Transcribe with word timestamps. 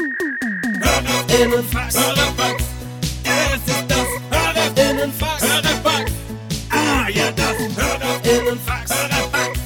Hörerinnenfax. 0.00 1.94
Hörerfax. 1.94 2.64
Es 3.22 3.70
ist 3.70 3.84
das 3.86 4.06
Hörerinnenfax. 4.30 5.42
Hörerfax. 5.42 6.12
Ah, 6.70 7.08
ja, 7.10 7.30
das 7.32 7.58
Hörerinnenfax. 7.76 8.90
Hörerfax. 8.94 9.60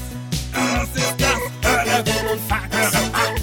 Das 0.53 0.89
ist 0.97 1.15
das 1.21 1.41
Hörerinnenfax. 1.63 2.77
Hörerfax. 2.77 3.41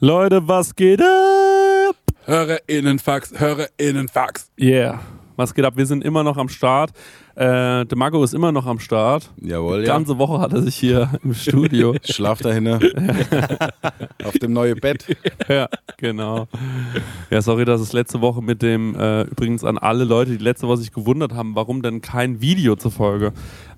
Leute, 0.00 0.48
was 0.48 0.74
geht 0.74 1.02
ab? 1.02 1.96
Hörerinnenfax, 2.24 3.38
Hörerinnenfax. 3.38 4.50
Yeah. 4.58 5.00
Was 5.36 5.52
geht 5.52 5.66
ab? 5.66 5.76
Wir 5.76 5.84
sind 5.84 6.02
immer 6.02 6.24
noch 6.24 6.38
am 6.38 6.48
Start. 6.48 6.92
Äh, 7.36 7.84
der 7.84 7.98
Marco 7.98 8.24
ist 8.24 8.32
immer 8.32 8.50
noch 8.50 8.64
am 8.64 8.78
Start. 8.78 9.30
Jawohl, 9.42 9.80
Die 9.82 9.86
ja. 9.86 9.92
ganze 9.92 10.16
Woche 10.16 10.40
hat 10.40 10.54
er 10.54 10.62
sich 10.62 10.74
hier 10.74 11.10
im 11.22 11.34
Studio. 11.34 11.94
Schlaf 12.02 12.40
dahinter. 12.40 12.80
Auf 14.24 14.32
dem 14.38 14.54
neuen 14.54 14.80
Bett. 14.80 15.04
ja, 15.48 15.68
genau. 15.98 16.48
Ja, 17.30 17.42
sorry, 17.42 17.66
dass 17.66 17.80
es 17.82 17.92
letzte 17.92 18.22
Woche 18.22 18.40
mit 18.42 18.62
dem, 18.62 18.94
äh, 18.98 19.22
übrigens 19.24 19.64
an 19.64 19.76
alle 19.76 20.04
Leute, 20.04 20.30
die 20.38 20.42
letzte 20.42 20.66
Woche 20.66 20.78
sich 20.78 20.92
gewundert 20.92 21.34
haben, 21.34 21.54
warum 21.54 21.82
denn 21.82 22.00
kein 22.00 22.40
Video 22.40 22.74
zur 22.76 22.90
Folge 22.90 23.32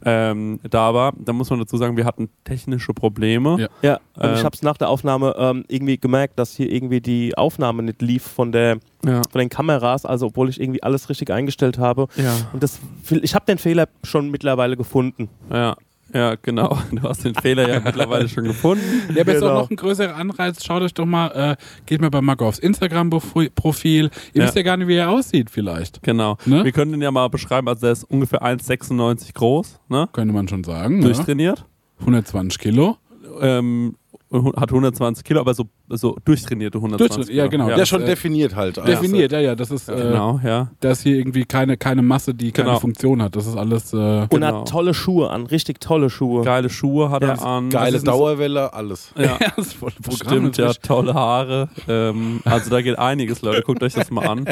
ähm, 0.05 0.61
da 0.71 0.95
war. 0.95 1.13
Da 1.19 1.33
muss 1.33 1.51
man 1.51 1.59
dazu 1.59 1.77
sagen, 1.77 1.97
wir 1.97 2.05
hatten 2.05 2.29
technische 2.45 2.95
Probleme. 2.95 3.57
Ja. 3.59 3.69
Ja, 3.83 4.01
und 4.15 4.33
ich 4.35 4.39
Ähm. 4.39 4.45
habe 4.45 4.55
es 4.55 4.63
nach 4.63 4.77
der 4.77 4.89
Aufnahme 4.89 5.35
ähm, 5.37 5.65
irgendwie 5.67 5.99
gemerkt, 5.99 6.39
dass 6.39 6.55
hier 6.55 6.71
irgendwie 6.71 7.01
die 7.01 7.37
Aufnahme 7.37 7.83
nicht 7.83 8.01
lief 8.03 8.23
von 8.23 8.53
der 8.53 8.79
Ja. 9.05 9.23
von 9.31 9.39
den 9.41 9.49
Kameras, 9.49 10.05
also 10.07 10.27
obwohl 10.27 10.49
ich 10.49 10.61
irgendwie 10.61 10.83
alles 10.85 11.09
richtig 11.09 11.31
eingestellt 11.31 11.79
habe. 11.79 12.07
Ja. 12.17 12.33
Und 12.53 12.63
das, 12.63 12.79
ich 13.11 13.35
habe 13.35 13.45
den 13.49 13.59
Fehler 13.59 13.89
schon 14.05 14.31
mittlerweile 14.31 14.77
gefunden. 14.77 15.29
Ja, 15.51 15.77
ja, 16.15 16.37
genau. 16.41 16.79
Du 16.91 17.03
hast 17.03 17.25
den 17.25 17.35
Fehler 17.35 17.69
ja 17.69 17.81
mittlerweile 17.81 18.29
schon 18.29 18.45
gefunden. 18.45 18.83
Ja, 19.15 19.23
aber 19.23 19.33
ist 19.35 19.41
Genau. 19.41 19.53
auch 19.55 19.63
noch 19.63 19.71
ein 19.71 19.77
größerer 19.77 20.15
Anreiz. 20.17 20.65
Schaut 20.65 20.83
euch 20.83 20.95
doch 20.95 21.05
mal, 21.07 21.29
äh, 21.29 21.57
geht 21.87 22.01
mal 22.01 22.11
bei 22.11 22.21
Marco 22.23 22.47
aufs 22.49 22.59
Instagram-Profil. 22.61 24.05
Ihr 24.05 24.11
Ja. 24.41 24.45
wisst 24.47 24.57
ja 24.57 24.63
gar 24.63 24.77
nicht, 24.77 24.89
wie 24.89 24.95
er 24.97 25.11
aussieht, 25.11 25.51
vielleicht. 25.51 26.03
Genau. 26.03 26.37
Ne? 26.47 26.65
Wir 26.65 26.73
können 26.73 26.93
den 26.93 27.03
ja 27.03 27.11
mal 27.11 27.29
beschreiben, 27.29 27.69
also 27.69 27.81
der 27.83 27.93
ist 27.93 28.05
ungefähr 28.05 28.43
1,96 28.43 29.35
groß, 29.35 29.81
ne? 29.89 30.09
Könnte 30.13 30.33
man 30.35 30.49
schon 30.49 30.65
sagen. 30.65 30.99
Ne? 30.99 31.05
Durchtrainiert. 31.05 31.65
120 32.01 32.59
Kilo. 32.59 32.97
Ähm, 33.41 33.97
hat 34.31 34.71
120 34.71 35.25
Kilo, 35.25 35.41
aber 35.41 35.55
so, 35.55 35.65
so 35.89 36.17
durchtrainierte 36.25 36.79
120 36.79 36.99
Durchtrainiert, 36.99 37.29
Kilo. 37.29 37.43
ja, 37.43 37.47
genau. 37.49 37.69
Ja, 37.71 37.79
Ja, 37.79 37.87
schon 37.87 38.03
äh, 38.03 38.07
definiert 38.07 38.55
halt. 38.55 38.77
Definiert, 38.77 39.33
ja, 39.33 39.41
ja. 39.41 39.55
Das 39.55 39.71
ist, 39.71 39.89
äh, 39.89 39.95
Genau, 39.97 40.39
ja. 40.45 40.71
das 40.81 40.99
ist 40.99 41.05
hier 41.05 41.17
irgendwie 41.17 41.45
keine, 41.45 41.77
keine 41.77 42.03
Masse, 42.03 42.35
die 42.35 42.53
keine 42.53 42.69
Genau. 42.69 42.81
Funktion 42.81 43.23
hat. 43.23 43.37
Das 43.37 43.47
ist 43.47 43.57
alles. 43.57 43.93
Äh, 43.93 43.97
Und 43.97 44.29
Genau. 44.31 44.61
hat 44.61 44.69
tolle 44.69 44.93
Schuhe 44.95 45.31
an, 45.31 45.47
richtig 45.47 45.81
tolle 45.81 46.11
Schuhe. 46.11 46.45
Geile 46.45 46.69
Schuhe 46.69 47.11
hat 47.11 47.23
Ja. 47.23 47.29
er 47.31 47.43
an. 47.47 47.71
Geile 47.71 47.93
Das 47.93 48.05
Dauerwelle, 48.05 48.73
alles. 48.75 49.13
Ja. 49.19 49.39
das 49.57 49.69
ist 49.69 49.73
voll 49.75 49.93
Programm. 50.03 50.29
Stimmt, 50.53 50.57
ja, 50.59 50.73
tolle 50.75 51.15
Haare. 51.15 51.69
Ähm, 51.89 52.41
also 52.45 52.69
da 52.71 52.83
geht 52.83 52.99
einiges, 52.99 53.41
Leute. 53.43 53.63
Guckt 53.63 53.83
euch 53.83 53.95
das 53.95 54.11
mal 54.11 54.27
an. 54.29 54.45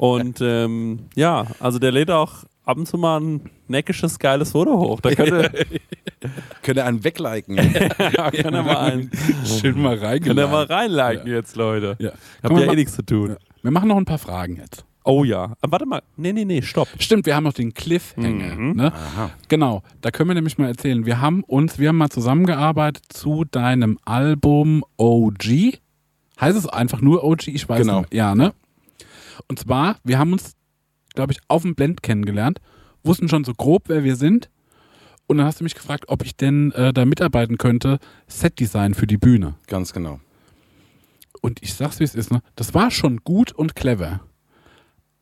Und 0.00 0.40
ähm, 0.40 1.00
ja, 1.14 1.46
also 1.60 1.78
der 1.78 1.92
lädt 1.92 2.10
auch 2.10 2.30
ab 2.64 2.76
und 2.76 2.86
zu 2.86 2.98
mal 2.98 3.20
ein 3.20 3.50
neckisches, 3.68 4.18
geiles 4.18 4.52
Foto 4.52 4.78
hoch. 4.78 5.00
Da 5.00 5.14
könnt 5.14 5.32
ihr, 5.32 5.50
Könnt 6.62 6.78
ihr 6.78 6.84
einen 6.84 7.02
wegliken. 7.04 7.56
ja, 8.16 8.30
könnt 8.30 8.54
ihr 8.54 8.62
mal, 8.62 8.76
ein, 8.78 9.10
Schön 9.44 9.80
mal 9.80 9.98
könnt 9.98 10.38
ihr 10.38 10.46
mal 10.46 10.64
reinliken 10.64 11.30
jetzt, 11.30 11.56
Leute. 11.56 11.96
Ja. 11.98 12.12
Habt 12.42 12.54
wir 12.54 12.66
ja 12.66 12.72
eh 12.72 12.76
nichts 12.76 12.94
zu 12.94 13.04
tun. 13.04 13.30
Ja. 13.30 13.36
Wir 13.62 13.70
machen 13.70 13.88
noch 13.88 13.96
ein 13.96 14.04
paar 14.04 14.18
Fragen 14.18 14.56
jetzt. 14.56 14.84
Oh 15.04 15.24
ja. 15.24 15.54
Aber 15.60 15.72
warte 15.72 15.86
mal. 15.86 16.02
Nee, 16.16 16.32
nee, 16.32 16.44
nee, 16.44 16.62
stopp. 16.62 16.88
Stimmt, 16.98 17.26
wir 17.26 17.34
haben 17.34 17.44
noch 17.44 17.52
den 17.52 17.74
Cliffhanger. 17.74 18.54
Mhm. 18.54 18.72
Ne? 18.76 18.92
Genau, 19.48 19.82
da 20.00 20.12
können 20.12 20.30
wir 20.30 20.34
nämlich 20.34 20.58
mal 20.58 20.68
erzählen. 20.68 21.04
Wir 21.06 21.20
haben 21.20 21.42
uns, 21.42 21.78
wir 21.78 21.88
haben 21.88 21.96
mal 21.96 22.10
zusammengearbeitet 22.10 23.04
zu 23.08 23.44
deinem 23.44 23.98
Album 24.04 24.84
OG. 24.98 25.80
Heißt 26.40 26.56
es 26.56 26.68
einfach 26.68 27.00
nur 27.00 27.24
OG? 27.24 27.48
Ich 27.48 27.68
weiß 27.68 27.80
Genau. 27.80 28.00
nicht. 28.00 28.14
Ja, 28.14 28.34
ne? 28.34 28.52
Und 29.48 29.58
zwar, 29.58 29.96
wir 30.04 30.18
haben 30.20 30.32
uns, 30.32 30.54
glaube 31.14 31.32
ich, 31.32 31.40
auf 31.48 31.62
dem 31.62 31.74
Blend 31.74 32.02
kennengelernt, 32.02 32.60
wussten 33.02 33.28
schon 33.28 33.44
so 33.44 33.54
grob, 33.54 33.84
wer 33.86 34.04
wir 34.04 34.16
sind. 34.16 34.50
Und 35.26 35.38
dann 35.38 35.46
hast 35.46 35.60
du 35.60 35.64
mich 35.64 35.74
gefragt, 35.74 36.04
ob 36.08 36.24
ich 36.24 36.36
denn 36.36 36.72
äh, 36.72 36.92
da 36.92 37.04
mitarbeiten 37.04 37.58
könnte, 37.58 37.98
Setdesign 38.26 38.94
für 38.94 39.06
die 39.06 39.16
Bühne. 39.16 39.54
Ganz 39.66 39.92
genau. 39.92 40.20
Und 41.40 41.62
ich 41.62 41.74
sag's, 41.74 42.00
wie 42.00 42.04
es 42.04 42.14
ist, 42.14 42.30
ne? 42.30 42.42
Das 42.54 42.74
war 42.74 42.90
schon 42.90 43.18
gut 43.18 43.52
und 43.52 43.74
clever. 43.74 44.20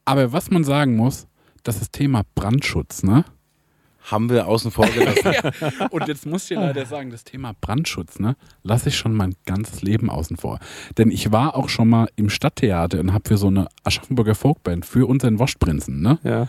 Aber 0.04 0.32
was 0.32 0.50
man 0.50 0.64
sagen 0.64 0.96
muss, 0.96 1.28
das 1.62 1.80
ist 1.80 1.92
Thema 1.92 2.22
Brandschutz, 2.34 3.02
ne? 3.02 3.24
Haben 4.02 4.30
wir 4.30 4.46
außen 4.46 4.70
vor 4.70 4.86
gelassen. 4.86 5.32
Und 5.90 6.08
jetzt 6.08 6.26
muss 6.26 6.42
ich 6.44 6.48
dir 6.48 6.60
leider 6.60 6.86
sagen, 6.86 7.10
das 7.10 7.24
Thema 7.24 7.52
Brandschutz, 7.60 8.18
ne, 8.18 8.36
lasse 8.62 8.88
ich 8.88 8.96
schon 8.96 9.14
mein 9.14 9.34
ganzes 9.46 9.82
Leben 9.82 10.10
außen 10.10 10.36
vor. 10.36 10.58
Denn 10.98 11.10
ich 11.10 11.32
war 11.32 11.56
auch 11.56 11.68
schon 11.68 11.88
mal 11.88 12.08
im 12.16 12.30
Stadttheater 12.30 13.00
und 13.00 13.12
habe 13.12 13.28
für 13.28 13.36
so 13.36 13.48
eine 13.48 13.68
Aschaffenburger 13.84 14.34
Folkband, 14.34 14.86
für 14.86 15.06
unseren 15.06 15.38
Wurstprinzen, 15.38 16.00
ne, 16.00 16.18
Ja. 16.22 16.48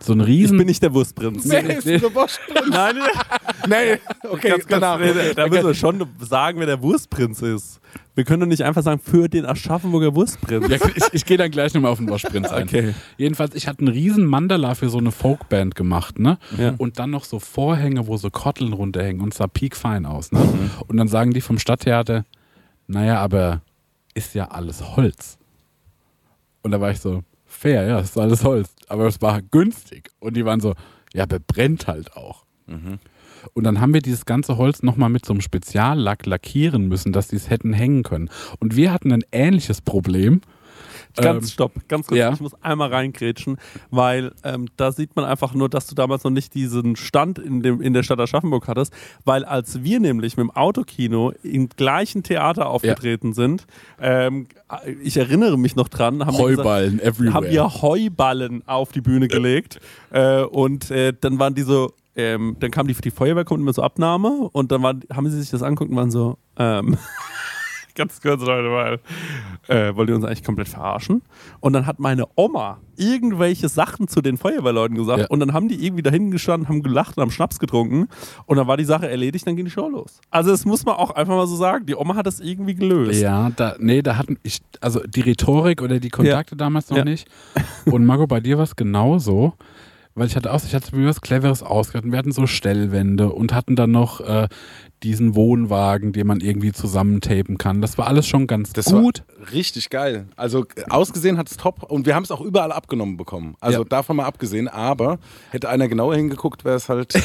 So 0.00 0.12
ein 0.12 0.20
Ich 0.20 0.26
riesen... 0.26 0.58
bin 0.58 0.66
nicht 0.66 0.82
der 0.82 0.92
Wurstprinz. 0.94 1.44
Nee, 1.44 1.62
nee. 1.62 2.00
Nein, 2.70 2.96
nee, 3.68 3.98
okay, 4.28 4.48
ganz, 4.50 4.66
ganz, 4.66 4.80
danach. 4.80 5.00
nee, 5.00 5.34
da 5.34 5.46
müssen 5.48 5.66
wir 5.66 5.74
schon 5.74 6.06
sagen, 6.20 6.60
wer 6.60 6.66
der 6.66 6.82
Wurstprinz 6.82 7.42
ist. 7.42 7.80
Wir 8.14 8.24
können 8.24 8.40
doch 8.40 8.46
nicht 8.48 8.64
einfach 8.64 8.82
sagen, 8.82 9.00
für 9.00 9.28
den 9.28 9.46
Aschaffenburger 9.46 10.14
Wurstprinz. 10.14 10.68
Ja, 10.68 10.78
ich 10.94 11.04
ich 11.12 11.24
gehe 11.24 11.36
dann 11.36 11.50
gleich 11.50 11.72
nochmal 11.74 11.92
auf 11.92 11.98
den 11.98 12.08
Wurstprinz 12.08 12.48
ein. 12.48 12.64
Okay. 12.64 12.94
Jedenfalls, 13.16 13.54
ich 13.54 13.68
hatte 13.68 13.80
einen 13.80 13.88
riesen 13.88 14.24
Mandala 14.24 14.74
für 14.74 14.88
so 14.88 14.98
eine 14.98 15.12
Folkband 15.12 15.74
gemacht, 15.74 16.18
ne? 16.18 16.38
Ja. 16.56 16.74
Und 16.78 16.98
dann 16.98 17.10
noch 17.10 17.24
so 17.24 17.38
Vorhänge, 17.38 18.06
wo 18.06 18.16
so 18.16 18.30
Kotteln 18.30 18.72
runterhängen 18.72 19.22
und 19.22 19.32
es 19.32 19.38
sah 19.38 19.46
piekfein 19.46 20.04
aus, 20.06 20.32
ne? 20.32 20.40
Und 20.86 20.96
dann 20.96 21.08
sagen 21.08 21.32
die 21.32 21.40
vom 21.40 21.58
Stadttheater, 21.58 22.24
naja, 22.88 23.20
aber 23.20 23.62
ist 24.14 24.34
ja 24.34 24.48
alles 24.48 24.96
Holz. 24.96 25.38
Und 26.62 26.72
da 26.72 26.80
war 26.80 26.90
ich 26.90 27.00
so, 27.00 27.22
fair, 27.46 27.86
ja, 27.86 28.00
ist 28.00 28.18
alles 28.18 28.42
Holz. 28.44 28.74
Aber 28.88 29.06
es 29.06 29.20
war 29.20 29.42
günstig. 29.42 30.10
Und 30.18 30.36
die 30.36 30.44
waren 30.44 30.60
so, 30.60 30.74
ja, 31.12 31.24
aber 31.24 31.38
brennt 31.38 31.86
halt 31.86 32.16
auch. 32.16 32.44
Und 33.54 33.64
dann 33.64 33.80
haben 33.80 33.94
wir 33.94 34.02
dieses 34.02 34.26
ganze 34.26 34.56
Holz 34.56 34.82
nochmal 34.82 35.10
mit 35.10 35.24
so 35.24 35.32
einem 35.32 35.40
Speziallack 35.40 36.26
lackieren 36.26 36.88
müssen, 36.88 37.12
dass 37.12 37.28
die 37.28 37.36
es 37.36 37.50
hätten 37.50 37.72
hängen 37.72 38.02
können. 38.02 38.30
Und 38.58 38.76
wir 38.76 38.92
hatten 38.92 39.12
ein 39.12 39.24
ähnliches 39.32 39.80
Problem. 39.80 40.40
Ganz 41.22 41.44
Ähm, 41.44 41.48
stopp, 41.50 41.72
ganz 41.88 42.06
kurz. 42.06 42.18
ja. 42.18 42.32
Ich 42.32 42.40
muss 42.40 42.54
einmal 42.62 42.92
reingrätschen, 42.92 43.56
weil 43.90 44.32
ähm, 44.44 44.66
da 44.76 44.92
sieht 44.92 45.16
man 45.16 45.24
einfach 45.24 45.54
nur, 45.54 45.68
dass 45.68 45.86
du 45.86 45.94
damals 45.94 46.24
noch 46.24 46.30
nicht 46.30 46.54
diesen 46.54 46.96
Stand 46.96 47.38
in, 47.38 47.62
dem, 47.62 47.80
in 47.80 47.92
der 47.92 48.02
Stadt 48.02 48.20
Aschaffenburg 48.20 48.68
hattest, 48.68 48.92
weil 49.24 49.44
als 49.44 49.82
wir 49.82 50.00
nämlich 50.00 50.36
mit 50.36 50.44
dem 50.44 50.50
Autokino 50.50 51.32
im 51.42 51.68
gleichen 51.68 52.22
Theater 52.22 52.68
aufgetreten 52.68 53.32
sind, 53.32 53.66
ähm, 54.00 54.46
ich 55.02 55.16
erinnere 55.16 55.58
mich 55.58 55.76
noch 55.76 55.88
dran, 55.88 56.24
haben 56.26 56.36
wir 56.36 56.48
gesagt, 56.48 56.68
Heuballen 56.68 57.00
haben 57.34 57.46
wir 57.50 57.82
Heuballen 57.82 58.62
auf 58.66 58.92
die 58.92 59.00
Bühne 59.00 59.28
gelegt 59.28 59.80
äh, 60.10 60.42
und 60.42 60.90
äh, 60.90 61.12
dann 61.18 61.38
waren 61.38 61.54
die 61.54 61.62
so, 61.62 61.92
ähm, 62.16 62.56
dann 62.60 62.70
kam 62.70 62.86
die, 62.88 62.94
die 62.94 63.10
Feuerwehr, 63.10 63.44
kommt 63.44 63.60
immer 63.60 63.72
so 63.72 63.82
Abnahme 63.82 64.48
und 64.52 64.72
dann 64.72 64.82
waren, 64.82 65.02
haben 65.12 65.30
sie 65.30 65.38
sich 65.40 65.50
das 65.50 65.62
angeguckt 65.62 65.90
und 65.90 65.96
waren 65.96 66.10
so, 66.10 66.36
ähm, 66.58 66.96
ganz 67.98 68.20
kurz 68.22 68.40
Leute, 68.42 68.70
weil 68.70 69.00
äh, 69.68 69.94
wollt 69.94 70.08
ihr 70.08 70.16
uns 70.16 70.24
eigentlich 70.24 70.42
komplett 70.44 70.68
verarschen? 70.68 71.20
Und 71.60 71.74
dann 71.74 71.84
hat 71.86 71.98
meine 71.98 72.24
Oma 72.36 72.78
irgendwelche 72.96 73.68
Sachen 73.68 74.08
zu 74.08 74.22
den 74.22 74.38
Feuerwehrleuten 74.38 74.96
gesagt 74.96 75.18
Ja. 75.20 75.26
und 75.28 75.40
dann 75.40 75.52
haben 75.52 75.68
die 75.68 75.84
irgendwie 75.84 76.02
dahin 76.02 76.30
gestanden, 76.30 76.68
haben 76.68 76.82
gelacht 76.82 77.16
und 77.16 77.22
haben 77.22 77.30
Schnaps 77.30 77.58
getrunken 77.58 78.08
und 78.46 78.56
dann 78.56 78.66
war 78.66 78.76
die 78.76 78.84
Sache 78.84 79.08
erledigt, 79.08 79.46
dann 79.46 79.54
ging 79.56 79.66
die 79.66 79.70
Show 79.70 79.88
los. 79.88 80.20
Also 80.30 80.50
das 80.50 80.64
muss 80.64 80.84
man 80.86 80.96
auch 80.96 81.10
einfach 81.10 81.34
mal 81.36 81.46
so 81.46 81.56
sagen, 81.56 81.84
die 81.86 81.94
Oma 81.94 82.14
hat 82.14 82.26
das 82.26 82.40
irgendwie 82.40 82.74
gelöst. 82.74 83.20
Ja, 83.20 83.50
da, 83.54 83.76
nee, 83.78 84.00
da 84.02 84.16
hatten 84.16 84.38
ich, 84.42 84.60
also 84.80 85.00
die 85.06 85.20
Rhetorik 85.20 85.82
oder 85.82 86.00
die 86.00 86.08
Kontakte 86.10 86.56
damals 86.56 86.88
noch 86.90 86.96
Ja. 86.98 87.04
nicht. 87.04 87.28
Und 87.84 88.06
Marco, 88.06 88.26
bei 88.26 88.40
dir 88.40 88.56
war 88.56 88.64
es 88.64 88.74
genauso, 88.74 89.54
weil 90.18 90.26
ich 90.26 90.36
hatte 90.36 90.52
auch, 90.52 90.60
ich 90.64 90.74
hatte 90.74 90.94
mir 90.96 91.08
was 91.08 91.20
Cleveres 91.20 91.62
ausgedacht. 91.62 92.10
Wir 92.10 92.18
hatten 92.18 92.32
so 92.32 92.46
Stellwände 92.46 93.30
und 93.32 93.52
hatten 93.54 93.76
dann 93.76 93.90
noch 93.92 94.20
äh, 94.20 94.48
diesen 95.02 95.34
Wohnwagen, 95.34 96.12
den 96.12 96.26
man 96.26 96.40
irgendwie 96.40 96.72
zusammentapen 96.72 97.56
kann. 97.56 97.80
Das 97.80 97.98
war 97.98 98.06
alles 98.08 98.26
schon 98.26 98.46
ganz 98.46 98.72
Das 98.72 98.86
gut. 98.86 99.22
war 99.38 99.52
richtig 99.52 99.90
geil. 99.90 100.26
Also 100.36 100.66
ausgesehen 100.90 101.38
hat 101.38 101.50
es 101.50 101.56
top 101.56 101.84
und 101.84 102.04
wir 102.06 102.14
haben 102.14 102.24
es 102.24 102.30
auch 102.30 102.40
überall 102.40 102.72
abgenommen 102.72 103.16
bekommen. 103.16 103.54
Also 103.60 103.80
Ja. 103.82 103.84
davon 103.88 104.16
mal 104.16 104.24
abgesehen, 104.26 104.66
aber 104.68 105.18
hätte 105.50 105.68
einer 105.68 105.88
genauer 105.88 106.16
hingeguckt, 106.16 106.64
wäre 106.64 106.76
es 106.76 106.88
halt. 106.88 107.14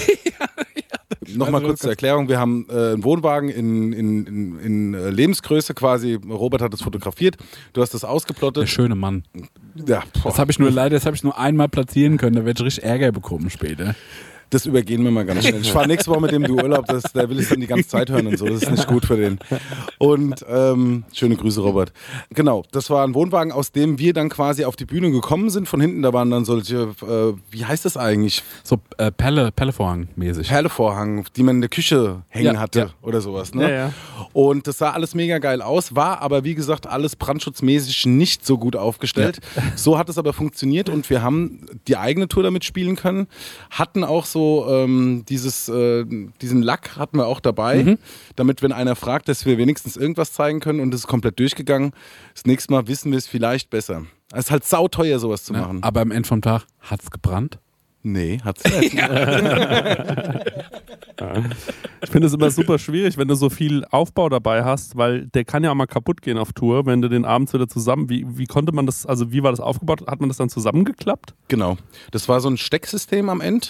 Nochmal 1.38 1.56
Also, 1.62 1.68
kurz 1.68 1.80
zur 1.82 1.90
Erklärung. 1.90 2.28
Wir 2.30 2.40
haben 2.40 2.66
äh, 2.70 2.74
einen 2.94 3.04
Wohnwagen 3.04 3.50
in, 3.50 3.94
in, 3.94 4.26
in, 4.26 4.60
in 4.60 4.94
äh, 4.94 5.10
Lebensgröße 5.10 5.74
quasi. 5.74 6.16
Robert 6.30 6.62
hat 6.62 6.74
das 6.74 6.82
fotografiert. 6.82 7.38
Du 7.74 7.82
hast 7.82 7.94
das 7.94 8.02
Der 8.02 8.10
ausgeplottet. 8.10 8.70
schöne 8.70 8.96
Mann. 8.96 9.24
Ja, 9.88 10.04
boah. 10.22 10.30
Das 10.30 10.40
habe 10.40 10.52
ich 10.52 10.60
nur 10.60 10.72
leider, 10.72 10.96
das 10.98 11.06
habe 11.06 11.16
ich 11.16 11.24
nur 11.24 11.38
einmal 11.38 11.70
platzieren 11.70 12.18
können. 12.18 12.36
Da 12.36 12.46
werde 12.46 12.62
ich 12.62 12.66
richtig 12.66 12.84
Ärger 12.84 13.12
bekommen 13.12 13.50
später. 13.50 13.96
Das 14.54 14.68
übergehen 14.68 15.04
wir 15.04 15.10
mal 15.10 15.26
ganz 15.26 15.48
schnell. 15.48 15.62
Ich 15.62 15.72
fahre 15.72 15.88
nächste 15.88 16.12
Woche 16.12 16.22
mit 16.22 16.32
dem 16.32 16.44
du 16.44 16.54
Urlaub, 16.54 16.86
das, 16.86 17.02
der 17.12 17.28
will 17.28 17.40
es 17.40 17.50
dann 17.50 17.60
die 17.60 17.66
ganze 17.66 17.88
Zeit 17.88 18.12
hören 18.12 18.28
und 18.28 18.38
so. 18.38 18.46
Das 18.46 18.62
ist 18.62 18.70
nicht 18.70 18.88
gut 18.88 19.04
für 19.04 19.18
den. 19.18 19.40
Und 19.98 20.46
ähm, 20.48 21.06
schöne 21.12 21.36
Grüße, 21.36 21.60
Robert. 21.60 21.92
Genau, 22.30 22.64
das 22.72 22.92
war 22.92 23.04
ein 23.04 23.16
Wohnwagen, 23.16 23.52
aus 23.52 23.72
dem 23.72 23.98
wir 23.98 24.14
dann 24.14 24.30
quasi 24.30 24.66
auf 24.66 24.76
die 24.76 24.86
Bühne 24.86 25.10
gekommen 25.10 25.50
sind. 25.50 25.68
Von 25.68 25.82
hinten, 25.82 26.04
da 26.04 26.14
waren 26.14 26.30
dann 26.30 26.46
solche, 26.46 26.94
äh, 27.02 27.34
wie 27.50 27.66
heißt 27.66 27.84
das 27.86 27.98
eigentlich? 27.98 28.44
So 28.64 28.78
äh, 29.00 29.12
Pelle, 29.12 29.52
Pellevorhang-mäßig. 29.52 30.50
Perlevorhang, 30.50 31.26
die 31.36 31.42
man 31.42 31.56
in 31.56 31.62
der 31.62 31.72
Küche 31.72 32.22
hängen 32.30 32.54
Ja, 32.54 32.60
hatte 32.60 32.80
ja. 32.80 32.90
oder 33.02 33.22
sowas. 33.22 33.56
Ne? 33.56 33.64
Ja, 33.64 33.70
ja. 33.70 33.94
Und 34.34 34.68
das 34.68 34.78
sah 34.78 34.92
alles 34.92 35.16
mega 35.16 35.40
geil 35.40 35.64
aus, 35.64 35.96
war 35.96 36.22
aber 36.22 36.44
wie 36.44 36.54
gesagt 36.54 36.86
alles 36.86 37.16
brandschutzmäßig 37.16 38.06
nicht 38.06 38.46
so 38.46 38.60
gut 38.60 38.76
aufgestellt. 38.76 39.40
So 39.76 39.98
hat 39.98 40.10
es 40.10 40.20
aber 40.20 40.32
funktioniert 40.32 40.90
und 40.90 41.10
wir 41.10 41.24
haben 41.24 41.66
die 41.88 41.98
eigene 41.98 42.28
Tour 42.28 42.44
damit 42.44 42.66
spielen 42.66 42.96
können. 42.96 43.26
Hatten 43.72 44.04
auch 44.04 44.26
so 44.26 44.43
ähm, 44.70 45.24
dieses, 45.28 45.68
äh, 45.70 46.06
diesen 46.42 46.62
Lack 46.62 46.98
hatten 46.98 47.18
wir 47.18 47.28
auch 47.28 47.40
dabei, 47.40 47.98
damit 48.36 48.62
wenn 48.62 48.72
einer 48.72 48.96
fragt, 48.96 49.28
dass 49.30 49.46
wir 49.46 49.58
wenigstens 49.58 49.98
irgendwas 49.98 50.34
zeigen 50.34 50.60
können 50.60 50.80
und 50.80 50.94
es 50.94 51.02
ist 51.02 51.08
komplett 51.08 51.40
durchgegangen. 51.40 51.92
Das 52.34 52.46
nächste 52.46 52.72
Mal 52.74 52.88
wissen 52.88 53.12
wir 53.12 53.18
es 53.18 53.28
vielleicht 53.28 53.70
besser. 53.70 54.04
Es 54.32 54.46
ist 54.46 54.52
halt 54.52 54.64
sauteuer, 54.66 55.20
sowas 55.20 55.44
zu 55.46 55.54
Ne? 55.54 55.60
machen. 55.60 55.84
Aber 55.84 56.02
am 56.02 56.12
Ende 56.12 56.28
vom 56.28 56.42
Tag 56.42 56.64
hat's 56.82 57.12
gebrannt. 57.12 57.60
Nee, 58.02 58.40
hat's 58.44 58.64
nicht. 58.80 58.94
Ich 62.02 62.10
finde 62.10 62.28
es 62.28 62.34
immer 62.34 62.50
super 62.52 62.78
schwierig, 62.80 63.18
wenn 63.18 63.28
du 63.28 63.36
so 63.36 63.50
viel 63.50 63.86
Aufbau 63.92 64.30
dabei 64.30 64.64
hast, 64.64 64.98
weil 64.98 65.28
der 65.28 65.46
kann 65.46 65.64
ja 65.64 65.72
auch 65.72 65.76
mal 65.76 65.86
kaputt 65.86 66.22
gehen 66.22 66.38
auf 66.38 66.54
Tour, 66.54 66.86
wenn 66.86 67.02
du 67.02 67.10
den 67.10 67.26
abends 67.26 67.54
wieder 67.54 67.68
zusammen. 67.68 68.10
Wie, 68.10 68.26
wie 68.38 68.46
konnte 68.46 68.72
man 68.74 68.86
das, 68.86 69.06
also 69.06 69.32
wie 69.32 69.44
war 69.44 69.52
das 69.52 69.60
aufgebaut? 69.60 70.06
Hat 70.08 70.20
man 70.20 70.30
das 70.30 70.38
dann 70.38 70.50
zusammengeklappt? 70.50 71.34
genau. 71.48 71.78
Das 72.12 72.28
war 72.30 72.40
so 72.40 72.50
ein 72.50 72.58
Stecksystem 72.58 73.30
am 73.30 73.42
Ende. 73.42 73.68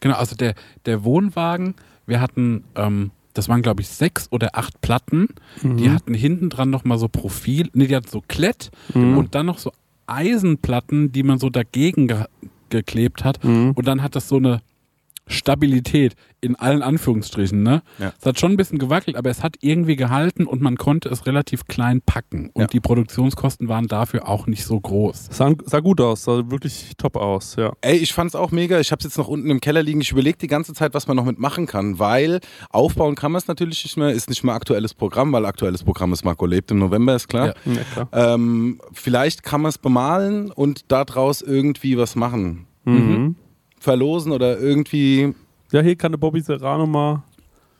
Genau, 0.00 0.16
also 0.16 0.34
der, 0.36 0.54
der 0.86 1.04
Wohnwagen, 1.04 1.74
wir 2.06 2.20
hatten, 2.20 2.64
ähm, 2.74 3.10
das 3.34 3.48
waren 3.48 3.62
glaube 3.62 3.82
ich 3.82 3.88
sechs 3.88 4.28
oder 4.30 4.56
acht 4.56 4.80
Platten, 4.80 5.28
die 5.62 5.90
hatten 5.90 6.14
hinten 6.14 6.48
dran 6.50 6.70
nochmal 6.70 6.98
so 6.98 7.08
Profil, 7.08 7.68
nee, 7.74 7.86
die 7.86 7.94
hatten 7.96 8.08
so 8.08 8.22
Klett 8.26 8.70
und 9.16 9.34
dann 9.34 9.46
noch 9.46 9.58
so 9.58 9.72
Eisenplatten, 10.06 11.12
die 11.12 11.22
man 11.22 11.38
so 11.38 11.50
dagegen 11.50 12.08
ge 12.08 12.24
geklebt 12.68 13.22
hat 13.24 13.44
und 13.44 13.86
dann 13.86 14.02
hat 14.02 14.16
das 14.16 14.28
so 14.28 14.36
eine 14.38 14.60
Stabilität 15.28 16.14
in 16.40 16.54
allen 16.54 16.82
Anführungsstrichen, 16.82 17.62
ne? 17.62 17.82
Ja. 17.98 18.12
Es 18.20 18.26
hat 18.26 18.38
schon 18.38 18.52
ein 18.52 18.56
bisschen 18.56 18.78
gewackelt, 18.78 19.16
aber 19.16 19.30
es 19.30 19.42
hat 19.42 19.56
irgendwie 19.60 19.96
gehalten 19.96 20.46
und 20.46 20.60
man 20.60 20.76
konnte 20.76 21.08
es 21.08 21.26
relativ 21.26 21.64
klein 21.66 22.00
packen 22.02 22.50
und 22.52 22.62
Ja. 22.62 22.66
die 22.68 22.78
Produktionskosten 22.80 23.68
waren 23.68 23.86
dafür 23.88 24.28
auch 24.28 24.46
nicht 24.46 24.64
so 24.64 24.78
groß. 24.78 25.28
Sah, 25.32 25.52
sah 25.64 25.80
gut 25.80 26.00
aus, 26.00 26.24
sah 26.24 26.50
wirklich 26.50 26.92
top 26.98 27.16
aus, 27.16 27.56
ja. 27.56 27.72
Ey, 27.80 27.96
ich 27.96 28.12
fand's 28.12 28.34
auch 28.36 28.52
mega. 28.52 28.78
Ich 28.78 28.92
hab's 28.92 29.04
jetzt 29.04 29.18
noch 29.18 29.28
unten 29.28 29.50
im 29.50 29.60
Keller 29.60 29.82
liegen. 29.82 30.00
Ich 30.00 30.12
überlege 30.12 30.38
die 30.38 30.46
ganze 30.46 30.74
Zeit, 30.74 30.94
was 30.94 31.08
man 31.08 31.16
noch 31.16 31.24
mitmachen 31.24 31.66
kann, 31.66 31.98
weil 31.98 32.40
aufbauen 32.70 33.14
kann 33.16 33.32
man 33.32 33.40
es 33.40 33.48
natürlich 33.48 33.82
nicht 33.84 33.96
mehr. 33.96 34.10
Ist 34.10 34.28
nicht 34.28 34.44
mehr 34.44 34.54
aktuelles 34.54 34.94
Programm, 34.94 35.32
weil 35.32 35.44
aktuelles 35.46 35.82
Programm 35.82 36.12
ist 36.12 36.24
Marco 36.24 36.46
lebt 36.46 36.70
im 36.70 36.78
November, 36.78 37.16
ist 37.16 37.28
klar. 37.28 37.54
Ja. 37.64 37.72
Ja, 37.72 37.80
klar. 37.92 38.08
Ähm, 38.34 38.80
vielleicht 38.92 39.42
kann 39.42 39.62
man 39.62 39.70
es 39.70 39.78
bemalen 39.78 40.50
und 40.52 40.84
daraus 40.92 41.42
irgendwie 41.42 41.98
was 41.98 42.14
machen. 42.14 42.66
Mhm. 42.84 43.36
Verlosen 43.86 44.32
oder 44.32 44.58
irgendwie. 44.58 45.32
Ja, 45.72 45.80
hier 45.80 45.94
kann 45.96 46.10
der 46.12 46.18
Bobby 46.18 46.40
Serrano 46.40 46.86
mal 46.86 47.22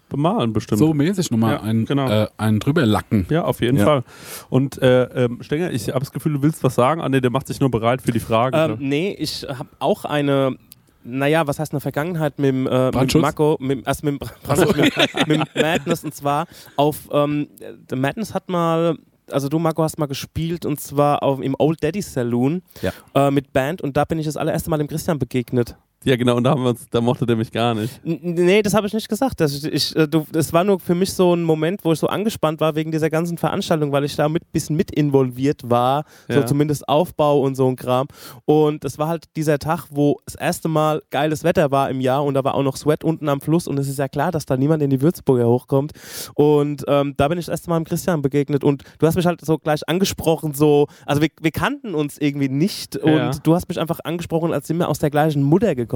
bemalen, 0.09 0.53
bestimmt. 0.53 0.79
So 0.79 0.95
mäßig 0.95 1.33
nochmal 1.33 1.55
Ja, 1.55 1.63
einen, 1.63 1.85
genau. 1.85 2.09
äh, 2.09 2.29
einen 2.37 2.61
drüber 2.61 2.87
lacken. 2.87 3.27
Ja, 3.29 3.45
auf 3.45 3.61
jeden 3.61 3.77
Ja. 3.79 3.85
Fall. 3.85 4.05
Und 4.49 4.81
äh, 4.81 5.03
ähm, 5.25 5.39
Stenger, 5.43 5.73
ich 5.73 5.89
habe 5.89 5.99
das 6.01 6.13
Gefühl, 6.13 6.35
du 6.35 6.43
willst 6.43 6.63
was 6.63 6.77
sagen. 6.77 7.01
Ah, 7.01 7.09
nee, 7.09 7.21
der 7.21 7.31
macht 7.31 7.49
sich 7.49 7.59
nur 7.59 7.73
bereit 7.73 8.03
für 8.03 8.13
die 8.13 8.21
Frage. 8.21 8.57
Ähm, 8.57 8.77
nee, 8.79 9.17
ich 9.19 9.45
habe 9.49 9.69
auch 9.81 10.05
eine, 10.05 10.57
naja, 11.03 11.47
was 11.49 11.59
heißt 11.59 11.73
eine 11.73 11.81
Vergangenheit 11.81 12.39
mit 12.39 12.49
dem, 12.51 12.67
äh, 12.69 12.93
mit 12.93 13.15
Marco, 13.17 13.57
mit, 13.59 13.85
erst 13.85 14.05
mit, 14.05 14.21
dem 14.23 14.29
Brandschutz, 14.45 14.77
mit, 14.77 15.27
mit 15.27 15.41
dem 15.41 15.63
Madness 15.63 16.05
und 16.05 16.15
zwar 16.15 16.47
auf, 16.77 17.09
ähm, 17.11 17.49
der 17.91 17.99
Madness 17.99 18.33
hat 18.33 18.49
mal, 18.49 18.97
also 19.29 19.49
du 19.49 19.59
Marco 19.59 19.83
hast 19.83 19.99
mal 19.99 20.07
gespielt 20.07 20.65
und 20.67 20.81
zwar 20.81 21.25
auf, 21.25 21.41
im 21.43 21.57
Old 21.59 21.83
Daddy 21.83 22.01
Saloon 22.03 22.63
Ja. 22.81 22.93
äh, 23.15 23.33
mit 23.33 23.53
Band 23.53 23.83
und 23.83 23.97
da 23.97 24.05
bin 24.05 24.21
ich 24.21 24.27
das 24.27 24.37
allererste 24.37 24.71
Mal 24.71 24.79
dem 24.79 24.87
Christian 24.87 25.19
begegnet. 25.19 25.75
Ja, 26.07 26.17
genau, 26.17 26.37
und 26.37 26.45
da, 26.45 26.51
haben 26.51 26.63
wir 26.63 26.71
uns, 26.71 26.87
da 26.91 27.01
mochte 27.01 27.27
der 27.27 27.37
mich 27.37 27.51
gar 27.53 27.75
nicht. 27.75 28.01
N 28.05 28.19
nee, 28.23 28.63
das 28.63 28.75
habe 28.75 28.87
ich 28.87 28.95
nicht 28.95 29.09
gesagt. 29.09 29.41
Das, 29.41 29.65
ich, 29.65 29.95
äh, 29.97 30.07
du, 30.09 30.25
das 30.33 30.53
war 30.53 30.65
nur 30.65 30.79
für 30.81 30.95
mich 30.95 31.13
so 31.13 31.35
ein 31.35 31.43
Moment, 31.43 31.85
wo 31.85 31.93
ich 31.93 31.99
so 31.99 32.07
angespannt 32.07 32.61
war 32.61 32.75
wegen 32.77 32.93
dieser 32.93 33.11
ganzen 33.11 33.37
Veranstaltung, 33.39 33.93
weil 33.93 34.05
ich 34.05 34.15
da 34.17 34.29
mit 34.29 34.53
bisschen 34.53 34.77
mit 34.77 34.91
involviert 34.91 35.69
war, 35.69 36.05
so 36.29 36.41
Ja. 36.41 36.47
zumindest 36.47 36.89
Aufbau 36.89 37.41
und 37.41 37.57
so 37.57 37.67
ein 37.69 37.77
Kram. 37.77 38.07
Und 38.45 38.85
das 38.85 38.99
war 38.99 39.09
halt 39.09 39.25
dieser 39.37 39.59
Tag, 39.59 39.87
wo 39.91 40.19
das 40.25 40.37
erste 40.37 40.69
Mal 40.69 41.03
geiles 41.11 41.43
Wetter 41.45 41.71
war 41.71 41.91
im 41.91 42.01
Jahr 42.01 42.25
und 42.25 42.35
da 42.35 42.45
war 42.45 42.55
auch 42.55 42.63
noch 42.63 42.77
Sweat 42.77 43.03
unten 43.05 43.29
am 43.29 43.41
Fluss 43.41 43.67
und 43.67 43.77
es 43.79 43.89
ist 43.89 43.99
ja 43.99 44.09
klar, 44.09 44.31
dass 44.31 44.47
da 44.47 44.57
niemand 44.57 44.83
in 44.83 44.91
die 44.91 45.03
Würzburger 45.03 45.49
hochkommt. 45.49 45.93
Und 46.35 46.85
ähm, 46.89 47.15
da 47.17 47.29
bin 47.29 47.39
ich 47.39 47.47
das 47.47 47.53
erste 47.55 47.71
Mal 47.71 47.79
dem 47.81 47.85
Christian 47.85 48.23
begegnet 48.23 48.63
und 48.63 48.85
du 48.99 49.07
hast 49.07 49.17
mich 49.17 49.27
halt 49.27 49.45
so 49.45 49.59
gleich 49.59 49.89
angesprochen, 49.89 50.55
so, 50.55 50.87
also 51.05 51.21
wir, 51.21 51.29
wir 51.41 51.51
kannten 51.51 51.95
uns 51.95 52.17
irgendwie 52.19 52.49
nicht 52.49 52.97
und 52.97 53.13
Ja. 53.17 53.31
du 53.43 53.55
hast 53.55 53.69
mich 53.69 53.81
einfach 53.81 53.99
angesprochen, 54.05 54.53
als 54.53 54.67
sind 54.69 54.79
wir 54.79 54.89
aus 54.89 54.99
der 55.01 55.11
gleichen 55.11 55.43
Mutter 55.43 55.75
gekommen. 55.75 55.96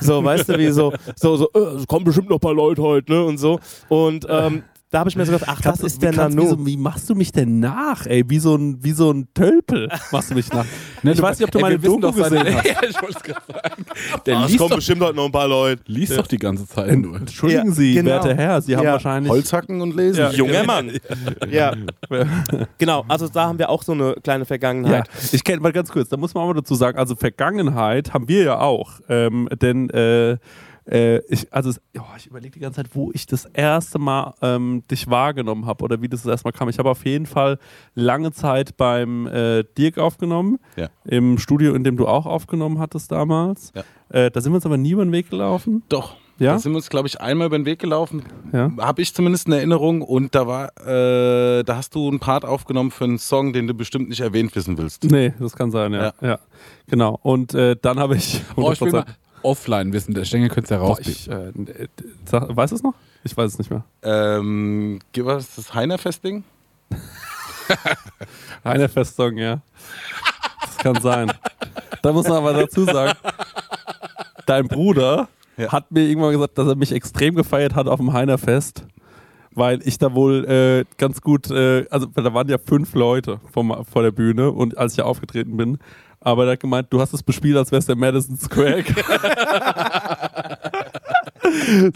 So, 0.00 0.22
weißt 0.24 0.48
du, 0.48 0.58
wie 0.58 0.70
so, 0.70 0.92
so, 1.16 1.36
so, 1.36 1.50
äh, 1.54 1.76
es 1.78 1.86
kommen 1.86 2.04
bestimmt 2.04 2.28
noch 2.28 2.36
ein 2.36 2.40
paar 2.40 2.54
Leute 2.54 2.82
heute, 2.82 3.12
ne? 3.12 3.24
Und 3.24 3.38
so. 3.38 3.60
Und 3.88 4.26
ähm, 4.28 4.64
da 4.92 4.98
habe 5.00 5.08
ich 5.10 5.16
mir 5.16 5.24
so 5.26 5.32
gedacht, 5.32 5.48
ach, 5.48 5.56
das 5.56 5.64
Kannst 5.80 5.84
ist 5.84 6.02
der 6.02 6.12
wie 6.12 6.16
kannst- 6.16 6.38
Wie, 6.38 6.46
so, 6.46 6.66
wie 6.66 6.76
machst 6.76 7.10
du 7.10 7.14
mich 7.14 7.32
denn 7.32 7.58
nach, 7.60 8.06
ey? 8.06 8.22
Wie 8.28 8.38
so 8.38 8.54
ein, 8.54 8.76
wie 8.84 8.92
so 8.92 9.10
ein 9.10 9.26
Tölpel 9.34 9.88
machst 10.12 10.30
du 10.30 10.34
mich 10.34 10.52
nach. 10.52 10.66
Ne, 11.02 11.10
ich 11.12 11.16
du- 11.16 11.22
weiß 11.22 11.38
nicht, 11.38 11.46
ob 11.46 11.50
du 11.50 11.58
ey, 11.58 11.62
meine 11.62 11.78
Doku 11.78 12.12
gesehen 12.12 12.44
hast. 12.56 12.64
ja, 12.66 12.82
ich 12.88 13.02
wollte 13.02 13.16
es 13.16 13.22
gerade 13.22 13.40
sagen. 13.52 13.84
Der 14.26 14.36
Ah, 14.36 14.40
es 14.44 14.46
liest, 14.48 14.58
kommen 14.58 14.68
doch, 14.70 14.76
bestimmt 14.76 15.00
heute 15.00 15.16
noch 15.16 15.24
ein 15.24 15.32
paar 15.32 15.48
Leute. 15.48 15.82
liest 15.86 16.16
doch 16.16 16.26
die 16.26 16.36
ganze 16.38 16.66
Zeit 16.68 16.96
nur. 16.98 17.16
Entschuldigen 17.16 17.68
Ja, 17.68 17.72
Sie, 17.74 17.94
genau. 17.94 18.10
werter 18.10 18.34
Herr, 18.36 18.60
Sie 18.62 18.76
haben 18.76 18.84
Ja. 18.84 18.92
wahrscheinlich... 18.92 19.32
Holzhacken 19.32 19.80
und 19.80 19.96
lesen. 19.96 20.20
Ja. 20.20 20.30
Junger 20.30 20.64
Mann. 20.64 20.92
Ja. 21.50 21.72
genau, 22.78 23.04
also 23.08 23.28
da 23.28 23.44
haben 23.46 23.58
wir 23.58 23.70
auch 23.70 23.82
so 23.82 23.92
eine 23.92 24.14
kleine 24.22 24.42
Ja, 24.42 24.46
Vergangenheit. 24.46 25.08
ich 25.32 25.42
kenne 25.42 25.60
mal 25.60 25.72
ganz 25.72 25.90
kurz, 25.90 26.08
da 26.10 26.16
muss 26.16 26.34
man 26.34 26.44
auch 26.44 26.48
mal 26.48 26.54
dazu 26.54 26.74
sagen, 26.74 26.98
also 26.98 27.16
Vergangenheit 27.16 28.12
haben 28.12 28.28
wir 28.28 28.42
ja 28.44 28.58
auch, 28.60 29.00
ähm, 29.08 29.48
denn 29.60 29.88
äh, 29.90 30.36
äh, 30.90 31.18
ich, 31.32 31.52
also 31.52 31.70
oh, 31.98 32.02
ich 32.16 32.26
überlege 32.26 32.52
die 32.54 32.60
ganze 32.60 32.82
Zeit, 32.82 32.94
wo 32.94 33.10
ich 33.12 33.26
das 33.26 33.44
erste 33.46 33.98
Mal 33.98 34.34
ähm, 34.42 34.82
dich 34.90 35.08
wahrgenommen 35.08 35.66
habe 35.66 35.84
oder 35.84 36.02
wie 36.02 36.08
das 36.08 36.22
das 36.22 36.30
erste 36.30 36.46
Mal 36.48 36.52
kam. 36.52 36.68
Ich 36.68 36.78
habe 36.78 36.90
auf 36.90 37.04
jeden 37.04 37.26
Fall 37.26 37.58
lange 37.94 38.32
Zeit 38.32 38.76
beim 38.76 39.26
äh, 39.26 39.64
Dirk 39.78 39.98
aufgenommen, 39.98 40.58
Ja. 40.76 40.88
im 41.04 41.38
Studio, 41.38 41.74
in 41.74 41.84
dem 41.84 41.96
du 41.96 42.06
auch 42.06 42.26
aufgenommen 42.26 42.78
hattest 42.78 43.12
damals. 43.12 43.72
Ja. 43.74 43.82
Äh, 44.08 44.30
da 44.30 44.40
sind 44.40 44.52
wir 44.52 44.56
uns 44.56 44.66
aber 44.66 44.76
nie 44.76 44.90
über 44.92 45.04
den 45.04 45.12
Weg 45.12 45.30
gelaufen. 45.30 45.82
Doch. 45.88 46.16
Ja? 46.38 46.54
Da 46.54 46.58
sind 46.58 46.72
wir 46.72 46.76
uns, 46.76 46.90
glaube 46.90 47.06
ich, 47.06 47.20
einmal 47.20 47.46
über 47.46 47.58
den 47.58 47.66
Weg 47.66 47.78
gelaufen. 47.78 48.24
Ja. 48.52 48.70
Habe 48.78 49.02
ich 49.02 49.14
zumindest 49.14 49.46
eine 49.46 49.56
Erinnerung. 49.58 50.02
Und 50.02 50.34
da 50.34 50.46
war, 50.46 50.70
äh, 50.84 51.62
da 51.62 51.76
hast 51.76 51.94
du 51.94 52.08
einen 52.08 52.18
Part 52.18 52.44
aufgenommen 52.44 52.90
für 52.90 53.04
einen 53.04 53.18
Song, 53.18 53.52
den 53.52 53.66
du 53.68 53.74
bestimmt 53.74 54.08
nicht 54.08 54.20
erwähnt 54.20 54.54
wissen 54.56 54.76
willst. 54.76 55.04
Nee, 55.04 55.32
das 55.38 55.54
kann 55.54 55.70
sein, 55.70 55.92
ja. 55.92 56.12
ja. 56.20 56.38
Genau. 56.88 57.18
Und 57.22 57.54
äh, 57.54 57.76
dann 57.80 58.00
habe 58.00 58.16
ich. 58.16 58.42
Oh, 58.56 58.72
ich 58.72 58.80
100% 58.80 58.92
mal 58.92 59.04
offline 59.44 59.92
wissen. 59.92 60.14
Der 60.14 60.24
Stängel 60.24 60.48
könnte 60.48 60.64
es 60.64 60.70
ja 60.70 60.78
Boah, 60.78 60.88
rausbieten. 60.88 61.66
ich, 61.68 61.78
äh, 61.80 61.86
sag, 62.24 62.54
weißt 62.54 62.72
du 62.72 62.76
es 62.76 62.82
noch? 62.82 62.94
Ich 63.24 63.36
weiß 63.36 63.52
es 63.52 63.58
nicht 63.58 63.70
mehr. 63.70 63.84
Ähm, 64.02 64.98
gib 65.12 65.26
was 65.26 65.54
das 65.54 65.72
Heiner-Festing? 65.74 66.44
Eine 68.64 68.88
Festung, 68.88 69.36
ja. 69.38 69.60
Das 70.62 70.76
kann 70.78 71.00
sein. 71.00 71.32
Da 72.02 72.12
muss 72.12 72.26
man 72.28 72.38
aber 72.38 72.52
dazu 72.52 72.84
sagen, 72.84 73.16
dein 74.46 74.66
Bruder 74.68 75.28
Ja. 75.56 75.70
hat 75.72 75.90
mir 75.90 76.02
irgendwann 76.02 76.32
gesagt, 76.32 76.58
dass 76.58 76.66
er 76.68 76.74
mich 76.76 76.92
extrem 76.92 77.34
gefeiert 77.34 77.74
hat 77.74 77.86
auf 77.86 77.98
dem 78.00 78.12
Heinerfest, 78.12 78.84
weil 79.52 79.80
ich 79.86 79.98
da 79.98 80.12
wohl 80.14 80.44
äh, 80.46 80.84
ganz 80.98 81.20
gut, 81.20 81.50
äh, 81.50 81.86
also 81.90 82.06
da 82.06 82.34
waren 82.34 82.48
ja 82.48 82.58
fünf 82.58 82.94
Leute 82.94 83.40
vom, 83.52 83.84
vor 83.90 84.02
der 84.02 84.10
Bühne 84.12 84.50
und 84.50 84.76
als 84.78 84.92
ich 84.92 84.98
ja 84.98 85.04
aufgetreten 85.04 85.56
bin, 85.56 85.78
aber 86.24 86.46
er 86.46 86.52
hat 86.52 86.60
gemeint, 86.60 86.86
du 86.90 87.00
hast 87.00 87.12
es 87.12 87.22
bespielt, 87.22 87.56
als 87.56 87.72
wär's 87.72 87.86
der 87.86 87.96
Madison 87.96 88.36
Square. 88.36 88.84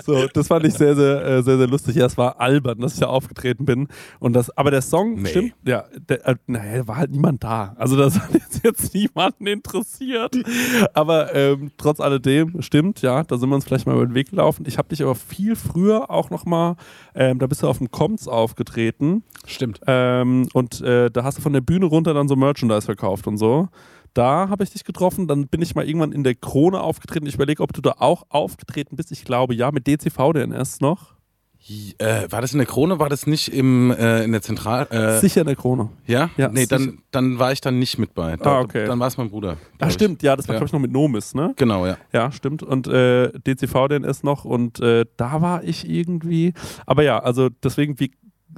so, 0.04 0.26
das 0.32 0.48
fand 0.48 0.66
ich 0.66 0.74
sehr, 0.74 0.94
sehr, 0.94 1.24
äh, 1.24 1.42
sehr, 1.42 1.56
sehr 1.56 1.66
lustig. 1.66 1.96
Ja, 1.96 2.06
es 2.06 2.16
war 2.18 2.40
albern, 2.40 2.78
dass 2.80 2.94
ich 2.94 3.00
da 3.00 3.06
aufgetreten 3.06 3.64
bin. 3.64 3.88
Und 4.18 4.32
das, 4.34 4.56
aber 4.56 4.70
der 4.70 4.82
Song, 4.82 5.22
Nee. 5.22 5.28
stimmt, 5.28 5.54
ja, 5.64 5.84
der, 6.08 6.26
äh, 6.26 6.34
naja, 6.46 6.78
da 6.78 6.88
war 6.88 6.96
halt 6.96 7.10
niemand 7.10 7.42
da. 7.44 7.74
Also 7.78 7.96
das 7.96 8.18
hat 8.20 8.32
jetzt, 8.32 8.64
jetzt 8.64 8.94
niemanden 8.94 9.46
interessiert. 9.46 10.36
Aber 10.94 11.34
ähm, 11.34 11.70
trotz 11.78 12.00
alledem, 12.00 12.60
stimmt, 12.62 13.02
ja, 13.02 13.22
da 13.24 13.38
sind 13.38 13.48
wir 13.48 13.54
uns 13.54 13.64
vielleicht 13.64 13.86
mal 13.86 13.94
über 13.94 14.06
den 14.06 14.14
Weg 14.14 14.30
gelaufen. 14.30 14.64
Ich 14.66 14.78
habe 14.78 14.88
dich 14.88 15.02
aber 15.02 15.14
viel 15.14 15.56
früher 15.56 16.10
auch 16.10 16.30
noch 16.30 16.44
mal, 16.44 16.76
ähm, 17.14 17.38
da 17.38 17.46
bist 17.46 17.62
du 17.62 17.68
auf 17.68 17.78
dem 17.78 17.90
Comms 17.90 18.28
aufgetreten. 18.28 19.22
Stimmt. 19.46 19.80
Ähm, 19.86 20.48
und 20.52 20.80
äh, 20.80 21.10
da 21.10 21.24
hast 21.24 21.38
du 21.38 21.42
von 21.42 21.52
der 21.52 21.60
Bühne 21.60 21.86
runter 21.86 22.14
dann 22.14 22.28
so 22.28 22.36
Merchandise 22.36 22.86
verkauft 22.86 23.26
und 23.26 23.38
so. 23.38 23.68
Da 24.16 24.48
habe 24.48 24.64
ich 24.64 24.70
dich 24.70 24.84
getroffen, 24.84 25.26
dann 25.28 25.46
bin 25.48 25.60
ich 25.60 25.74
mal 25.74 25.86
irgendwann 25.86 26.12
in 26.12 26.24
der 26.24 26.34
Krone 26.34 26.80
aufgetreten. 26.80 27.26
Ich 27.26 27.34
überlege, 27.34 27.62
ob 27.62 27.72
du 27.74 27.80
da 27.82 27.96
auch 27.98 28.24
aufgetreten 28.30 28.96
bist. 28.96 29.12
Ich 29.12 29.24
glaube 29.24 29.54
ja, 29.54 29.70
mit 29.72 29.86
DCV 29.86 30.32
DNS 30.32 30.80
noch. 30.80 31.16
Äh, 31.98 32.30
war 32.30 32.40
das 32.40 32.52
in 32.52 32.58
der 32.58 32.66
Krone? 32.66 33.00
War 33.00 33.08
das 33.08 33.26
nicht 33.26 33.48
im, 33.52 33.90
äh, 33.90 34.22
in 34.22 34.30
der 34.30 34.40
Zentral... 34.40 34.86
Äh, 34.90 35.18
Sicher 35.18 35.40
in 35.40 35.48
der 35.48 35.56
Krone. 35.56 35.90
ja? 36.06 36.30
Ja, 36.36 36.48
Nee, 36.48 36.60
sicher. 36.60 36.78
dann, 36.78 36.98
dann 37.10 37.38
war 37.40 37.50
ich 37.50 37.60
dann 37.60 37.78
nicht 37.80 37.98
mit 37.98 38.14
bei. 38.14 38.36
Da, 38.36 38.58
Ah, 38.58 38.60
okay. 38.60 38.86
Dann 38.86 39.00
war 39.00 39.08
es 39.08 39.16
mein 39.18 39.28
Bruder. 39.30 39.56
Ich. 39.84 39.92
stimmt, 39.92 40.22
ja, 40.22 40.36
das 40.36 40.46
war 40.48 40.54
Ja. 40.54 40.60
glaube 40.60 40.68
ich 40.68 40.72
noch 40.72 40.80
mit 40.80 40.92
Nomis, 40.92 41.34
ne? 41.34 41.52
Genau, 41.56 41.84
ja. 41.84 41.96
Ja, 42.12 42.30
stimmt. 42.30 42.62
Und 42.62 42.86
äh, 42.86 43.32
DCV 43.40 43.88
DNS 43.88 44.22
noch 44.22 44.44
und 44.44 44.78
äh, 44.80 45.06
da 45.16 45.42
war 45.42 45.64
ich 45.64 45.88
irgendwie. 45.90 46.52
Aber 46.86 47.02
ja, 47.02 47.18
also 47.18 47.48
deswegen, 47.48 47.98
wir 47.98 48.08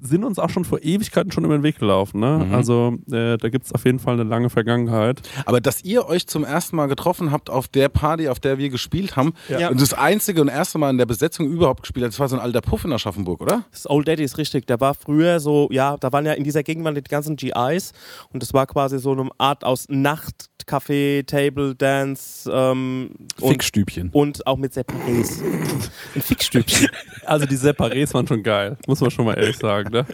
sind 0.01 0.25
uns 0.25 0.39
auch 0.39 0.51
schon 0.51 0.65
vor 0.65 0.83
Ewigkeiten 0.83 1.33
schon 1.33 1.45
über 1.45 1.57
den 1.57 1.63
Weg 1.63 1.79
gelaufen. 1.79 2.21
Ne? 2.21 2.45
Mhm. 2.47 2.55
Also 2.55 2.95
äh, 3.11 3.37
da 3.37 3.49
gibt 3.49 3.67
es 3.67 3.73
auf 3.73 3.85
jeden 3.85 3.99
Fall 3.99 4.15
eine 4.15 4.25
lange 4.25 4.51
Vergangenheit. 4.51 5.23
Aber 5.45 5.61
dass 5.61 5.83
ihr 5.85 6.07
euch 6.07 6.27
zum 6.27 6.45
ersten 6.45 6.77
Mal 6.77 6.87
getroffen 6.87 7.31
habt 7.33 7.51
auf 7.51 7.69
der 7.69 7.89
Party, 7.89 8.29
auf 8.29 8.41
der 8.41 8.59
wir 8.59 8.69
gespielt 8.71 9.17
haben, 9.17 9.33
Ja. 9.49 9.69
und 9.71 9.81
das 9.81 9.95
einzige 9.95 10.41
und 10.41 10.49
erste 10.49 10.79
Mal 10.79 10.91
in 10.91 10.99
der 10.99 11.07
Besetzung 11.07 11.47
überhaupt 11.47 11.83
gespielt 11.83 12.05
hat, 12.05 12.13
das 12.13 12.21
war 12.21 12.29
so 12.29 12.37
ein 12.37 12.43
alter 12.43 12.61
Puff 12.61 12.85
in 12.85 12.93
Aschaffenburg, 12.93 13.41
oder? 13.41 13.65
Das 13.71 13.89
Old 13.89 14.07
Daddy 14.09 14.23
ist 14.23 14.39
richtig. 14.39 14.67
Der 14.67 14.81
war 14.81 14.95
früher 14.95 15.41
so, 15.41 15.69
ja, 15.71 15.97
da 15.97 16.13
waren 16.13 16.27
ja 16.27 16.33
in 16.33 16.45
dieser 16.45 16.63
Gegend 16.63 16.85
waren 16.85 16.95
die 16.95 17.03
ganzen 17.03 17.37
GIs 17.37 17.93
und 18.33 18.43
das 18.43 18.55
war 18.55 18.67
quasi 18.67 18.99
so 18.99 19.13
eine 19.13 19.29
Art 19.39 19.65
aus 19.65 19.87
Nacht, 19.89 20.48
Café, 20.69 21.25
Table, 21.27 21.75
Dance 21.75 22.51
ähm, 22.53 23.11
und, 23.41 23.51
Fickstübchen. 23.53 24.11
und 24.13 24.47
auch 24.47 24.57
mit 24.57 24.73
Separés. 24.75 25.43
Ein 26.15 26.21
Fickstübchen. 26.23 26.89
Also 27.25 27.47
die 27.47 27.57
Separés 27.57 28.13
waren 28.15 28.27
schon 28.29 28.43
geil, 28.43 28.77
muss 28.87 29.01
man 29.01 29.11
schon 29.11 29.25
mal 29.25 29.35
ehrlich 29.39 29.57
sagen. 29.57 29.91
Ne? 29.93 30.07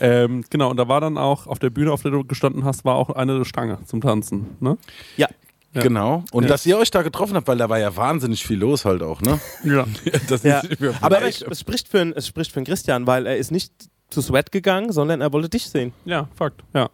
Ähm, 0.00 0.44
genau, 0.50 0.70
und 0.70 0.76
da 0.78 0.88
war 0.88 1.00
dann 1.00 1.18
auch 1.18 1.46
auf 1.46 1.58
der 1.58 1.70
Bühne, 1.70 1.92
auf 1.92 2.02
der 2.02 2.10
du 2.10 2.24
gestanden 2.24 2.64
hast, 2.64 2.84
war 2.84 2.96
auch 2.96 3.10
eine 3.10 3.44
Stange 3.44 3.78
zum 3.84 4.00
Tanzen. 4.00 4.56
Ne? 4.60 4.78
Ja. 5.16 5.28
Ja. 5.74 5.80
Genau. 5.80 6.22
Und 6.32 6.42
Ja. 6.44 6.48
dass 6.50 6.66
ihr 6.66 6.76
euch 6.76 6.90
da 6.90 7.00
getroffen 7.00 7.34
habt, 7.34 7.48
weil 7.48 7.56
da 7.56 7.68
war 7.70 7.78
ja 7.78 7.96
wahnsinnig 7.96 8.44
viel 8.46 8.58
los 8.58 8.84
halt 8.84 9.02
auch, 9.02 9.22
ne? 9.22 9.40
Ja. 9.64 9.86
Das 10.28 10.42
Ja. 10.42 10.60
Aber 11.00 11.22
es, 11.22 11.40
es, 11.40 11.60
spricht 11.60 11.88
für, 11.88 12.00
einen- 12.00 12.12
es 12.12 12.26
spricht 12.26 12.52
für 12.52 12.58
einen 12.58 12.66
Christian, 12.66 13.06
weil 13.06 13.26
er 13.26 13.38
ist 13.38 13.50
nicht 13.50 13.72
zu 14.10 14.20
Sweat 14.20 14.52
gegangen, 14.52 14.92
sondern 14.92 15.22
er 15.22 15.32
wollte 15.32 15.48
dich 15.48 15.70
sehen. 15.70 15.94
Ja, 16.04 16.28
Fakt. 16.34 16.62
Ja. 16.74 16.90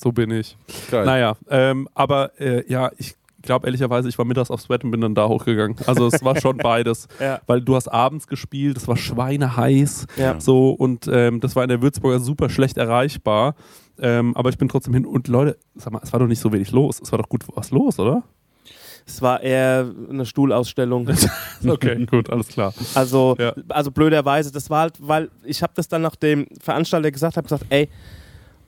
So 0.00 0.12
bin 0.12 0.30
ich. 0.30 0.56
Geil. 0.90 1.04
Naja, 1.06 1.36
ähm, 1.48 1.88
aber 1.94 2.38
äh, 2.40 2.64
ja, 2.70 2.90
ich 2.98 3.14
glaube 3.42 3.66
ehrlicherweise, 3.66 4.08
ich 4.08 4.16
war 4.18 4.24
mittags 4.24 4.50
auf 4.50 4.60
Sweat 4.60 4.84
und 4.84 4.90
bin 4.92 5.00
dann 5.00 5.14
da 5.14 5.28
hochgegangen. 5.28 5.76
Also 5.86 6.06
es 6.06 6.24
war 6.24 6.40
schon 6.40 6.56
beides. 6.62 7.08
Ja. 7.20 7.40
Weil 7.46 7.60
du 7.60 7.74
hast 7.76 7.88
abends 7.88 8.26
gespielt, 8.26 8.76
es 8.76 8.86
war 8.88 8.96
schweineheiß. 8.96 10.06
Ja. 10.16 10.40
So, 10.40 10.70
und 10.70 11.08
ähm, 11.12 11.40
das 11.40 11.56
war 11.56 11.62
in 11.64 11.68
der 11.68 11.82
Würzburger 11.82 12.20
super 12.20 12.48
schlecht 12.48 12.76
erreichbar. 12.78 13.54
Ähm, 13.98 14.36
aber 14.36 14.48
ich 14.50 14.58
bin 14.58 14.68
trotzdem 14.68 14.94
hin. 14.94 15.04
Und 15.06 15.28
Leute, 15.28 15.58
sag 15.74 15.92
mal, 15.92 16.00
es 16.02 16.12
war 16.12 16.20
doch 16.20 16.26
nicht 16.26 16.40
so 16.40 16.52
wenig 16.52 16.70
los. 16.72 17.00
Es 17.02 17.10
war 17.12 17.18
doch 17.18 17.28
gut 17.28 17.44
was 17.54 17.70
los, 17.70 17.98
oder? 17.98 18.22
Es 19.04 19.20
war 19.20 19.42
eher 19.42 19.90
eine 20.08 20.24
Stuhlausstellung. 20.24 21.08
Okay, 21.68 22.06
gut, 22.10 22.30
alles 22.30 22.48
klar. 22.48 22.72
Also, 22.94 23.36
Ja. 23.38 23.52
also 23.68 23.90
blöderweise, 23.90 24.50
das 24.52 24.70
war 24.70 24.82
halt, 24.82 24.94
weil 25.00 25.30
ich 25.44 25.62
habe 25.62 25.72
das 25.76 25.88
dann 25.88 26.02
nach 26.02 26.16
dem 26.16 26.46
Veranstalter 26.60 27.10
gesagt, 27.10 27.36
habe 27.36 27.44
gesagt, 27.44 27.66
ey, 27.68 27.88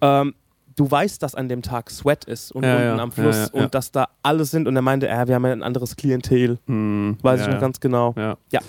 ähm, 0.00 0.34
du 0.76 0.90
weißt, 0.90 1.22
dass 1.22 1.34
an 1.34 1.48
dem 1.48 1.62
Tag 1.62 1.90
Sweat 1.90 2.24
ist 2.24 2.52
und 2.52 2.64
Ja, 2.64 2.72
unten 2.76 2.84
ja, 2.86 2.96
am 2.98 3.12
Fluss 3.12 3.36
ja, 3.36 3.42
ja, 3.44 3.50
ja. 3.54 3.64
und 3.64 3.74
dass 3.74 3.92
da 3.92 4.08
alles 4.22 4.50
sind 4.50 4.66
und 4.68 4.76
er 4.76 4.82
meinte, 4.82 5.06
ja, 5.06 5.26
wir 5.28 5.34
haben 5.34 5.44
ja 5.44 5.52
ein 5.52 5.62
anderes 5.62 5.96
Klientel, 5.96 6.58
Hm, 6.66 7.16
weiß 7.22 7.40
ja, 7.40 7.44
ich 7.44 7.48
noch 7.48 7.54
ja. 7.56 7.60
ganz 7.60 7.80
genau. 7.80 8.14
Ja. 8.16 8.36
Ja. 8.52 8.60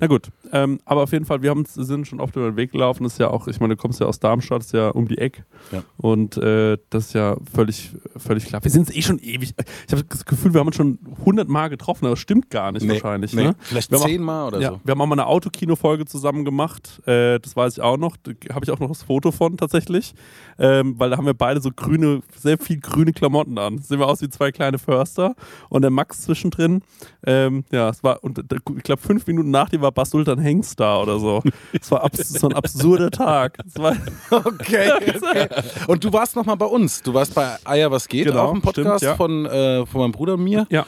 Na 0.00 0.06
gut, 0.06 0.28
ähm, 0.52 0.80
aber 0.84 1.02
auf 1.02 1.12
jeden 1.12 1.24
Fall, 1.24 1.42
wir 1.42 1.50
haben, 1.50 1.60
uns- 1.60 1.74
sind 1.74 2.06
schon 2.06 2.20
oft 2.20 2.36
über 2.36 2.50
den 2.50 2.56
Weg 2.56 2.72
gelaufen. 2.72 3.04
Das 3.04 3.14
ist 3.14 3.18
ja 3.18 3.28
auch, 3.30 3.46
ich 3.48 3.60
meine, 3.60 3.76
du 3.76 3.80
kommst 3.80 4.00
ja 4.00 4.06
aus 4.06 4.20
Darmstadt, 4.20 4.62
ist 4.62 4.72
ja 4.72 4.88
um 4.88 5.08
die 5.08 5.18
Ecke. 5.18 5.44
Ja. 5.72 5.82
Und 5.96 6.36
äh, 6.36 6.78
das 6.90 7.06
ist 7.06 7.12
ja 7.14 7.36
völlig, 7.54 7.92
völlig 8.16 8.46
klar. 8.46 8.62
Wir 8.62 8.70
sind 8.70 8.88
es 8.90 8.94
eh 8.96 9.02
schon 9.02 9.18
ewig. 9.18 9.54
Ich 9.86 9.92
habe 9.92 10.04
das 10.04 10.24
Gefühl, 10.24 10.52
wir 10.54 10.60
haben 10.60 10.66
uns 10.68 10.76
schon 10.76 10.98
100 11.20 11.48
Mal 11.48 11.68
getroffen, 11.68 12.04
aber 12.06 12.12
das 12.12 12.20
stimmt 12.20 12.50
gar 12.50 12.72
nicht 12.72 12.86
wahrscheinlich. 12.88 13.32
nee. 13.32 13.44
Ne? 13.44 13.56
Vielleicht 13.60 13.94
zehnmal 13.96 14.48
oder 14.48 14.60
Ja, 14.60 14.70
so. 14.70 14.80
wir 14.84 14.92
haben 14.92 15.00
auch 15.00 15.06
mal 15.06 15.14
eine 15.14 15.26
Autokino-Folge 15.26 16.04
zusammen 16.06 16.44
gemacht. 16.44 17.00
Äh, 17.06 17.38
das 17.40 17.56
weiß 17.56 17.74
ich 17.74 17.82
auch 17.82 17.96
noch. 17.96 18.16
Da 18.16 18.32
habe 18.54 18.64
ich 18.64 18.70
auch 18.70 18.78
noch 18.80 18.88
das 18.88 19.02
Foto 19.02 19.30
von 19.32 19.56
tatsächlich. 19.56 20.14
Ähm, 20.58 20.94
weil 20.98 21.10
da 21.10 21.16
haben 21.16 21.26
wir 21.26 21.34
beide 21.34 21.53
so 21.60 21.70
grüne, 21.74 22.22
sehr 22.36 22.58
viel 22.58 22.80
grüne 22.80 23.12
Klamotten 23.12 23.58
an. 23.58 23.78
Sehen 23.78 23.98
wir 23.98 24.06
aus 24.06 24.20
wie 24.22 24.28
zwei 24.28 24.52
kleine 24.52 24.78
Förster. 24.78 25.34
Und 25.68 25.82
der 25.82 25.90
Max 25.90 26.22
zwischendrin. 26.22 26.82
Ähm, 27.26 27.64
ja, 27.70 27.88
es 27.88 28.02
war, 28.04 28.22
und 28.22 28.38
ich 28.76 28.82
glaube, 28.82 29.02
fünf 29.02 29.26
Minuten 29.26 29.50
nach 29.50 29.68
dir 29.68 29.80
war 29.80 29.92
Bas 29.92 30.10
Sultan 30.10 30.38
Hengst 30.38 30.78
da 30.80 31.00
oder 31.00 31.18
so. 31.18 31.42
Es 31.72 31.90
war 31.90 32.04
abs 32.04 32.28
so 32.28 32.48
ein 32.48 32.54
absurder 32.54 33.10
Tag. 33.10 33.58
War, 33.76 33.96
Okay, 34.30 34.90
okay. 34.92 35.48
Und 35.86 36.04
du 36.04 36.12
warst 36.12 36.36
noch 36.36 36.44
mal 36.46 36.54
bei 36.56 36.66
uns. 36.66 37.02
Du 37.02 37.14
warst 37.14 37.34
bei 37.34 37.56
Eier 37.64 37.90
was 37.90 38.08
geht, 38.08 38.26
Genau, 38.26 38.46
auch 38.46 38.52
im 38.52 38.62
Podcast 38.62 38.98
stimmt, 38.98 39.02
ja. 39.02 39.16
von, 39.16 39.46
äh, 39.46 39.86
von 39.86 40.00
meinem 40.00 40.12
Bruder 40.12 40.34
und 40.34 40.44
mir. 40.44 40.66
ja. 40.70 40.86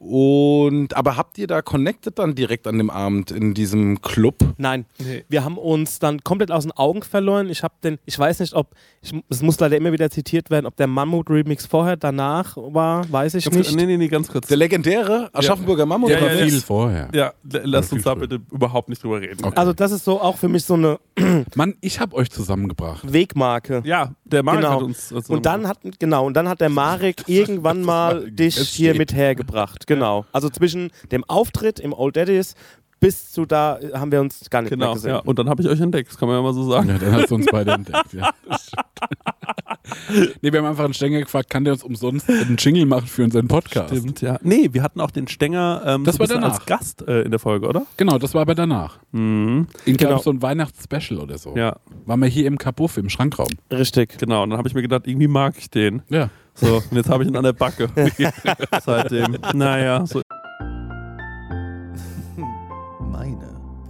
Und 0.00 0.96
aber 0.96 1.16
habt 1.16 1.38
ihr 1.38 1.48
da 1.48 1.60
connected 1.60 2.18
dann 2.20 2.36
direkt 2.36 2.68
an 2.68 2.78
dem 2.78 2.88
Abend 2.88 3.32
in 3.32 3.52
diesem 3.52 4.00
Club? 4.00 4.36
Nein, 4.56 4.86
Nee. 4.98 5.24
wir 5.28 5.42
haben 5.44 5.58
uns 5.58 5.98
dann 5.98 6.22
komplett 6.22 6.52
aus 6.52 6.62
den 6.62 6.70
Augen 6.72 7.02
verloren. 7.02 7.48
Ich 7.50 7.64
habe 7.64 7.74
den, 7.82 7.98
ich 8.06 8.16
weiß 8.16 8.38
nicht, 8.38 8.54
ob, 8.54 8.68
ich, 9.02 9.12
es 9.28 9.42
muss 9.42 9.58
leider 9.58 9.76
immer 9.76 9.90
wieder 9.90 10.08
zitiert 10.08 10.50
werden, 10.50 10.66
ob 10.66 10.76
der 10.76 10.86
Mammut-Remix 10.86 11.66
vorher, 11.66 11.96
danach 11.96 12.56
war, 12.56 13.10
weiß 13.10 13.34
ich 13.34 13.44
Ganz, 13.46 13.56
nicht. 13.56 13.74
nee, 13.74 13.86
nee, 13.86 13.96
nee, 13.96 14.06
ganz 14.06 14.28
kurz. 14.28 14.46
Der 14.46 14.56
legendäre 14.56 15.30
Aschaffenburger 15.32 15.84
Mammut? 15.84 16.10
Ja, 16.10 16.18
Aber 16.18 16.32
ja, 16.32 16.44
viel 16.44 16.54
ja. 16.54 16.60
vorher. 16.60 17.08
Ja, 17.12 17.32
l- 17.52 17.62
lass 17.64 17.88
viel 17.88 17.96
uns 17.98 18.04
da 18.04 18.12
früher. 18.12 18.20
bitte 18.28 18.40
überhaupt 18.52 18.88
nicht 18.88 19.02
drüber 19.02 19.20
reden. 19.20 19.44
Okay. 19.44 19.56
Also 19.58 19.72
das 19.72 19.90
ist 19.90 20.04
so 20.04 20.20
auch 20.20 20.36
für 20.36 20.48
mich 20.48 20.64
so 20.64 20.74
eine 20.74 21.00
Mann, 21.56 21.74
ich 21.80 21.98
hab 21.98 22.14
euch 22.14 22.30
zusammengebracht. 22.30 23.12
Wegmarke. 23.12 23.82
Ja, 23.84 24.12
der 24.24 24.44
Marek 24.44 24.60
Genau. 24.60 24.74
hat 24.76 24.82
uns. 24.82 25.10
Und 25.28 25.44
dann 25.44 25.66
hat 25.66 25.78
genau 25.98 26.24
und 26.24 26.34
dann 26.34 26.48
hat 26.48 26.60
der 26.60 26.68
Marek 26.68 27.24
irgendwann 27.26 27.82
mal 27.82 27.88
war 28.22 28.30
dich 28.30 28.56
hier 28.56 28.94
mit 28.94 29.12
hergebracht. 29.12 29.87
Genau. 29.88 30.26
Also 30.32 30.50
zwischen 30.50 30.90
dem 31.10 31.24
Auftritt 31.24 31.80
im 31.80 31.94
Old 31.94 32.14
Daddies 32.16 32.54
bis 33.00 33.30
zu 33.32 33.46
da 33.46 33.78
äh, 33.78 33.92
haben 33.94 34.10
wir 34.12 34.20
uns 34.20 34.48
gar 34.50 34.62
nicht 34.62 34.70
mehr 34.70 34.78
Genau, 34.78 34.94
gesehen. 34.94 35.10
ja. 35.10 35.18
Und 35.18 35.38
dann 35.38 35.48
habe 35.48 35.62
ich 35.62 35.68
euch 35.68 35.80
entdeckt, 35.80 36.10
das 36.10 36.18
kann 36.18 36.28
man 36.28 36.36
ja 36.38 36.42
mal 36.42 36.52
so 36.54 36.68
sagen. 36.70 36.88
Ja, 36.88 36.98
dann 36.98 37.12
hast 37.12 37.30
du 37.30 37.34
uns 37.36 37.46
beide 37.50 37.72
entdeckt. 37.72 38.12
Ja. 38.12 38.30
Das 38.48 38.66
stimmt. 38.66 40.42
nee, 40.42 40.52
wir 40.52 40.58
haben 40.60 40.66
einfach 40.66 40.84
einen 40.84 40.92
Stänger 40.94 41.20
gefragt, 41.20 41.48
kann 41.48 41.64
der 41.64 41.72
uns 41.72 41.82
umsonst 41.82 42.28
einen 42.28 42.56
Jingle 42.58 42.84
machen 42.86 43.06
für 43.06 43.24
unseren 43.24 43.48
Podcast? 43.48 43.94
Stimmt, 43.96 44.20
ja. 44.20 44.38
Nee, 44.42 44.68
wir 44.72 44.82
hatten 44.82 45.00
auch 45.00 45.10
den 45.10 45.28
Stenger 45.28 45.82
ähm, 45.84 46.04
Das 46.04 46.16
so 46.16 46.20
war 46.20 46.26
danach. 46.26 46.52
als 46.54 46.66
Gast 46.66 47.06
äh, 47.08 47.22
in 47.22 47.30
der 47.30 47.40
Folge, 47.40 47.66
oder? 47.68 47.86
Genau, 47.96 48.18
das 48.18 48.34
war 48.34 48.42
aber 48.42 48.54
danach. 48.54 48.98
Mhm. 49.12 49.66
In 49.86 49.96
genau. 49.96 50.18
so 50.18 50.30
ein 50.30 50.42
Weihnachtsspecial 50.42 51.18
oder 51.20 51.38
so. 51.38 51.56
Ja, 51.56 51.76
Waren 52.06 52.20
wir 52.20 52.28
hier 52.28 52.46
im 52.46 52.58
Kabuff, 52.58 52.96
im 52.98 53.08
Schrankraum. 53.08 53.48
Richtig. 53.70 54.18
genau. 54.18 54.42
Und 54.42 54.50
dann 54.50 54.58
habe 54.58 54.68
ich 54.68 54.74
mir 54.74 54.82
gedacht, 54.82 55.06
irgendwie 55.06 55.28
mag 55.28 55.54
ich 55.56 55.70
den. 55.70 56.02
Ja. 56.10 56.28
So, 56.54 56.76
und 56.90 56.96
jetzt 56.96 57.08
habe 57.08 57.22
ich 57.22 57.28
ihn 57.30 57.36
an 57.36 57.44
der 57.44 57.52
Backe. 57.52 57.88
Seitdem. 58.84 59.36
Naja, 59.54 60.04
so. 60.06 60.20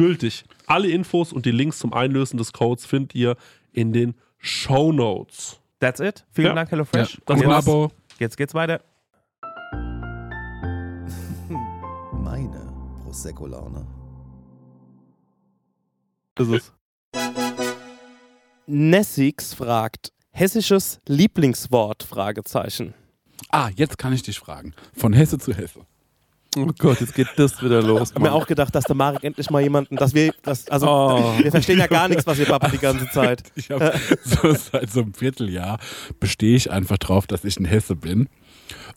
gültig. 0.00 0.44
Alle 0.66 0.88
Infos 0.88 1.32
und 1.32 1.46
die 1.46 1.50
Links 1.50 1.78
zum 1.78 1.92
Einlösen 1.92 2.38
des 2.38 2.52
Codes 2.52 2.86
findet 2.86 3.14
ihr 3.14 3.36
in 3.72 3.92
den 3.92 4.14
Show 4.38 4.92
Notes. 4.92 5.60
That's 5.78 6.00
it. 6.00 6.26
Vielen 6.32 6.48
Ja. 6.48 6.54
Dank, 6.54 6.70
HelloFresh. 6.70 7.20
Das 7.26 7.40
Und 7.40 7.46
war 7.46 7.56
jetzt, 7.58 7.68
Abo. 7.68 7.90
jetzt 8.18 8.36
geht's 8.36 8.54
weiter. 8.54 8.80
Meine 12.12 12.72
Prosecco-Laune. 13.02 13.86
Das 16.34 16.48
ist 16.48 16.72
Nessix 18.66 19.52
fragt, 19.52 20.12
hessisches 20.30 21.00
Lieblingswort? 21.06 22.04
Fragezeichen. 22.04 22.94
Ah, 23.50 23.68
jetzt 23.74 23.98
kann 23.98 24.12
ich 24.12 24.22
dich 24.22 24.38
fragen. 24.38 24.74
Von 24.96 25.12
Hesse 25.12 25.38
zu 25.38 25.52
Hesse. 25.52 25.80
Oh 26.56 26.66
Gott, 26.78 27.00
jetzt 27.00 27.14
geht 27.14 27.28
das 27.36 27.62
wieder 27.62 27.80
los. 27.82 28.08
Ich 28.10 28.14
habe 28.16 28.24
mir 28.24 28.32
auch 28.32 28.46
gedacht, 28.46 28.74
dass 28.74 28.84
der 28.84 28.96
Marek 28.96 29.22
endlich 29.22 29.50
mal 29.50 29.60
jemanden, 29.62 29.94
dass 29.96 30.14
wir, 30.14 30.32
das, 30.42 30.68
also 30.68 30.86
Oh. 30.88 31.34
wir 31.38 31.50
verstehen 31.52 31.78
ja 31.78 31.86
gar 31.86 32.08
nichts, 32.08 32.26
was 32.26 32.38
ihr 32.40 32.46
babbelt 32.46 32.72
die 32.72 32.78
ganze 32.82 33.08
Zeit. 33.10 33.44
Ich 33.54 33.70
habe 33.70 33.92
so 34.24 34.52
seit 34.54 34.90
so 34.90 35.02
einem 35.02 35.14
Vierteljahr 35.14 35.78
bestehe 36.18 36.56
ich 36.56 36.70
einfach 36.72 36.98
drauf, 36.98 37.26
dass 37.28 37.44
ich 37.44 37.58
ein 37.60 37.64
Hesse 37.66 37.94
bin. 37.94 38.28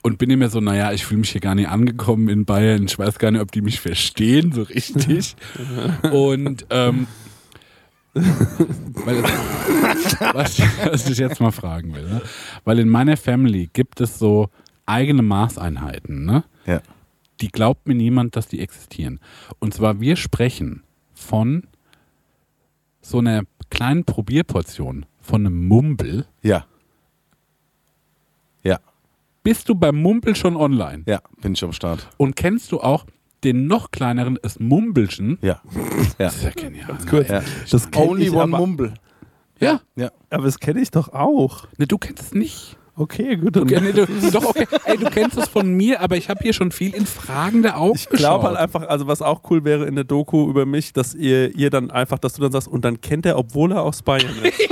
Und 0.01 0.17
bin 0.17 0.29
immer 0.29 0.49
so, 0.49 0.59
naja, 0.59 0.91
ich 0.91 1.05
fühle 1.05 1.19
mich 1.21 1.29
hier 1.31 1.41
gar 1.41 1.55
nicht 1.55 1.69
angekommen 1.69 2.27
in 2.27 2.45
Bayern. 2.45 2.85
Ich 2.85 2.97
weiß 2.99 3.19
gar 3.19 3.31
nicht, 3.31 3.41
ob 3.41 3.51
die 3.51 3.61
mich 3.61 3.79
verstehen, 3.79 4.51
so 4.51 4.63
richtig. 4.63 5.35
Und 6.11 6.65
ähm, 6.71 7.07
weil, 8.13 9.23
was, 10.33 10.59
ich- 10.59 10.65
was 10.85 11.09
ich 11.09 11.17
jetzt 11.17 11.39
mal 11.39 11.51
fragen 11.51 11.93
will, 11.95 12.03
ne? 12.07 12.21
weil 12.63 12.79
in 12.79 12.89
meiner 12.89 13.17
Family 13.17 13.69
gibt 13.73 14.01
es 14.01 14.19
so 14.19 14.49
eigene 14.85 15.21
Maßeinheiten, 15.21 16.25
ne? 16.25 16.43
Ja. 16.65 16.81
Die 17.43 17.49
glaubt 17.49 17.89
mir 17.89 17.93
niemand, 17.95 18.37
dass 18.37 18.47
die 18.47 18.61
existieren. 18.61 19.19
Und 19.59 19.73
zwar, 19.73 19.99
wir 19.99 20.15
sprechen 20.15 20.81
von 21.13 21.67
so 23.01 23.17
einer 23.19 23.43
kleinen 23.69 24.05
Probierportion, 24.05 25.05
von 25.19 25.45
einem 25.45 25.67
Mumbel. 25.67 26.25
Ja. 26.41 26.65
Ja. 28.63 28.79
Bist 29.43 29.67
du 29.67 29.75
beim 29.75 30.01
Mumbel 30.01 30.37
schon 30.37 30.55
online? 30.55 31.03
Ja, 31.05 31.19
bin 31.41 31.51
ich 31.51 31.63
am 31.65 31.73
Start. 31.73 32.07
Und 32.15 32.37
kennst 32.37 32.71
du 32.71 32.79
auch 32.79 33.05
den 33.43 33.67
noch 33.67 33.91
kleineren, 33.91 34.39
das 34.41 34.57
Mumbelchen? 34.61 35.37
Ja. 35.41 35.61
Ja. 36.19 36.27
Das 36.27 36.37
ist 36.37 36.43
ja 36.43 36.51
genial. 36.51 36.97
Gut. 37.09 37.27
ja. 37.27 37.41
Das 37.69 37.89
Only 37.93 38.27
ich 38.27 38.31
one 38.31 38.43
aber, 38.43 38.57
Mumble. 38.59 38.93
Ja, 39.59 39.81
Ja. 39.95 40.11
aber 40.29 40.43
das 40.45 40.59
kenne 40.59 40.79
ich 40.79 40.91
doch 40.91 41.09
auch. 41.11 41.67
ne, 41.77 41.87
du 41.87 41.97
kennst 41.97 42.21
es 42.23 42.33
nicht. 42.33 42.77
Okay, 42.95 43.37
gut. 43.37 43.55
Du, 43.55 43.65
ne, 43.65 43.91
du, 43.91 44.05
doch, 44.31 44.45
okay. 44.45 44.67
Ey, 44.85 44.97
du 44.97 45.09
kennst 45.09 45.35
es 45.37 45.47
von 45.47 45.73
mir, 45.73 46.01
aber 46.01 46.15
ich 46.15 46.29
habe 46.29 46.41
hier 46.43 46.53
schon 46.53 46.71
viel 46.71 46.93
in 46.93 47.07
fragende 47.07 47.75
Augen 47.75 47.95
Ich 47.95 48.07
glaube 48.07 48.47
halt 48.47 48.57
einfach, 48.57 48.87
also 48.87 49.07
was 49.07 49.23
auch 49.23 49.41
cool 49.49 49.63
wäre 49.63 49.85
in 49.85 49.95
der 49.95 50.03
Doku 50.03 50.47
über 50.47 50.67
mich, 50.67 50.93
dass 50.93 51.15
ihr, 51.15 51.55
ihr 51.55 51.71
dann 51.71 51.89
einfach, 51.89 52.19
dass 52.19 52.33
du 52.33 52.41
dann 52.43 52.51
sagst, 52.51 52.67
und 52.67 52.85
dann 52.85 53.01
kennt 53.01 53.25
er, 53.25 53.37
obwohl 53.37 53.71
er 53.71 53.81
aus 53.81 54.03
Bayern 54.03 54.35
ist. 54.43 54.59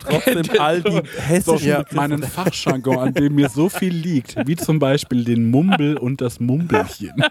Trotzdem 0.00 0.42
all 0.58 0.82
die 0.82 1.02
hessischen 1.18 1.68
ja, 1.68 1.84
meinen 1.92 2.22
Fachjargon, 2.22 2.98
an 2.98 3.14
dem 3.14 3.34
mir 3.34 3.50
so 3.50 3.68
viel 3.68 3.92
liegt, 3.92 4.36
wie 4.46 4.56
zum 4.56 4.78
Beispiel 4.78 5.24
den 5.24 5.50
Mumbel 5.50 5.98
und 5.98 6.20
das 6.20 6.40
Mumbelchen. 6.40 7.22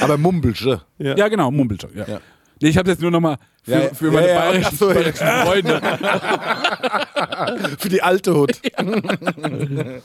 Aber 0.00 0.18
Mumbelsche. 0.18 0.82
Ja. 0.98 1.16
Ja, 1.16 1.28
genau, 1.28 1.50
Mumbelchen. 1.50 1.90
Ja. 1.94 2.06
Ja. 2.06 2.20
Nee, 2.60 2.68
ich 2.68 2.76
habe 2.78 2.88
jetzt 2.90 3.00
nur 3.02 3.10
nochmal 3.10 3.36
für, 3.62 3.70
Ja, 3.72 3.94
für 3.94 4.10
meine 4.10 4.28
Ja, 4.28 4.38
bayerischen, 4.40 4.76
so, 4.76 4.86
bayerischen 4.88 5.26
Freunde. 5.26 5.80
Für 7.78 7.88
die 7.88 8.02
alte 8.02 8.34
Hut. 8.34 8.52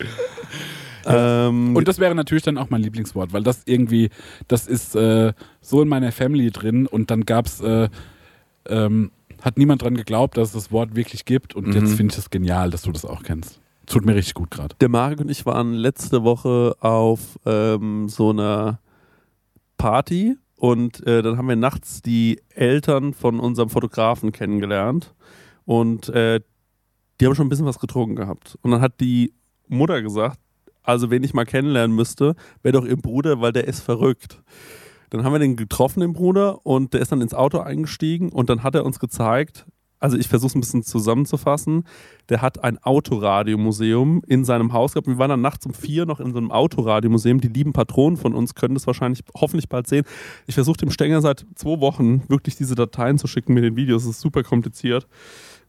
Ähm, 1.06 1.76
Und 1.76 1.88
das 1.88 1.98
wäre 2.00 2.14
natürlich 2.14 2.44
dann 2.44 2.58
auch 2.58 2.70
mein 2.70 2.82
Lieblingswort, 2.82 3.32
weil 3.32 3.42
das 3.42 3.62
irgendwie, 3.66 4.10
das 4.48 4.68
ist 4.68 4.96
äh, 4.96 5.34
so 5.62 5.82
in 5.82 5.88
meiner 5.88 6.12
Family 6.12 6.52
drin 6.52 6.88
und 6.88 7.10
dann 7.10 7.26
gab's, 7.26 7.62
äh, 7.62 7.88
ähm, 8.68 9.12
hat 9.42 9.58
niemand 9.58 9.82
dran 9.82 9.96
geglaubt, 9.96 10.36
dass 10.38 10.50
es 10.50 10.54
das 10.54 10.72
Wort 10.72 10.96
wirklich 10.96 11.24
gibt 11.26 11.56
und 11.56 11.74
jetzt 11.74 11.94
finde 11.96 12.12
ich 12.12 12.18
es 12.20 12.30
genial, 12.30 12.70
dass 12.70 12.82
du 12.82 12.92
das 12.92 13.06
auch 13.06 13.24
kennst. 13.24 13.60
Tut 13.86 14.06
mir 14.06 14.14
richtig 14.14 14.34
gut 14.36 14.52
gerade. 14.52 14.76
der 14.82 14.90
Marek 14.90 15.22
und 15.22 15.32
ich 15.32 15.46
waren 15.46 15.74
letzte 15.74 16.24
Woche 16.24 16.76
auf 16.82 17.40
ähm, 17.46 18.10
so 18.10 18.32
einer 18.32 18.80
Party 19.78 20.36
und 20.60 21.08
äh, 21.08 21.22
dann 21.22 21.38
haben 21.38 21.48
wir 21.48 21.56
nachts 21.56 22.02
die 22.02 22.42
Eltern 22.50 23.14
von 23.14 23.40
unserem 23.40 23.70
Fotografen 23.70 24.34
kennengelernt 24.34 25.16
und 25.64 26.10
äh, 26.10 26.42
die 27.20 27.26
haben 27.26 27.34
schon 27.34 27.46
ein 27.46 27.50
bisschen 27.50 27.66
was 27.66 27.80
getrunken 27.80 28.18
gehabt. 28.18 28.58
Und 28.62 28.72
dann 28.72 28.82
hat 28.82 29.00
die 29.00 29.34
Mutter 29.70 30.02
gesagt, 30.02 30.38
also 30.84 31.12
wen 31.12 31.24
ich 31.24 31.34
mal 31.34 31.46
kennenlernen 31.46 31.96
müsste, 31.96 32.36
wäre 32.62 32.74
doch 32.74 32.86
ihr 32.86 32.98
Bruder, 32.98 33.40
weil 33.40 33.54
der 33.54 33.70
ist 33.70 33.80
verrückt. 33.80 34.44
Dann 35.12 35.24
haben 35.24 35.32
wir 35.32 35.40
den 35.40 35.56
getroffen, 35.56 36.02
den 36.02 36.12
Bruder, 36.12 36.66
und 36.66 36.94
der 36.94 37.00
ist 37.00 37.14
dann 37.14 37.22
ins 37.22 37.34
Auto 37.34 37.60
eingestiegen 37.60 38.30
und 38.30 38.50
dann 38.50 38.62
hat 38.62 38.76
er 38.76 38.86
uns 38.86 39.00
gezeigt, 39.00 39.66
also 40.00 40.18
ich 40.18 40.28
versuche 40.28 40.50
es 40.50 40.56
ein 40.56 40.62
bisschen 40.62 40.84
zusammenzufassen, 40.84 41.84
der 42.30 42.42
hat 42.42 42.64
ein 42.64 42.78
Autoradiomuseum 42.78 44.22
in 44.28 44.46
seinem 44.46 44.74
Haus 44.74 44.94
gehabt. 44.94 45.08
Wir 45.08 45.18
waren 45.18 45.30
dann 45.30 45.42
nachts 45.42 45.66
um 45.66 45.74
vier 45.74 46.06
noch 46.06 46.20
in 46.20 46.32
so 46.32 46.38
einem 46.38 46.52
Autoradiomuseum. 46.52 47.42
Die 47.42 47.50
lieben 47.50 47.74
Patronen 47.74 48.18
von 48.18 48.34
uns 48.34 48.56
können 48.56 48.76
das 48.76 48.88
wahrscheinlich 48.88 49.24
hoffentlich 49.36 49.68
bald 49.68 49.88
sehen. 49.88 50.06
Ich 50.48 50.56
versuche 50.56 50.78
dem 50.78 50.92
Stenger 50.92 51.22
seit 51.22 51.46
zwei 51.56 51.80
Wochen 51.82 52.24
wirklich 52.30 52.56
diese 52.56 52.76
Dateien 52.76 53.18
zu 53.18 53.28
schicken 53.28 53.54
mit 53.54 53.64
den 53.64 53.76
Videos. 53.76 54.04
Das 54.04 54.12
ist 54.12 54.22
super 54.22 54.44
kompliziert. 54.44 55.08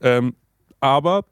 Ähm, 0.01 0.35
aber 0.81 1.25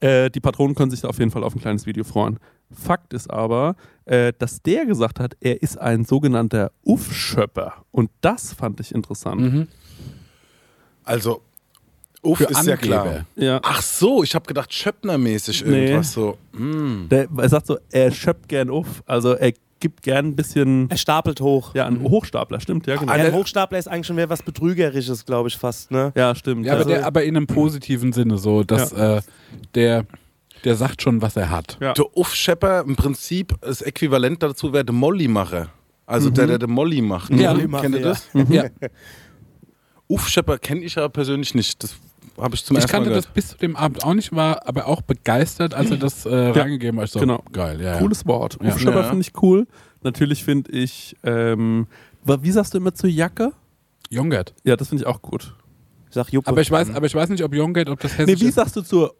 äh, 0.00 0.30
die 0.30 0.40
Patronen 0.40 0.74
können 0.74 0.90
sich 0.90 1.00
da 1.00 1.08
auf 1.08 1.18
jeden 1.18 1.30
Fall 1.30 1.44
auf 1.44 1.54
ein 1.54 1.60
kleines 1.60 1.86
Video 1.86 2.04
freuen. 2.04 2.38
Fakt 2.70 3.12
ist 3.12 3.30
aber, 3.30 3.76
äh, 4.06 4.32
dass 4.38 4.62
der 4.62 4.86
gesagt 4.86 5.20
hat, 5.20 5.36
er 5.40 5.62
ist 5.62 5.78
ein 5.78 6.04
sogenannter 6.04 6.72
Uff-Schöpper. 6.84 7.84
Und 7.90 8.10
das 8.20 8.52
fand 8.52 8.80
ich 8.80 8.94
interessant. 8.94 9.40
Mhm. 9.40 9.68
Also, 11.04 11.42
Uff 12.22 12.38
Für 12.38 12.44
ist 12.44 12.52
ja 12.66 12.74
Angeber. 12.74 12.76
klar. 12.76 13.26
Ja. 13.36 13.60
Ach 13.64 13.82
so, 13.82 14.22
ich 14.22 14.34
habe 14.34 14.46
gedacht, 14.46 14.70
Schöppner-mäßig 14.72 15.64
Nee. 15.64 15.86
irgendwas 15.86 16.12
so. 16.12 16.38
Mm. 16.52 17.08
Der, 17.08 17.26
er 17.36 17.48
sagt 17.48 17.66
so, 17.66 17.78
er 17.90 18.12
schöpft 18.12 18.48
gern 18.48 18.70
Uff. 18.70 19.02
Also 19.06 19.32
er 19.32 19.52
gibt 19.80 20.02
gern 20.02 20.26
ein 20.26 20.36
bisschen. 20.36 20.88
Er 20.88 20.96
stapelt 20.96 21.40
hoch. 21.40 21.74
Ja, 21.74 21.86
ein 21.86 22.00
Hochstapler, 22.00 22.60
stimmt, 22.60 22.86
ja, 22.86 22.94
genau. 22.96 23.12
Ja, 23.12 23.24
ein 23.24 23.32
Hochstapler 23.32 23.76
ist 23.78 23.88
eigentlich 23.88 24.06
schon 24.06 24.14
mehr 24.14 24.30
was 24.30 24.40
Betrügerisches, 24.42 25.26
glaube 25.26 25.48
ich, 25.48 25.56
fast. 25.56 25.90
Ne? 25.90 26.12
Ja, 26.14 26.36
stimmt. 26.36 26.64
Ja, 26.64 26.74
aber, 26.74 26.82
also, 26.82 26.90
der, 26.90 27.04
aber 27.06 27.24
in 27.24 27.36
einem 27.36 27.48
positiven 27.48 28.12
Sinne, 28.12 28.38
so, 28.38 28.62
dass 28.62 28.92
äh, 28.92 29.20
der, 29.74 30.06
der 30.62 30.76
sagt 30.76 31.02
schon, 31.02 31.20
was 31.22 31.34
er 31.34 31.50
hat. 31.50 31.76
Ja. 31.80 31.92
Der 31.94 32.16
Uff-Schepper 32.16 32.82
im 32.86 32.94
Prinzip 32.94 33.56
das 33.62 33.82
Äquivalent 33.82 34.40
dazu 34.44 34.72
wäre 34.72 34.84
der 34.84 34.94
Molly-Macher. 34.94 35.70
Also 36.06 36.30
der, 36.30 36.46
der 36.46 36.58
den 36.58 36.70
Molly 36.70 37.00
macht. 37.02 37.32
Ja. 37.32 37.52
Kennt 37.54 37.96
ihr 37.96 38.00
Ja. 38.00 38.06
das? 38.08 38.28
Ja. 38.48 38.64
Uff-Schepper 40.08 40.58
kenne 40.58 40.82
ich 40.84 40.98
aber 40.98 41.08
persönlich 41.08 41.54
nicht. 41.54 41.82
Das 41.82 41.96
habe 42.42 42.54
ich 42.54 42.64
zum 42.64 42.76
Ich 42.76 42.82
ersten 42.82 42.96
Mal 42.96 43.04
kannte 43.04 43.14
das 43.14 43.26
bis 43.26 43.48
zu 43.48 43.56
dem 43.58 43.76
Abend 43.76 44.04
auch 44.04 44.14
nicht, 44.14 44.34
war 44.34 44.66
aber 44.66 44.86
auch 44.86 45.02
begeistert, 45.02 45.74
als 45.74 45.90
er 45.90 45.96
das 45.96 46.26
äh, 46.26 46.34
reingegeben 46.34 46.98
hat. 47.00 47.06
Ich 47.06 47.12
so, 47.12 47.20
genau. 47.20 47.42
Geil, 47.52 47.80
ja. 47.80 47.94
ja. 47.94 47.98
Cooles 47.98 48.26
Wort. 48.26 48.58
Ja. 48.62 48.76
Ja. 48.76 49.02
finde 49.04 49.20
ich 49.20 49.32
cool. 49.42 49.66
Natürlich 50.02 50.44
finde 50.44 50.72
ich, 50.72 51.16
ähm, 51.22 51.86
wie 52.24 52.50
sagst 52.50 52.74
du 52.74 52.78
immer 52.78 52.94
zur 52.94 53.10
Jacke? 53.10 53.52
Jongert. 54.10 54.54
Ja, 54.64 54.76
das 54.76 54.88
finde 54.88 55.04
ich 55.04 55.06
auch 55.06 55.22
gut. 55.22 55.54
Ich 56.08 56.14
sag 56.14 56.30
Juppe. 56.32 56.48
Aber 56.48 56.60
ich 56.60 56.70
weiß, 56.70 56.94
aber 56.94 57.06
ich 57.06 57.14
weiß 57.14 57.30
nicht, 57.30 57.42
ob 57.42 57.54
Jongert, 57.54 57.88
ob 57.88 58.00
das 58.00 58.12
Nee, 58.18 58.24
hessisch 58.26 58.40
wie 58.40 58.48
ist. 58.48 58.56
sagst 58.56 58.76
du 58.76 58.82
zur 58.82 59.14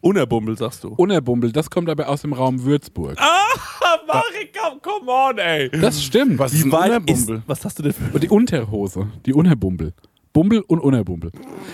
Unerbummel, 0.00 0.58
sagst 0.58 0.82
du? 0.82 0.88
Unerbumbel, 0.88 1.52
das 1.52 1.70
kommt 1.70 1.88
aber 1.88 2.08
aus 2.08 2.22
dem 2.22 2.32
Raum 2.32 2.64
Würzburg. 2.64 3.16
Marika, 4.06 4.76
come 4.82 5.10
on, 5.10 5.38
ey. 5.38 5.70
Das 5.70 6.02
stimmt. 6.02 6.38
Was 6.38 6.52
ist 6.52 6.64
ein 6.64 6.72
Unerbumbel? 6.72 7.42
was 7.46 7.64
hast 7.64 7.78
du 7.78 7.84
denn 7.84 7.92
für... 7.92 8.12
Und 8.12 8.22
die 8.22 8.28
Unterhose, 8.28 9.08
die 9.24 9.32
Unerbumbel. 9.32 9.92
Bumbel 10.32 10.60
und 10.60 10.80
Unerbumbel. 10.80 11.30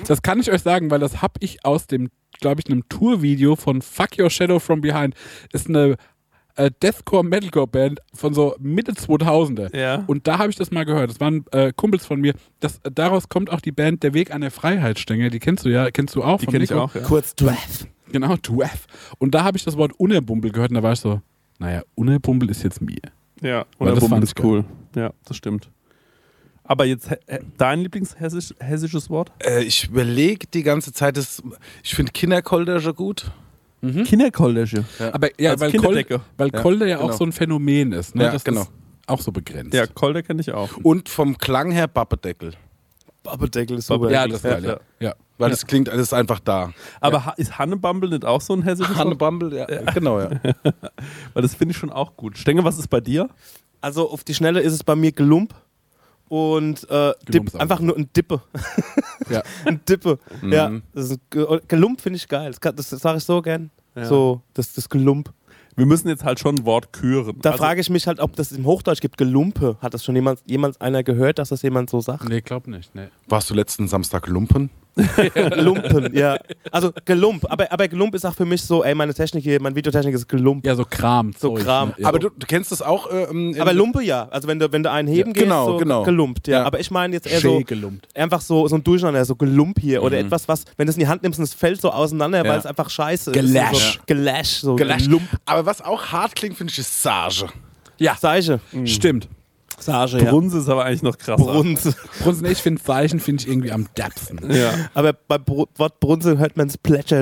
Das 0.06 0.22
kann 0.22 0.40
ich 0.40 0.50
euch 0.50 0.62
sagen, 0.62 0.90
weil 0.90 1.00
das 1.00 1.22
habe 1.22 1.34
ich 1.40 1.64
aus 1.64 1.86
dem, 1.86 2.10
glaube 2.40 2.60
ich, 2.60 2.70
einem 2.70 2.88
Tourvideo 2.88 3.56
von 3.56 3.82
Fuck 3.82 4.18
Your 4.18 4.30
Shadow 4.30 4.58
from 4.58 4.80
Behind. 4.80 5.14
Ist 5.52 5.68
eine 5.68 5.96
äh, 6.56 6.70
Deathcore 6.82 7.24
Metalcore 7.24 7.68
Band 7.68 8.00
von 8.12 8.34
so 8.34 8.56
Mitte 8.58 8.92
2000er. 8.92 9.74
Ja. 9.76 10.04
Und 10.06 10.26
da 10.26 10.38
habe 10.38 10.50
ich 10.50 10.56
das 10.56 10.70
mal 10.70 10.84
gehört. 10.84 11.10
Das 11.10 11.20
waren 11.20 11.44
äh, 11.52 11.72
Kumpels 11.74 12.04
von 12.04 12.20
mir. 12.20 12.34
Das, 12.60 12.80
daraus 12.82 13.28
kommt 13.28 13.50
auch 13.50 13.60
die 13.60 13.72
Band 13.72 14.02
Der 14.02 14.12
Weg 14.12 14.34
an 14.34 14.40
der 14.40 14.50
Freiheitsstänge. 14.50 15.30
Die 15.30 15.38
kennst 15.38 15.64
du 15.64 15.68
ja, 15.70 15.90
kennst 15.90 16.16
du 16.16 16.22
auch. 16.22 16.40
Die 16.40 16.46
kenne 16.46 16.64
ich 16.64 16.72
auch, 16.74 16.94
ja. 16.94 17.02
Kurz 17.02 17.34
Draft. 17.34 17.86
Genau, 18.10 18.36
Dwaff. 18.36 18.86
Und 19.18 19.34
da 19.34 19.44
habe 19.44 19.56
ich 19.56 19.64
das 19.64 19.76
Wort 19.76 19.92
Unerbumbel 19.98 20.50
gehört 20.50 20.70
und 20.70 20.76
da 20.76 20.82
war 20.82 20.92
ich 20.92 21.00
so, 21.00 21.20
naja, 21.58 21.82
Unerbumbel 21.94 22.50
ist 22.50 22.62
jetzt 22.62 22.80
mir. 22.80 22.96
Ja, 23.42 23.66
das 23.78 24.06
fand 24.06 24.24
ist 24.24 24.38
ich 24.38 24.44
cool. 24.44 24.64
Ja, 24.96 25.12
das 25.26 25.36
stimmt. 25.36 25.70
Aber 26.70 26.84
jetzt 26.84 27.08
dein 27.56 27.80
Lieblingshessisches 27.80 28.54
hessisches 28.60 29.08
Wort? 29.10 29.32
Äh, 29.42 29.62
ich 29.64 29.86
überlege 29.88 30.46
die 30.52 30.62
ganze 30.62 30.92
Zeit, 30.92 31.16
das, 31.16 31.42
ich 31.82 31.94
finde 31.94 32.12
Kinderkoldersche 32.12 32.92
gut. 32.94 33.30
Kinderkollege. 33.80 34.84
Aber 35.12 35.28
ja, 35.40 35.52
Als 35.52 35.60
weil, 35.60 35.70
Kinderdecke. 35.70 36.18
Kol 36.18 36.24
weil 36.36 36.50
Ja, 36.52 36.62
Kolder 36.62 36.86
ja 36.86 36.98
auch 36.98 37.02
genau. 37.06 37.16
so 37.16 37.24
ein 37.24 37.32
Phänomen 37.32 37.92
ist. 37.92 38.14
Ne? 38.14 38.24
Ja, 38.24 38.32
das 38.32 38.42
genau. 38.44 38.62
ist 38.62 38.70
auch 39.06 39.20
so 39.20 39.30
begrenzt. 39.32 39.72
Ja, 39.72 39.86
Kolder 39.86 40.22
kenne 40.22 40.40
ich 40.40 40.52
auch. 40.52 40.68
Und 40.82 41.08
vom 41.08 41.38
Klang 41.38 41.70
her 41.70 41.86
Bappedeckel. 41.86 42.54
Babbedeckel 43.22 43.78
ist 43.78 43.86
super. 43.86 44.10
ja, 44.10 44.26
das 44.26 44.38
ist 44.38 44.42
geil. 44.42 44.64
Ja. 44.64 44.70
Ja. 44.70 44.80
ja. 45.10 45.14
Weil 45.38 45.50
das 45.50 45.64
klingt, 45.66 45.86
ist 45.88 46.12
einfach 46.12 46.40
da. 46.40 46.72
Aber 47.00 47.24
ha- 47.24 47.34
ist 47.36 47.56
Hannebumble 47.58 48.10
nicht 48.10 48.24
auch 48.24 48.40
so 48.40 48.52
ein 48.54 48.62
hessisches 48.62 48.96
Hanne 48.96 49.10
Wort? 49.10 49.18
Bumble, 49.18 49.56
ja, 49.56 49.66
genau, 49.92 50.18
ja. 50.20 50.30
Weil 51.32 51.42
das 51.42 51.54
finde 51.54 51.70
ich 51.72 51.78
schon 51.78 51.90
auch 51.90 52.16
gut. 52.16 52.36
Stenge, 52.36 52.64
was 52.64 52.78
ist 52.78 52.88
bei 52.88 53.00
dir? 53.00 53.28
Also 53.80 54.10
auf 54.10 54.24
die 54.24 54.34
Schnelle 54.34 54.60
ist 54.60 54.72
es 54.72 54.82
bei 54.82 54.96
mir 54.96 55.12
Gelump. 55.12 55.54
Und 56.28 56.88
äh, 56.90 57.12
Dip, 57.28 57.54
einfach 57.56 57.80
nur 57.80 57.96
ein 57.96 58.08
Dippe. 58.14 58.40
Ja. 59.30 59.42
ein 59.66 59.80
Dippe. 59.86 60.18
Mhm. 60.40 60.52
Ja, 60.52 60.70
das 60.94 61.10
ist, 61.10 61.20
Ge- 61.30 61.60
Gelump 61.68 62.00
finde 62.00 62.16
ich 62.16 62.26
geil. 62.28 62.48
Das, 62.50 62.60
kann- 62.60 62.74
das, 62.76 62.88
das 62.88 63.00
sage 63.00 63.18
ich 63.18 63.24
so 63.24 63.42
gern. 63.42 63.70
Ja. 63.94 64.06
So, 64.06 64.40
das, 64.54 64.72
das 64.72 64.88
Gelump. 64.88 65.30
Wir 65.76 65.84
müssen 65.86 66.08
jetzt 66.08 66.24
halt 66.24 66.40
schon 66.40 66.56
ein 66.56 66.64
Wort 66.64 66.92
küren. 66.94 67.36
Da 67.42 67.50
Also, 67.50 67.62
frage 67.62 67.80
ich 67.82 67.90
mich 67.90 68.06
halt, 68.06 68.20
ob 68.20 68.34
das 68.36 68.52
im 68.52 68.64
Hochdeutsch 68.64 69.00
gibt. 69.00 69.18
Gelumpe. 69.18 69.76
Hat 69.80 69.92
das 69.92 70.02
schon 70.04 70.14
jemand, 70.14 70.40
jemals 70.46 70.80
einer 70.80 71.02
gehört, 71.02 71.38
dass 71.38 71.50
das 71.50 71.60
jemand 71.62 71.90
so 71.90 72.00
sagt? 72.00 72.26
Nee, 72.28 72.40
glaub 72.40 72.66
nicht. 72.66 72.94
Nee. 72.94 73.08
Warst 73.28 73.50
du 73.50 73.54
letzten 73.54 73.86
Samstag 73.86 74.26
Lumpen? 74.28 74.70
Lumpen, 75.56 76.14
ja. 76.14 76.38
Also 76.70 76.92
Gelump. 77.04 77.46
Aber, 77.50 77.70
aber 77.72 77.88
Gelump 77.88 78.14
ist 78.14 78.24
auch 78.24 78.34
für 78.34 78.44
mich 78.44 78.62
so, 78.62 78.84
ey, 78.84 78.94
meine 78.94 79.14
Technik 79.14 79.44
hier, 79.44 79.60
meine 79.60 79.76
Videotechnik 79.76 80.14
ist 80.14 80.28
Gelump. 80.28 80.66
Ja, 80.66 80.74
so 80.74 80.84
Kram. 80.84 81.32
So 81.38 81.54
Zeug, 81.54 81.64
Kram. 81.64 81.88
Ne? 81.90 81.94
Ja. 81.98 82.08
Aber 82.08 82.18
du, 82.18 82.28
du 82.30 82.46
kennst 82.46 82.72
das 82.72 82.82
auch? 82.82 83.10
Äh, 83.10 83.24
ähm, 83.24 83.56
Aber 83.58 83.72
Lumpe 83.72 84.02
ja. 84.02 84.28
Also 84.30 84.48
wenn 84.48 84.58
du, 84.58 84.70
wenn 84.72 84.82
du 84.82 84.90
einen 84.90 85.08
heben 85.08 85.28
Ja, 85.30 85.32
gehst, 85.34 85.44
genau, 85.44 85.66
so 85.72 85.76
genau. 85.78 86.02
gelumpt. 86.04 86.48
Ja. 86.48 86.58
Ja. 86.60 86.64
Aber 86.64 86.80
ich 86.80 86.90
meine 86.90 87.14
jetzt 87.14 87.26
eher 87.26 87.40
so, 87.40 87.60
gelumpt. 87.60 88.08
einfach 88.16 88.40
so, 88.40 88.66
so 88.68 88.76
ein 88.76 88.84
Durcheinander, 88.84 89.24
so 89.24 89.36
Gelump 89.36 89.78
hier. 89.80 90.00
Mhm. 90.00 90.06
Oder 90.06 90.18
etwas, 90.18 90.48
was, 90.48 90.64
wenn 90.76 90.86
du 90.86 90.90
es 90.90 90.96
in 90.96 91.00
die 91.00 91.08
Hand 91.08 91.22
nimmst 91.22 91.38
und 91.38 91.44
es 91.44 91.54
fällt 91.54 91.80
so 91.80 91.90
auseinander, 91.90 92.44
Ja. 92.44 92.50
weil 92.50 92.58
es 92.58 92.66
einfach 92.66 92.90
scheiße 92.90 93.32
Gelash. 93.32 93.72
ist. 93.72 93.92
So, 93.94 94.00
Gelash. 94.06 94.48
So 94.60 94.76
Gelascht. 94.76 95.04
Gelump. 95.06 95.28
Aber 95.46 95.66
was 95.66 95.82
auch 95.84 96.06
hart 96.06 96.34
klingt, 96.34 96.56
finde 96.56 96.72
ich, 96.72 96.78
ist 96.78 97.02
Sage. 97.02 97.46
Ja, 97.98 98.16
Seiche. 98.18 98.60
stimmt. 98.84 99.28
Sage, 99.80 100.18
ja. 100.24 100.30
Brunse 100.30 100.58
ist 100.58 100.68
aber 100.68 100.84
eigentlich 100.84 101.02
noch 101.02 101.18
krasser. 101.18 101.44
Brunze. 101.44 101.94
Brunsen, 102.22 102.46
ich 102.46 102.58
finde 102.58 102.82
Zeichen 102.82 103.20
finde 103.20 103.42
ich 103.42 103.48
irgendwie 103.48 103.72
am 103.72 103.86
deppsten. 103.96 104.50
Ja. 104.50 104.72
Aber 104.94 105.12
beim 105.12 105.44
Br 105.44 105.66
Wort 105.76 106.00
Brunze 106.00 106.38
hört 106.38 106.56
man 106.56 106.70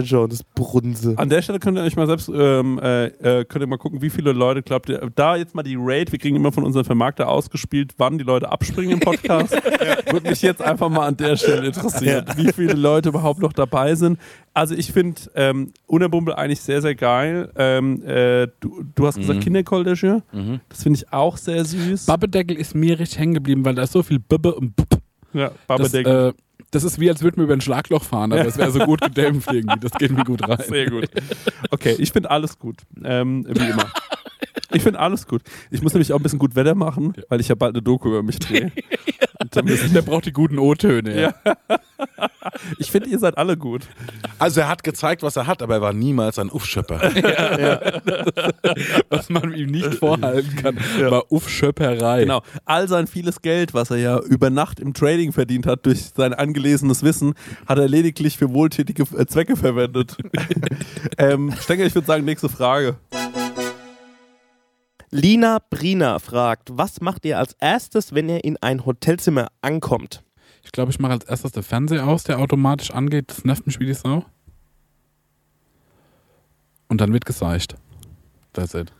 schon, 0.05 0.31
das 0.31 0.43
Brunse. 0.55 1.15
An 1.17 1.29
der 1.29 1.43
Stelle 1.43 1.59
könnt 1.59 1.79
ihr 1.79 1.85
euch 1.85 1.97
mal 1.97 2.07
selbst 2.07 2.31
ähm, 2.33 2.79
äh, 2.79 3.07
äh, 3.07 3.45
könnt 3.45 3.63
ihr 3.63 3.67
mal 3.67 3.79
gucken, 3.79 4.03
wie 4.03 4.11
viele 4.11 4.33
Leute 4.33 4.63
glaubt 4.63 4.89
ihr. 4.89 5.11
Da 5.15 5.37
jetzt 5.37 5.55
mal 5.55 5.63
die 5.63 5.77
Rate, 5.79 6.13
wir 6.13 6.19
kriegen 6.19 6.37
immer 6.37 6.53
von 6.53 6.65
unserem 6.65 6.85
Vermarkter 6.85 7.29
ausgespielt, 7.29 7.95
wann 7.99 8.19
die 8.19 8.25
Leute 8.25 8.51
abspringen 8.51 8.93
im 8.93 9.01
Podcast. 9.01 9.53
Würde 10.11 10.29
mich 10.29 10.43
jetzt 10.43 10.63
einfach 10.63 10.89
mal 10.89 11.07
an 11.07 11.17
der 11.17 11.37
Stelle 11.37 11.67
interessieren, 11.67 12.27
wie 12.37 12.53
viele 12.53 12.75
Leute 12.75 13.11
überhaupt 13.11 13.41
noch 13.41 13.53
dabei 13.53 13.95
sind. 13.95 14.19
Also 14.55 14.75
ich 14.75 14.91
finde 14.91 15.21
ähm, 15.35 15.73
Unerbumbel 15.87 16.35
eigentlich 16.35 16.61
sehr, 16.63 16.81
sehr 16.81 16.95
geil. 16.95 17.51
Ähm, 17.57 18.03
äh, 18.03 18.49
du, 18.61 18.85
du 18.95 19.07
hast 19.07 19.19
gesagt 19.19 19.41
Kinderkoldersche. 19.43 20.23
Das 20.71 20.83
finde 20.83 20.99
ich 20.99 21.13
auch 21.13 21.37
sehr 21.37 21.65
süß. 21.65 22.07
Babbedeckel 22.47 22.57
ist 22.61 22.75
mir 22.75 22.99
richtig 22.99 23.19
hängen 23.19 23.35
geblieben, 23.35 23.65
weil 23.65 23.75
da 23.75 23.83
ist 23.83 23.93
so 23.93 24.03
viel 24.03 24.19
Bibbe 24.19 24.55
und 24.55 24.75
Bub. 24.77 25.01
ja, 25.33 25.49
Das, 25.49 25.57
Babadeckel. 25.67 26.29
äh, 26.31 26.33
das 26.71 26.85
ist 26.85 26.99
wie, 27.01 27.09
als 27.09 27.23
würden 27.23 27.37
wir 27.39 27.45
über 27.45 27.55
ein 27.55 27.61
Schlagloch 27.61 28.03
fahren, 28.05 28.33
aber 28.33 28.47
es 28.47 28.57
wäre 28.59 28.71
so 28.71 28.81
gut 28.81 29.01
gedämpft 29.01 29.53
irgendwie. 29.53 29.79
Das 29.81 29.93
geht 29.93 30.11
mir 30.11 30.25
gut 30.25 30.43
rein. 30.49 30.59
Sehr 30.69 30.91
gut. 30.91 31.09
Okay, 31.71 31.95
ich 31.99 32.13
finde 32.13 32.31
alles 32.31 32.59
gut. 32.59 32.83
Ähm, 33.05 33.47
wie 33.49 33.69
immer. 33.71 33.91
Ich 34.73 34.83
finde 34.83 34.99
alles 34.99 35.27
gut. 35.27 35.43
Ich 35.71 35.83
muss 35.83 35.93
nämlich 35.95 36.13
auch 36.13 36.19
ein 36.19 36.23
bisschen 36.23 36.39
gut 36.39 36.55
Wetter 36.57 36.75
machen, 36.75 37.15
weil 37.29 37.41
ich 37.41 37.49
ja 37.49 37.55
bald 37.55 37.75
eine 37.75 37.83
Doku 37.83 38.09
über 38.09 38.23
mich 38.23 38.39
drehe. 38.39 38.73
Und 39.39 39.55
dann 39.55 39.65
müssen- 39.67 39.93
Der 39.93 40.03
braucht 40.03 40.25
die 40.27 40.33
guten 40.33 40.59
O-Töne. 40.59 41.21
Ja. 41.21 41.35
Ich 42.79 42.91
finde, 42.91 43.09
ihr 43.09 43.19
seid 43.19 43.37
alle 43.39 43.57
gut. 43.57 43.83
Also 44.39 44.61
er 44.61 44.69
hat 44.69 44.83
gezeigt, 44.85 45.23
was 45.23 45.37
er 45.37 45.47
hat, 45.47 45.63
aber 45.63 45.75
er 45.75 45.81
war 45.81 45.93
niemals 45.93 46.39
ein 46.39 46.49
Uffschöpper. 46.51 47.01
Was 49.09 49.29
man 49.29 49.53
ihm 49.55 49.71
nicht 49.71 49.95
vorhalten 49.95 50.55
kann, 50.57 50.77
war 51.11 51.31
Uff-Schöpperei. 51.31 52.21
Genau. 52.23 52.43
All 52.65 52.89
sein 52.89 53.07
vieles 53.07 53.43
Geld, 53.43 53.75
was 53.75 53.91
er 53.91 53.97
ja 53.99 54.19
über 54.21 54.51
Nacht 54.51 54.81
im 54.81 54.95
Trading 54.95 55.33
verdient 55.33 55.67
hat 55.67 55.87
durch 55.87 56.11
sein 56.17 56.35
angelesenes 56.35 57.03
Wissen, 57.03 57.35
hat 57.67 57.79
er 57.79 57.89
lediglich 57.89 58.37
für 58.39 58.53
wohltätige 58.53 59.03
äh, 59.19 59.27
Zwecke 59.27 59.57
verwendet. 59.57 60.17
ähm, 61.19 61.53
Stenger, 61.61 61.85
ich 61.85 61.95
würde 61.95 62.07
sagen, 62.07 62.25
nächste 62.25 62.49
Frage. 62.49 62.97
Lina 65.11 65.59
Brina 65.71 66.19
fragt, 66.19 66.71
was 66.73 67.01
macht 67.01 67.25
ihr 67.25 67.39
als 67.39 67.55
erstes, 67.61 68.15
wenn 68.15 68.29
ihr 68.29 68.43
in 68.45 68.57
ein 68.59 68.85
Hotelzimmer 68.85 69.49
ankommt? 69.63 70.23
Ich 70.65 70.73
glaube, 70.73 70.91
ich 70.91 70.99
mache 70.99 71.13
als 71.13 71.25
erstes 71.25 71.53
den 71.53 71.63
Fernseher 71.63 72.07
aus, 72.09 72.25
der 72.25 72.39
automatisch 72.41 72.91
angeht. 72.91 73.27
Das 73.31 73.45
nervt 73.45 73.67
mich 73.67 73.79
wie 73.79 73.87
die 73.87 73.95
Sau. 73.95 74.25
Und 76.89 77.01
dann 77.01 77.13
wird 77.13 77.25
geseicht. 77.25 77.77
That's 78.53 78.75
it. 78.75 78.93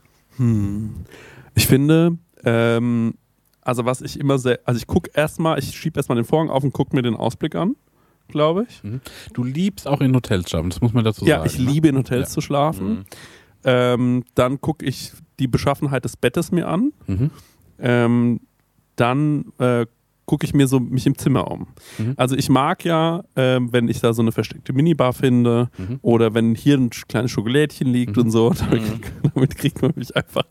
Ich 1.55 1.67
finde, 1.67 2.19
ähm, 2.45 3.15
also 3.63 3.85
was 3.85 4.01
ich 4.03 4.21
immer 4.21 4.39
sehr, 4.39 4.61
also 4.65 4.79
ich 4.79 4.87
gucke 4.87 5.11
erstmal, 5.15 5.59
ich 5.59 5.75
schiebe 5.77 5.99
erstmal 5.99 6.17
den 6.17 6.25
Vorhang 6.25 6.51
auf 6.51 6.63
und 6.63 6.73
gucke 6.73 6.95
mir 6.95 7.03
den 7.03 7.15
Ausblick 7.17 7.55
an, 7.55 7.75
glaube 8.29 8.67
ich. 8.69 8.83
Du 9.33 9.43
liebst 9.45 9.89
auch 9.89 10.01
in 10.01 10.15
Hotels 10.15 10.51
schlafen, 10.51 10.71
das 10.71 10.81
muss 10.81 10.93
man 10.93 11.05
dazu 11.05 11.25
Ja, 11.25 11.39
sagen. 11.39 11.51
ich 11.51 11.59
ne? 11.59 11.71
liebe 11.71 11.89
in 11.89 11.97
Hotels 11.97 12.29
Ja. 12.29 12.35
zu 12.35 12.41
schlafen. 12.43 13.07
Ähm, 13.67 14.25
dann 14.35 14.61
gucke 14.63 14.85
ich 14.87 15.13
die 15.39 15.49
Beschaffenheit 15.49 16.05
des 16.07 16.17
Bettes 16.17 16.51
mir 16.53 16.69
an. 16.69 16.93
Mhm. 17.07 17.31
Ähm, 17.79 18.41
dann 18.95 19.53
äh, 19.59 19.85
gucke 20.25 20.47
ich 20.47 20.55
mir 20.55 20.67
so 20.67 20.81
mich 20.81 21.07
im 21.07 21.17
Zimmer 21.19 21.51
um. 21.51 21.67
Mhm. 21.99 22.15
Also 22.17 22.35
ich 22.37 22.49
mag 22.49 22.85
ja, 22.85 23.23
ähm, 23.37 23.73
wenn 23.73 23.89
ich 23.89 24.01
da 24.01 24.13
so 24.13 24.23
eine 24.23 24.33
versteckte 24.33 24.73
Minibar 24.73 25.13
finde 25.13 25.69
Mhm. 25.77 25.99
oder 26.03 26.33
wenn 26.35 26.55
hier 26.55 26.77
ein 26.79 26.91
kleines 26.91 27.31
Schokolädchen 27.31 27.89
liegt 27.89 28.17
und 28.19 28.31
so, 28.31 28.51
damit, 28.59 28.83
damit 29.35 29.57
kriegt 29.57 29.83
man 29.83 29.93
mich 29.97 30.17
einfach. 30.17 30.45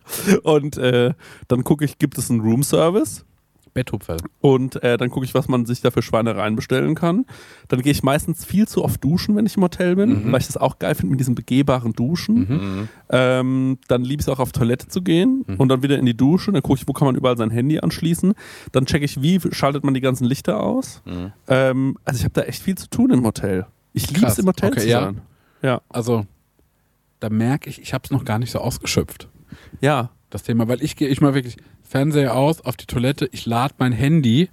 Und 0.43 0.77
äh, 0.77 1.13
dann 1.47 1.63
gucke 1.63 1.83
ich, 1.85 1.97
gibt 1.97 2.17
es 2.17 2.29
einen 2.29 2.41
Roomservice? 2.41 3.25
Betthupferl. 3.75 4.17
Und 4.41 4.81
äh, 4.81 4.97
dann 4.97 5.11
gucke 5.11 5.25
ich, 5.25 5.35
was 5.35 5.47
man 5.47 5.65
sich 5.67 5.81
da 5.81 5.91
für 5.91 6.01
Schweinereien 6.01 6.55
bestellen 6.55 6.95
kann. 6.95 7.25
Dann 7.67 7.81
gehe 7.81 7.91
ich 7.91 8.01
meistens 8.01 8.43
viel 8.43 8.67
zu 8.67 8.83
oft 8.83 9.03
duschen, 9.03 9.35
wenn 9.35 9.45
ich 9.45 9.57
im 9.57 9.63
Hotel 9.63 9.95
bin, 9.97 10.31
weil 10.31 10.39
ich 10.39 10.47
das 10.47 10.57
auch 10.57 10.79
geil 10.79 10.95
finde 10.95 11.11
mit 11.11 11.19
diesen 11.19 11.35
begehbaren 11.35 11.93
Duschen. 11.93 12.89
Ähm, 13.09 13.77
dann 13.87 14.03
liebe 14.03 14.21
ich 14.21 14.27
es 14.27 14.29
auch 14.29 14.39
auf 14.39 14.51
Toilette 14.53 14.87
zu 14.87 15.01
gehen 15.01 15.43
und 15.57 15.69
dann 15.69 15.83
wieder 15.83 15.99
in 15.99 16.05
die 16.05 16.17
Dusche. 16.17 16.51
Dann 16.51 16.63
gucke 16.63 16.79
ich, 16.79 16.87
wo 16.87 16.93
kann 16.93 17.05
man 17.05 17.15
überall 17.15 17.37
sein 17.37 17.51
Handy 17.51 17.77
anschließen. 17.79 18.33
Dann 18.71 18.85
checke 18.87 19.05
ich, 19.05 19.21
wie 19.21 19.39
schaltet 19.51 19.83
man 19.83 19.93
die 19.93 20.01
ganzen 20.01 20.25
Lichter 20.25 20.59
aus. 20.63 21.03
Ähm, 21.47 21.97
also 22.05 22.17
ich 22.17 22.23
habe 22.23 22.33
da 22.33 22.41
echt 22.41 22.63
viel 22.63 22.75
zu 22.75 22.89
tun 22.89 23.11
im 23.11 23.23
Hotel. 23.25 23.67
Ich 23.93 24.09
liebe 24.09 24.25
es 24.25 24.39
im 24.39 24.47
Hotel 24.47 24.71
Okay, 24.71 24.79
zu 24.81 24.87
ja. 24.89 25.01
sein. 25.03 25.21
Ja. 25.61 25.81
Also, 25.89 26.25
da 27.19 27.29
merke 27.29 27.69
ich, 27.69 27.81
ich 27.81 27.93
habe 27.93 28.03
es 28.05 28.11
noch 28.11 28.23
gar 28.25 28.39
nicht 28.39 28.51
so 28.51 28.59
ausgeschöpft. 28.59 29.27
Ja. 29.81 30.09
Das 30.31 30.43
Thema, 30.43 30.67
weil 30.67 30.83
ich 30.83 30.95
gehe 30.95 31.07
ich 31.07 31.21
mal 31.21 31.33
wirklich 31.33 31.55
Fernseher 31.95 32.35
aus, 32.35 32.59
auf 32.59 32.75
die 32.75 32.87
Toilette, 32.87 33.29
ich 33.31 33.45
lade 33.45 33.73
mein 33.77 33.93
Handy 33.93 34.49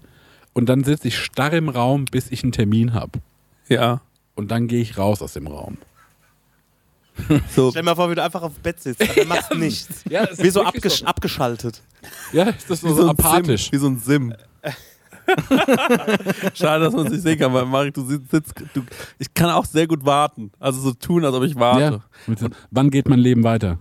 und 0.53 0.69
dann 0.69 0.85
sitze 0.85 1.09
ich 1.09 1.19
starr 1.19 1.53
im 1.55 1.69
Raum, 1.69 2.05
bis 2.05 2.31
ich 2.31 2.45
einen 2.45 2.53
Termin 2.53 2.95
habe. 2.95 3.19
Ja. 3.67 4.01
Und 4.37 4.53
dann 4.53 4.69
gehe 4.69 4.81
ich 4.81 4.97
raus 4.97 5.21
aus 5.23 5.33
dem 5.33 5.49
Raum. 5.49 5.79
So, 7.55 7.71
Stell 7.71 7.83
dir 7.83 7.87
mal 7.87 7.97
vor, 7.97 8.11
wie 8.11 8.15
du 8.15 8.23
einfach 8.23 8.43
auf 8.43 8.55
dem 8.55 8.63
Bett 8.63 8.81
sitzt, 8.81 9.03
aber 9.03 9.25
machst 9.25 9.53
nichts. 9.57 10.05
Ja, 10.09 10.29
Wie 10.39 10.51
so 10.51 10.63
abgesch 10.63 11.03
abgeschaltet. 11.03 11.83
Ja, 12.33 12.45
ist 12.45 12.71
das 12.71 12.85
wie 12.85 12.89
so, 12.91 12.95
so, 12.95 13.03
ein 13.03 13.09
apathisch. 13.11 13.65
Sim, 13.65 13.73
wie 13.73 13.77
so 13.79 13.87
ein 13.89 13.99
Sim. 13.99 14.35
Schade, 16.55 16.85
dass 16.85 16.95
man 16.95 17.07
es 17.07 17.13
nicht 17.13 17.23
sehen 17.23 17.41
kann, 17.41 17.53
weil 17.53 17.67
Marek, 17.67 17.95
du 17.95 18.07
sitzt, 18.07 18.55
du, 18.73 18.85
ich 19.19 19.35
kann 19.35 19.51
auch 19.51 19.65
sehr 19.65 19.89
gut 19.89 20.05
warten. 20.05 20.53
Also 20.61 20.81
so 20.81 20.93
tun, 20.93 21.25
als 21.25 21.35
ob 21.35 21.43
ich 21.43 21.57
warte. 21.57 22.03
Ja, 22.29 22.37
so, 22.37 22.49
wann 22.71 22.91
geht 22.91 23.09
mein 23.09 23.19
Leben 23.19 23.43
weiter? 23.43 23.79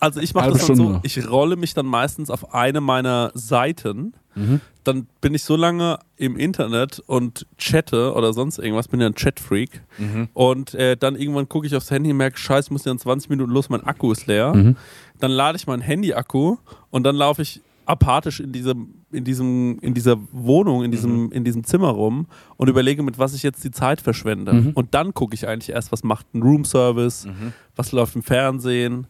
Also 0.00 0.20
ich 0.20 0.34
mache 0.34 0.50
das 0.50 0.66
dann 0.66 0.66
so, 0.66 0.74
Stunde 0.74 0.92
noch. 0.94 1.04
ich 1.04 1.28
rolle 1.28 1.56
mich 1.56 1.74
dann 1.74 1.86
meistens 1.86 2.30
auf 2.30 2.54
eine 2.54 2.80
meiner 2.80 3.32
Seiten. 3.34 4.14
Mhm. 4.34 4.60
Dann 4.84 5.06
bin 5.20 5.34
ich 5.34 5.42
so 5.42 5.56
lange 5.56 5.98
im 6.16 6.36
Internet 6.36 7.00
und 7.06 7.46
chatte 7.58 8.14
oder 8.14 8.32
sonst 8.32 8.58
irgendwas, 8.58 8.88
bin 8.88 9.00
ja 9.00 9.06
ein 9.06 9.14
Chatfreak. 9.14 9.82
Mhm. 9.98 10.28
Und 10.34 10.74
äh, 10.74 10.96
dann 10.96 11.16
irgendwann 11.16 11.48
gucke 11.48 11.66
ich 11.66 11.74
aufs 11.74 11.90
Handy 11.90 12.10
und 12.10 12.18
merke, 12.18 12.38
scheiße, 12.38 12.68
ich 12.68 12.70
muss 12.70 12.84
ja 12.84 12.92
in 12.92 12.98
20 12.98 13.30
Minuten 13.30 13.50
los, 13.50 13.68
mein 13.68 13.82
Akku 13.84 14.12
ist 14.12 14.26
leer. 14.26 14.54
Mhm. 14.54 14.76
Dann 15.18 15.30
lade 15.30 15.56
ich 15.56 15.66
meinen 15.66 15.82
Handy-Akku 15.82 16.58
und 16.90 17.02
dann 17.04 17.16
laufe 17.16 17.42
ich 17.42 17.62
apathisch 17.86 18.40
in 18.40 18.52
diesem, 18.52 18.94
in 19.10 19.24
diesem, 19.24 19.78
in 19.80 19.94
dieser 19.94 20.16
Wohnung, 20.32 20.84
in 20.84 20.90
diesem, 20.90 21.32
in 21.32 21.44
diesem 21.44 21.64
Zimmer 21.64 21.88
rum 21.88 22.26
und 22.56 22.68
überlege, 22.68 23.02
mit 23.02 23.18
was 23.18 23.32
ich 23.32 23.42
jetzt 23.42 23.64
die 23.64 23.70
Zeit 23.70 24.00
verschwende. 24.00 24.52
Mhm. 24.52 24.70
Und 24.74 24.94
dann 24.94 25.14
gucke 25.14 25.34
ich 25.34 25.48
eigentlich 25.48 25.70
erst, 25.70 25.92
was 25.92 26.04
macht 26.04 26.34
ein 26.34 26.42
Roomservice, 26.42 27.28
was 27.74 27.92
läuft 27.92 28.16
im 28.16 28.22
Fernsehen, 28.22 29.06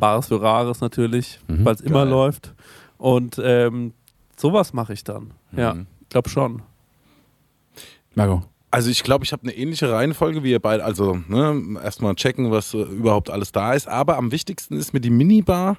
Bares 0.00 0.28
für 0.28 0.40
Rares 0.40 0.80
natürlich, 0.80 1.38
Mhm. 1.48 1.64
weil 1.64 1.74
es 1.74 1.80
immer 1.80 2.02
Geil. 2.04 2.10
läuft. 2.10 2.54
Und 2.98 3.40
ähm, 3.42 3.92
sowas 4.36 4.72
mache 4.72 4.92
ich 4.94 5.04
dann. 5.04 5.32
Ja, 5.52 5.74
Mhm. 5.74 5.86
ich 6.02 6.08
glaube 6.08 6.28
schon. 6.30 6.62
Marco. 8.14 8.42
Also 8.70 8.90
ich 8.90 9.02
glaube, 9.04 9.24
ich 9.24 9.32
habe 9.32 9.42
eine 9.44 9.52
ähnliche 9.54 9.90
Reihenfolge 9.90 10.42
wie 10.42 10.50
ihr 10.50 10.60
beide. 10.60 10.84
Also 10.84 11.18
ne, 11.28 11.62
erstmal 11.82 12.14
checken, 12.14 12.50
was 12.50 12.74
äh, 12.74 12.82
überhaupt 12.82 13.30
alles 13.30 13.52
da 13.52 13.72
ist. 13.74 13.88
Aber 13.88 14.16
am 14.18 14.32
wichtigsten 14.32 14.76
ist 14.76 14.92
mir 14.92 15.00
die 15.00 15.10
Minibar, 15.10 15.76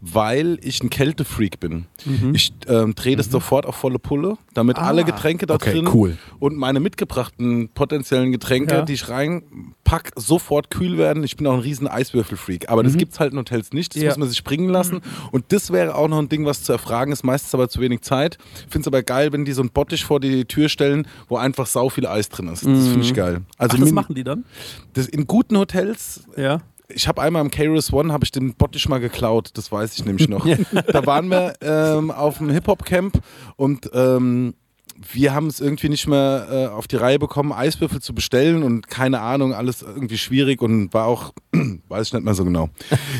weil 0.00 0.58
ich 0.62 0.82
ein 0.82 0.90
Kältefreak 0.90 1.58
bin. 1.58 1.86
Mhm. 2.04 2.34
Ich 2.34 2.52
ähm, 2.68 2.94
drehe 2.94 3.16
das 3.16 3.30
sofort 3.30 3.66
auf 3.66 3.74
volle 3.74 3.98
Pulle, 3.98 4.36
damit 4.54 4.78
alle 4.78 5.04
Getränke 5.04 5.46
da 5.46 5.54
Okay, 5.54 5.72
drin 5.72 5.88
cool. 5.92 6.16
und 6.38 6.56
meine 6.56 6.78
mitgebrachten 6.80 7.68
potenziellen 7.74 8.30
Getränke, 8.30 8.74
Ja. 8.76 8.82
die 8.82 8.92
ich 8.92 9.08
reinpack, 9.08 10.12
sofort 10.14 10.70
kühl 10.70 10.98
werden. 10.98 11.24
Ich 11.24 11.36
bin 11.36 11.46
auch 11.48 11.54
ein 11.54 11.60
riesen 11.60 11.88
Eiswürfelfreak. 11.88 12.68
Aber 12.68 12.82
das 12.84 12.96
gibt 12.96 13.12
es 13.14 13.20
halt 13.20 13.32
in 13.32 13.38
Hotels 13.38 13.72
nicht. 13.72 13.96
Das 13.96 14.02
Ja. 14.02 14.10
muss 14.10 14.18
man 14.18 14.28
sich 14.28 14.44
bringen 14.44 14.68
lassen. 14.68 15.00
Und 15.32 15.46
das 15.52 15.72
wäre 15.72 15.94
auch 15.96 16.08
noch 16.08 16.18
ein 16.18 16.28
Ding, 16.28 16.44
was 16.44 16.62
zu 16.62 16.72
erfragen 16.72 17.10
ist. 17.12 17.24
Meistens 17.24 17.52
aber 17.54 17.68
zu 17.68 17.80
wenig 17.80 18.02
Zeit. 18.02 18.38
Finde 18.68 18.82
es 18.82 18.86
aber 18.86 19.02
geil, 19.02 19.32
wenn 19.32 19.44
die 19.44 19.52
so 19.52 19.62
einen 19.62 19.70
Bottich 19.70 20.04
vor 20.04 20.20
die 20.20 20.44
Tür 20.44 20.68
stellen, 20.68 21.08
wo 21.28 21.36
einfach 21.38 21.66
sau 21.66 21.88
viel 21.88 22.06
Eis 22.06 22.28
drin 22.28 22.48
ist. 22.48 22.64
Das 22.64 22.86
finde 22.88 23.00
ich 23.04 23.14
geil. 23.14 23.40
Also 23.56 23.76
Ach, 23.76 23.80
das 23.80 23.92
machen 23.92 24.14
die 24.14 24.24
dann? 24.24 24.44
das 24.92 25.06
in 25.08 25.26
guten 25.26 25.56
Hotels 25.58 26.22
Ja. 26.36 26.60
Ich 26.88 27.06
habe 27.06 27.22
einmal 27.22 27.42
im 27.42 27.50
Kairos 27.50 27.92
One 27.92 28.12
habe 28.12 28.24
ich 28.24 28.30
den 28.30 28.54
Bottich 28.54 28.88
mal 28.88 28.98
geklaut, 28.98 29.50
das 29.54 29.70
weiß 29.70 29.94
ich 29.98 30.04
nämlich 30.04 30.28
noch. 30.28 30.46
da 30.86 31.06
waren 31.06 31.28
wir 31.28 31.54
ähm, 31.60 32.10
auf 32.10 32.38
dem 32.38 32.50
Hip-Hop-Camp 32.50 33.20
und 33.56 33.90
ähm, 33.92 34.54
wir 35.12 35.34
haben 35.34 35.46
es 35.46 35.60
irgendwie 35.60 35.88
nicht 35.88 36.08
mehr 36.08 36.48
äh, 36.50 36.66
auf 36.66 36.88
die 36.88 36.96
Reihe 36.96 37.18
bekommen, 37.18 37.52
Eiswürfel 37.52 38.00
zu 38.00 38.14
bestellen 38.14 38.62
und 38.62 38.88
keine 38.88 39.20
Ahnung, 39.20 39.54
alles 39.54 39.82
irgendwie 39.82 40.18
schwierig 40.18 40.60
und 40.60 40.92
war 40.92 41.06
auch, 41.06 41.32
weiß 41.88 42.08
ich 42.08 42.12
nicht 42.14 42.24
mehr 42.24 42.34
so 42.34 42.44
genau. 42.44 42.70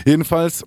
Jedenfalls 0.04 0.64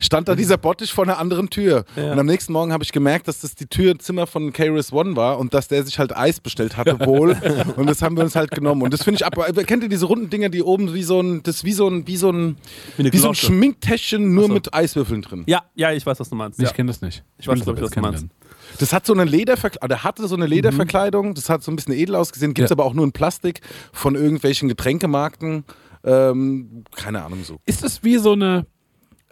stand 0.00 0.28
da 0.28 0.34
dieser 0.34 0.56
Bottich 0.56 0.92
vor 0.92 1.04
einer 1.04 1.18
anderen 1.18 1.50
Tür. 1.50 1.84
Ja. 1.96 2.12
Und 2.12 2.18
am 2.18 2.26
nächsten 2.26 2.52
Morgen 2.52 2.72
habe 2.72 2.82
ich 2.84 2.92
gemerkt, 2.92 3.28
dass 3.28 3.40
das 3.40 3.54
die 3.54 3.66
Türzimmer 3.66 4.26
von 4.26 4.52
Kairos 4.52 4.92
One 4.92 5.16
war 5.16 5.38
und 5.38 5.54
dass 5.54 5.68
der 5.68 5.84
sich 5.84 5.98
halt 5.98 6.16
Eis 6.16 6.40
bestellt 6.40 6.76
hatte 6.76 6.98
wohl. 7.06 7.36
und 7.76 7.86
das 7.88 8.02
haben 8.02 8.16
wir 8.16 8.24
uns 8.24 8.36
halt 8.36 8.50
genommen. 8.50 8.82
Und 8.82 8.92
das 8.92 9.02
finde 9.02 9.16
ich 9.16 9.26
ab. 9.26 9.34
Kennt 9.66 9.82
ihr 9.82 9.88
diese 9.88 10.06
runden 10.06 10.30
Dinger, 10.30 10.48
die 10.48 10.62
oben 10.62 10.92
wie 10.94 11.02
so 11.02 11.20
ein, 11.20 11.42
das 11.42 11.56
ist 11.56 11.64
wie 11.64 11.72
so 11.72 11.88
ein, 11.88 12.06
wie 12.06 12.16
so 12.16 12.30
ein, 12.30 12.56
Wie 12.96 13.12
wie 13.12 13.18
so 13.18 13.28
ein. 13.28 13.34
Schminktäschchen 13.34 14.34
nur 14.34 14.48
so. 14.48 14.52
mit 14.54 14.74
Eiswürfeln 14.74 15.22
drin. 15.22 15.44
Ja, 15.46 15.62
ja, 15.74 15.92
ich 15.92 16.04
weiß, 16.04 16.18
was 16.20 16.28
du 16.28 16.34
meinst. 16.36 16.58
Ich 16.58 16.66
Ja. 16.66 16.72
kenne 16.72 16.88
das 16.88 17.00
nicht. 17.02 17.22
Ich 17.38 17.46
weiß, 17.48 17.56
will 17.58 17.64
glaub 17.64 17.76
ich, 17.76 17.80
das 17.82 17.90
was 17.90 17.94
du 17.94 18.00
meinst. 18.00 18.18
kennenlernen. 18.20 18.30
Das 18.78 18.92
hat 18.92 19.04
so 19.06 19.12
eine 19.12 19.24
Lederverkleidung, 19.24 19.88
der 19.88 20.04
hatte 20.04 20.28
so 20.28 20.36
eine 20.36 20.46
Lederverkleidung, 20.46 21.34
das 21.34 21.48
hat 21.50 21.62
so 21.62 21.72
ein 21.72 21.76
bisschen 21.76 21.92
edel 21.94 22.14
ausgesehen, 22.14 22.54
gibt 22.54 22.66
es 22.66 22.70
Ja. 22.70 22.76
aber 22.76 22.84
auch 22.84 22.94
nur 22.94 23.04
in 23.04 23.12
Plastik 23.12 23.60
von 23.92 24.14
irgendwelchen 24.14 24.68
Getränkemarkten. 24.68 25.64
Ähm, 26.04 26.84
keine 26.94 27.22
Ahnung 27.24 27.44
so. 27.44 27.58
Ist 27.66 27.84
es 27.84 28.02
wie 28.04 28.16
so 28.18 28.32
eine, 28.32 28.66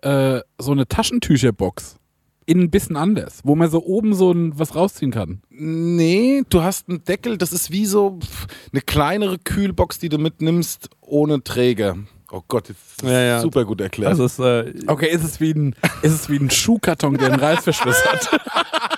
äh, 0.02 0.40
so 0.58 0.72
eine 0.72 0.86
Taschentücherbox? 0.86 1.96
Innen 2.46 2.64
ein 2.64 2.70
bisschen 2.70 2.96
anders, 2.96 3.40
wo 3.44 3.54
man 3.56 3.70
so 3.70 3.84
oben 3.84 4.14
so 4.14 4.32
ein, 4.32 4.58
was 4.58 4.74
rausziehen 4.74 5.10
kann. 5.10 5.42
Nee, 5.50 6.42
du 6.48 6.62
hast 6.62 6.88
einen 6.88 7.04
Deckel, 7.04 7.36
das 7.36 7.52
ist 7.52 7.70
wie 7.70 7.84
so 7.84 8.18
eine 8.72 8.80
kleinere 8.80 9.38
Kühlbox, 9.38 9.98
die 9.98 10.08
du 10.08 10.16
mitnimmst, 10.16 10.88
ohne 11.02 11.42
Träger. 11.44 11.98
Oh 12.30 12.40
Gott, 12.48 12.68
jetzt 12.70 12.78
ist 12.90 13.02
das 13.02 13.10
Ja, 13.10 13.20
ja. 13.20 13.40
super 13.40 13.64
gut 13.66 13.80
erklärt. 13.82 14.10
Also 14.10 14.24
es, 14.24 14.38
äh, 14.38 14.72
Okay, 14.86 15.10
ist 15.10 15.24
es 15.24 15.40
wie 15.40 15.52
ein, 15.52 15.74
ist 16.02 16.12
es 16.12 16.28
wie 16.30 16.36
ein 16.38 16.50
Schuhkarton, 16.50 17.18
der 17.18 17.32
einen 17.32 17.40
Reißverschluss 17.40 18.02
hat? 18.06 18.40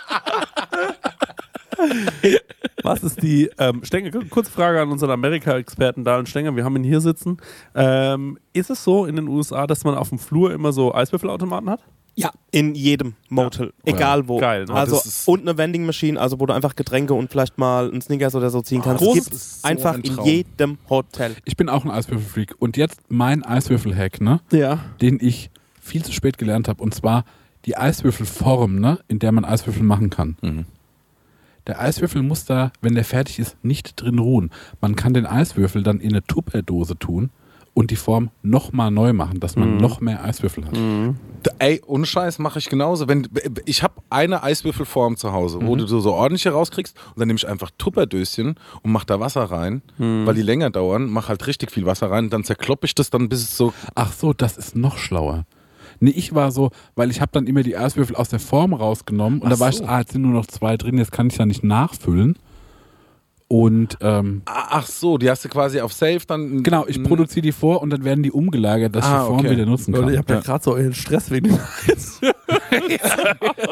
Was 2.83 3.03
ist 3.03 3.23
die, 3.23 3.51
ähm, 3.59 3.83
Stenger, 3.85 4.11
kurze 4.31 4.51
Frage 4.51 4.81
an 4.81 4.91
unseren 4.91 5.11
Amerika-Experten 5.11 6.05
Dalen 6.05 6.27
Stenger, 6.27 6.57
wir 6.57 6.65
haben 6.65 6.77
ihn 6.77 6.85
hier 6.85 7.01
sitzen. 7.01 7.39
Ähm, 7.75 8.39
ist 8.53 8.71
es 8.71 8.83
so 8.85 9.07
in 9.07 9.17
den 9.17 9.29
USA, 9.29 9.67
dass 9.67 9.85
man 9.85 9.95
auf 9.95 10.09
dem 10.09 10.19
Flur 10.19 10.53
immer 10.53 10.73
so 10.73 10.95
Eiswürfelautomaten 10.95 11.71
hat? 11.71 11.81
Ja, 12.17 12.33
in 12.51 12.75
jedem 12.75 13.15
Motel, 13.29 13.73
egal 13.85 14.29
wo. 14.29 14.39
Geil, 14.39 14.65
ne? 14.67 14.75
Also 14.75 15.01
und 15.31 15.43
eine 15.43 15.57
Vending 15.57 15.87
Machine, 15.87 16.21
also 16.21 16.41
wo 16.41 16.47
du 16.47 16.53
einfach 16.53 16.75
Getränke 16.75 17.15
und 17.15 17.31
vielleicht 17.31 17.57
mal 17.57 17.89
einen 17.89 18.03
Snickers 18.03 18.35
oder 18.35 18.51
so 18.51 18.61
ziehen 18.61 18.83
kannst. 18.83 19.03
Groß 19.03 19.17
Das 19.17 19.25
gibt 19.25 19.41
so 19.41 19.69
einfach 19.69 19.95
ein 19.95 20.03
in 20.03 20.25
jedem 20.25 20.79
Hotel. 20.89 21.37
Ich 21.45 21.57
bin 21.57 21.69
auch 21.69 21.85
ein 21.85 21.91
Eiswürfelfreak. 21.91 22.57
Und 22.59 22.77
jetzt 22.77 23.01
mein 23.09 23.45
Eiswürfelhack, 23.45 24.21
ne? 24.21 24.41
Ja. 24.51 24.81
den 25.01 25.19
ich 25.21 25.51
viel 25.81 26.05
zu 26.05 26.13
spät 26.13 26.37
gelernt 26.39 26.69
habe. 26.69 26.83
Und 26.83 26.95
zwar 26.95 27.25
die 27.65 27.77
Eiswürfelform, 27.77 28.79
ne? 28.79 28.99
in 29.09 29.19
der 29.19 29.33
man 29.33 29.45
Eiswürfel 29.45 29.83
machen 29.83 30.11
kann. 30.11 30.37
Mhm. 30.41 30.67
Der 31.67 31.81
Eiswürfel 31.81 32.23
muss 32.23 32.45
da, 32.45 32.73
wenn 32.81 32.95
der 32.95 33.05
fertig 33.05 33.39
ist, 33.39 33.57
nicht 33.63 34.01
drin 34.01 34.19
ruhen. 34.19 34.51
Man 34.81 34.97
kann 34.97 35.15
den 35.15 35.27
Eiswürfel 35.27 35.83
dann 35.83 36.01
in 36.01 36.11
eine 36.11 36.23
Tupperdose 36.25 36.99
tun 36.99 37.31
und 37.75 37.91
die 37.91 37.97
Form 37.97 38.31
nochmal 38.43 38.91
neu 38.91 39.13
machen, 39.13 39.39
dass 39.41 39.57
man 39.57 39.77
noch 39.77 40.01
mehr 40.01 40.25
Eiswürfel 40.25 40.65
hat. 40.67 40.75
D- 40.75 41.51
Ey, 41.59 41.81
ohne 41.87 42.05
Scheiß 42.05 42.39
mache 42.39 42.59
ich 42.59 42.69
genauso. 42.69 43.09
Wenn, 43.09 43.29
ich 43.65 43.83
habe 43.83 43.95
eine 44.11 44.43
Eiswürfelform 44.43 45.17
zu 45.17 45.33
Hause, 45.33 45.59
Mhm. 45.59 45.67
wo 45.69 45.77
du 45.77 45.87
so, 45.87 46.01
so 46.01 46.13
ordentlich 46.13 46.45
herauskriegst 46.45 46.97
und 47.11 47.21
dann 47.21 47.29
nehme 47.29 47.39
ich 47.39 47.47
einfach 47.49 47.71
Tupperdöschen 47.79 48.57
und 48.83 48.93
mache 48.93 49.07
da 49.07 49.21
Wasser 49.21 49.45
rein, 49.45 49.83
Mhm. 49.99 50.27
weil 50.27 50.35
die 50.35 50.43
länger 50.43 50.71
dauern, 50.71 51.09
mache 51.09 51.29
halt 51.29 51.47
richtig 51.47 51.71
viel 51.71 51.87
Wasser 51.87 52.11
rein, 52.11 52.29
dann 52.31 52.43
zerkloppe 52.45 52.87
ich 52.87 52.95
das 52.95 53.11
dann, 53.11 53.29
bis 53.29 53.41
es 53.43 53.57
so 53.57 53.73
Ach 53.95 54.13
so, 54.13 54.33
das 54.33 54.57
ist 54.59 54.75
noch 54.77 54.99
schlauer. 54.99 55.47
Nee, 56.01 56.11
ich 56.11 56.35
war 56.35 56.51
so, 56.51 56.71
weil 56.97 57.11
ich 57.11 57.21
habe 57.21 57.31
dann 57.33 57.47
immer 57.47 57.63
die 57.63 57.77
Eiswürfel 57.77 58.17
aus 58.17 58.31
der 58.31 58.41
Form 58.41 58.73
rausgenommen 58.75 59.41
und 59.41 59.47
Ach 59.49 59.51
da 59.53 59.61
war 59.61 59.69
ich, 59.69 59.77
so. 59.77 59.85
ah, 59.85 60.01
jetzt 60.01 60.13
sind 60.13 60.23
nur 60.23 60.33
noch 60.33 60.47
zwei 60.47 60.77
drin, 60.77 60.99
jetzt 60.99 61.13
kann 61.13 61.29
ich 61.29 61.37
ja 61.37 61.47
nicht 61.47 61.63
nachfüllen. 61.63 62.37
Und 63.53 63.99
ähm, 64.01 64.43
Ah, 64.47 64.67
Ach 64.71 64.87
so, 64.87 65.19
die 65.19 65.29
hast 65.29 65.45
du 65.45 65.49
quasi 65.49 65.81
auf 65.81 65.93
Safe 65.93 66.21
dann. 66.25 66.63
genau, 66.63 66.87
ich 66.87 67.03
produziere 67.03 67.43
die 67.43 67.51
vor 67.51 67.83
und 67.83 67.91
dann 67.91 68.05
werden 68.05 68.23
die 68.23 68.31
umgelagert, 68.31 68.95
dass 68.95 69.05
ich 69.05 69.11
Ah, 69.11 69.23
die 69.23 69.27
Form 69.27 69.39
okay. 69.41 69.51
wieder 69.51 69.67
nutzen 69.67 69.93
kann. 69.93 70.03
Leute, 70.03 70.13
ihr 70.15 70.19
habt 70.21 70.31
ja, 70.31 70.39
gerade 70.41 70.63
so 70.63 70.73
euren 70.75 70.95
Stress 70.95 71.33
wegen 71.33 71.49
dem 71.49 71.59
Eis. 71.89 72.21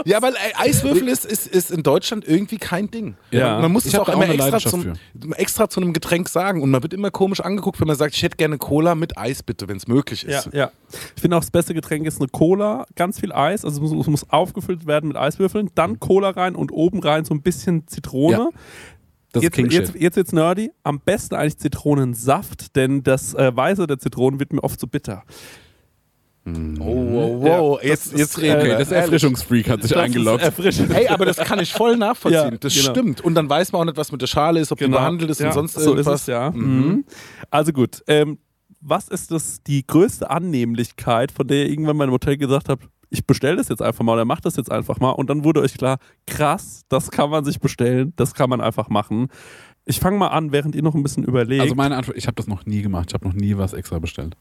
Ja, 0.04 0.20
weil 0.22 0.34
Eiswürfel 0.56 1.08
ist, 1.08 1.24
ist, 1.24 1.46
ist 1.46 1.70
in 1.70 1.82
Deutschland 1.82 2.26
irgendwie 2.26 2.56
kein 2.58 2.90
Ding. 2.90 3.14
Ja. 3.30 3.60
Man 3.60 3.70
muss 3.72 3.86
Ich 3.86 3.94
es 3.94 4.00
auch 4.00 4.08
immer 4.08 4.28
extra 4.28 4.58
zum, 4.58 4.92
extra 5.36 5.68
zu 5.68 5.80
einem 5.80 5.92
Getränk 5.92 6.28
sagen. 6.28 6.62
Und 6.62 6.70
man 6.70 6.82
wird 6.82 6.94
immer 6.94 7.10
komisch 7.10 7.40
angeguckt, 7.40 7.80
wenn 7.80 7.86
man 7.86 7.96
sagt, 7.96 8.14
ich 8.14 8.22
hätte 8.22 8.36
gerne 8.36 8.58
Cola 8.58 8.94
mit 8.94 9.16
Eis, 9.16 9.42
bitte, 9.42 9.68
wenn 9.68 9.76
es 9.76 9.86
möglich 9.86 10.22
Ja, 10.22 10.38
ist. 10.40 10.50
ja. 10.52 10.70
Ich 11.14 11.20
finde 11.22 11.36
auch 11.36 11.40
das 11.40 11.50
beste 11.50 11.74
Getränk 11.74 12.06
ist 12.06 12.20
eine 12.20 12.28
Cola, 12.28 12.86
ganz 12.96 13.20
viel 13.20 13.32
Eis, 13.32 13.64
also 13.64 13.82
es 13.84 13.92
muss, 13.92 14.00
es 14.06 14.10
muss 14.10 14.30
aufgefüllt 14.30 14.86
werden 14.86 15.08
mit 15.08 15.16
Eiswürfeln, 15.16 15.70
dann 15.74 16.00
Cola 16.00 16.30
rein 16.30 16.54
und 16.56 16.72
oben 16.72 17.00
rein 17.00 17.24
so 17.24 17.34
ein 17.34 17.42
bisschen 17.42 17.86
Zitrone. 17.86 18.32
Ja. 18.36 18.48
Das 19.32 19.42
jetzt, 19.42 19.58
ist 19.58 19.72
jetzt, 19.72 19.94
jetzt 19.94 20.16
wird's 20.16 20.32
nerdy. 20.32 20.70
Am 20.82 21.00
besten 21.00 21.34
eigentlich 21.34 21.58
Zitronensaft, 21.58 22.76
denn 22.76 23.02
das 23.02 23.34
äh, 23.34 23.54
Weiße 23.54 23.86
der 23.86 23.98
Zitronen 23.98 24.40
wird 24.40 24.52
mir 24.52 24.64
oft 24.64 24.80
zu 24.80 24.86
bitter. 24.86 25.24
Oh, 26.46 26.84
wow, 26.84 27.42
wow. 27.42 27.82
Jetzt, 27.82 28.16
jetzt 28.16 28.40
reden 28.40 28.60
Okay, 28.60 28.68
wir. 28.68 28.78
das 28.78 28.90
Erfrischungsfreak 28.90 29.68
hat 29.68 29.82
sich 29.82 29.96
eingeloggt. 29.96 30.42
Erfrischend. 30.42 30.90
Ey, 30.94 31.08
aber 31.08 31.26
das 31.26 31.36
kann 31.36 31.58
ich 31.58 31.72
voll 31.72 31.96
nachvollziehen. 31.96 32.52
Ja, 32.52 32.58
das 32.58 32.74
genau. 32.74 32.90
stimmt. 32.90 33.20
Und 33.20 33.34
dann 33.34 33.48
weiß 33.50 33.72
man 33.72 33.82
auch 33.82 33.84
nicht, 33.86 33.96
was 33.96 34.12
mit 34.12 34.22
der 34.22 34.28
Schale 34.28 34.60
ist, 34.60 34.72
ob 34.72 34.78
die 34.78 34.86
behandelt 34.88 35.30
ist 35.30 35.40
ja, 35.40 35.48
und 35.48 35.52
sonst 35.52 35.74
so 35.74 35.90
irgendwas. 35.90 36.14
ist 36.14 36.20
es, 36.22 36.26
ja. 36.28 36.50
Mhm. 36.50 37.04
Also 37.50 37.72
gut, 37.72 38.02
ähm, 38.06 38.38
was 38.80 39.08
ist 39.08 39.30
das 39.30 39.62
die 39.62 39.86
größte 39.86 40.30
Annehmlichkeit, 40.30 41.32
von 41.32 41.46
der 41.46 41.64
ihr 41.64 41.70
irgendwann 41.70 41.96
mal 41.96 42.04
im 42.04 42.12
Hotel 42.12 42.36
gesagt 42.36 42.68
habt, 42.68 42.88
ich 43.10 43.26
bestelle 43.26 43.56
das 43.56 43.68
jetzt 43.68 43.82
einfach 43.82 44.04
mal 44.04 44.14
oder 44.14 44.24
mach 44.24 44.40
das 44.40 44.56
jetzt 44.56 44.70
einfach 44.70 45.00
mal 45.00 45.10
und 45.10 45.30
dann 45.30 45.44
wurde 45.44 45.60
euch 45.60 45.74
klar, 45.74 45.98
krass, 46.26 46.82
das 46.88 47.10
kann 47.10 47.30
man 47.30 47.44
sich 47.44 47.60
bestellen, 47.60 48.12
das 48.16 48.34
kann 48.34 48.50
man 48.50 48.60
einfach 48.60 48.88
machen. 48.88 49.28
Ich 49.84 50.00
fange 50.00 50.18
mal 50.18 50.28
an, 50.28 50.52
während 50.52 50.74
ihr 50.74 50.82
noch 50.82 50.94
ein 50.94 51.02
bisschen 51.02 51.24
überlegt. 51.24 51.62
Also 51.62 51.74
meine 51.74 51.96
Antwort, 51.96 52.16
ich 52.16 52.26
habe 52.26 52.34
das 52.34 52.46
noch 52.46 52.66
nie 52.66 52.82
gemacht. 52.82 53.06
Ich 53.08 53.14
habe 53.14 53.26
noch 53.26 53.34
nie 53.34 53.56
was 53.56 53.72
extra 53.72 53.98
bestellt. 53.98 54.36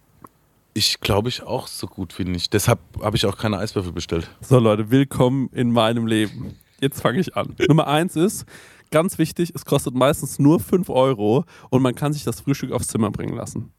Ich 0.74 1.00
glaube 1.00 1.30
ich 1.30 1.42
auch 1.44 1.68
so 1.68 1.88
gut 1.88 2.20
wie 2.20 2.26
nicht. 2.26 2.54
Deshalb 2.54 2.80
habe 3.02 3.16
ich 3.16 3.26
auch 3.26 3.38
keine 3.38 3.58
Eiswürfel 3.58 3.94
bestellt. 3.94 4.30
So 4.42 4.60
Leute, 4.60 4.92
willkommen 4.92 5.50
in 5.54 5.72
meinem 5.72 6.06
Leben. 6.06 6.56
Jetzt 6.82 7.02
fange 7.02 7.20
ich 7.20 7.36
an. 7.36 7.56
Nummer 7.68 7.88
eins 7.88 8.16
ist, 8.16 8.46
ganz 8.92 9.18
wichtig, 9.18 9.54
es 9.56 9.66
kostet 9.66 9.96
meistens 9.96 10.38
nur 10.38 10.60
5 10.60 10.90
Euro 10.90 11.46
und 11.70 11.82
man 11.82 11.96
kann 11.96 12.14
sich 12.14 12.24
das 12.24 12.42
Frühstück 12.42 12.72
aufs 12.72 12.90
Zimmer 12.90 13.10
bringen 13.10 13.36
lassen. 13.36 13.72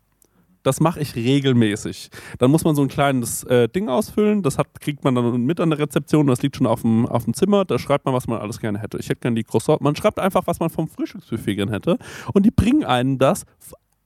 Das 0.68 0.81
mache 0.81 1.00
ich 1.00 1.16
regelmäßig. 1.16 2.11
Dann 2.37 2.50
muss 2.50 2.62
man 2.62 2.74
so 2.74 2.83
ein 2.83 2.88
kleines 2.88 3.42
äh, 3.44 3.70
Ding 3.70 3.88
ausfüllen, 3.88 4.42
das 4.42 4.59
hat, 4.59 4.83
kriegt 4.83 5.02
man 5.02 5.14
dann 5.14 5.40
mit 5.46 5.61
an 5.61 5.70
der 5.70 5.78
Rezeption, 5.78 6.26
das 6.26 6.42
liegt 6.42 6.57
schon 6.57 6.66
auf 6.66 6.83
dem, 6.83 7.07
auf 7.07 7.24
dem 7.24 7.33
Zimmer, 7.33 7.64
da 7.64 7.78
schreibt 7.78 8.04
man, 8.04 8.12
was 8.12 8.26
man 8.26 8.38
alles 8.38 8.61
gerne 8.61 8.78
hätte. 8.78 8.98
Ich 8.98 9.09
hätte 9.09 9.22
gerne 9.22 9.37
die 9.37 9.44
Croissant. 9.44 9.81
Man 9.81 9.96
schreibt 9.96 10.18
einfach, 10.18 10.46
was 10.46 10.61
man 10.61 10.68
vom 10.68 10.87
Frühstücksbuffet 10.87 11.54
gerne 11.57 11.72
hätte 11.72 11.96
und 12.35 12.44
die 12.44 12.50
bringen 12.50 12.85
einen 12.85 13.16
das 13.16 13.46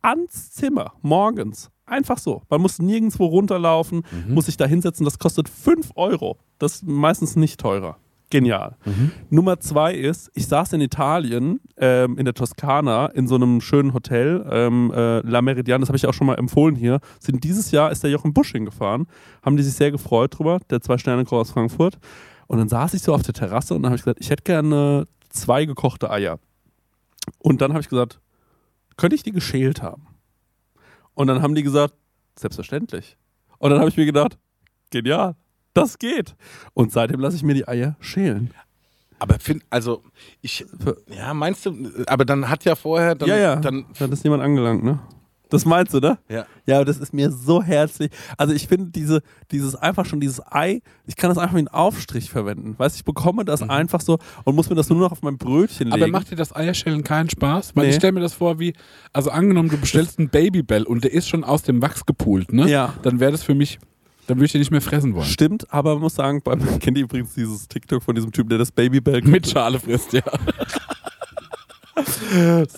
ans 0.03 0.53
Zimmer 0.53 0.92
morgens. 1.03 1.68
Einfach 1.85 2.18
so. 2.18 2.42
Man 2.48 2.61
muss 2.61 2.79
nirgendwo 2.79 3.27
runterlaufen, 3.27 4.05
muss 4.29 4.46
sich 4.46 4.57
da 4.57 4.64
hinsetzen. 4.66 5.05
Das 5.05 5.18
kostet 5.18 5.48
5 5.48 5.90
Euro. 5.96 6.38
Das 6.61 6.77
ist 6.77 6.87
meistens 6.87 7.35
nicht 7.35 7.59
teurer. 7.59 7.96
Genial. 8.33 8.79
Nummer 9.29 9.61
zwei 9.61 9.92
ist, 9.92 10.31
ich 10.33 10.47
saß 10.47 10.73
in 10.73 10.81
Italien, 10.81 11.61
ähm, 11.77 12.16
in 12.16 12.25
der 12.25 12.33
Toskana, 12.33 13.09
in 13.09 13.29
so 13.29 13.35
einem 13.35 13.61
schönen 13.61 13.92
Hotel, 13.92 14.42
ähm, 14.51 14.90
äh, 14.90 15.18
La 15.21 15.42
Meridiane, 15.42 15.81
das 15.81 15.90
habe 15.90 15.99
ich 15.99 16.07
auch 16.07 16.14
schon 16.14 16.27
mal 16.27 16.38
empfohlen 16.38 16.75
hier. 16.75 17.01
Sind 17.21 17.45
dieses 17.45 17.73
Jahr 17.73 17.92
ist 17.92 18.03
der 18.03 18.11
Jochen 18.11 18.33
Busch 18.33 18.53
hingefahren, 18.53 19.07
haben 19.42 19.59
die 19.59 19.62
sich 19.62 19.75
sehr 19.75 19.90
gefreut 19.90 20.38
drüber, 20.38 20.61
der 20.71 20.81
zwei 20.81 20.97
Sterne 20.97 21.31
aus 21.31 21.51
Frankfurt. 21.51 21.99
Und 22.47 22.57
dann 22.57 22.71
saß 22.71 22.95
ich 22.95 23.03
so 23.03 23.12
auf 23.12 23.21
der 23.21 23.35
Terrasse 23.35 23.75
und 23.75 23.83
dann 23.83 23.90
habe 23.90 23.97
ich 23.97 24.03
gesagt, 24.03 24.21
ich 24.23 24.31
hätte 24.31 24.45
gerne 24.45 25.07
zwei 25.29 25.66
gekochte 25.66 26.11
Eier. 26.11 26.38
Und 27.38 27.61
dann 27.61 27.73
habe 27.73 27.83
ich 27.83 27.90
gesagt, 27.90 28.18
könnte 28.97 29.14
ich 29.14 29.23
die 29.23 29.33
geschält 29.33 29.83
haben? 29.83 30.07
Und 31.12 31.27
dann 31.27 31.42
haben 31.42 31.55
die 31.55 31.62
gesagt, 31.62 31.92
selbstverständlich. 32.38 33.18
Und 33.59 33.73
dann 33.73 33.79
habe 33.79 33.90
ich 33.90 33.99
mir 33.99 34.07
gedacht, 34.07 34.38
genial, 34.90 35.37
das 35.75 35.99
geht. 35.99 36.35
Und 36.75 36.93
seitdem 36.93 37.21
lasse 37.21 37.37
ich 37.37 37.43
mir 37.43 37.55
die 37.55 37.67
Eier 37.67 37.97
schälen. 38.01 38.51
Aber 39.19 39.39
find, 39.39 39.63
also 39.71 40.03
ich, 40.41 40.67
ja, 41.09 41.33
meinst 41.33 41.65
du, 41.65 41.75
aber 42.07 42.25
dann 42.25 42.49
hat 42.49 42.65
ja 42.65 42.75
vorher, 42.75 43.15
dann, 43.15 43.29
ja, 43.29 43.37
ja. 43.37 43.57
dann, 43.57 43.87
da 43.97 44.07
hat 44.07 44.13
es 44.13 44.23
jemand 44.25 44.43
angelangt, 44.43 44.83
ne? 44.83 44.99
Das 45.49 45.67
meinst 45.67 45.93
du, 45.93 46.01
ne? 46.01 46.17
ja. 46.31 46.47
Ja, 46.65 46.77
aber 46.77 46.87
das 46.87 46.97
ist 46.97 47.13
mir 47.13 47.31
so 47.31 47.63
herzlich. 47.63 48.11
Also 48.39 48.55
ich 48.55 48.67
finde 48.69 48.87
diese, 48.91 49.21
dieses 49.51 49.75
einfach 49.77 50.07
schon 50.07 50.19
dieses 50.19 50.41
Ei, 50.51 50.81
ich 51.07 51.15
kann 51.15 51.29
das 51.29 51.37
einfach 51.37 51.55
wie 51.55 51.59
einen 51.59 51.69
Aufstrich 51.69 52.31
verwenden. 52.31 52.75
Weißt 52.79 52.97
du, 52.97 53.01
ich 53.01 53.05
bekomme 53.05 53.45
das 53.45 53.63
einfach 53.63 54.01
so 54.01 54.19
und 54.45 54.55
muss 54.57 54.71
mir 54.71 54.77
das 54.77 54.89
nur 54.89 54.99
noch 54.99 55.13
auf 55.13 55.21
mein 55.21 55.37
Brötchen 55.37 55.89
legen. 55.89 56.03
Aber 56.03 56.11
macht 56.11 56.31
dir 56.31 56.37
das 56.37 56.57
Eierschälen 56.57 57.05
keinen 57.05 57.29
Spaß? 57.29 57.77
Weil 57.77 57.85
Nee. 57.85 57.91
ich 57.91 57.97
stelle 57.97 58.13
mir 58.13 58.21
das 58.21 58.33
vor 58.33 58.59
wie, 58.61 58.73
also 59.13 59.31
angenommen, 59.31 59.69
du 59.69 59.77
bestellst 59.77 60.19
einen 60.19 60.31
Babybell 60.31 60.85
und 60.85 61.05
der 61.05 61.13
ist 61.13 61.29
schon 61.29 61.45
aus 61.45 61.63
dem 61.63 61.83
Wachs 61.83 62.07
gepult, 62.07 62.53
ne? 62.53 62.69
Ja. 62.71 62.95
Dann 63.03 63.21
wäre 63.21 63.33
das 63.33 63.43
für 63.43 63.55
mich, 63.55 63.79
dann 64.33 64.38
würde 64.38 64.47
ich 64.47 64.53
den 64.53 64.61
nicht 64.61 64.71
mehr 64.71 64.81
fressen 64.81 65.14
wollen. 65.14 65.27
Stimmt, 65.27 65.71
aber 65.71 65.92
man 65.92 66.05
muss 66.05 66.14
sagen, 66.14 66.40
beim, 66.42 66.79
kennt 66.79 66.97
ihr 66.97 67.05
übrigens 67.05 67.35
dieses 67.35 67.68
TikTok 67.68 68.03
von 68.03 68.14
diesem 68.14 68.33
Typen, 68.33 68.49
der 68.49 68.57
das 68.57 68.73
Babybell 68.73 69.21
Mit 69.21 69.47
Schale 69.47 69.79
frisst, 69.79 70.14
ja. 70.14 70.23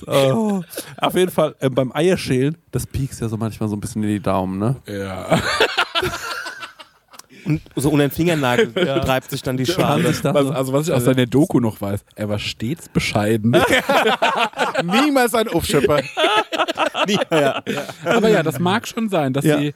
Oh. 0.07 0.63
Auf 0.97 1.15
jeden 1.15 1.31
Fall, 1.31 1.55
äh, 1.61 1.71
beim 1.71 1.93
Eierschälen, 1.95 2.57
das 2.73 2.89
piekst 2.89 3.21
ja 3.21 3.29
so 3.29 3.37
manchmal 3.37 3.69
so 3.69 3.77
ein 3.77 3.81
bisschen 3.81 4.03
in 4.03 4.09
die 4.09 4.21
Daumen, 4.21 4.59
ne? 4.59 4.77
ja. 4.89 5.41
Und 7.45 7.61
so 7.77 7.91
unter 7.91 8.07
den 8.09 8.11
Fingernagel 8.11 8.73
treibt 9.05 9.31
sich 9.31 9.43
dann 9.43 9.57
die 9.57 9.67
Schale. 9.67 10.05
Was, 10.05 10.19
so- 10.19 10.29
also 10.31 10.73
was 10.73 10.89
ich 10.89 10.95
aus 10.95 11.05
seiner 11.05 11.27
Doku 11.27 11.61
noch 11.61 11.81
weiß, 11.81 12.05
er 12.17 12.29
war 12.29 12.39
stets 12.39 12.89
bescheiden. 12.89 13.57
niemals 14.85 15.35
ein 15.35 15.49
Aufschöpfer. 15.49 16.01
ja. 17.31 17.63
Aber 18.05 18.29
ja, 18.29 18.43
das 18.43 18.59
mag 18.59 18.87
schon 18.89 19.09
sein, 19.09 19.33
dass 19.33 19.45
Ja. 19.45 19.59
sie 19.59 19.75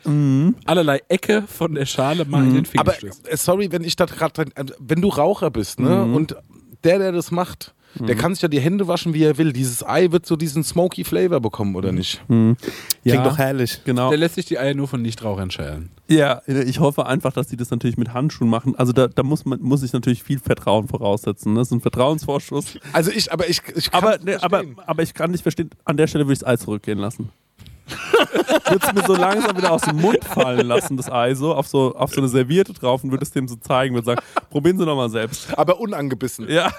allerlei 0.65 1.01
Ecke 1.09 1.43
von 1.47 1.75
der 1.75 1.87
Schale 1.87 2.25
mal 2.25 2.43
in 2.45 2.55
den 2.55 2.65
Finger 2.65 2.81
Aber 2.83 2.95
stößt. 2.95 3.29
äh, 3.31 3.37
sorry, 3.37 3.71
wenn 3.73 3.85
ich 3.85 3.97
da 3.97 4.05
gerade, 4.07 4.47
wenn 4.79 5.01
du 5.01 5.09
Raucher 5.09 5.51
bist, 5.51 5.81
ne, 5.81 6.03
und 6.05 6.37
der, 6.85 6.99
der 6.99 7.13
das 7.13 7.31
macht, 7.31 7.75
der 7.95 8.15
kann 8.17 8.35
sich 8.35 8.43
ja 8.43 8.49
die 8.49 8.61
Hände 8.61 8.87
waschen, 8.87 9.15
wie 9.15 9.25
er 9.25 9.39
will. 9.39 9.53
Dieses 9.53 9.85
Ei 9.85 10.11
wird 10.13 10.27
so 10.27 10.37
diesen 10.37 10.63
smoky 10.63 11.05
Flavor 11.05 11.41
bekommen, 11.41 11.75
oder 11.75 11.93
nicht? 11.93 12.23
Klingt 12.27 12.59
doch 13.05 13.39
herrlich. 13.39 13.81
Genau. 13.85 14.11
Der 14.11 14.19
lässt 14.19 14.35
sich 14.37 14.47
die 14.47 14.59
Eier 14.59 14.75
nur 14.75 14.89
von 14.89 15.03
Nichtrauchern 15.03 15.51
schälen. 15.51 15.91
Ja, 16.09 16.41
ich 16.47 16.81
hoffe 16.81 17.07
einfach, 17.07 17.33
dass 17.33 17.49
die 17.49 17.57
das 17.57 17.71
natürlich 17.71 17.97
mit 17.99 18.15
Handschuhen 18.15 18.49
machen. 18.49 18.75
Also 18.77 18.93
da, 18.93 19.09
da 19.09 19.23
muss 19.23 19.45
man 19.45 19.61
muss 19.61 19.83
ich 19.83 19.93
natürlich 19.93 20.23
viel 20.23 20.39
Vertrauen 20.39 20.89
voraussetzen. 20.89 21.53
Ne? 21.53 21.61
Das 21.61 21.69
ist 21.69 21.73
ein 21.73 21.81
Vertrauensvorschuss. 21.81 22.79
Also 22.93 23.11
ich, 23.11 23.33
aber 23.33 23.49
ich, 23.49 23.61
ich 23.77 23.91
kann's 23.91 24.05
Aber, 24.05 24.15
aber, 24.15 24.59
verstehen. 24.59 24.77
aber 24.87 25.03
ich 25.03 25.15
kann 25.15 25.31
nicht 25.31 25.43
verstehen, 25.43 25.71
an 25.85 25.97
der 25.97 26.07
Stelle 26.07 26.25
würde 26.25 26.35
ich 26.35 26.39
das 26.41 26.49
Ei 26.49 26.57
zurückgehen 26.57 26.99
lassen. 26.99 27.31
würde 28.71 28.87
es 28.87 28.93
mir 28.93 29.05
so 29.07 29.15
langsam 29.17 29.57
wieder 29.57 29.73
aus 29.73 29.83
dem 29.83 29.97
Mund 29.97 30.23
fallen 30.25 30.67
lassen, 30.67 30.97
das 30.97 31.11
Ei 31.11 31.35
so, 31.35 31.55
auf 31.55 31.67
so, 31.69 31.95
auf 31.95 32.13
so 32.13 32.21
eine 32.21 32.29
Serviette 32.29 32.73
drauf 32.73 33.03
und 33.05 33.11
würde 33.11 33.25
es 33.25 33.31
dem 33.31 33.49
so 33.49 33.57
zeigen, 33.57 33.95
würde 33.95 34.05
sagen, 34.07 34.21
probieren 34.51 34.79
Sie 34.79 34.85
doch 34.85 34.97
mal 34.97 35.11
selbst. 35.11 35.57
aber 35.59 35.81
unangebissen. 35.81 36.49
Ja. 36.49 36.71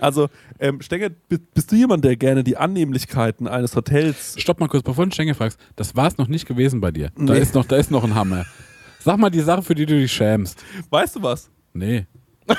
also, 0.00 0.28
ähm, 0.58 0.80
Stenger, 0.80 1.10
bi- 1.10 1.38
bist 1.54 1.70
du 1.70 1.76
jemand, 1.76 2.04
der 2.04 2.16
gerne 2.16 2.42
die 2.44 2.56
Annehmlichkeiten 2.56 3.46
eines 3.46 3.76
Hotels 3.76 4.34
Stopp 4.40 4.60
mal 4.60 4.68
kurz, 4.68 4.82
bevor 4.82 5.04
du 5.06 5.12
Stenge 5.12 5.34
fragst. 5.34 5.58
Das 5.76 5.94
war 5.96 6.06
es 6.08 6.18
noch 6.18 6.28
nicht 6.28 6.46
gewesen 6.46 6.80
bei 6.80 6.90
dir. 6.90 7.10
Da, 7.16 7.34
Nee. 7.34 7.40
ist 7.40 7.54
noch, 7.54 7.64
da 7.64 7.76
ist 7.76 7.90
noch 7.90 8.04
ein 8.04 8.14
Hammer. 8.14 8.44
Sag 9.00 9.18
mal 9.18 9.30
die 9.30 9.40
Sache, 9.40 9.62
für 9.62 9.74
die 9.74 9.84
du 9.86 9.98
dich 9.98 10.12
schämst. 10.12 10.62
Weißt 10.90 11.16
du 11.16 11.22
was? 11.22 11.50
Nee. 11.72 12.06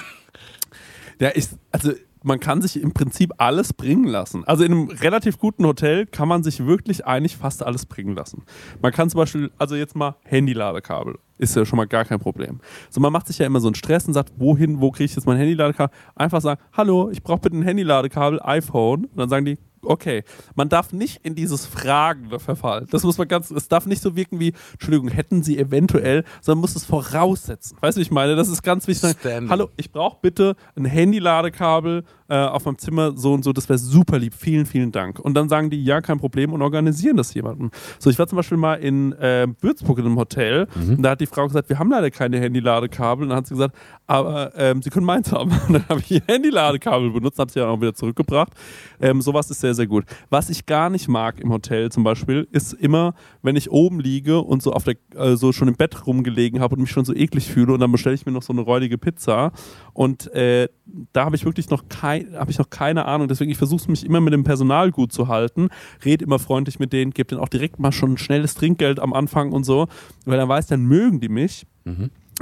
Ja, 1.19 1.29
ich, 1.35 1.47
also 1.71 1.93
man 2.23 2.39
kann 2.39 2.61
sich 2.61 2.81
im 2.81 2.93
Prinzip 2.93 3.31
alles 3.37 3.73
bringen 3.73 4.05
lassen. 4.05 4.43
Also 4.45 4.63
in 4.63 4.71
einem 4.71 4.89
relativ 4.89 5.37
guten 5.37 5.65
Hotel 5.65 6.05
kann 6.05 6.27
man 6.27 6.41
sich 6.43 6.65
wirklich 6.65 7.05
eigentlich 7.05 7.37
fast 7.37 7.63
alles 7.63 7.85
bringen 7.85 8.15
lassen. 8.15 8.43
Man 8.81 8.91
kann 8.91 9.09
zum 9.09 9.19
Beispiel, 9.19 9.51
also 9.57 9.75
jetzt 9.75 9.95
mal 9.95 10.15
Handyladekabel, 10.23 11.19
ist 11.37 11.55
ja 11.55 11.65
schon 11.65 11.77
mal 11.77 11.87
gar 11.87 12.05
kein 12.05 12.19
Problem. 12.19 12.61
So, 12.89 13.01
man 13.01 13.11
macht 13.11 13.27
sich 13.27 13.37
ja 13.37 13.45
immer 13.45 13.59
so 13.59 13.67
einen 13.67 13.75
Stress 13.75 14.07
und 14.07 14.13
sagt, 14.13 14.31
wohin, 14.37 14.79
wo 14.81 14.91
kriege 14.91 15.05
ich 15.05 15.15
jetzt 15.15 15.25
mein 15.25 15.37
Handyladekabel? 15.37 15.95
Einfach 16.15 16.41
sagen, 16.41 16.61
hallo, 16.71 17.09
ich 17.11 17.21
brauche 17.21 17.41
bitte 17.41 17.57
ein 17.57 17.63
Handyladekabel, 17.63 18.39
iPhone. 18.41 19.05
Und 19.05 19.17
dann 19.17 19.29
sagen 19.29 19.45
die, 19.45 19.57
okay. 19.83 20.23
Man 20.55 20.69
darf 20.69 20.93
nicht 20.93 21.25
in 21.25 21.35
dieses 21.35 21.65
Fragende 21.65 22.39
verfallen. 22.39 22.87
Das 22.91 23.03
muss 23.03 23.17
man 23.17 23.27
ganz, 23.27 23.51
es 23.51 23.67
darf 23.67 23.85
nicht 23.85 24.01
so 24.01 24.15
wirken 24.15 24.39
wie, 24.39 24.53
Entschuldigung, 24.73 25.09
hätten 25.09 25.43
Sie 25.43 25.57
eventuell, 25.57 26.23
sondern 26.41 26.61
muss 26.61 26.75
es 26.75 26.85
voraussetzen. 26.85 27.77
Weißt 27.81 27.97
du, 27.97 27.99
wie 27.99 28.03
ich 28.03 28.11
meine? 28.11 28.35
Das 28.35 28.47
ist 28.47 28.61
ganz 28.63 28.87
wichtig. 28.87 29.11
Standing. 29.19 29.49
Hallo, 29.49 29.69
ich 29.77 29.91
brauche 29.91 30.17
bitte 30.21 30.55
ein 30.75 30.85
Handy-Ladekabel 30.85 32.03
äh, 32.29 32.35
auf 32.35 32.65
meinem 32.65 32.77
Zimmer, 32.77 33.13
so 33.15 33.33
und 33.33 33.43
so, 33.43 33.53
das 33.53 33.69
wäre 33.69 33.77
super 33.77 34.17
lieb. 34.17 34.33
Vielen, 34.33 34.65
vielen 34.65 34.91
Dank. 34.91 35.19
Und 35.19 35.33
dann 35.35 35.49
sagen 35.49 35.69
die, 35.69 35.83
ja, 35.83 36.01
kein 36.01 36.19
Problem 36.19 36.53
und 36.53 36.61
organisieren 36.61 37.17
das 37.17 37.33
jemandem. 37.33 37.71
So, 37.99 38.09
ich 38.09 38.17
war 38.19 38.27
zum 38.27 38.37
Beispiel 38.37 38.57
mal 38.57 38.75
in 38.75 39.13
äh, 39.13 39.47
Würzburg 39.61 39.99
in 39.99 40.05
einem 40.05 40.17
Hotel 40.17 40.67
und 40.75 41.03
da 41.03 41.11
hat 41.11 41.21
die 41.21 41.25
Frau 41.25 41.47
gesagt, 41.47 41.69
wir 41.69 41.79
haben 41.79 41.89
leider 41.89 42.11
keine 42.11 42.39
Handy-Ladekabel. 42.39 43.23
Und 43.23 43.29
dann 43.29 43.37
hat 43.37 43.47
sie 43.47 43.55
gesagt, 43.55 43.75
aber 44.07 44.51
ähm, 44.55 44.81
Sie 44.81 44.89
können 44.89 45.05
meins 45.05 45.31
haben. 45.31 45.51
Und 45.67 45.73
dann 45.73 45.89
habe 45.89 45.99
ich 46.01 46.11
ihr 46.11 46.21
Handy-Ladekabel 46.27 47.11
benutzt, 47.11 47.39
habe 47.39 47.51
sie 47.51 47.59
ja 47.59 47.67
auch 47.67 47.79
wieder 47.79 47.93
zurückgebracht. 47.93 48.53
Ähm, 49.01 49.21
sowas 49.21 49.49
ist 49.49 49.61
sehr, 49.61 49.72
sehr 49.73 49.87
gut. 49.87 50.05
Was 50.29 50.49
ich 50.49 50.65
gar 50.65 50.89
nicht 50.89 51.07
mag 51.07 51.39
im 51.39 51.51
Hotel 51.51 51.91
zum 51.91 52.03
Beispiel, 52.03 52.47
ist 52.51 52.73
immer, 52.73 53.13
wenn 53.41 53.55
ich 53.55 53.71
oben 53.71 53.99
liege 53.99 54.39
und 54.39 54.61
so 54.61 54.73
auf 54.73 54.83
der, 54.83 54.95
äh, 55.15 55.35
so 55.35 55.51
schon 55.51 55.67
im 55.67 55.75
Bett 55.75 56.05
rumgelegen 56.05 56.59
habe 56.59 56.75
und 56.75 56.81
mich 56.81 56.91
schon 56.91 57.05
so 57.05 57.13
eklig 57.13 57.47
fühle 57.47 57.73
und 57.73 57.79
dann 57.79 57.91
bestelle 57.91 58.15
ich 58.15 58.25
mir 58.25 58.31
noch 58.31 58.43
so 58.43 58.53
eine 58.53 58.61
räudige 58.61 58.97
Pizza 58.97 59.51
und 59.93 60.31
äh, 60.33 60.67
da 61.13 61.25
habe 61.25 61.35
ich 61.35 61.45
wirklich 61.45 61.69
noch 61.69 61.87
kein, 61.89 62.35
habe 62.35 62.51
ich 62.51 62.59
noch 62.59 62.69
keine 62.69 63.05
Ahnung. 63.05 63.27
Deswegen 63.27 63.51
ich 63.51 63.57
versuche 63.57 63.89
mich 63.89 64.05
immer 64.05 64.21
mit 64.21 64.33
dem 64.33 64.43
Personal 64.43 64.91
gut 64.91 65.11
zu 65.11 65.27
halten, 65.27 65.69
rede 66.03 66.25
immer 66.25 66.39
freundlich 66.39 66.79
mit 66.79 66.93
denen, 66.93 67.11
gebe 67.11 67.27
denen 67.27 67.41
auch 67.41 67.49
direkt 67.49 67.79
mal 67.79 67.91
schon 67.91 68.13
ein 68.13 68.17
schnelles 68.17 68.55
Trinkgeld 68.55 68.99
am 68.99 69.13
Anfang 69.13 69.51
und 69.51 69.63
so, 69.63 69.87
weil 70.25 70.37
dann 70.37 70.49
weiß, 70.49 70.67
dann 70.67 70.85
mögen 70.85 71.19
die 71.19 71.29
mich. 71.29 71.65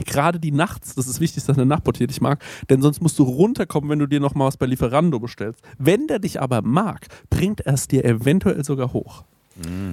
Gerade 0.06 0.39
die 0.39 0.51
nachts, 0.51 0.95
das 0.95 1.08
ist 1.08 1.19
wichtig, 1.19 1.43
dass 1.45 1.58
eine 1.58 1.65
Nachtportier 1.65 2.08
dich 2.08 2.21
mag, 2.21 2.41
denn 2.69 2.82
sonst 2.82 3.01
musst 3.01 3.19
du 3.19 3.23
runterkommen, 3.23 3.89
wenn 3.89 3.99
du 3.99 4.08
dir 4.08 4.19
noch 4.19 4.36
mal 4.36 4.45
was 4.45 4.58
bei 4.58 4.65
Lieferando 4.65 5.19
bestellst. 5.19 5.62
Wenn 5.77 6.08
der 6.08 6.19
dich 6.19 6.41
aber 6.41 6.62
mag, 6.62 7.08
bringt 7.30 7.62
er 7.62 7.73
es 7.73 7.88
dir 7.88 8.06
eventuell 8.06 8.63
sogar 8.63 8.93
hoch. 8.93 9.23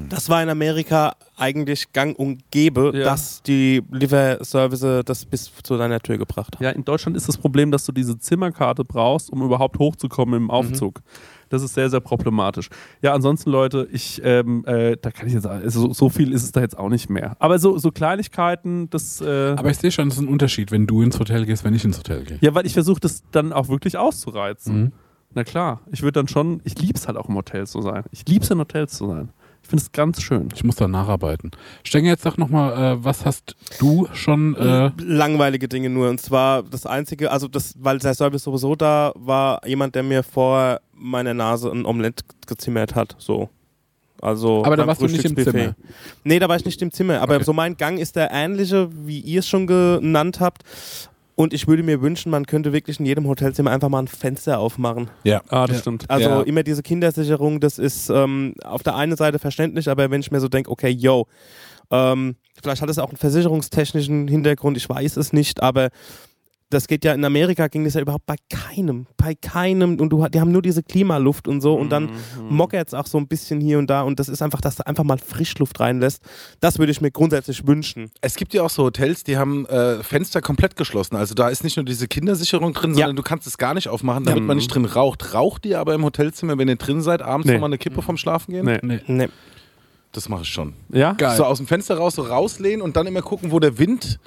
Das 0.08 0.30
war 0.30 0.40
in 0.42 0.48
Amerika 0.48 1.16
eigentlich 1.36 1.92
gang 1.92 2.16
und 2.16 2.48
gäbe, 2.52 2.92
Ja. 2.94 3.04
dass 3.04 3.42
die 3.42 3.82
Lieferservice 3.90 5.02
das 5.04 5.24
bis 5.26 5.50
zu 5.62 5.76
deiner 5.76 6.00
Tür 6.00 6.16
gebracht 6.16 6.54
haben. 6.56 6.64
Ja, 6.64 6.70
in 6.70 6.84
Deutschland 6.84 7.16
ist 7.16 7.28
das 7.28 7.36
Problem, 7.36 7.70
dass 7.72 7.84
du 7.84 7.90
diese 7.92 8.18
Zimmerkarte 8.18 8.84
brauchst, 8.84 9.30
um 9.30 9.42
überhaupt 9.42 9.78
hochzukommen 9.80 10.36
im 10.42 10.50
Aufzug. 10.50 11.00
Das 11.48 11.62
ist 11.62 11.74
sehr, 11.74 11.90
sehr 11.90 12.00
problematisch. 12.00 12.68
Ja, 13.02 13.14
ansonsten, 13.14 13.50
Leute, 13.50 13.88
ich, 13.92 14.20
ähm, 14.24 14.64
äh, 14.66 14.96
da 15.00 15.10
kann 15.10 15.26
ich 15.26 15.32
jetzt, 15.34 15.46
also 15.46 15.88
so, 15.88 15.92
so 15.92 16.08
viel 16.08 16.32
ist 16.32 16.42
es 16.42 16.52
da 16.52 16.60
jetzt 16.60 16.78
auch 16.78 16.88
nicht 16.88 17.08
mehr. 17.08 17.36
Aber 17.38 17.58
so, 17.58 17.78
so 17.78 17.90
Kleinigkeiten, 17.90 18.90
das. 18.90 19.20
Äh, 19.20 19.54
Aber 19.56 19.70
ich 19.70 19.78
sehe 19.78 19.90
schon, 19.90 20.08
es 20.08 20.14
ist 20.14 20.20
ein 20.20 20.28
Unterschied, 20.28 20.70
wenn 20.70 20.86
du 20.86 21.02
ins 21.02 21.18
Hotel 21.18 21.46
gehst, 21.46 21.64
wenn 21.64 21.74
ich 21.74 21.84
ins 21.84 21.98
Hotel 21.98 22.24
gehe. 22.24 22.38
ja, 22.40 22.54
weil 22.54 22.66
ich 22.66 22.74
versuche 22.74 23.00
das 23.00 23.22
dann 23.30 23.52
auch 23.52 23.68
wirklich 23.68 23.96
auszureizen. 23.96 24.80
Mhm. 24.80 24.92
Na 25.34 25.44
klar, 25.44 25.80
ich 25.92 26.02
würde 26.02 26.12
dann 26.12 26.28
schon, 26.28 26.60
ich 26.64 26.78
liebe 26.80 26.94
es 26.94 27.06
halt 27.06 27.18
auch 27.18 27.28
im 27.28 27.34
Hotel 27.34 27.66
zu 27.66 27.82
sein. 27.82 28.02
Ich 28.12 28.26
liebe 28.26 28.44
es 28.44 28.50
in 28.50 28.58
Hotels 28.58 28.94
zu 28.96 29.06
sein. 29.08 29.28
Ich 29.68 29.70
finde 29.70 29.82
es 29.82 29.92
ganz 29.92 30.22
schön. 30.22 30.48
Ich 30.54 30.64
muss 30.64 30.76
da 30.76 30.88
nacharbeiten. 30.88 31.50
Stenge, 31.84 32.08
jetzt 32.08 32.22
sag 32.22 32.38
nochmal, 32.38 32.94
äh, 32.94 33.04
was 33.04 33.26
hast 33.26 33.54
du 33.78 34.08
schon. 34.14 34.56
Äh, 34.56 34.90
Langweilige 34.98 35.68
Dinge 35.68 35.90
nur. 35.90 36.08
Und 36.08 36.22
zwar 36.22 36.62
das 36.62 36.86
Einzige, 36.86 37.30
also 37.30 37.48
das, 37.48 37.74
weil 37.78 37.98
der 37.98 38.14
Service 38.14 38.44
sowieso 38.44 38.76
da 38.76 39.12
war, 39.14 39.60
jemand, 39.66 39.94
der 39.94 40.04
mir 40.04 40.22
vor 40.22 40.80
meiner 40.94 41.34
Nase 41.34 41.70
ein 41.70 41.84
Omelett 41.84 42.22
gezimmert 42.46 42.94
hat. 42.94 43.14
So. 43.18 43.50
Also 44.22 44.64
Aber 44.64 44.76
da 44.78 44.86
warst 44.86 45.02
du 45.02 45.06
nicht 45.06 45.22
im. 45.26 45.36
Zimmer? 45.36 45.74
Nee, 46.24 46.38
da 46.38 46.48
war 46.48 46.56
ich 46.56 46.64
nicht 46.64 46.80
im 46.80 46.90
Zimmer. 46.90 47.20
Aber 47.20 47.34
Okay. 47.34 47.44
so 47.44 47.52
mein 47.52 47.76
Gang 47.76 47.98
ist 47.98 48.16
der 48.16 48.30
ähnliche, 48.32 48.88
wie 49.06 49.20
ihr 49.20 49.40
es 49.40 49.48
schon 49.48 49.66
genannt 49.66 50.40
habt. 50.40 50.62
Und 51.38 51.54
ich 51.54 51.68
würde 51.68 51.84
mir 51.84 52.02
wünschen, 52.02 52.30
man 52.30 52.46
könnte 52.46 52.72
wirklich 52.72 52.98
in 52.98 53.06
jedem 53.06 53.28
Hotelzimmer 53.28 53.70
einfach 53.70 53.88
mal 53.88 54.00
ein 54.00 54.08
Fenster 54.08 54.58
aufmachen. 54.58 55.08
Ja. 55.22 55.40
Ah, 55.50 55.68
das 55.68 55.76
Ja. 55.76 55.80
stimmt. 55.82 56.04
Also 56.08 56.28
Ja. 56.28 56.40
immer 56.42 56.64
diese 56.64 56.82
Kindersicherung, 56.82 57.60
das 57.60 57.78
ist 57.78 58.10
ähm, 58.10 58.54
auf 58.64 58.82
der 58.82 58.96
einen 58.96 59.16
Seite 59.16 59.38
verständlich, 59.38 59.88
aber 59.88 60.10
wenn 60.10 60.20
ich 60.20 60.32
mir 60.32 60.40
so 60.40 60.48
denke, 60.48 60.68
okay, 60.68 60.88
yo, 60.88 61.28
ähm, 61.92 62.34
vielleicht 62.60 62.82
hat 62.82 62.90
es 62.90 62.98
auch 62.98 63.10
einen 63.10 63.18
versicherungstechnischen 63.18 64.26
Hintergrund, 64.26 64.76
ich 64.76 64.88
weiß 64.88 65.16
es 65.16 65.32
nicht, 65.32 65.62
aber 65.62 65.90
das 66.70 66.86
geht 66.86 67.04
ja 67.04 67.14
in 67.14 67.24
Amerika 67.24 67.68
ging 67.68 67.84
das 67.84 67.94
ja 67.94 68.00
überhaupt 68.00 68.26
bei 68.26 68.36
keinem, 68.50 69.06
bei 69.16 69.34
keinem 69.34 69.98
und 70.00 70.10
du, 70.10 70.26
die 70.28 70.40
haben 70.40 70.52
nur 70.52 70.60
diese 70.62 70.82
Klimaluft 70.82 71.48
und 71.48 71.60
so 71.60 71.74
und 71.74 71.90
dann 71.90 72.04
Mhm. 72.04 72.10
mockert 72.56 72.88
es 72.88 72.94
auch 72.94 73.06
so 73.06 73.16
ein 73.18 73.26
bisschen 73.26 73.60
hier 73.60 73.78
und 73.78 73.88
da 73.88 74.02
und 74.02 74.18
das 74.20 74.28
ist 74.28 74.42
einfach, 74.42 74.60
dass 74.60 74.76
du 74.76 74.86
einfach 74.86 75.04
mal 75.04 75.18
Frischluft 75.18 75.80
reinlässt. 75.80 76.22
Das 76.60 76.78
würde 76.78 76.92
ich 76.92 77.00
mir 77.00 77.10
grundsätzlich 77.10 77.66
wünschen. 77.66 78.10
Es 78.20 78.36
gibt 78.36 78.52
ja 78.54 78.62
auch 78.62 78.70
so 78.70 78.84
Hotels, 78.84 79.24
die 79.24 79.36
haben 79.38 79.66
äh, 79.66 80.02
Fenster 80.02 80.40
komplett 80.40 80.76
geschlossen. 80.76 81.16
Also 81.16 81.34
da 81.34 81.48
ist 81.48 81.64
nicht 81.64 81.76
nur 81.76 81.84
diese 81.86 82.06
Kindersicherung 82.08 82.72
drin, 82.74 82.90
Ja. 82.92 83.06
sondern 83.06 83.16
du 83.16 83.22
kannst 83.22 83.46
es 83.46 83.56
gar 83.58 83.74
nicht 83.74 83.88
aufmachen, 83.88 84.24
damit 84.24 84.42
man 84.44 84.56
nicht 84.56 84.68
drin 84.74 84.84
raucht. 84.84 85.34
Raucht 85.34 85.64
ihr 85.66 85.78
aber 85.80 85.94
im 85.94 86.04
Hotelzimmer, 86.04 86.58
wenn 86.58 86.68
ihr 86.68 86.76
drin 86.76 87.00
seid, 87.00 87.22
abends 87.22 87.46
Nee. 87.46 87.54
nochmal 87.54 87.68
eine 87.68 87.78
Kippe 87.78 88.02
vom 88.02 88.16
Schlafen 88.16 88.52
gehen? 88.52 88.64
Nee. 88.66 88.78
nee. 88.82 89.00
Nee. 89.06 89.28
Das 90.12 90.28
mache 90.30 90.40
ich 90.42 90.48
schon. 90.48 90.72
Ja? 90.88 91.12
Geil. 91.12 91.36
So 91.36 91.44
aus 91.44 91.58
dem 91.58 91.66
Fenster 91.66 91.98
raus, 91.98 92.14
so 92.14 92.22
rauslehnen 92.22 92.80
und 92.80 92.96
dann 92.96 93.06
immer 93.06 93.20
gucken, 93.20 93.52
wo 93.52 93.60
der 93.60 93.78
Wind, 93.78 94.18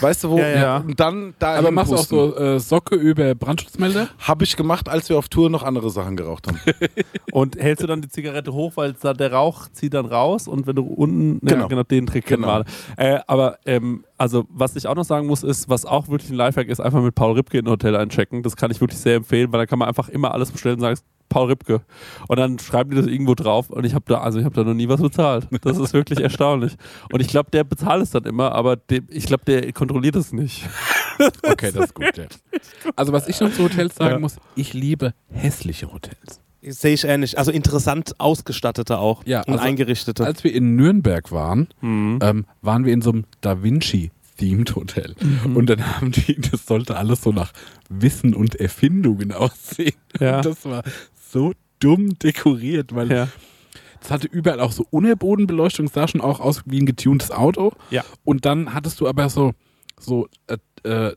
weißt 0.00 0.24
du 0.24 0.30
wo, 0.30 0.38
Ja, 0.38 0.48
ja. 0.48 0.76
und 0.78 1.00
dann 1.00 1.34
da 1.38 1.54
Aber 1.56 1.70
machst 1.70 1.90
du 1.92 1.96
auch 1.96 2.04
so 2.04 2.36
äh, 2.36 2.60
Socke 2.60 2.94
über 2.94 3.34
Brandschutzmelder? 3.34 4.08
Habe 4.18 4.44
ich 4.44 4.54
gemacht, 4.54 4.88
als 4.88 5.08
wir 5.08 5.16
auf 5.16 5.28
Tour 5.30 5.48
noch 5.48 5.62
andere 5.62 5.88
Sachen 5.88 6.16
geraucht 6.16 6.46
haben. 6.48 6.60
Und 7.32 7.56
hältst 7.56 7.82
du 7.82 7.86
dann 7.86 8.02
die 8.02 8.08
Zigarette 8.08 8.52
hoch, 8.52 8.72
weil 8.76 8.94
da 9.00 9.14
der 9.14 9.32
Rauch 9.32 9.66
zieht 9.72 9.94
dann 9.94 10.06
raus 10.06 10.46
und 10.46 10.66
wenn 10.68 10.76
du 10.76 10.82
unten, 10.84 11.40
ja, 11.46 11.54
Genau. 11.54 11.68
genau, 11.68 11.82
den 11.82 12.06
Trick 12.06 12.26
kennen 12.26 12.42
Genau. 12.42 12.62
Äh, 12.96 13.18
aber 13.26 13.58
ähm, 13.66 14.04
also 14.18 14.44
was 14.50 14.76
ich 14.76 14.86
auch 14.86 14.94
noch 14.94 15.04
sagen 15.04 15.26
muss, 15.26 15.42
ist, 15.42 15.68
was 15.68 15.84
auch 15.86 16.08
wirklich 16.08 16.30
ein 16.30 16.36
Lifehack 16.36 16.68
ist, 16.68 16.80
einfach 16.80 17.02
mit 17.02 17.14
Paul 17.14 17.32
Ripke 17.32 17.58
in 17.58 17.66
ein 17.66 17.70
Hotel 17.70 17.96
einchecken. 17.96 18.42
Das 18.44 18.54
kann 18.56 18.70
ich 18.70 18.80
wirklich 18.80 19.00
sehr 19.00 19.16
empfehlen, 19.16 19.52
weil 19.52 19.60
da 19.60 19.66
kann 19.66 19.78
man 19.80 19.88
einfach 19.88 20.08
immer 20.08 20.32
alles 20.32 20.52
bestellen 20.52 20.76
und 20.76 20.82
sagen, 20.82 20.98
Paul 21.28 21.48
Ripke. 21.48 21.80
Und 22.28 22.38
dann 22.38 22.58
schreiben 22.58 22.90
die 22.90 22.96
das 22.96 23.06
irgendwo 23.06 23.34
drauf 23.34 23.70
und 23.70 23.84
ich 23.84 23.94
habe 23.94 24.04
da, 24.08 24.20
also 24.20 24.38
ich 24.38 24.44
habe 24.44 24.54
da 24.54 24.64
noch 24.64 24.74
nie 24.74 24.88
was 24.88 25.00
bezahlt. 25.00 25.48
Das 25.62 25.78
ist 25.78 25.92
wirklich 25.92 26.20
erstaunlich. 26.22 26.76
Und 27.12 27.20
ich 27.20 27.28
glaube, 27.28 27.50
der 27.50 27.64
bezahlt 27.64 28.02
es 28.02 28.10
dann 28.10 28.24
immer, 28.24 28.52
aber 28.52 28.76
dem, 28.76 29.06
ich 29.10 29.26
glaube, 29.26 29.44
der 29.46 29.72
kontrolliert 29.72 30.16
es 30.16 30.32
nicht. 30.32 30.66
Okay, 31.44 31.70
das 31.72 31.84
ist 31.86 31.94
gut, 31.94 32.16
ja. 32.16 32.24
Also 32.96 33.12
was 33.12 33.28
ich 33.28 33.38
noch 33.40 33.52
zu 33.52 33.62
Hotels 33.64 33.94
sagen 33.94 34.14
Ja. 34.14 34.18
muss, 34.18 34.36
ich 34.56 34.72
liebe 34.74 35.14
hässliche 35.30 35.92
Hotels. 35.92 36.40
Sehe 36.60 36.94
ich 36.94 37.04
ähnlich. 37.04 37.38
Also 37.38 37.52
interessant 37.52 38.14
ausgestattete 38.18 38.98
auch 38.98 39.22
Ja, 39.24 39.42
und 39.42 39.52
also 39.54 39.64
eingerichtete. 39.64 40.24
Als 40.26 40.42
wir 40.42 40.52
in 40.52 40.74
Nürnberg 40.74 41.30
waren, 41.30 41.68
ähm, 41.82 42.46
waren 42.62 42.84
wir 42.84 42.92
in 42.92 43.00
so 43.00 43.12
einem 43.12 43.24
Da 43.42 43.62
Vinci 43.62 44.10
Themed 44.38 44.74
Hotel. 44.74 45.14
Und 45.54 45.70
dann 45.70 45.86
haben 45.86 46.10
die, 46.10 46.40
das 46.50 46.66
sollte 46.66 46.96
alles 46.96 47.22
so 47.22 47.30
nach 47.30 47.52
Wissen 47.88 48.34
und 48.34 48.56
Erfindungen 48.56 49.30
aussehen. 49.30 49.94
Ja. 50.18 50.40
Das 50.40 50.64
war 50.64 50.82
so 51.34 51.52
dumm 51.80 52.16
dekoriert, 52.20 52.94
weil 52.94 53.10
Ja. 53.10 53.28
es 54.00 54.10
hatte 54.10 54.28
überall 54.28 54.60
auch 54.60 54.70
so 54.72 54.86
Unterbodenbeleuchtung, 54.90 55.88
sah 55.88 56.06
schon 56.08 56.20
auch 56.20 56.38
aus 56.40 56.62
wie 56.66 56.80
ein 56.80 56.86
getuntes 56.86 57.30
Auto. 57.32 57.72
Ja. 57.90 58.04
Und 58.24 58.44
dann 58.46 58.72
hattest 58.72 59.00
du 59.00 59.08
aber 59.08 59.28
so, 59.28 59.52
so 59.98 60.28
äh, 60.46 60.56
äh, 60.88 61.14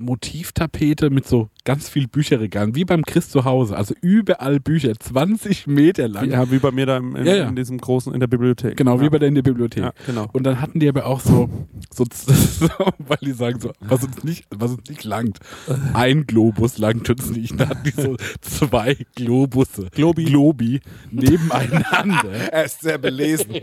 Motivtapete 0.00 1.10
mit 1.10 1.26
so 1.26 1.50
ganz 1.64 1.88
viel 1.88 2.08
Bücherregalen, 2.08 2.74
wie 2.74 2.84
beim 2.84 3.02
Chris 3.04 3.28
zu 3.28 3.44
Hause. 3.44 3.76
Also 3.76 3.94
überall 4.00 4.60
Bücher, 4.60 4.98
20 4.98 5.66
Meter 5.66 6.08
lang. 6.08 6.30
Ja, 6.30 6.50
wie 6.50 6.58
bei 6.58 6.70
mir 6.70 6.86
da 6.86 6.96
im, 6.96 7.14
in, 7.16 7.26
Ja, 7.26 7.36
ja. 7.36 7.48
in 7.48 7.56
diesem 7.56 7.78
großen, 7.78 8.12
in 8.12 8.20
der 8.20 8.26
Bibliothek. 8.26 8.76
Genau, 8.76 8.96
ja. 8.96 9.02
wie 9.02 9.10
bei 9.10 9.18
der 9.18 9.28
in 9.28 9.34
der 9.34 9.42
Bibliothek. 9.42 9.92
Genau. 10.06 10.26
Und 10.32 10.44
dann 10.44 10.60
hatten 10.60 10.80
die 10.80 10.88
aber 10.88 11.06
auch 11.06 11.20
so, 11.20 11.48
so, 11.92 12.04
so 12.14 12.68
weil 12.98 13.18
die 13.22 13.32
sagen 13.32 13.60
so, 13.60 13.72
was 13.80 14.02
uns 14.04 14.24
nicht, 14.24 14.46
was 14.50 14.72
uns 14.72 14.88
nicht 14.88 15.04
langt. 15.04 15.38
Ein 15.92 16.26
Globus 16.26 16.78
langt 16.78 17.08
uns 17.10 17.30
nicht. 17.30 17.60
Da 17.60 17.68
hatten 17.68 17.84
die 17.84 17.90
so 17.90 18.16
zwei 18.40 18.96
Globusse. 19.14 19.88
Globi. 19.92 20.24
Globi 20.24 20.80
nebeneinander. 21.10 22.30
er 22.52 22.64
ist 22.64 22.80
sehr 22.80 22.98
belesen. 22.98 23.54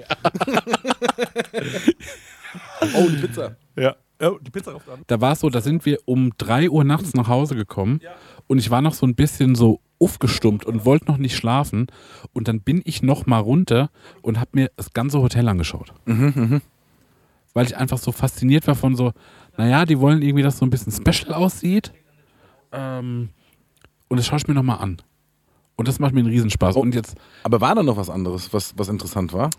oh, 2.94 3.08
die 3.10 3.18
Pizza. 3.18 3.56
Ja. 3.76 3.96
Oh, 4.22 4.38
die 4.42 4.50
Pizza 4.50 4.72
rauft 4.72 4.90
an. 4.90 5.02
Da 5.08 5.22
war 5.22 5.34
es 5.34 5.42
so, 5.42 5.50
da 5.50 5.62
sind 5.62 5.86
wir 5.86 6.00
um 6.06 6.32
3 6.38 6.70
Uhr 6.70 6.84
nachts 6.84 7.14
nach 7.14 7.28
Hause 7.28 7.56
gekommen 7.56 8.00
und 8.48 8.58
ich 8.58 8.72
war 8.72 8.82
noch 8.82 8.94
so 8.94 9.06
ein 9.06 9.16
bisschen 9.16 9.54
so 9.56 9.80
aufgestummt 10.00 10.66
und 10.66 10.86
wollte 10.86 11.06
noch 11.06 11.18
nicht 11.18 11.36
schlafen. 11.36 11.88
Und 12.34 12.48
dann 12.48 12.62
bin 12.62 12.82
ich 12.86 13.02
noch 13.02 13.26
mal 13.26 13.40
runter 13.40 13.90
und 14.22 14.40
habe 14.40 14.52
mir 14.54 14.72
das 14.76 14.94
ganze 14.94 15.22
Hotel 15.22 15.48
angeschaut. 15.48 15.94
Weil 17.54 17.66
ich 17.66 17.78
einfach 17.78 17.98
so 17.98 18.12
fasziniert 18.12 18.68
war 18.68 18.76
von 18.76 18.96
so, 18.96 19.14
naja, 19.58 19.86
die 19.86 20.00
wollen 20.00 20.22
irgendwie, 20.22 20.44
dass 20.44 20.58
so 20.60 20.66
ein 20.66 20.70
bisschen 20.70 20.92
special 20.92 21.34
aussieht. 21.34 21.92
Ähm, 22.72 23.30
und 24.08 24.18
das 24.18 24.26
schaue 24.28 24.38
ich 24.38 24.48
mir 24.48 24.54
noch 24.54 24.64
mal 24.64 24.76
an. 24.76 25.02
Und 25.76 25.88
das 25.88 26.00
macht 26.00 26.14
mir 26.14 26.20
einen 26.22 26.30
Riesenspaß. 26.30 26.76
Und 26.76 26.96
jetzt, 26.96 27.16
Aber 27.44 27.62
war 27.62 27.76
da 27.76 27.84
noch 27.84 27.98
was 27.98 28.10
anderes, 28.10 28.52
was, 28.54 28.74
was 28.78 28.90
interessant 28.90 29.34
war? 29.34 29.50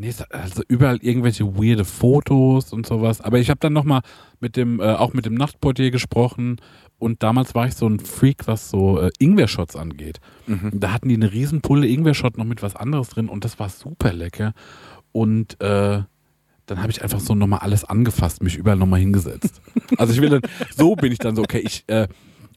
Nee, 0.00 0.14
also 0.30 0.62
überall 0.66 0.96
irgendwelche 1.02 1.44
weirde 1.56 1.84
Fotos 1.84 2.72
und 2.72 2.86
sowas. 2.86 3.20
Aber 3.20 3.38
ich 3.38 3.50
habe 3.50 3.60
dann 3.60 3.74
nochmal 3.74 4.00
mit 4.40 4.56
dem, 4.56 4.80
äh, 4.80 4.94
auch 4.94 5.12
mit 5.12 5.26
dem 5.26 5.34
Nachtportier 5.34 5.90
gesprochen 5.90 6.56
und 6.98 7.22
damals 7.22 7.54
war 7.54 7.66
ich 7.66 7.74
so 7.74 7.86
ein 7.86 8.00
Freak, 8.00 8.46
was 8.46 8.70
so 8.70 8.98
äh, 8.98 9.10
Ingwer-Shots 9.18 9.76
angeht. 9.76 10.18
Da 10.72 10.92
hatten 10.94 11.10
die 11.10 11.16
eine 11.16 11.30
Riesenpulle 11.30 11.86
Ingwer-Shot 11.86 12.38
noch 12.38 12.46
mit 12.46 12.62
was 12.62 12.76
anderes 12.76 13.10
drin 13.10 13.28
und 13.28 13.44
das 13.44 13.58
war 13.58 13.68
super 13.68 14.14
lecker. 14.14 14.54
Und 15.12 15.60
äh, 15.60 16.02
dann 16.64 16.78
habe 16.80 16.90
ich 16.90 17.02
einfach 17.02 17.20
so 17.20 17.34
nochmal 17.34 17.58
alles 17.58 17.84
angefasst, 17.84 18.42
mich 18.42 18.56
überall 18.56 18.78
nochmal 18.78 19.00
hingesetzt. 19.00 19.60
Also 19.98 20.14
ich 20.14 20.20
will 20.22 20.30
dann, 20.30 20.42
so 20.74 20.94
bin 20.94 21.12
ich 21.12 21.18
dann 21.18 21.36
so, 21.36 21.42
okay, 21.42 21.58
ich, 21.58 21.84
äh, 21.88 22.06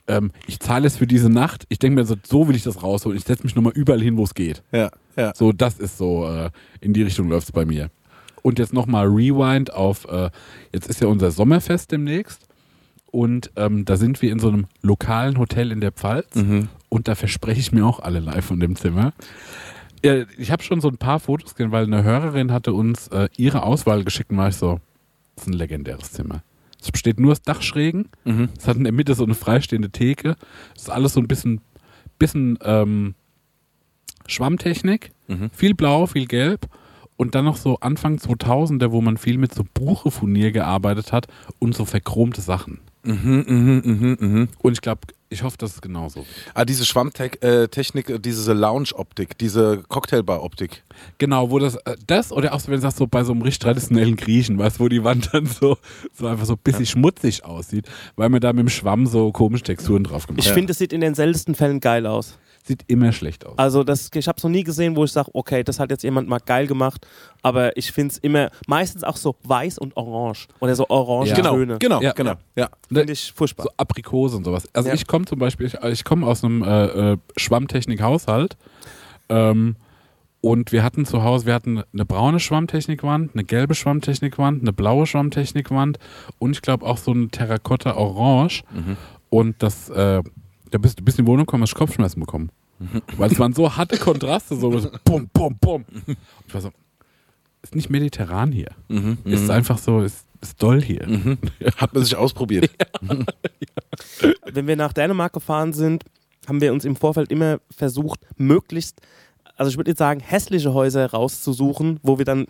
ähm, 0.07 0.31
ich 0.47 0.59
zahle 0.59 0.87
es 0.87 0.97
für 0.97 1.07
diese 1.07 1.29
Nacht. 1.29 1.65
Ich 1.67 1.79
denke 1.79 1.99
mir 1.99 2.05
so, 2.05 2.15
so 2.23 2.47
will 2.47 2.55
ich 2.55 2.63
das 2.63 2.83
rausholen. 2.83 3.17
Ich 3.17 3.25
setze 3.25 3.43
mich 3.43 3.55
nochmal 3.55 3.73
überall 3.73 4.01
hin, 4.01 4.15
wo 4.15 4.23
es 4.23 4.33
geht. 4.33 4.61
Ja, 4.71 4.91
ja. 5.16 5.34
So, 5.36 5.51
das 5.51 5.80
ist 5.80 5.97
so, 5.97 6.28
äh, 6.28 6.49
in 6.82 6.93
die 6.93 7.03
Richtung 7.03 7.30
läuft 7.30 7.47
es 7.47 7.51
bei 7.51 7.66
mir. 7.66 7.89
Und 8.41 8.59
jetzt 8.59 8.74
nochmal 8.74 9.07
Rewind 9.07 9.74
auf, 9.74 10.05
äh, 10.05 10.30
jetzt 10.74 10.88
ist 10.88 11.01
ja 11.01 11.07
unser 11.07 11.32
Sommerfest 11.32 11.91
demnächst. 11.91 12.47
Und 13.05 13.51
ähm, 13.55 13.86
da 13.86 13.95
sind 13.95 14.22
wir 14.22 14.32
in 14.32 14.39
so 14.39 14.49
einem 14.49 14.66
lokalen 14.82 15.38
Hotel 15.38 15.72
in 15.72 15.82
der 15.82 15.91
Pfalz. 15.91 16.36
Mhm. 16.36 16.68
Und 16.89 17.07
da 17.07 17.16
verspreche 17.16 17.59
ich 17.59 17.72
mir 17.72 17.86
auch 17.86 17.99
alle 17.99 18.20
live 18.20 18.45
von 18.45 18.59
dem 18.59 18.76
Zimmer. 18.76 19.14
Ja, 20.03 20.24
ich 20.38 20.51
habe 20.51 20.64
schon 20.64 20.82
so 20.82 20.89
ein 20.89 20.97
paar 20.97 21.20
Fotos 21.20 21.55
gesehen, 21.55 21.72
weil 21.72 21.86
eine 21.86 22.03
Hörerin 22.03 22.51
hatte 22.51 22.74
uns 22.74 23.07
äh, 23.09 23.30
ihre 23.38 23.64
Auswahl 23.64 24.03
geschickt 24.03 24.32
und 24.32 24.38
war 24.38 24.49
ich 24.49 24.57
so, 24.57 24.80
das 25.36 25.45
ist 25.45 25.49
ein 25.49 25.57
legendäres 25.57 26.11
Zimmer. 26.11 26.43
Es 26.82 26.91
besteht 26.91 27.20
nur 27.20 27.32
aus 27.32 27.41
Dachschrägen. 27.41 28.09
Mhm. 28.26 28.49
Es 28.57 28.68
hat 28.68 28.76
in 28.76 28.84
der 28.84 28.91
Mitte 28.91 29.16
so 29.16 29.24
eine 29.24 29.36
freistehende 29.36 29.89
Theke. 29.89 30.36
Es 30.76 30.84
ist 30.84 30.89
alles 30.89 31.14
so 31.14 31.22
ein 31.22 31.28
bisschen, 31.28 31.61
bisschen 32.20 32.59
ähm, 32.64 33.16
Schwammtechnik. 34.28 35.11
Mhm. 35.28 35.49
Viel 35.53 35.74
blau, 35.76 36.05
viel 36.07 36.28
gelb. 36.28 36.67
Und 37.15 37.36
dann 37.36 37.45
noch 37.45 37.57
so 37.57 37.78
Anfang 37.80 38.17
2000er, 38.17 38.91
wo 38.91 38.99
man 38.99 39.17
viel 39.17 39.38
mit 39.38 39.53
so 39.53 39.63
Buchefurnier 39.74 40.51
gearbeitet 40.51 41.11
hat 41.11 41.28
und 41.59 41.76
so 41.76 41.86
verchromte 41.86 42.41
Sachen. 42.41 42.80
Mhm, 43.03 43.45
mhm, 43.47 43.82
mhm, 43.84 44.17
mhm. 44.19 44.47
Und 44.59 44.74
ich 44.74 44.82
glaube, 44.82 45.01
ich 45.30 45.43
hoffe, 45.43 45.57
das 45.57 45.74
ist 45.74 45.82
genauso. 45.82 46.26
Ah, 46.53 46.63
diese 46.63 46.86
Schwammtechnik, 46.86 48.09
äh, 48.09 48.19
diese 48.19 48.53
Lounge-Optik, 48.53 49.38
diese 49.38 49.84
Cocktailbar-Optik. 49.89 50.84
Genau, 51.17 51.49
wo 51.49 51.59
das, 51.59 51.76
äh, 51.76 51.95
das 52.07 52.32
oder 52.32 52.53
auch 52.53 52.59
so, 52.59 52.67
wenn 52.67 52.76
du 52.76 52.82
sagst, 52.82 52.97
so 52.97 53.07
bei 53.07 53.24
so 53.24 53.34
einem 53.34 53.41
richtig 53.41 53.59
traditionellen 53.59 54.15
Griechen, 54.15 54.57
weißt 54.57 54.80
wo 54.80 54.88
die 54.88 55.03
Wand 55.03 55.30
dann 55.34 55.45
so, 55.45 55.78
so 56.13 56.28
einfach 56.28 56.45
so 56.45 56.53
ein 56.53 56.59
bisschen 56.63 56.86
schmutzig 56.86 57.43
aussieht, 57.45 57.89
weil 58.15 58.30
man 58.30 58.39
da 58.41 58.53
mit 58.53 58.61
dem 58.61 58.69
Schwamm 58.69 59.05
so 59.05 59.32
komische 59.32 59.63
Texturen 59.63 60.03
drauf 60.03 60.28
gemacht 60.28 60.41
Ich 60.41 60.47
hat. 60.47 60.53
finde, 60.55 60.71
es 60.71 60.78
sieht 60.78 60.93
in 60.93 61.01
den 61.01 61.13
seltensten 61.15 61.55
Fällen 61.55 61.80
geil 61.80 62.05
aus. 62.05 62.38
Sieht 62.66 62.84
immer 62.88 63.11
schlecht 63.11 63.45
aus. 63.45 63.57
Also 63.57 63.84
das, 63.84 64.09
ich 64.14 64.28
habe 64.28 64.38
es 64.38 64.43
noch 64.43 64.49
nie 64.49 64.64
gesehen, 64.64 64.95
wo 64.95 65.03
ich 65.03 65.11
sage, 65.11 65.30
okay, 65.34 65.64
das 65.64 65.80
hat 65.80 65.91
jetzt 65.91 66.03
jemand 66.03 66.30
mal 66.30 66.39
geil 66.39 66.66
gemacht, 66.66 67.05
aber 67.41 67.76
ich 67.76 67.91
finde 67.91 68.14
es 68.14 68.18
immer, 68.20 68.49
meistens 68.68 69.03
auch 69.03 69.18
so 69.18 69.36
weiß 69.43 69.78
und 69.80 69.97
orange 69.97 70.47
oder 70.61 70.74
so 70.76 70.88
orange 70.88 71.30
Ja. 71.32 71.36
Genau, 71.36 71.55
Töne. 71.55 71.78
genau, 71.80 72.01
Ja. 72.01 72.14
genau. 72.14 72.36
Ja. 72.55 72.70
Finde 72.88 73.11
ich 73.11 73.34
furchtbar. 73.36 73.64
so 73.66 73.70
Aprikose 73.76 74.38
und 74.38 74.45
sowas. 74.45 74.66
Also 74.74 74.88
Ja. 74.89 74.95
ich 74.95 75.05
komme 75.07 75.26
zum 75.26 75.39
Beispiel, 75.39 75.68
ich, 75.68 75.74
ich 75.76 76.03
komme 76.05 76.26
aus 76.26 76.43
einem 76.43 76.64
äh, 76.64 76.86
äh, 77.14 77.18
Schwammtechnik-Haushalt 77.36 78.55
ähm, 79.30 79.76
und 80.41 80.72
wir 80.72 80.84
hatten 80.84 81.05
zu 81.05 81.24
Hause, 81.24 81.45
wir 81.45 81.53
hatten 81.53 81.84
eine 81.93 82.05
braune 82.05 82.39
Schwammtechnikwand, 82.39 83.32
eine 83.34 83.43
gelbe 83.43 83.76
Schwammtechnikwand, 83.76 84.61
eine 84.61 84.74
blaue 84.74 85.05
Schwammtechnikwand 85.05 85.99
und 86.39 86.51
ich 86.51 86.61
glaube 86.61 86.86
auch 86.86 86.97
so 86.97 87.11
ein 87.11 87.32
Terrakotta-Orange 87.32 88.64
und 89.30 89.61
das, 89.64 89.89
äh, 89.89 90.22
da 90.74 90.80
bist 90.80 90.99
du 90.99 91.03
bist 91.03 91.19
in 91.19 91.26
die 91.26 91.30
Wohnung 91.30 91.45
gekommen, 91.45 91.63
hast 91.63 91.76
Kopfschmerzen 91.76 92.19
bekommen. 92.19 92.49
Weil 93.17 93.32
es 93.32 93.39
waren 93.39 93.53
so 93.53 93.76
harte 93.76 93.97
Kontraste, 93.97 94.55
so 94.55 94.78
so 94.80 94.89
bum, 95.05 95.30
bum, 95.32 95.55
bum. 95.59 95.86
Und 96.07 96.17
ich 96.47 96.53
war 96.53 96.61
so, 96.61 96.71
ist 97.61 97.76
nicht 97.76 97.89
mediterran 97.89 98.51
hier. 98.51 98.71
Ist 99.24 99.49
einfach 99.49 99.78
so, 99.78 100.01
ist, 100.01 100.26
ist 100.41 100.61
doll 100.61 100.82
hier. 100.82 101.38
Hat 101.78 101.93
man 101.93 102.03
sich 102.03 102.15
ausprobiert. 102.15 102.71
Wenn 104.51 104.67
wir 104.67 104.76
nach 104.76 104.93
Dänemark 104.93 105.34
gefahren 105.34 105.74
sind, 105.74 106.03
haben 106.47 106.59
wir 106.59 106.74
uns 106.74 106.86
im 106.86 106.95
Vorfeld 106.95 107.32
immer 107.32 107.59
versucht, 107.69 108.19
möglichst, 108.38 108.99
also 109.55 109.69
ich 109.69 109.78
würde 109.78 109.91
jetzt 109.91 109.99
sagen, 109.99 110.19
hässliche 110.19 110.74
Häuser 110.74 111.09
rauszusuchen, 111.11 111.99
wo 112.01 112.17
wir 112.17 112.26
dann 112.26 112.47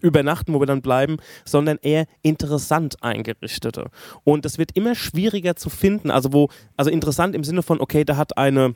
übernachten, 0.00 0.52
wo 0.54 0.60
wir 0.60 0.66
dann 0.66 0.82
bleiben, 0.82 1.16
sondern 1.44 1.78
eher 1.82 2.06
interessant 2.22 3.02
eingerichtete. 3.02 3.86
Und 4.24 4.44
das 4.44 4.58
wird 4.58 4.72
immer 4.76 4.94
schwieriger 4.94 5.56
zu 5.56 5.70
finden. 5.70 6.10
Also 6.10 6.32
wo, 6.32 6.48
also 6.76 6.90
interessant 6.90 7.34
im 7.34 7.44
Sinne 7.44 7.62
von, 7.62 7.80
okay, 7.80 8.04
da 8.04 8.16
hat 8.16 8.36
eine 8.38 8.74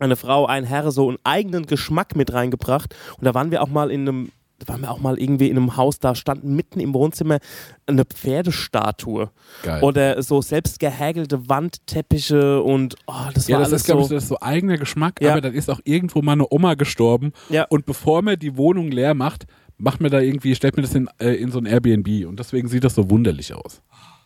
eine 0.00 0.14
Frau, 0.14 0.46
ein 0.46 0.62
Herr 0.62 0.92
so 0.92 1.08
einen 1.08 1.18
eigenen 1.24 1.66
Geschmack 1.66 2.14
mit 2.14 2.32
reingebracht. 2.32 2.94
Und 3.16 3.24
da 3.24 3.34
waren 3.34 3.50
wir 3.50 3.62
auch 3.62 3.68
mal 3.68 3.90
in 3.90 4.02
einem, 4.02 4.30
da 4.60 4.68
waren 4.72 4.80
wir 4.82 4.92
auch 4.92 5.00
mal 5.00 5.18
irgendwie 5.18 5.48
in 5.48 5.56
einem 5.56 5.76
Haus, 5.76 5.98
da 5.98 6.14
stand 6.14 6.44
mitten 6.44 6.78
im 6.78 6.94
Wohnzimmer 6.94 7.38
eine 7.86 8.04
Pferdestatue. 8.04 9.30
Geil. 9.62 9.82
Oder 9.82 10.22
so 10.22 10.40
selbst 10.40 10.78
gehäkelte 10.80 11.48
Wandteppiche 11.48 12.62
und 12.62 12.94
oh, 13.06 13.12
das 13.34 13.48
Ja, 13.48 13.56
war 13.56 13.60
das 13.62 13.70
alles 13.72 13.82
ist, 13.82 13.86
glaube 13.86 14.02
so. 14.04 14.14
ich, 14.14 14.20
das 14.20 14.28
so 14.28 14.38
eigener 14.40 14.76
Geschmack, 14.78 15.20
Ja. 15.20 15.32
aber 15.32 15.40
dann 15.40 15.54
ist 15.54 15.68
auch 15.68 15.80
irgendwo 15.84 16.22
mal 16.22 16.32
eine 16.32 16.46
Oma 16.50 16.74
gestorben 16.74 17.32
Ja. 17.48 17.64
und 17.64 17.84
bevor 17.86 18.22
man 18.22 18.38
die 18.38 18.56
Wohnung 18.56 18.90
leer 18.90 19.14
macht, 19.14 19.46
macht 19.78 20.00
mir 20.00 20.10
da 20.10 20.20
irgendwie, 20.20 20.54
stellt 20.54 20.76
mir 20.76 20.82
das 20.82 20.94
in, 20.94 21.08
äh, 21.18 21.34
in 21.34 21.50
so 21.50 21.58
ein 21.58 21.66
Airbnb 21.66 22.26
und 22.26 22.38
deswegen 22.38 22.68
sieht 22.68 22.84
das 22.84 22.94
so 22.94 23.08
wunderlich 23.10 23.54
aus. 23.54 23.80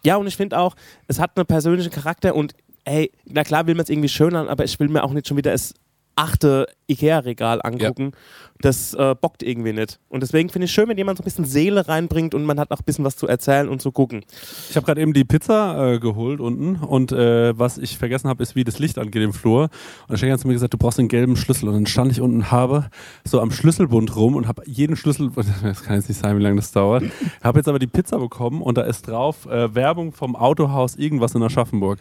Ja, 0.04 0.16
und 0.16 0.26
ich 0.26 0.36
finde 0.36 0.58
auch, 0.58 0.74
es 1.06 1.20
hat 1.20 1.36
einen 1.36 1.46
persönlichen 1.46 1.92
Charakter 1.92 2.34
und 2.34 2.54
ey, 2.84 3.12
na 3.24 3.44
klar 3.44 3.66
will 3.66 3.74
man 3.74 3.84
es 3.84 3.90
irgendwie 3.90 4.08
schön 4.08 4.34
an, 4.34 4.48
aber 4.48 4.64
ich 4.64 4.80
will 4.80 4.88
mir 4.88 5.04
auch 5.04 5.12
nicht 5.12 5.28
schon 5.28 5.36
wieder 5.36 5.52
das 5.52 5.74
achte 6.16 6.66
Ikea-Regal 6.88 7.60
angucken. 7.62 8.12
Das 8.60 8.94
äh, 8.94 9.16
bockt 9.20 9.42
irgendwie 9.42 9.72
nicht. 9.72 9.98
Und 10.08 10.22
deswegen 10.22 10.48
finde 10.48 10.66
ich 10.66 10.72
schön, 10.72 10.88
wenn 10.88 10.96
jemand 10.96 11.18
so 11.18 11.22
ein 11.22 11.24
bisschen 11.24 11.44
Seele 11.44 11.88
reinbringt 11.88 12.34
und 12.34 12.44
man 12.44 12.60
hat 12.60 12.70
auch 12.70 12.78
ein 12.78 12.84
bisschen 12.84 13.04
was 13.04 13.16
zu 13.16 13.26
erzählen 13.26 13.68
und 13.68 13.82
zu 13.82 13.90
gucken. 13.90 14.24
Ich 14.70 14.76
habe 14.76 14.86
gerade 14.86 15.00
eben 15.00 15.12
die 15.12 15.24
Pizza 15.24 15.94
äh, 15.94 15.98
geholt 15.98 16.40
unten 16.40 16.76
und 16.76 17.10
äh, 17.10 17.58
was 17.58 17.78
ich 17.78 17.98
vergessen 17.98 18.28
habe, 18.28 18.42
ist, 18.42 18.54
wie 18.54 18.62
das 18.62 18.78
Licht 18.78 18.98
angeht 18.98 19.22
im 19.22 19.32
Flur. 19.32 19.62
Und 19.62 20.10
der 20.10 20.16
Schenker 20.16 20.34
hat 20.34 20.40
zu 20.40 20.46
mir 20.46 20.54
gesagt, 20.54 20.74
du 20.74 20.78
brauchst 20.78 21.00
einen 21.00 21.08
gelben 21.08 21.34
Schlüssel. 21.36 21.68
Und 21.68 21.74
dann 21.74 21.86
stand 21.86 22.12
ich 22.12 22.20
unten 22.20 22.52
habe 22.52 22.88
so 23.24 23.40
am 23.40 23.50
Schlüsselbund 23.50 24.14
rum 24.14 24.36
und 24.36 24.46
habe 24.46 24.62
jeden 24.66 24.94
Schlüssel, 24.94 25.30
das 25.62 25.82
kann 25.82 25.96
jetzt 25.96 26.08
nicht 26.08 26.20
sein, 26.20 26.38
wie 26.38 26.42
lange 26.42 26.56
das 26.56 26.70
dauert, 26.70 27.04
habe 27.42 27.58
jetzt 27.58 27.68
aber 27.68 27.80
die 27.80 27.88
Pizza 27.88 28.18
bekommen 28.18 28.62
und 28.62 28.78
da 28.78 28.82
ist 28.82 29.08
drauf 29.08 29.46
äh, 29.46 29.74
Werbung 29.74 30.12
vom 30.12 30.36
Autohaus 30.36 30.94
irgendwas 30.94 31.34
in 31.34 31.42
Aschaffenburg. 31.42 31.98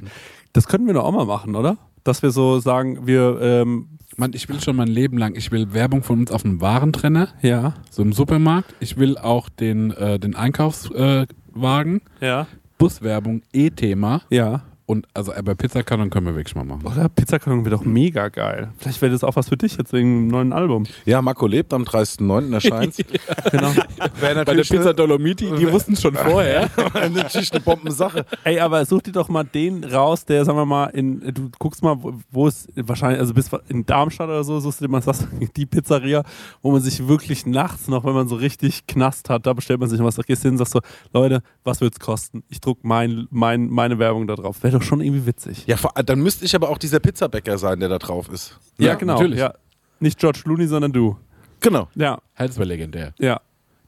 Das 0.53 0.67
könnten 0.67 0.87
wir 0.87 0.93
doch 0.93 1.05
auch 1.05 1.11
mal 1.11 1.25
machen, 1.25 1.55
oder? 1.55 1.77
Dass 2.03 2.23
wir 2.23 2.31
so 2.31 2.59
sagen, 2.59 3.07
wir, 3.07 3.39
ähm, 3.41 3.87
Mann, 4.21 4.33
ich 4.35 4.47
will 4.47 4.61
schon 4.61 4.75
mein 4.75 4.87
Leben 4.87 5.17
lang, 5.17 5.33
ich 5.35 5.51
will 5.51 5.73
Werbung 5.73 6.03
von 6.03 6.19
uns 6.19 6.31
auf 6.31 6.43
dem 6.43 6.61
Warentrenner, 6.61 7.29
ja, 7.41 7.73
so 7.89 8.03
im 8.03 8.13
Supermarkt. 8.13 8.71
Ich 8.79 8.95
will 8.97 9.17
auch 9.17 9.49
den, 9.49 9.89
äh, 9.89 10.19
den 10.19 10.35
Einkaufswagen, 10.35 12.01
äh, 12.19 12.25
ja, 12.25 12.47
Buswerbung, 12.77 13.41
E-Thema. 13.51 14.21
Ja. 14.29 14.61
Und 14.91 15.07
also 15.13 15.33
aber 15.33 15.55
Pizzakarton 15.55 16.09
können 16.09 16.25
wir 16.27 16.35
wirklich 16.35 16.55
mal 16.55 16.65
machen. 16.65 16.85
Oder 16.85 17.07
Pizzakarton 17.09 17.65
wäre 17.65 17.75
doch 17.77 17.85
mega 17.85 18.27
geil. 18.27 18.71
Vielleicht 18.77 19.01
wäre 19.01 19.11
das 19.11 19.23
auch 19.23 19.35
was 19.35 19.49
für 19.49 19.57
dich 19.57 19.77
jetzt 19.77 19.93
wegen 19.93 20.23
dem 20.23 20.27
neuen 20.27 20.53
Album. 20.53 20.85
Ja, 21.05 21.21
Marco 21.21 21.47
lebt 21.47 21.73
am 21.73 21.83
30.09. 21.83 22.53
erscheint. 22.53 22.95
Genau. 23.51 23.71
Wäre 24.19 24.45
Bei 24.45 24.53
der 24.53 24.63
Pizza 24.63 24.93
Dolomiti, 24.93 25.49
die 25.57 25.71
wussten 25.71 25.93
es 25.93 26.01
schon 26.01 26.15
vorher. 26.15 26.69
eine, 26.93 27.15
natürlich 27.15 27.51
eine 27.51 27.61
Bombensache. 27.61 28.25
Ey, 28.43 28.59
aber 28.59 28.85
such 28.85 29.01
dir 29.03 29.11
doch 29.11 29.29
mal 29.29 29.43
den 29.43 29.83
raus, 29.83 30.25
der, 30.25 30.45
sagen 30.45 30.57
wir 30.57 30.65
mal, 30.65 30.85
in, 30.87 31.19
du 31.33 31.49
guckst 31.59 31.83
mal, 31.83 31.97
wo- 32.31 32.47
es 32.47 32.67
wahrscheinlich, 32.75 33.19
also 33.19 33.33
bis 33.33 33.49
in 33.69 33.85
Darmstadt 33.85 34.27
oder 34.27 34.43
so, 34.43 34.59
suchst 34.59 34.79
du 34.81 34.85
dir 34.85 34.91
mal 34.91 35.01
sagst, 35.01 35.27
die 35.55 35.65
Pizzeria, 35.65 36.23
wo 36.61 36.71
man 36.71 36.81
sich 36.81 37.07
wirklich 37.07 37.45
nachts 37.45 37.87
noch, 37.87 38.03
wenn 38.03 38.13
man 38.13 38.27
so 38.27 38.35
richtig 38.35 38.87
Knast 38.87 39.29
hat, 39.29 39.45
da 39.45 39.53
bestellt 39.53 39.79
man 39.79 39.89
sich 39.89 39.99
noch 39.99 40.05
was, 40.05 40.15
da 40.15 40.21
gehst 40.23 40.43
du 40.43 40.47
hin 40.47 40.53
und 40.53 40.57
sagst 40.59 40.73
so, 40.73 40.79
Leute, 41.13 41.41
was 41.63 41.81
wird's 41.81 41.99
kosten? 41.99 42.43
Ich 42.49 42.59
druck 42.61 42.79
mein, 42.83 43.27
mein, 43.31 43.67
meine 43.69 43.99
Werbung 43.99 44.27
da 44.27 44.35
drauf. 44.35 44.61
Wäre 44.63 44.80
doch 44.81 44.87
schon 44.87 45.01
irgendwie 45.01 45.25
witzig. 45.25 45.63
Ja, 45.67 45.77
vor- 45.77 45.93
dann 46.05 46.19
müsste 46.19 46.45
ich 46.45 46.55
aber 46.55 46.69
auch 46.69 46.77
dieser 46.77 46.99
Pizzabäcker 46.99 47.57
sein, 47.57 47.79
der 47.79 47.89
da 47.89 47.97
drauf 47.99 48.29
ist. 48.29 48.57
Ja, 48.77 48.95
genau. 48.95 49.13
natürlich. 49.13 49.39
Ja. 49.39 49.53
Nicht 49.99 50.19
George 50.19 50.39
Clooney, 50.43 50.67
sondern 50.67 50.91
du. 50.91 51.17
Genau. 51.59 51.87
Ja, 51.95 52.19
Halt, 52.35 52.49
das 52.49 52.57
war 52.57 52.65
legendär. 52.65 53.13
ja, 53.19 53.39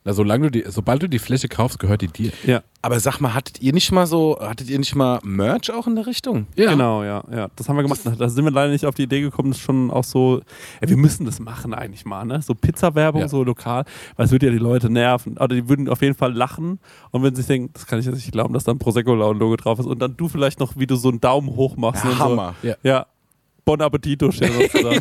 Na, 0.06 0.12
solange 0.14 0.50
du 0.50 0.52
die, 0.52 0.70
sobald 0.70 1.02
du 1.02 1.08
die 1.08 1.20
Fläche 1.20 1.48
kaufst, 1.48 1.80
gehört 1.80 2.02
die 2.02 2.08
dir. 2.08 2.32
ja. 2.46 2.62
Aber 2.82 3.00
sag 3.00 3.22
mal, 3.22 3.34
hattet 3.34 3.62
ihr 3.62 3.72
nicht 3.72 3.94
mal 3.94 4.06
so, 4.06 4.38
hattet 4.42 4.70
ihr 4.70 4.78
nicht 4.78 4.94
mal 4.94 5.22
Merch 5.24 5.72
auch 5.72 5.88
in 5.88 5.96
der 5.96 6.06
Richtung? 6.06 6.48
Genau, 6.58 7.02
ja, 7.04 7.24
ja. 7.34 7.48
Das 7.56 7.70
haben 7.70 7.78
wir 7.78 7.84
gemacht. 7.84 8.02
Da 8.18 8.28
sind 8.28 8.44
wir 8.44 8.52
leider 8.52 8.74
nicht 8.74 8.86
auf 8.86 8.96
die 8.96 9.04
Idee 9.04 9.22
gekommen, 9.22 9.52
das 9.52 9.60
ist 9.60 9.64
schon 9.64 9.90
auch 9.90 10.04
so, 10.04 10.42
ja, 10.82 10.90
wir 10.90 10.98
müssen 10.98 11.26
das 11.26 11.40
machen 11.40 11.74
eigentlich 11.74 12.04
mal, 12.04 12.26
ne? 12.26 12.42
So 12.42 12.54
Pizza-Werbung, 12.54 13.22
Ja. 13.22 13.28
so 13.30 13.42
lokal, 13.46 13.86
weil 14.18 14.26
es 14.26 14.34
würde 14.34 14.48
ja 14.48 14.52
die 14.52 14.58
Leute 14.58 14.90
nerven. 14.90 15.38
Oder 15.38 15.56
die 15.56 15.70
würden 15.70 15.88
auf 15.88 16.02
jeden 16.02 16.16
Fall 16.16 16.34
lachen 16.34 16.80
und 17.12 17.24
wenn 17.24 17.34
sie 17.34 17.42
sich 17.42 17.48
denken, 17.48 17.70
das 17.74 17.88
kann 17.88 18.00
ich 18.00 18.06
jetzt 18.06 18.16
nicht 18.16 18.32
glauben, 18.34 18.54
dass 18.54 18.66
da 18.66 18.74
ein 18.74 18.80
Prosecco-Logo 18.80 19.56
drauf 19.56 19.80
ist 19.80 19.86
und 19.86 20.00
dann 20.00 20.18
du 20.18 20.28
vielleicht 20.28 20.60
noch, 20.60 20.76
wie 20.76 20.86
du 20.88 20.98
so 20.98 21.08
einen 21.08 21.22
Daumen 21.22 21.56
hoch 21.56 21.78
machst. 21.78 22.04
und 22.04 22.20
Hammer. 22.20 22.56
Ja. 22.64 22.74
So. 22.84 22.90
Ja. 22.90 23.06
Bon 23.64 23.80
Appetito 23.80 24.30
steht 24.34 24.52
sozusagen. 24.74 25.00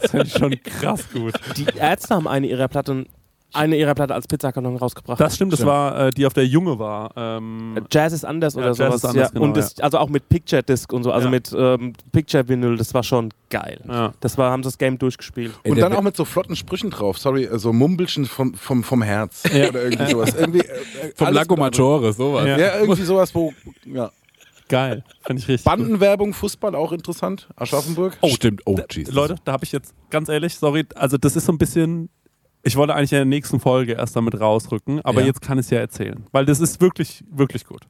Das 0.00 0.10
finde 0.10 0.26
ich 0.26 0.32
schon 0.32 0.60
krass 0.64 1.04
gut. 1.12 1.34
Die 1.56 1.66
Ärzte 1.78 2.16
haben 2.16 2.26
eine 2.26 2.48
ihrer 2.48 2.66
Platten, 2.66 3.06
eine 3.52 3.76
ihrer 3.76 3.94
Platte 3.94 4.14
als 4.14 4.26
Pizzakarton 4.26 4.76
rausgebracht. 4.76 5.18
Das 5.20 5.34
stimmt, 5.36 5.52
das 5.52 5.60
Stimmt. 5.60 5.70
war 5.70 6.06
äh, 6.08 6.10
die 6.10 6.26
auf 6.26 6.34
der 6.34 6.46
Junge 6.46 6.78
war. 6.78 7.10
Ähm, 7.16 7.78
Jazz 7.90 8.12
ist 8.12 8.24
anders 8.24 8.54
Ja, 8.54 8.60
oder 8.60 8.68
Jazz 8.68 8.76
sowas. 8.78 8.94
ist 8.96 9.04
anders, 9.06 9.28
ja. 9.28 9.32
genau, 9.32 9.44
und 9.44 9.56
das, 9.56 9.80
also 9.80 9.98
auch 9.98 10.08
mit 10.08 10.28
Picture 10.28 10.62
Disc 10.62 10.92
und 10.92 11.02
so, 11.02 11.12
also 11.12 11.26
Ja. 11.28 11.30
mit 11.30 11.50
ähm, 11.56 11.92
Picture 12.12 12.46
Vinyl, 12.48 12.76
das 12.76 12.92
war 12.94 13.02
schon 13.02 13.30
geil. 13.50 13.80
ja. 13.88 14.12
Das 14.20 14.36
war, 14.36 14.50
haben 14.50 14.62
sie 14.62 14.68
das 14.68 14.78
Game 14.78 14.98
durchgespielt. 14.98 15.52
Ey, 15.62 15.72
Und 15.72 15.80
dann 15.80 15.92
auch 15.94 16.02
mit 16.02 16.16
so 16.16 16.24
flotten 16.24 16.56
Sprüchen 16.56 16.90
drauf. 16.90 17.18
Sorry, 17.18 17.44
äh, 17.44 17.58
so 17.58 17.72
Mumbelchen 17.72 18.26
vom, 18.26 18.54
vom, 18.54 18.84
vom 18.84 19.02
Herz. 19.02 19.42
Oder 19.46 19.84
irgendwie 19.84 20.10
sowas. 20.10 20.34
Irgendwie, 20.34 20.60
äh, 20.60 20.62
äh, 20.62 21.12
Vom 21.16 21.32
Lago 21.32 21.56
Maggiore, 21.56 22.12
sowas. 22.12 22.46
Ja. 22.46 22.58
Ja, 22.58 22.78
irgendwie 22.80 23.02
sowas, 23.02 23.34
wo. 23.34 23.52
Ja. 23.86 24.10
Geil. 24.68 25.02
Finde 25.24 25.40
ich 25.40 25.48
richtig. 25.48 25.64
Bandenwerbung, 25.64 26.34
Fußball 26.34 26.74
auch 26.74 26.92
interessant. 26.92 27.48
Aschaffenburg. 27.56 28.18
Oh, 28.20 28.28
stimmt. 28.28 28.60
Oh, 28.66 28.76
Jesus. 28.90 29.14
Leute, 29.14 29.36
da 29.46 29.52
habe 29.52 29.64
ich 29.64 29.72
jetzt 29.72 29.94
ganz 30.10 30.28
ehrlich, 30.28 30.56
sorry, 30.56 30.84
also 30.94 31.16
das 31.16 31.36
ist 31.36 31.46
so 31.46 31.52
ein 31.52 31.56
bisschen. 31.58 32.10
Ich 32.62 32.76
wollte 32.76 32.94
eigentlich 32.94 33.12
in 33.12 33.18
der 33.18 33.24
nächsten 33.24 33.60
Folge 33.60 33.92
erst 33.92 34.16
damit 34.16 34.38
rausrücken, 34.40 35.00
aber 35.02 35.20
Ja. 35.20 35.26
jetzt 35.28 35.40
kann 35.40 35.58
ich 35.58 35.66
es 35.66 35.70
ja 35.70 35.78
erzählen, 35.78 36.24
weil 36.32 36.44
das 36.44 36.60
ist 36.60 36.80
wirklich, 36.80 37.24
wirklich 37.30 37.64
gut. 37.64 37.82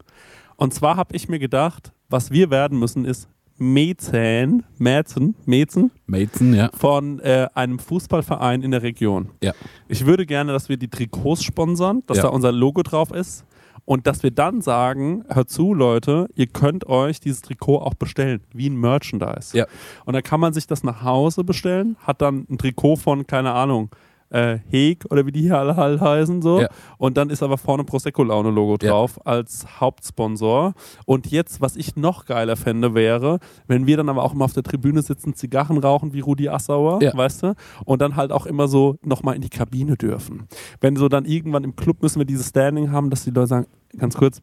Und 0.57 0.75
zwar 0.75 0.97
habe 0.97 1.15
ich 1.17 1.29
mir 1.29 1.39
gedacht, 1.39 1.93
was 2.09 2.31
wir 2.31 2.51
werden 2.51 2.79
müssen, 2.79 3.05
ist 3.05 3.29
Mäzen, 3.61 4.65
Mäzen, 4.79 5.35
Mäzen 5.47 5.91
Mason, 6.07 6.55
ja. 6.55 6.71
von 6.75 7.19
äh, 7.21 7.49
einem 7.55 7.79
Fußballverein 7.79 8.63
in 8.63 8.71
der 8.71 8.83
Region. 8.83 9.31
Ja. 9.43 9.53
Ich 9.89 10.07
würde 10.07 10.27
gerne, 10.27 10.53
dass 10.53 10.69
wir 10.69 10.77
die 10.77 10.89
Trikots 10.89 11.43
sponsern, 11.45 12.03
dass 12.07 12.19
Ja. 12.19 12.25
da 12.25 12.29
unser 12.31 12.53
Logo 12.53 12.83
drauf 12.83 13.11
ist 13.11 13.45
und 13.85 14.07
dass 14.07 14.23
wir 14.23 14.31
dann 14.31 14.61
sagen, 14.63 15.25
hört 15.29 15.51
zu 15.51 15.75
Leute, 15.75 16.29
ihr 16.35 16.47
könnt 16.47 16.87
euch 16.87 17.21
dieses 17.21 17.43
Trikot 17.43 17.79
auch 17.79 17.95
bestellen, 17.95 18.41
wie 18.53 18.69
ein 18.69 18.77
Merchandise. 18.77 19.57
Ja. 19.57 19.67
Und 20.05 20.15
dann 20.15 20.23
kann 20.23 20.41
man 20.41 20.53
sich 20.53 20.67
das 20.67 20.85
nach 20.85 21.03
Hause 21.03 21.45
bestellen, 21.45 21.97
hat 22.05 22.21
dann 22.23 22.47
ein 22.51 22.59
Trikot 22.59 22.97
von, 22.97 23.27
keine 23.27 23.53
Ahnung, 23.53 23.91
äh, 24.31 24.59
Heg 24.69 25.05
oder 25.11 25.25
wie 25.27 25.33
die 25.33 25.43
hier 25.43 25.59
alle 25.59 25.77
halt 25.77 26.01
heißen 26.01 26.43
so. 26.43 26.61
Ja. 26.61 26.69
Und 26.99 27.17
dann 27.17 27.31
ist 27.31 27.43
aber 27.43 27.59
vorne 27.59 27.85
Prosecco 27.85 28.23
Laune 28.25 28.51
Logo 28.51 28.77
Ja. 28.83 28.91
drauf 28.91 29.25
als 29.27 29.81
Hauptsponsor. 29.81 30.75
Und 31.07 31.31
jetzt, 31.31 31.61
was 31.61 31.77
ich 31.77 31.97
noch 31.97 32.25
geiler 32.27 32.57
fände, 32.57 32.95
wäre, 32.95 33.39
wenn 33.67 33.87
wir 33.87 33.97
dann 33.97 34.09
aber 34.09 34.23
auch 34.23 34.35
mal 34.35 34.45
auf 34.45 34.53
der 34.53 34.63
Tribüne 34.63 35.03
sitzen, 35.03 35.35
Zigarren 35.35 35.79
rauchen 35.79 36.13
wie 36.13 36.21
Rudi 36.21 36.49
Assauer, 36.49 37.03
Ja. 37.03 37.17
weißt 37.17 37.43
du? 37.43 37.55
Und 37.85 38.03
dann 38.03 38.17
halt 38.17 38.33
auch 38.33 38.47
immer 38.47 38.69
so 38.69 38.97
nochmal 39.03 39.35
in 39.35 39.43
die 39.43 39.49
Kabine 39.51 39.97
dürfen. 39.97 40.47
Wenn 40.81 40.97
so 40.97 41.09
dann 41.09 41.25
irgendwann 41.25 41.65
im 41.65 41.77
Club 41.77 42.03
müssen 42.03 42.19
wir 42.21 42.27
dieses 42.27 42.49
Standing 42.49 42.91
haben, 42.93 43.11
dass 43.11 43.25
die 43.25 43.31
Leute 43.31 43.47
sagen, 43.49 43.67
ganz 43.97 44.17
kurz, 44.17 44.41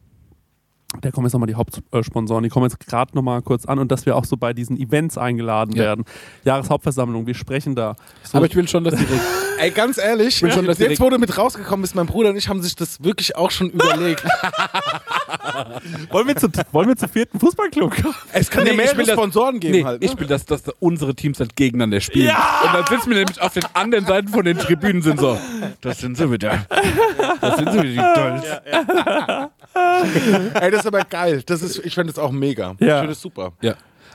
der 1.02 1.10
kommen 1.12 1.26
jetzt 1.26 1.32
nochmal 1.32 1.48
die 1.48 1.56
Hauptsponsoren, 1.56 2.42
die 2.44 2.48
kommen 2.48 2.64
jetzt 2.66 2.78
gerade 2.86 3.14
nochmal 3.14 3.42
kurz 3.42 3.66
an 3.66 3.78
und 3.80 3.90
dass 3.90 4.06
wir 4.06 4.16
auch 4.16 4.24
so 4.24 4.36
bei 4.36 4.52
diesen 4.52 4.78
Events 4.78 5.18
eingeladen 5.18 5.72
Ja. 5.74 5.82
werden. 5.84 6.04
Jahreshauptversammlung, 6.44 7.26
wir 7.26 7.34
sprechen 7.34 7.74
da. 7.74 7.96
So, 8.22 8.38
Aber 8.38 8.46
ich 8.46 8.54
will 8.54 8.68
schon, 8.68 8.84
dass 8.84 8.94
die 8.94 9.04
Ey, 9.58 9.70
ganz 9.72 9.98
ehrlich, 9.98 10.36
schon, 10.36 10.50
dass 10.50 10.66
jetzt 10.66 10.78
direkt- 10.80 11.00
wo 11.00 11.10
du 11.10 11.18
mit 11.18 11.36
rausgekommen 11.36 11.82
bist, 11.82 11.94
mein 11.96 12.06
Bruder 12.06 12.30
und 12.30 12.36
ich 12.36 12.48
haben 12.48 12.62
sich 12.62 12.76
das 12.76 13.02
wirklich 13.02 13.36
auch 13.36 13.50
schon 13.50 13.70
überlegt. 13.70 14.22
wollen, 16.10 16.28
wir 16.28 16.36
zu, 16.36 16.48
wollen 16.72 16.88
wir 16.88 16.96
zu 16.96 17.08
vierten 17.08 17.40
Fußballclub 17.40 17.94
kommen? 18.02 18.14
es 18.32 18.50
kann 18.50 18.64
Nee, 18.64 18.70
ja 18.70 18.76
mehrere 18.76 19.02
das- 19.04 19.10
Sponsoren 19.14 19.58
geben 19.60 19.72
Nee, 19.78 19.84
halt. 19.84 20.00
Ne? 20.02 20.06
ich 20.06 20.18
will, 20.18 20.26
dass, 20.26 20.44
dass 20.46 20.62
unsere 20.78 21.14
Teams 21.14 21.40
halt 21.40 21.56
gegeneinander 21.56 22.00
spielen. 22.00 22.28
Und 22.28 22.74
dann 22.74 22.86
sitzen 22.86 23.10
wir 23.10 23.16
nämlich 23.18 23.40
auf 23.40 23.54
den 23.54 23.64
anderen 23.74 24.06
Seiten 24.06 24.28
von 24.28 24.44
den 24.44 24.56
Tribünen 24.58 25.02
sind 25.02 25.18
so, 25.20 25.38
das 25.80 25.98
sind 25.98 26.16
sie 26.16 26.30
wieder. 26.30 26.64
Das 27.40 27.56
sind 27.56 27.72
sie 27.72 27.82
wieder, 27.82 28.14
die 28.14 28.20
Dolls. 28.20 29.50
Ey, 30.60 30.70
das 30.70 30.80
ist 30.80 30.86
aber 30.86 31.02
geil. 31.04 31.42
Das 31.46 31.62
ist, 31.62 31.78
ich 31.84 31.94
finde 31.94 32.12
das 32.12 32.18
auch 32.22 32.32
mega. 32.32 32.74
Ja. 32.78 32.86
Ich 32.86 32.92
finde 32.94 33.08
das 33.08 33.20
super. 33.20 33.52
Ja. 33.60 33.74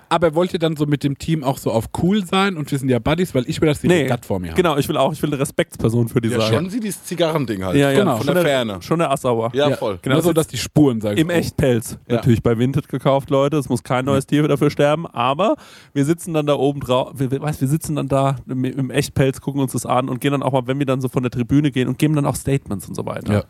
Aber 0.09 0.36
wollt 0.36 0.51
ihr 0.51 0.59
dann 0.59 0.76
so 0.76 0.86
mit 0.88 1.05
dem 1.05 1.18
Team 1.18 1.41
auch 1.41 1.57
so 1.57 1.72
auf 1.72 1.86
cool 2.03 2.26
sein 2.26 2.57
und 2.57 2.70
wir 2.70 2.78
sind 2.78 2.89
ja 2.89 2.99
Buddies, 2.99 3.34
weil 3.34 3.45
ich 3.49 3.62
will, 3.62 3.70
dass 3.70 3.80
die 3.80 3.88
Nee, 3.88 4.01
Regatt 4.01 4.26
vor 4.26 4.39
mir 4.41 4.49
haben. 4.49 4.57
Genau, 4.57 4.76
ich 4.76 4.89
will 4.89 4.97
auch, 4.97 5.14
ich 5.14 5.22
will 5.22 5.30
eine 5.30 5.39
Respektsperson 5.39 6.09
für 6.09 6.20
die 6.20 6.28
Ja, 6.28 6.41
sein. 6.41 6.53
schon 6.53 6.70
sie 6.70 6.82
dieses 6.82 7.05
Zigarrending 7.05 7.64
halt. 7.64 7.78
Ja, 7.78 7.91
ja, 7.91 7.99
Genau. 7.99 8.18
Von 8.18 8.26
schon 8.26 8.36
der 8.36 8.43
Ferne. 8.43 8.82
Schon 8.82 8.99
der 8.99 9.09
Assauer. 9.09 9.51
Ja, 9.53 9.70
Ja, 9.70 9.78
voll. 9.78 9.99
Genau, 10.01 10.16
Nur 10.16 10.22
so, 10.24 10.34
das 10.34 10.47
dass 10.47 10.51
die 10.51 10.57
Spuren 10.57 10.99
sagen. 10.99 11.16
Im 11.18 11.30
Echtpelz. 11.30 11.97
Ja. 12.09 12.16
Natürlich 12.18 12.43
bei 12.43 12.57
Vinted 12.57 12.89
gekauft, 12.89 13.30
Leute. 13.30 13.55
Es 13.55 13.70
muss 13.70 13.84
kein 13.84 14.03
neues 14.03 14.26
Tier 14.28 14.45
dafür 14.49 14.70
sterben. 14.70 15.07
Aber 15.07 15.55
wir 15.93 16.03
sitzen 16.03 16.34
dann 16.34 16.45
da 16.45 16.55
oben 16.55 16.82
drauf. 16.82 17.14
Wir, 17.16 17.32
wir, 17.32 17.41
weißt, 17.41 17.62
wir 17.62 17.70
sitzen 17.70 17.95
dann 17.95 18.09
da 18.09 18.36
im, 18.49 18.66
im 18.66 18.89
Echtpelz, 18.91 19.39
gucken 19.39 19.62
uns 19.62 19.72
das 19.72 19.86
an 19.86 20.09
und 20.09 20.20
gehen 20.20 20.32
dann 20.34 20.43
auch 20.43 20.51
mal, 20.51 20.68
wenn 20.68 20.78
wir 20.80 20.86
dann 20.86 20.99
so 20.99 21.07
von 21.07 21.24
der 21.24 21.32
Tribüne 21.32 21.72
gehen 21.72 21.88
und 21.88 21.97
geben 21.97 22.16
dann 22.18 22.26
auch 22.26 22.36
Statements 22.36 22.86
und 22.89 22.95
so 22.95 23.05
weiter. 23.05 23.32
Ja. 23.34 23.43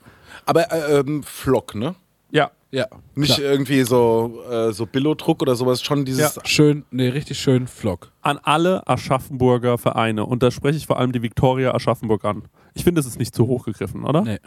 Aber 0.45 0.71
äh, 0.71 0.99
ähm, 0.99 1.23
Flock, 1.23 1.75
ne? 1.75 1.95
Ja. 2.31 2.51
Ja. 2.71 2.87
Nicht 3.15 3.35
Klar. 3.35 3.51
irgendwie 3.51 3.83
so, 3.83 4.43
äh, 4.49 4.71
so 4.71 4.85
Billo-Druck 4.85 5.41
oder 5.41 5.55
sowas, 5.55 5.83
schon 5.83 6.05
dieses. 6.05 6.39
Schön, 6.45 6.85
nee, 6.89 7.09
richtig 7.09 7.37
schön 7.37 7.67
Flock. 7.67 8.11
An 8.21 8.39
alle 8.43 8.87
Aschaffenburger 8.87 9.77
Vereine. 9.77 10.25
Und 10.25 10.43
da 10.43 10.51
spreche 10.51 10.77
ich 10.77 10.87
vor 10.87 10.99
allem 10.99 11.11
die 11.11 11.21
Viktoria 11.21 11.73
Aschaffenburg 11.73 12.23
an. 12.25 12.43
Ich 12.73 12.83
finde, 12.83 12.99
das 12.99 13.05
ist 13.07 13.19
nicht 13.19 13.35
zu 13.35 13.47
hoch 13.47 13.65
gegriffen, 13.65 14.03
oder? 14.05 14.21
Nee. 14.21 14.37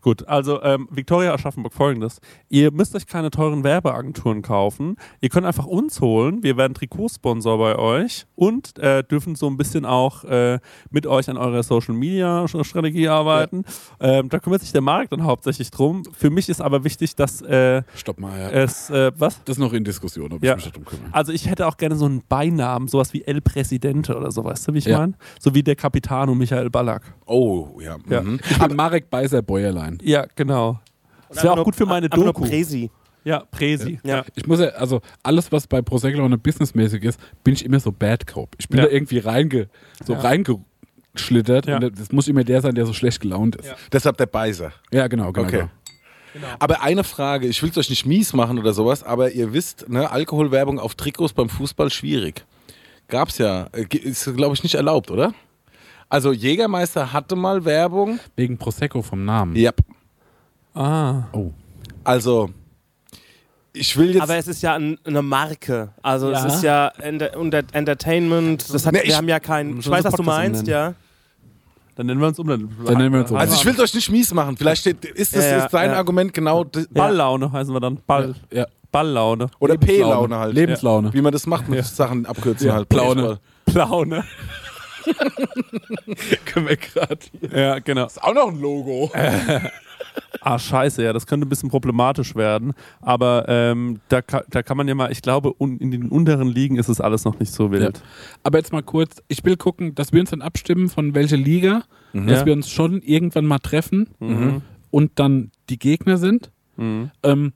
Gut, 0.00 0.26
also 0.26 0.62
ähm, 0.62 0.88
Viktoria 0.90 1.34
Aschaffenburg 1.34 1.72
folgendes. 1.74 2.20
Ihr 2.48 2.70
müsst 2.72 2.94
euch 2.94 3.06
keine 3.06 3.30
teuren 3.30 3.62
Werbeagenturen 3.64 4.40
kaufen. 4.42 4.96
Ihr 5.20 5.28
könnt 5.28 5.46
einfach 5.46 5.66
uns 5.66 6.00
holen. 6.00 6.42
Wir 6.42 6.56
werden 6.56 6.72
Trikotsponsor 6.74 7.58
bei 7.58 7.76
euch 7.76 8.26
und 8.36 8.78
äh, 8.78 9.02
dürfen 9.04 9.34
so 9.34 9.48
ein 9.48 9.56
bisschen 9.56 9.84
auch 9.84 10.24
äh, 10.24 10.60
mit 10.90 11.06
euch 11.06 11.28
an 11.28 11.36
eurer 11.36 11.62
Social 11.62 11.94
Media 11.94 12.46
Strategie 12.48 13.08
arbeiten. 13.08 13.64
Ähm, 14.00 14.28
da 14.30 14.38
kümmert 14.38 14.62
sich 14.62 14.72
der 14.72 14.80
Markt 14.80 15.12
dann 15.12 15.24
hauptsächlich 15.24 15.70
drum. 15.70 16.04
Für 16.12 16.30
mich 16.30 16.48
ist 16.48 16.62
aber 16.62 16.84
wichtig, 16.84 17.16
dass 17.16 17.42
äh, 17.42 17.82
Stopp 17.96 18.18
mal, 18.18 18.38
ja. 18.38 18.48
es, 18.50 18.88
äh, 18.90 19.12
was? 19.18 19.42
das 19.44 19.56
ist 19.56 19.60
noch 19.60 19.72
in 19.72 19.84
Diskussion, 19.84 20.32
ob 20.32 20.42
Ja. 20.42 20.52
ich 20.56 20.64
mich 20.64 20.72
darum 20.72 20.84
kümmere. 20.86 21.08
Also 21.12 21.32
ich 21.32 21.50
hätte 21.50 21.66
auch 21.66 21.76
gerne 21.76 21.96
so 21.96 22.06
einen 22.06 22.22
Beinamen, 22.28 22.88
sowas 22.88 23.12
wie 23.12 23.23
El 23.26 23.40
Presidente 23.40 24.16
oder 24.16 24.30
so, 24.30 24.44
weißt 24.44 24.68
du, 24.68 24.74
wie 24.74 24.78
ich 24.78 24.84
Ja. 24.86 24.98
meine? 24.98 25.14
So 25.40 25.54
wie 25.54 25.62
der 25.62 25.76
Capitano 25.76 26.34
Michael 26.34 26.70
Ballack. 26.70 27.02
Oh, 27.26 27.78
ja. 27.80 27.96
Ja. 28.08 28.22
Mhm. 28.22 28.40
Ich 28.50 28.58
bin 28.58 28.76
Marek 28.76 29.10
Beiser 29.10 29.42
Bäuerlein. 29.42 29.98
Ja, 30.02 30.26
genau. 30.36 30.80
Das 31.28 31.42
wäre 31.42 31.54
auch 31.58 31.64
gut 31.64 31.74
für 31.76 31.86
meine 31.86 32.08
Doku. 32.08 32.44
Präsi. 32.44 32.90
Ja, 33.24 33.40
Präsi. 33.50 33.98
Ja. 34.04 34.16
Ja. 34.18 34.24
Ich 34.34 34.46
muss 34.46 34.60
ja, 34.60 34.66
also 34.68 35.00
alles, 35.22 35.50
was 35.50 35.66
bei 35.66 35.80
Prosecco 35.82 36.22
und 36.22 36.42
businessmäßig 36.42 37.02
ist, 37.04 37.18
bin 37.42 37.54
ich 37.54 37.64
immer 37.64 37.80
so 37.80 37.90
Bad 37.90 38.26
Cop. 38.26 38.54
Ich 38.58 38.68
bin 38.68 38.78
Ja. 38.78 38.84
da 38.84 38.90
irgendwie 38.90 39.18
reinge, 39.18 39.68
so 40.04 40.12
Ja. 40.12 40.20
reingeschlittert 40.20 41.66
Ja. 41.66 41.76
und 41.76 41.98
das 41.98 42.12
muss 42.12 42.28
immer 42.28 42.44
der 42.44 42.60
sein, 42.60 42.74
der 42.74 42.86
so 42.86 42.92
schlecht 42.92 43.20
gelaunt 43.20 43.56
ist. 43.56 43.66
Ja. 43.66 43.76
Deshalb 43.92 44.16
der 44.18 44.26
Beiser. 44.26 44.72
Ja, 44.92 45.06
genau, 45.08 45.32
genau. 45.32 45.46
Okay. 45.48 45.64
genau. 46.34 46.46
Aber 46.58 46.82
eine 46.82 47.04
Frage, 47.04 47.46
ich 47.46 47.62
will 47.62 47.70
es 47.70 47.78
euch 47.78 47.90
nicht 47.90 48.06
mies 48.06 48.32
machen 48.32 48.58
oder 48.58 48.72
sowas, 48.74 49.02
aber 49.02 49.30
ihr 49.32 49.52
wisst, 49.52 49.88
ne, 49.88 50.10
Alkoholwerbung 50.10 50.78
auf 50.78 50.94
Trikots 50.94 51.32
beim 51.32 51.48
Fußball 51.48 51.90
schwierig. 51.90 52.44
Gab's 53.08 53.38
ja. 53.38 53.66
Äh, 53.72 53.84
Ist, 53.96 54.24
glaube 54.36 54.54
ich, 54.54 54.62
nicht 54.62 54.74
erlaubt, 54.74 55.10
oder? 55.10 55.32
Also 56.08 56.32
Jägermeister 56.32 57.12
hatte 57.12 57.36
mal 57.36 57.64
Werbung. 57.64 58.18
Wegen 58.36 58.56
Prosecco 58.58 59.02
vom 59.02 59.24
Namen. 59.24 59.56
Ja. 59.56 59.72
Ah. 60.74 61.24
Oh. 61.32 61.50
Also, 62.04 62.50
ich 63.72 63.96
will 63.96 64.12
jetzt. 64.14 64.22
Aber 64.22 64.36
es 64.36 64.46
ist 64.48 64.62
ja 64.62 64.74
ein, 64.74 64.98
eine 65.04 65.22
Marke. 65.22 65.90
Also 66.02 66.30
Ja. 66.30 66.46
es 66.46 66.54
ist 66.56 66.62
ja 66.62 66.88
Enter 67.00 67.36
unter 67.38 67.62
Entertainment. 67.72 68.72
Das 68.72 68.86
hat, 68.86 68.92
Nee, 68.92 69.00
wir 69.00 69.06
ich- 69.06 69.16
haben 69.16 69.28
ja 69.28 69.40
kein. 69.40 69.78
Ich 69.78 69.88
weiß, 69.88 70.04
was 70.04 70.14
du 70.14 70.22
meinst, 70.22 70.66
ja. 70.66 70.94
Dann 71.96 72.06
nennen 72.06 72.20
wir 72.20 72.26
uns 72.28 72.38
um. 72.38 72.46
Dann, 72.48 72.68
Dann 72.84 72.98
nennen 72.98 73.12
wir 73.12 73.20
uns 73.20 73.30
um. 73.30 73.36
also 73.36 73.54
ich 73.54 73.64
will 73.64 73.72
es 73.72 73.78
euch 73.80 73.94
nicht 73.94 74.10
mies 74.10 74.34
machen. 74.34 74.56
Vielleicht 74.56 74.80
steht, 74.80 75.04
ist 75.04 75.34
das 75.36 75.44
Ja, 75.44 75.64
ist 75.64 75.72
dein 75.72 75.90
ja. 75.90 75.96
Argument 75.96 76.32
genau. 76.32 76.64
Balllaune 76.90 77.50
heißen 77.52 77.72
wir 77.72 77.80
dann. 77.80 77.98
Ball. 78.06 78.34
Ja. 78.52 78.66
Balllaune. 78.94 79.48
Oder. 79.58 79.76
P-Laune 79.76 80.38
halt. 80.38 80.54
Lebenslaune. 80.54 81.12
Wie 81.12 81.20
man 81.20 81.32
das 81.32 81.46
macht 81.46 81.68
mit 81.68 81.78
Ja. 81.80 81.84
Sachen 81.84 82.26
abkürzen 82.26 82.68
Ja, 82.68 82.74
halt. 82.74 82.88
Plaune. 82.88 83.40
Plaune. 83.66 84.24
Können 86.46 86.68
wir 86.68 86.76
gerade. 86.76 87.18
Ja, 87.52 87.78
genau. 87.80 88.06
Ist 88.06 88.22
auch 88.22 88.34
noch 88.34 88.48
ein 88.48 88.60
Logo. 88.60 89.10
Ah, 90.40 90.58
scheiße, 90.58 91.02
ja, 91.02 91.12
das 91.14 91.26
könnte 91.26 91.46
ein 91.46 91.48
bisschen 91.48 91.70
problematisch 91.70 92.34
werden. 92.36 92.74
Aber 93.00 93.46
ähm, 93.48 94.00
da, 94.10 94.20
da 94.20 94.62
kann 94.62 94.76
man 94.76 94.86
ja 94.86 94.94
mal, 94.94 95.10
ich 95.10 95.22
glaube, 95.22 95.54
un 95.58 95.78
in 95.78 95.90
den 95.90 96.08
unteren 96.10 96.48
Ligen 96.48 96.76
ist 96.76 96.88
es 96.88 97.00
alles 97.00 97.24
noch 97.24 97.38
nicht 97.40 97.50
so 97.52 97.72
wild. 97.72 98.02
Aber 98.42 98.58
jetzt 98.58 98.70
mal 98.70 98.82
kurz, 98.82 99.22
ich 99.28 99.42
will 99.44 99.56
gucken, 99.56 99.94
dass 99.94 100.12
wir 100.12 100.20
uns 100.20 100.30
dann 100.30 100.42
abstimmen, 100.42 100.88
von 100.90 101.14
welcher 101.14 101.38
Liga, 101.38 101.82
dass 102.12 102.40
Ja. 102.40 102.46
wir 102.46 102.52
uns 102.52 102.70
schon 102.70 103.00
irgendwann 103.00 103.46
mal 103.46 103.58
treffen 103.58 104.08
Mhm. 104.20 104.60
und 104.90 105.12
dann 105.18 105.50
die 105.70 105.78
Gegner 105.78 106.18
sind. 106.18 106.50
Mhm. 106.76 107.10
Ähm, 107.22 107.52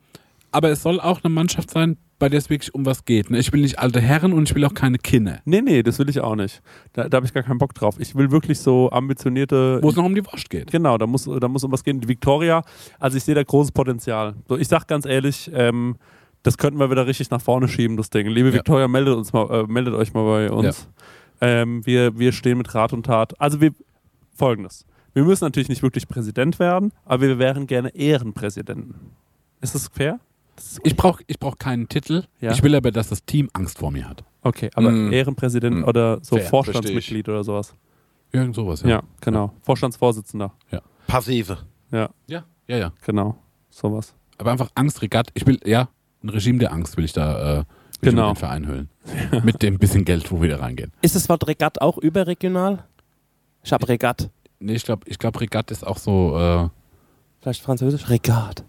aber 0.58 0.70
es 0.70 0.82
soll 0.82 0.98
auch 0.98 1.22
eine 1.22 1.32
Mannschaft 1.32 1.70
sein, 1.70 1.98
bei 2.18 2.28
der 2.28 2.38
es 2.38 2.50
wirklich 2.50 2.74
um 2.74 2.84
was 2.84 3.04
geht. 3.04 3.30
Ne? 3.30 3.38
Ich 3.38 3.52
will 3.52 3.60
nicht 3.60 3.78
alte 3.78 4.00
Herren 4.00 4.32
und 4.32 4.48
ich 4.48 4.56
will 4.56 4.64
auch 4.64 4.74
keine 4.74 4.98
Kinder. 4.98 5.38
Nee, 5.44 5.60
nee, 5.60 5.84
das 5.84 6.00
will 6.00 6.08
ich 6.08 6.18
auch 6.18 6.34
nicht. 6.34 6.62
Da, 6.94 7.08
da 7.08 7.18
habe 7.18 7.26
ich 7.26 7.32
gar 7.32 7.44
keinen 7.44 7.58
Bock 7.58 7.74
drauf. 7.74 7.94
Ich 8.00 8.16
will 8.16 8.32
wirklich 8.32 8.58
so 8.58 8.90
ambitionierte. 8.90 9.78
Wo 9.80 9.90
es 9.90 9.94
noch 9.94 10.04
um 10.04 10.16
die 10.16 10.26
Wurst 10.26 10.50
geht. 10.50 10.72
Genau, 10.72 10.98
da 10.98 11.06
muss, 11.06 11.30
da 11.40 11.46
muss 11.46 11.62
um 11.62 11.70
was 11.70 11.84
gehen. 11.84 12.00
Die 12.00 12.08
Victoria, 12.08 12.64
also 12.98 13.16
ich 13.16 13.22
sehe 13.22 13.36
da 13.36 13.44
großes 13.44 13.70
Potenzial. 13.70 14.34
So, 14.48 14.56
ich 14.56 14.66
sag 14.66 14.88
ganz 14.88 15.06
ehrlich, 15.06 15.48
ähm, 15.54 15.94
das 16.42 16.58
könnten 16.58 16.80
wir 16.80 16.90
wieder 16.90 17.06
richtig 17.06 17.30
nach 17.30 17.40
vorne 17.40 17.68
schieben, 17.68 17.96
das 17.96 18.10
Ding. 18.10 18.26
Liebe 18.26 18.48
Ja. 18.48 18.54
Victoria, 18.56 18.88
meldet 18.88 19.14
uns 19.14 19.32
mal, 19.32 19.48
äh, 19.52 19.72
meldet 19.72 19.94
euch 19.94 20.12
mal 20.12 20.24
bei 20.24 20.50
uns. 20.50 20.88
Ähm, 21.40 21.86
wir, 21.86 22.18
wir 22.18 22.32
stehen 22.32 22.58
mit 22.58 22.74
Rat 22.74 22.92
und 22.92 23.06
Tat. 23.06 23.40
Also 23.40 23.60
wir 23.60 23.70
folgendes. 24.34 24.84
Wir 25.14 25.22
müssen 25.22 25.44
natürlich 25.44 25.68
nicht 25.68 25.84
wirklich 25.84 26.08
Präsident 26.08 26.58
werden, 26.58 26.92
aber 27.04 27.22
wir 27.22 27.38
wären 27.38 27.68
gerne 27.68 27.94
Ehrenpräsidenten. 27.94 29.12
Ist 29.60 29.76
das 29.76 29.86
fair? 29.86 30.18
Ich 30.84 30.96
brauche 30.96 31.22
ich 31.26 31.38
brauch 31.38 31.58
keinen 31.58 31.88
Titel. 31.88 32.24
Ja. 32.40 32.52
Ich 32.52 32.62
will 32.62 32.74
aber, 32.74 32.90
dass 32.90 33.08
das 33.08 33.24
Team 33.24 33.48
Angst 33.52 33.78
vor 33.78 33.90
mir 33.90 34.08
hat. 34.08 34.24
okay, 34.42 34.70
aber 34.74 34.90
Mm. 34.90 35.12
Ehrenpräsident 35.12 35.80
Mm. 35.80 35.84
oder 35.84 36.18
so 36.22 36.36
Fair, 36.36 36.46
Vorstandsmitglied 36.46 37.28
oder 37.28 37.44
sowas. 37.44 37.74
Irgend 38.32 38.54
sowas, 38.54 38.82
Ja, 38.82 38.88
ja. 38.88 39.02
genau. 39.20 39.52
Vorstandsvorsitzender. 39.62 40.52
Passive. 41.06 41.58
Ja, 41.90 42.10
Ja, 42.26 42.44
ja, 42.66 42.76
ja. 42.76 42.92
genau. 43.04 43.36
Sowas. 43.70 44.14
Aber 44.36 44.50
einfach 44.52 44.70
Angst, 44.74 45.00
Regatt. 45.02 45.28
Ich 45.34 45.46
will, 45.46 45.58
ja, 45.64 45.88
ein 46.22 46.28
Regime 46.28 46.58
der 46.58 46.72
Angst 46.72 46.96
will 46.96 47.04
ich 47.04 47.12
da 47.12 47.40
äh, 47.40 47.56
will 47.56 47.64
ich 48.02 48.10
Genau. 48.10 48.28
mit 48.28 48.36
den 48.36 48.40
Verein 48.40 48.66
hüllen. 48.66 48.88
Mit 49.44 49.62
dem 49.62 49.78
bisschen 49.78 50.04
Geld, 50.04 50.30
wo 50.30 50.40
wir 50.42 50.50
da 50.50 50.58
reingehen. 50.58 50.92
Ist 51.02 51.16
das 51.16 51.28
Wort 51.28 51.46
Regatt 51.48 51.80
auch 51.80 51.96
überregional? 51.98 52.84
Ich 53.64 53.72
habe 53.72 53.88
Regatt. 53.88 54.30
Nee, 54.60 54.74
ich 54.74 54.84
glaube, 54.84 55.02
ich 55.08 55.18
glaub, 55.18 55.40
Regatt 55.40 55.70
ist 55.70 55.86
auch 55.86 55.96
so, 55.98 56.36
äh, 56.38 56.68
Vielleicht 57.40 57.62
Französisch? 57.62 58.08
Regatt. 58.10 58.64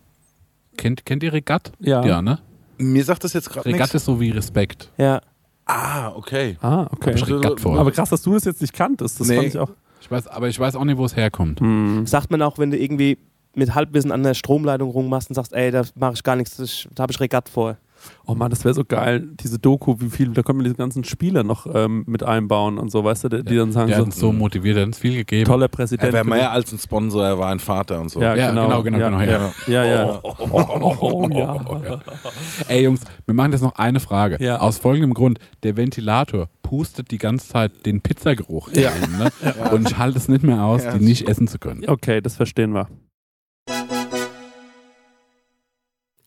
Kennt, 0.79 1.05
kennt 1.05 1.21
ihr 1.23 1.33
Regatt? 1.33 1.71
Ja. 1.79 2.03
Ja, 2.05 2.21
ne? 2.21 2.39
Mir 2.77 3.03
sagt 3.03 3.23
das 3.23 3.33
jetzt 3.33 3.49
gerade 3.49 3.65
Regatt 3.67 3.79
nichts. 3.81 3.93
ist 3.95 4.05
so 4.05 4.19
wie 4.19 4.31
Respekt. 4.31 4.91
Ja. 4.97 5.21
Ah, 5.65 6.09
okay. 6.15 6.57
Ah, 6.61 6.87
okay. 6.91 7.11
Hab 7.11 7.15
ich 7.15 7.27
Regatt 7.27 7.59
vor. 7.59 7.77
Aber 7.77 7.91
krass, 7.91 8.09
dass 8.09 8.23
du 8.23 8.33
das 8.33 8.45
jetzt 8.45 8.61
nicht 8.61 8.73
kanntest. 8.73 9.19
Das 9.19 9.27
Nee. 9.27 9.35
fand 9.35 9.47
ich 9.49 9.57
auch. 9.59 9.69
Ich 10.01 10.09
weiß, 10.09 10.27
aber 10.27 10.47
ich 10.47 10.59
weiß 10.59 10.75
auch 10.75 10.85
nicht, 10.85 10.97
wo 10.97 11.05
es 11.05 11.15
herkommt. 11.15 11.59
Hm. 11.59 12.07
Sagt 12.07 12.31
man 12.31 12.41
auch, 12.41 12.57
wenn 12.57 12.71
du 12.71 12.77
irgendwie 12.77 13.17
mit 13.53 13.75
Halbwissen 13.75 14.11
an 14.11 14.23
der 14.23 14.33
Stromleitung 14.33 14.89
rummachst 14.89 15.29
und 15.29 15.35
sagst, 15.35 15.53
ey, 15.53 15.69
da 15.71 15.83
mache 15.95 16.13
ich 16.13 16.23
gar 16.23 16.35
nichts, 16.37 16.87
da 16.95 17.03
habe 17.03 17.11
ich 17.11 17.19
Regatt 17.19 17.49
vor. 17.49 17.77
Oh 18.25 18.35
Mann, 18.35 18.49
das 18.49 18.63
wäre 18.63 18.73
so 18.73 18.83
geil, 18.85 19.27
diese 19.39 19.59
Doku, 19.59 19.95
wie 19.99 20.09
viel, 20.09 20.29
da 20.29 20.43
können 20.43 20.59
wir 20.59 20.63
diese 20.63 20.75
ganzen 20.75 21.03
Spieler 21.03 21.43
noch 21.43 21.65
ähm, 21.73 22.03
mit 22.07 22.23
einbauen 22.23 22.77
und 22.77 22.91
so, 22.91 23.03
weißt 23.03 23.25
du, 23.25 23.29
die, 23.29 23.43
die 23.43 23.55
dann 23.55 23.71
sagen 23.71 23.87
Der 23.87 23.97
so, 23.97 24.01
hat 24.01 24.05
uns 24.07 24.19
so 24.19 24.31
motiviert, 24.31 24.75
der 24.77 24.83
hat 24.83 24.87
uns 24.87 24.99
viel 24.99 25.15
gegeben. 25.15 25.45
toller 25.45 25.65
Er 25.65 25.69
Präsident. 25.69 26.13
wäre 26.13 26.23
mehr 26.25 26.51
als 26.51 26.71
ein 26.71 26.79
Sponsor, 26.79 27.25
er 27.25 27.37
war 27.39 27.51
ein 27.51 27.59
Vater 27.59 27.99
und 27.99 28.09
so. 28.09 28.21
ja, 28.21 28.35
Ja, 28.35 28.49
genau, 28.49 28.81
genau, 28.83 28.83
genau, 28.83 28.99
ja, 28.99 29.09
genau, 29.09 29.51
ja. 29.67 29.83
ja. 29.83 29.83
Ja, 29.83 30.03
ja. 30.05 30.19
Oh, 30.23 31.27
ja. 31.31 31.99
Ey 32.67 32.83
Jungs, 32.83 33.01
wir 33.25 33.33
machen 33.33 33.51
jetzt 33.51 33.61
noch 33.61 33.75
eine 33.75 33.99
Frage. 33.99 34.37
Ja. 34.43 34.59
Aus 34.59 34.77
folgendem 34.77 35.13
Grund, 35.13 35.39
der 35.63 35.75
Ventilator 35.77 36.49
pustet 36.61 37.11
die 37.11 37.17
ganze 37.17 37.47
Zeit 37.49 37.85
den 37.85 38.01
Pizzageruch 38.01 38.69
Ja. 38.73 38.89
rein, 38.91 39.17
ne? 39.17 39.31
Und 39.71 39.89
ich 39.89 39.97
halte 39.97 40.17
es 40.17 40.27
nicht 40.27 40.43
mehr 40.43 40.63
aus, 40.63 40.83
Ja, 40.83 40.97
die 40.97 41.03
nicht 41.03 41.27
essen 41.27 41.47
zu 41.47 41.57
können. 41.59 41.83
Okay, 41.87 42.21
das 42.21 42.35
verstehen 42.35 42.73
wir. 42.73 42.87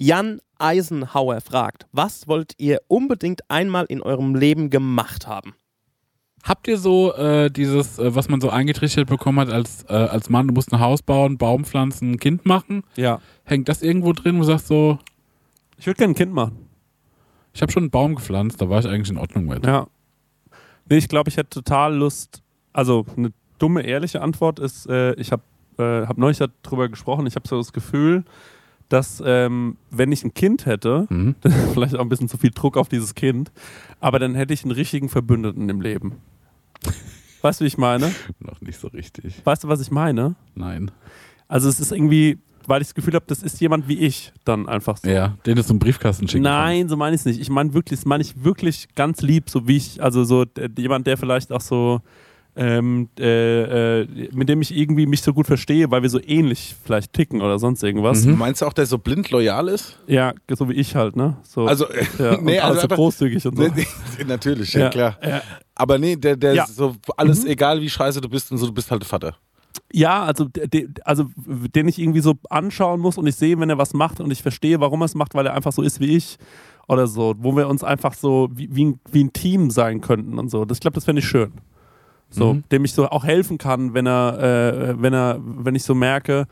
Jan 0.02 0.40
Eisenhauer 0.58 1.40
fragt, 1.40 1.86
was 1.92 2.26
wollt 2.26 2.54
ihr 2.58 2.80
unbedingt 2.88 3.48
einmal 3.48 3.84
in 3.84 4.02
eurem 4.02 4.34
Leben 4.34 4.68
gemacht 4.68 5.28
haben? 5.28 5.54
Habt 6.42 6.66
ihr 6.66 6.76
so 6.76 7.14
äh, 7.14 7.52
dieses, 7.52 8.00
äh, 8.00 8.12
was 8.12 8.28
man 8.28 8.40
so 8.40 8.50
eingetrichtert 8.50 9.08
bekommen 9.08 9.38
hat 9.38 9.48
als, 9.48 9.84
äh, 9.88 9.92
als 9.92 10.28
Mann, 10.28 10.48
du 10.48 10.54
musst 10.54 10.72
ein 10.72 10.80
Haus 10.80 11.02
bauen, 11.02 11.38
Baum 11.38 11.64
pflanzen, 11.64 12.12
ein 12.12 12.18
Kind 12.18 12.46
machen? 12.46 12.82
Ja. 12.96 13.20
Hängt 13.44 13.68
das 13.68 13.80
irgendwo 13.80 14.12
drin, 14.12 14.34
wo 14.34 14.40
du 14.40 14.46
sagst 14.46 14.66
so, 14.66 14.98
Ich 15.78 15.86
würde 15.86 15.98
gerne 15.98 16.14
ein 16.14 16.16
Kind 16.16 16.32
machen. 16.32 16.68
Ich 17.52 17.62
habe 17.62 17.70
schon 17.70 17.84
einen 17.84 17.90
Baum 17.90 18.16
gepflanzt, 18.16 18.60
da 18.60 18.68
war 18.68 18.80
ich 18.80 18.88
eigentlich 18.88 19.10
in 19.10 19.18
Ordnung 19.18 19.44
mit. 19.44 19.64
Ja. 19.64 19.86
Nee, 20.90 20.96
ich 20.96 21.06
glaube, 21.06 21.30
ich 21.30 21.36
hätte 21.36 21.50
total 21.50 21.94
Lust. 21.94 22.42
Also, 22.72 23.06
eine 23.16 23.32
dumme, 23.60 23.82
ehrliche 23.82 24.20
Antwort 24.20 24.58
ist, 24.58 24.88
äh, 24.88 25.14
ich 25.14 25.30
habe 25.30 25.44
äh, 25.78 26.06
hab 26.08 26.18
neulich 26.18 26.42
darüber 26.62 26.88
gesprochen, 26.88 27.26
ich 27.28 27.36
habe 27.36 27.46
so 27.46 27.56
das 27.56 27.72
Gefühl, 27.72 28.24
dass, 28.92 29.22
ähm, 29.24 29.76
wenn 29.90 30.12
ich 30.12 30.24
ein 30.24 30.34
Kind 30.34 30.66
hätte, 30.66 31.06
Mhm. 31.10 31.34
vielleicht 31.72 31.94
auch 31.96 32.00
ein 32.00 32.08
bisschen 32.08 32.28
zu 32.28 32.36
viel 32.38 32.50
Druck 32.50 32.76
auf 32.76 32.88
dieses 32.88 33.14
Kind, 33.14 33.50
aber 34.00 34.18
dann 34.18 34.34
hätte 34.34 34.52
ich 34.54 34.62
einen 34.64 34.72
richtigen 34.72 35.08
Verbündeten 35.08 35.68
im 35.68 35.80
Leben. 35.80 36.16
Weißt 37.42 37.60
du, 37.60 37.64
wie 37.64 37.68
ich 37.68 37.78
meine? 37.78 38.12
Noch 38.40 38.60
nicht 38.60 38.78
so 38.78 38.88
richtig. 38.88 39.40
Weißt 39.44 39.64
du, 39.64 39.68
was 39.68 39.80
ich 39.80 39.90
meine? 39.90 40.34
Nein. 40.54 40.90
Also, 41.48 41.68
es 41.68 41.80
ist 41.80 41.90
irgendwie, 41.92 42.38
weil 42.66 42.80
ich 42.82 42.88
das 42.88 42.94
Gefühl 42.94 43.14
habe, 43.14 43.24
das 43.26 43.42
ist 43.42 43.60
jemand 43.60 43.88
wie 43.88 43.98
ich 43.98 44.32
dann 44.44 44.68
einfach 44.68 44.96
so. 44.96 45.08
Ja, 45.08 45.36
den 45.44 45.56
du 45.56 45.64
zum 45.64 45.78
Briefkasten 45.78 46.28
schicken 46.28 46.44
Nein, 46.44 46.88
so 46.88 46.96
meine 46.96 47.14
ich 47.16 47.20
es 47.22 47.24
nicht. 47.26 47.40
Ich 47.40 47.50
meine 47.50 47.74
wirklich, 47.74 47.98
das 48.00 48.06
meine 48.06 48.22
ich 48.22 48.44
wirklich 48.44 48.88
ganz 48.94 49.20
lieb, 49.22 49.50
so 49.50 49.66
wie 49.66 49.76
ich, 49.76 50.02
also 50.02 50.22
so 50.24 50.44
d- 50.44 50.68
jemand, 50.78 51.06
der 51.06 51.16
vielleicht 51.18 51.50
auch 51.52 51.60
so, 51.60 52.00
ähm, 52.54 53.08
äh, 53.18 54.00
äh, 54.02 54.08
mit 54.32 54.48
dem 54.48 54.60
ich 54.60 54.76
irgendwie 54.76 55.06
mich 55.06 55.22
so 55.22 55.32
gut 55.32 55.46
verstehe, 55.46 55.90
weil 55.90 56.02
wir 56.02 56.10
so 56.10 56.20
ähnlich 56.22 56.74
vielleicht 56.84 57.12
ticken 57.14 57.40
oder 57.40 57.58
sonst 57.58 57.82
irgendwas. 57.82 58.24
Mhm. 58.26 58.36
Meinst 58.38 58.60
du 58.60 58.66
auch, 58.66 58.72
der 58.74 58.84
so 58.86 58.98
blind 58.98 59.30
loyal 59.30 59.68
ist? 59.68 59.98
Ja, 60.06 60.34
so 60.50 60.68
wie 60.68 60.74
ich 60.74 60.94
halt, 60.94 61.16
ne? 61.16 61.38
So, 61.44 61.66
Also, 61.66 61.88
äh, 61.88 62.04
ja, 62.18 62.36
nee, 62.42 62.58
alles 62.58 62.62
also 62.62 62.74
so 62.74 62.82
einfach- 62.82 62.96
großzügig 62.96 63.46
und 63.46 63.56
so. 63.56 63.62
Nee, 63.62 63.70
nee, 63.74 64.24
natürlich, 64.26 64.72
ja, 64.74 64.90
klar. 64.90 65.18
Ja, 65.26 65.40
Aber 65.74 65.98
nee, 65.98 66.16
der, 66.16 66.36
der 66.36 66.54
Ja. 66.54 66.64
ist 66.64 66.76
so 66.76 66.94
alles, 67.16 67.44
Mhm. 67.44 67.50
egal 67.50 67.80
wie 67.80 67.88
scheiße 67.88 68.20
du 68.20 68.28
bist 68.28 68.52
und 68.52 68.58
so, 68.58 68.66
du 68.66 68.72
bist 68.72 68.90
halt 68.90 69.00
der 69.02 69.08
Vater. 69.08 69.36
Ja, 69.94 70.22
also, 70.24 70.44
de, 70.46 70.88
also 71.04 71.30
den 71.74 71.88
ich 71.88 71.98
irgendwie 71.98 72.20
so 72.20 72.34
anschauen 72.50 73.00
muss 73.00 73.16
und 73.16 73.26
ich 73.26 73.36
sehe, 73.36 73.58
wenn 73.58 73.70
er 73.70 73.78
was 73.78 73.94
macht 73.94 74.20
und 74.20 74.30
ich 74.30 74.42
verstehe, 74.42 74.78
warum 74.80 75.00
er 75.02 75.06
es 75.06 75.14
macht, 75.14 75.34
weil 75.34 75.46
er 75.46 75.54
einfach 75.54 75.72
so 75.72 75.80
ist 75.80 76.00
wie 76.00 76.14
ich 76.16 76.36
oder 76.88 77.06
so, 77.06 77.34
wo 77.38 77.56
wir 77.56 77.68
uns 77.68 77.82
einfach 77.82 78.12
so 78.12 78.50
wie, 78.52 78.68
wie, 78.74 78.84
ein, 78.86 79.00
wie 79.10 79.24
ein 79.24 79.32
Team 79.32 79.70
sein 79.70 80.02
könnten 80.02 80.38
und 80.38 80.50
so. 80.50 80.66
Das, 80.66 80.76
ich 80.76 80.80
glaube, 80.82 80.94
das 80.96 81.04
fände 81.06 81.20
ich 81.20 81.28
schön. 81.28 81.52
So, 82.34 82.54
Mhm. 82.54 82.64
dem 82.72 82.84
ich 82.84 82.92
so 82.94 83.08
auch 83.08 83.24
helfen 83.24 83.58
kann, 83.58 83.92
wenn 83.94 84.06
er, 84.06 84.38
äh, 84.90 85.00
wenn 85.02 85.12
er, 85.12 85.38
wenn 85.42 85.74
ich 85.74 85.84
so 85.84 85.94
merke, 85.94 86.46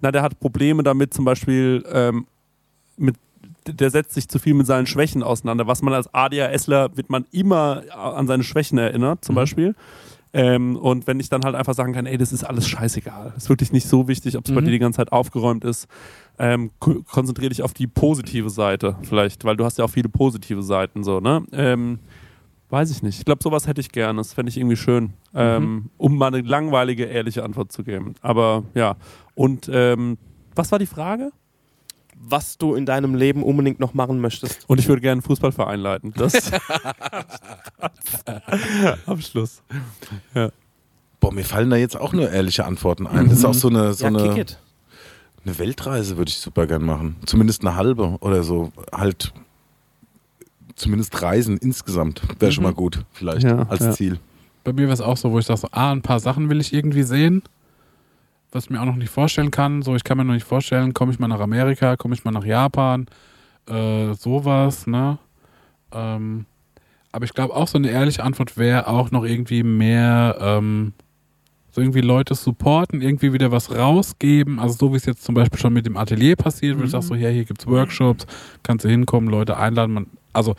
na, 0.00 0.10
der 0.12 0.22
hat 0.22 0.40
Probleme 0.40 0.82
damit, 0.82 1.12
zum 1.12 1.24
Beispiel 1.24 1.84
ähm, 1.92 2.26
mit 2.96 3.16
der 3.66 3.90
setzt 3.90 4.14
sich 4.14 4.26
zu 4.26 4.38
viel 4.38 4.54
mit 4.54 4.66
seinen 4.66 4.86
Schwächen 4.86 5.22
auseinander. 5.22 5.66
Was 5.66 5.82
man 5.82 5.92
als 5.92 6.12
ADHSler 6.14 6.96
wird 6.96 7.10
man 7.10 7.26
immer 7.30 7.82
an 7.94 8.26
seine 8.26 8.42
Schwächen 8.42 8.78
erinnert, 8.78 9.22
zum 9.24 9.34
Mhm. 9.34 9.36
Beispiel. 9.36 9.74
Ähm, 10.32 10.76
und 10.76 11.06
wenn 11.06 11.20
ich 11.20 11.28
dann 11.28 11.42
halt 11.44 11.54
einfach 11.54 11.74
sagen 11.74 11.92
kann, 11.92 12.06
ey, 12.06 12.16
das 12.16 12.32
ist 12.32 12.42
alles 12.44 12.66
scheißegal. 12.68 13.32
Das 13.34 13.44
ist 13.44 13.48
wirklich 13.50 13.70
nicht 13.72 13.86
so 13.88 14.08
wichtig, 14.08 14.36
ob 14.38 14.46
es 14.46 14.54
bei 14.54 14.60
Mhm. 14.60 14.64
dir 14.66 14.70
die 14.70 14.78
ganze 14.78 14.98
Zeit 14.98 15.12
aufgeräumt 15.12 15.64
ist. 15.64 15.88
Ähm, 16.38 16.70
ko- 16.78 17.02
konzentriere 17.10 17.50
dich 17.50 17.62
auf 17.62 17.74
die 17.74 17.86
positive 17.86 18.48
Seite 18.48 18.96
vielleicht, 19.02 19.44
weil 19.44 19.56
du 19.56 19.64
hast 19.64 19.76
ja 19.78 19.84
auch 19.84 19.90
viele 19.90 20.08
positive 20.08 20.62
Seiten 20.62 21.04
so, 21.04 21.20
ne? 21.20 21.44
Ähm, 21.52 21.98
weiß 22.70 22.90
ich 22.90 23.02
nicht. 23.02 23.18
Ich 23.18 23.24
glaube, 23.24 23.42
sowas 23.42 23.66
hätte 23.66 23.80
ich 23.80 23.90
gerne. 23.90 24.18
Das 24.18 24.32
fände 24.32 24.50
ich 24.50 24.56
irgendwie 24.56 24.76
schön, 24.76 25.12
ähm, 25.34 25.90
um 25.98 26.16
mal 26.16 26.28
eine 26.28 26.40
langweilige, 26.40 27.04
ehrliche 27.04 27.44
Antwort 27.44 27.72
zu 27.72 27.82
geben. 27.84 28.14
Aber 28.22 28.64
ja. 28.74 28.96
Und 29.34 29.70
ähm, 29.72 30.18
was 30.54 30.72
war 30.72 30.78
die 30.78 30.86
Frage? 30.86 31.30
Was 32.22 32.58
du 32.58 32.74
in 32.74 32.84
deinem 32.86 33.14
Leben 33.14 33.42
unbedingt 33.42 33.80
noch 33.80 33.94
machen 33.94 34.20
möchtest. 34.20 34.68
Und 34.68 34.78
ich 34.78 34.88
würde 34.88 35.00
gerne 35.00 35.14
einen 35.14 35.22
Fußballverein 35.22 35.80
leiten. 35.80 36.12
Das 36.14 36.34
am 39.06 39.20
Schluss. 39.20 39.62
Boah, 41.18 41.32
mir 41.32 41.44
fallen 41.44 41.70
da 41.70 41.76
jetzt 41.76 41.98
auch 41.98 42.12
nur 42.12 42.30
ehrliche 42.30 42.64
Antworten 42.64 43.06
ein. 43.06 43.28
Das 43.28 43.38
ist 43.38 43.44
auch 43.44 43.54
so 43.54 43.68
eine, 43.68 43.94
so 43.94 44.04
ja, 44.04 44.10
kick 44.10 44.30
eine, 44.30 44.40
it. 44.40 44.58
eine 45.44 45.58
Weltreise, 45.58 46.16
würde 46.16 46.30
ich 46.30 46.38
super 46.38 46.66
gern 46.66 46.84
machen. 46.84 47.16
Zumindest 47.26 47.62
eine 47.62 47.76
halbe 47.76 48.16
oder 48.20 48.42
so. 48.42 48.72
Halt 48.92 49.32
zumindest 50.80 51.20
Reisen 51.22 51.56
insgesamt 51.58 52.22
wäre 52.38 52.52
schon 52.52 52.64
mal 52.64 52.74
gut, 52.74 53.04
vielleicht 53.12 53.42
Ja, 53.42 53.62
als 53.68 53.80
ja. 53.80 53.92
Ziel. 53.92 54.18
Bei 54.64 54.72
mir 54.72 54.86
war 54.88 54.94
es 54.94 55.00
auch 55.00 55.16
so, 55.16 55.30
wo 55.32 55.38
ich 55.38 55.46
sage, 55.46 55.60
so, 55.60 55.68
ah, 55.72 55.92
ein 55.92 56.02
paar 56.02 56.20
Sachen 56.20 56.50
will 56.50 56.60
ich 56.60 56.72
irgendwie 56.72 57.02
sehen, 57.02 57.42
was 58.52 58.64
ich 58.64 58.70
mir 58.70 58.80
auch 58.80 58.86
noch 58.86 58.96
nicht 58.96 59.10
vorstellen 59.10 59.50
kann. 59.50 59.82
So, 59.82 59.94
ich 59.94 60.04
kann 60.04 60.18
mir 60.18 60.24
noch 60.24 60.34
nicht 60.34 60.46
vorstellen, 60.46 60.92
komme 60.92 61.12
ich 61.12 61.18
mal 61.18 61.28
nach 61.28 61.40
Amerika, 61.40 61.96
komme 61.96 62.14
ich 62.14 62.24
mal 62.24 62.32
nach 62.32 62.44
Japan, 62.44 63.06
äh, 63.68 64.12
sowas, 64.14 64.86
ne? 64.86 65.18
Ähm, 65.92 66.46
aber 67.12 67.24
ich 67.24 67.34
glaube 67.34 67.54
auch 67.54 67.66
so 67.68 67.78
eine 67.78 67.90
ehrliche 67.90 68.22
Antwort 68.22 68.56
wäre 68.56 68.86
auch 68.86 69.10
noch 69.10 69.24
irgendwie 69.24 69.62
mehr, 69.62 70.36
ähm, 70.40 70.92
so 71.72 71.80
irgendwie 71.80 72.00
Leute 72.00 72.34
supporten, 72.34 73.00
irgendwie 73.00 73.32
wieder 73.32 73.50
was 73.52 73.74
rausgeben. 73.74 74.58
Also 74.58 74.74
so 74.76 74.92
wie 74.92 74.96
es 74.96 75.06
jetzt 75.06 75.24
zum 75.24 75.34
Beispiel 75.34 75.58
schon 75.58 75.72
mit 75.72 75.86
dem 75.86 75.96
Atelier 75.96 76.36
passiert, 76.36 76.78
wo 76.78 76.82
ich 76.84 76.90
sage 76.90 77.04
so, 77.04 77.14
ja, 77.14 77.28
hier 77.28 77.44
gibt's 77.44 77.66
Workshops, 77.66 78.26
kannst 78.62 78.84
du 78.84 78.88
hinkommen, 78.88 79.30
Leute 79.30 79.56
einladen. 79.56 79.94
Man, 79.94 80.06
also 80.32 80.54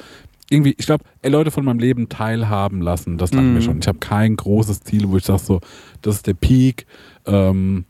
irgendwie, 0.50 0.76
ich 0.78 0.86
glaube, 0.86 1.06
Leute 1.24 1.50
von 1.52 1.64
meinem 1.64 1.80
Leben 1.80 2.10
teilhaben 2.10 2.82
lassen, 2.82 3.18
das 3.18 3.34
langt 3.34 3.48
Mhm. 3.48 3.54
mir 3.54 3.62
schon. 3.62 3.80
Ich 3.80 3.88
habe 3.88 4.00
kein 4.00 4.36
großes 4.36 4.82
Ziel, 4.82 5.08
wo 5.10 5.16
ich 5.18 5.24
sage 5.24 5.40
so, 5.40 5.62
das 6.02 6.16
ist 6.16 6.28
der 6.28 6.34
Peak. 6.34 6.86
Ähm, 7.26 7.86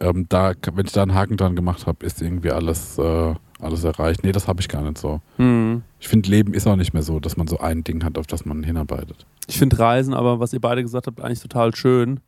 ähm, 0.00 0.26
da, 0.28 0.52
wenn 0.74 0.84
ich 0.84 0.92
da 0.92 1.02
einen 1.02 1.14
Haken 1.14 1.38
dran 1.38 1.56
gemacht 1.56 1.86
habe, 1.86 2.04
ist 2.04 2.20
irgendwie 2.20 2.50
alles, 2.50 2.98
äh, 2.98 3.34
alles 3.60 3.82
erreicht. 3.84 4.22
Nee, 4.24 4.32
das 4.32 4.46
habe 4.46 4.60
ich 4.60 4.68
gar 4.68 4.82
nicht 4.82 4.98
so. 4.98 5.22
Hm. 5.38 5.82
Ich 5.98 6.08
finde, 6.08 6.28
Leben 6.28 6.52
ist 6.52 6.66
auch 6.66 6.76
nicht 6.76 6.92
mehr 6.92 7.02
so, 7.02 7.18
dass 7.18 7.38
man 7.38 7.46
so 7.46 7.58
ein 7.60 7.82
Ding 7.82 8.04
hat, 8.04 8.18
auf 8.18 8.26
das 8.26 8.44
man 8.44 8.62
hinarbeitet. 8.62 9.24
Ich 9.46 9.58
finde 9.58 9.78
Reisen, 9.78 10.12
aber 10.12 10.38
was 10.38 10.52
ihr 10.52 10.60
beide 10.60 10.82
gesagt 10.82 11.06
habt, 11.06 11.22
eigentlich 11.22 11.40
total 11.40 11.74
schön. 11.74 12.20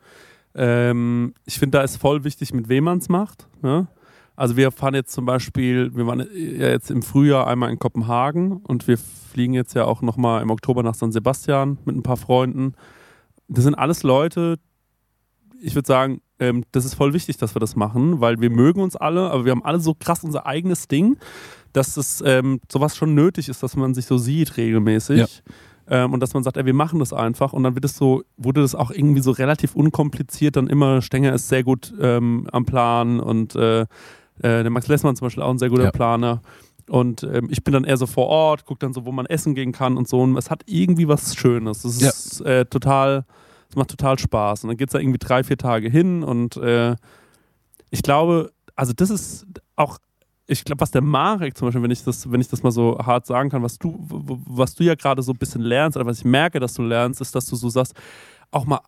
Ähm, 0.55 1.35
ich 1.45 1.59
finde, 1.59 1.77
da 1.79 1.85
ist 1.85 1.99
voll 1.99 2.25
wichtig, 2.25 2.55
mit 2.55 2.71
wem 2.71 2.85
man 2.85 2.99
es 2.99 3.11
macht. 3.11 3.47
Ne? 3.61 3.87
Also 4.39 4.57
wir 4.57 4.71
fahren 4.71 4.95
jetzt 4.95 5.11
zum 5.11 5.27
Beispiel, 5.27 5.93
wir 5.97 6.07
waren 6.07 6.21
ja 6.21 6.69
jetzt 6.69 6.93
im 6.93 7.03
Frühjahr 7.03 7.49
einmal 7.49 7.73
in 7.73 7.81
Kopenhagen 7.81 8.59
und 8.59 8.87
wir 8.87 8.97
fliegen 8.97 9.53
jetzt 9.53 9.75
ja 9.75 9.85
auch 9.85 10.01
nochmal 10.01 10.43
im 10.43 10.51
Oktober 10.51 10.85
nach 10.85 10.95
San 10.95 11.11
Sebastian 11.11 11.79
mit 11.85 11.97
ein 11.97 12.05
paar 12.05 12.17
Freunden. 12.17 12.75
Das 13.49 13.65
sind 13.65 13.75
alles 13.75 14.05
Leute, 14.05 14.61
ich 15.61 15.75
würde 15.75 15.89
sagen, 15.89 16.21
ähm, 16.39 16.63
das 16.71 16.85
ist 16.85 16.95
voll 16.95 17.15
wichtig, 17.15 17.37
dass 17.39 17.57
wir 17.57 17.61
das 17.61 17.75
machen, 17.75 18.21
weil 18.21 18.41
wir 18.41 18.51
mögen 18.51 18.81
uns 18.81 18.95
alle, 18.95 19.29
aber 19.29 19.45
wir 19.45 19.51
haben 19.51 19.65
alle 19.65 19.81
so 19.81 19.93
krass 19.99 20.23
unser 20.23 20.47
eigenes 20.47 20.87
Ding, 20.87 21.17
dass 21.73 21.97
es 21.97 22.23
ähm, 22.25 22.61
sowas 22.71 22.97
schon 22.97 23.17
nötig 23.17 23.49
ist, 23.49 23.65
dass 23.65 23.75
man 23.75 23.93
sich 23.93 24.07
so 24.07 24.19
sieht 24.19 24.57
regelmäßig. 24.57 25.19
Ja. 25.19 26.05
Ähm, 26.05 26.13
und 26.13 26.21
dass 26.21 26.35
man 26.35 26.45
sagt, 26.45 26.59
ey, 26.59 26.65
wir 26.65 26.75
machen 26.75 27.01
das 27.01 27.13
einfach. 27.13 27.53
Und 27.53 27.65
dann 27.65 27.75
wird 27.75 27.87
es 27.87 27.97
so, 27.97 28.23
wurde 28.37 28.61
das 28.61 28.77
auch 28.77 28.93
irgendwie 28.93 29.21
so 29.21 29.33
relativ 29.33 29.75
unkompliziert. 29.75 30.55
Dann 30.55 30.69
immer, 30.69 31.03
Stenger 31.03 31.33
ist 31.33 31.49
sehr 31.49 31.65
gut 31.65 31.93
ähm, 32.01 32.47
am 32.53 32.67
Plan 32.67 33.19
und 33.19 33.57
äh, 33.57 33.87
äh, 34.43 34.63
der 34.63 34.71
Max 34.71 34.89
Lessmann 34.89 35.17
zum 35.17 35.27
Beispiel 35.27 35.43
auch 35.43 35.51
ein 35.51 35.59
sehr 35.59 35.69
guter 35.71 35.85
Ja. 35.85 35.91
Planer. 35.91 36.41
Und 36.89 37.23
ähm, 37.23 37.49
ich 37.51 37.63
bin 37.65 37.75
dann 37.75 37.85
eher 37.85 37.97
so 37.99 38.07
vor 38.07 38.27
Ort, 38.29 38.65
gucke 38.65 38.79
dann 38.81 38.95
so, 38.95 39.05
wo 39.05 39.13
man 39.13 39.27
essen 39.27 39.55
gehen 39.55 39.73
kann 39.73 39.97
und 39.99 40.09
so. 40.09 40.21
Und 40.23 40.37
es 40.39 40.51
hat 40.51 40.63
irgendwie 40.67 41.07
was 41.07 41.37
Schönes. 41.37 41.85
Es 41.85 42.01
Ja. 42.01 42.09
ist 42.09 42.41
äh, 42.43 42.65
total, 42.65 43.25
es 43.69 43.77
macht 43.77 43.91
total 43.91 44.19
Spaß. 44.19 44.65
Und 44.65 44.69
dann 44.69 44.77
geht 44.79 44.89
es 44.89 44.93
da 44.93 44.99
irgendwie 44.99 45.19
drei, 45.19 45.45
vier 45.45 45.59
Tage 45.59 45.91
hin. 45.91 46.23
Und 46.23 46.57
äh, 46.57 46.97
ich 47.91 48.03
glaube, 48.03 48.53
also 48.75 48.93
das 48.95 49.11
ist 49.11 49.47
auch, 49.77 49.99
ich 50.47 50.65
glaube, 50.65 50.81
was 50.81 50.91
der 50.91 51.03
Marek 51.03 51.59
zum 51.59 51.67
Beispiel, 51.69 51.83
wenn 51.83 51.91
ich 51.91 52.05
das, 52.05 52.31
wenn 52.33 52.41
ich 52.41 52.49
das 52.49 52.63
mal 52.63 52.71
so 52.73 52.99
hart 53.05 53.27
sagen 53.27 53.51
kann, 53.51 53.63
was 53.63 53.79
du, 53.79 53.99
was 54.09 54.75
du 54.75 54.83
ja 54.85 54.95
gerade 54.95 55.21
so 55.23 55.33
ein 55.33 55.39
bisschen 55.39 55.61
lernst, 55.61 55.99
oder 55.99 56.07
was 56.07 56.19
ich 56.21 56.25
merke, 56.25 56.59
dass 56.59 56.73
du 56.73 56.83
lernst, 56.83 57.21
ist, 57.21 57.35
dass 57.35 57.45
du 57.45 57.57
so 57.57 57.69
sagst, 57.69 57.93
auch 58.51 58.65
mal 58.65 58.81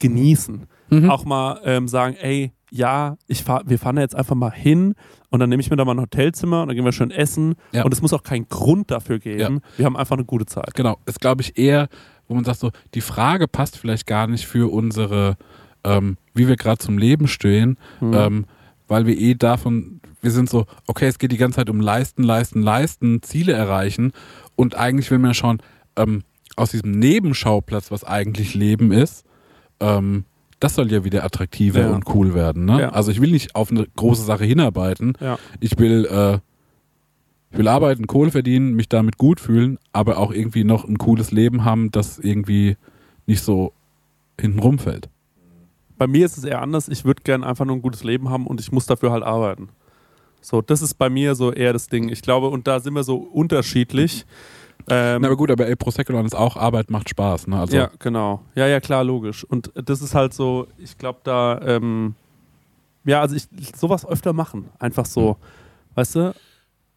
genießen. 0.00 0.66
Mhm. 0.90 1.10
Auch 1.10 1.24
mal 1.24 1.60
ähm, 1.64 1.86
sagen, 1.88 2.16
ey, 2.16 2.52
ja, 2.76 3.16
ich 3.28 3.44
fahr, 3.44 3.62
wir 3.66 3.78
fahren 3.78 3.94
da 3.94 4.02
jetzt 4.02 4.16
einfach 4.16 4.34
mal 4.34 4.50
hin 4.50 4.94
und 5.30 5.38
dann 5.38 5.48
nehme 5.48 5.60
ich 5.60 5.70
mir 5.70 5.76
da 5.76 5.84
mal 5.84 5.92
ein 5.94 6.00
Hotelzimmer 6.00 6.62
und 6.62 6.68
dann 6.68 6.74
gehen 6.76 6.84
wir 6.84 6.90
schön 6.90 7.12
essen. 7.12 7.54
Ja. 7.70 7.84
Und 7.84 7.94
es 7.94 8.02
muss 8.02 8.12
auch 8.12 8.24
keinen 8.24 8.48
Grund 8.48 8.90
dafür 8.90 9.20
geben. 9.20 9.60
Wir 9.76 9.86
haben 9.86 9.96
einfach 9.96 10.16
eine 10.16 10.24
gute 10.24 10.44
Zeit. 10.46 10.74
Genau, 10.74 10.98
ist 11.06 11.20
glaube 11.20 11.42
ich 11.42 11.56
eher, 11.56 11.88
wo 12.26 12.34
man 12.34 12.42
sagt 12.42 12.58
so, 12.58 12.72
die 12.94 13.00
Frage 13.00 13.46
passt 13.46 13.78
vielleicht 13.78 14.08
gar 14.08 14.26
nicht 14.26 14.44
für 14.46 14.72
unsere, 14.72 15.36
ähm, 15.84 16.16
wie 16.34 16.48
wir 16.48 16.56
gerade 16.56 16.78
zum 16.78 16.98
Leben 16.98 17.28
stehen, 17.28 17.78
Mhm. 18.00 18.12
ähm, 18.14 18.46
weil 18.88 19.06
wir 19.06 19.16
eh 19.16 19.34
davon, 19.34 20.00
wir 20.20 20.32
sind 20.32 20.50
so, 20.50 20.66
okay, 20.88 21.06
es 21.06 21.18
geht 21.20 21.30
die 21.30 21.36
ganze 21.36 21.56
Zeit 21.56 21.70
um 21.70 21.78
Leisten, 21.80 22.24
Leisten, 22.24 22.60
Leisten, 22.60 23.22
Ziele 23.22 23.52
erreichen 23.52 24.10
und 24.56 24.74
eigentlich 24.74 25.12
will 25.12 25.18
man 25.18 25.30
ja 25.30 25.34
schon 25.34 25.58
ähm, 25.94 26.22
aus 26.56 26.72
diesem 26.72 26.90
Nebenschauplatz, 26.90 27.92
was 27.92 28.02
eigentlich 28.02 28.54
Leben 28.54 28.90
ist, 28.90 29.24
ähm, 29.78 30.24
das 30.64 30.74
soll 30.74 30.90
ja 30.90 31.04
wieder 31.04 31.24
attraktiver 31.24 31.80
Ja. 31.82 31.90
und 31.90 32.04
cool 32.14 32.34
werden. 32.34 32.64
Ne? 32.64 32.80
Ja. 32.80 32.88
Also 32.90 33.10
ich 33.10 33.20
will 33.20 33.30
nicht 33.30 33.54
auf 33.54 33.70
eine 33.70 33.86
große 33.96 34.22
Sache 34.24 34.44
hinarbeiten, 34.44 35.12
Ja. 35.20 35.38
ich 35.60 35.78
will, 35.78 36.06
äh, 36.06 36.38
ich 37.50 37.58
will 37.58 37.68
arbeiten, 37.68 38.06
Kohle 38.06 38.30
verdienen, 38.30 38.72
mich 38.74 38.88
damit 38.88 39.18
gut 39.18 39.40
fühlen, 39.40 39.78
aber 39.92 40.18
auch 40.18 40.32
irgendwie 40.32 40.64
noch 40.64 40.84
ein 40.84 40.98
cooles 40.98 41.30
Leben 41.30 41.64
haben, 41.64 41.90
das 41.92 42.18
irgendwie 42.18 42.76
nicht 43.26 43.42
so 43.42 43.72
hinten 44.40 44.58
rumfällt. 44.58 45.08
Bei 45.96 46.06
mir 46.08 46.26
ist 46.26 46.36
es 46.38 46.44
eher 46.44 46.60
anders. 46.60 46.88
Ich 46.88 47.04
würde 47.04 47.22
gerne 47.22 47.46
einfach 47.46 47.64
nur 47.64 47.76
ein 47.76 47.82
gutes 47.82 48.02
Leben 48.02 48.28
haben 48.30 48.46
und 48.46 48.60
ich 48.60 48.72
muss 48.72 48.86
dafür 48.86 49.12
halt 49.12 49.22
arbeiten. 49.22 49.68
So, 50.40 50.60
das 50.60 50.82
ist 50.82 50.94
bei 50.94 51.08
mir 51.08 51.34
so 51.36 51.52
eher 51.52 51.72
das 51.72 51.86
Ding. 51.88 52.08
Ich 52.08 52.20
glaube, 52.22 52.48
und 52.48 52.66
da 52.66 52.80
sind 52.80 52.94
wir 52.94 53.04
so 53.04 53.16
unterschiedlich. 53.16 54.26
Ähm, 54.88 55.22
Na, 55.22 55.28
aber 55.28 55.36
gut, 55.36 55.50
aber 55.50 55.66
ey, 55.66 55.76
Prosecco 55.76 56.18
ist 56.20 56.34
auch 56.34 56.56
Arbeit 56.56 56.90
macht 56.90 57.08
Spaß. 57.08 57.46
Ne? 57.46 57.58
Also, 57.58 57.76
ja, 57.76 57.90
genau. 57.98 58.42
Ja, 58.54 58.66
ja, 58.66 58.80
klar, 58.80 59.02
logisch. 59.04 59.44
Und 59.44 59.72
das 59.74 60.02
ist 60.02 60.14
halt 60.14 60.34
so, 60.34 60.66
ich 60.78 60.98
glaube, 60.98 61.20
da, 61.24 61.60
ähm, 61.62 62.14
ja, 63.04 63.20
also 63.20 63.34
ich, 63.34 63.46
ich 63.58 63.74
sowas 63.76 64.06
öfter 64.06 64.32
machen. 64.32 64.70
Einfach 64.78 65.06
so, 65.06 65.36
weißt 65.94 66.16
du? 66.16 66.34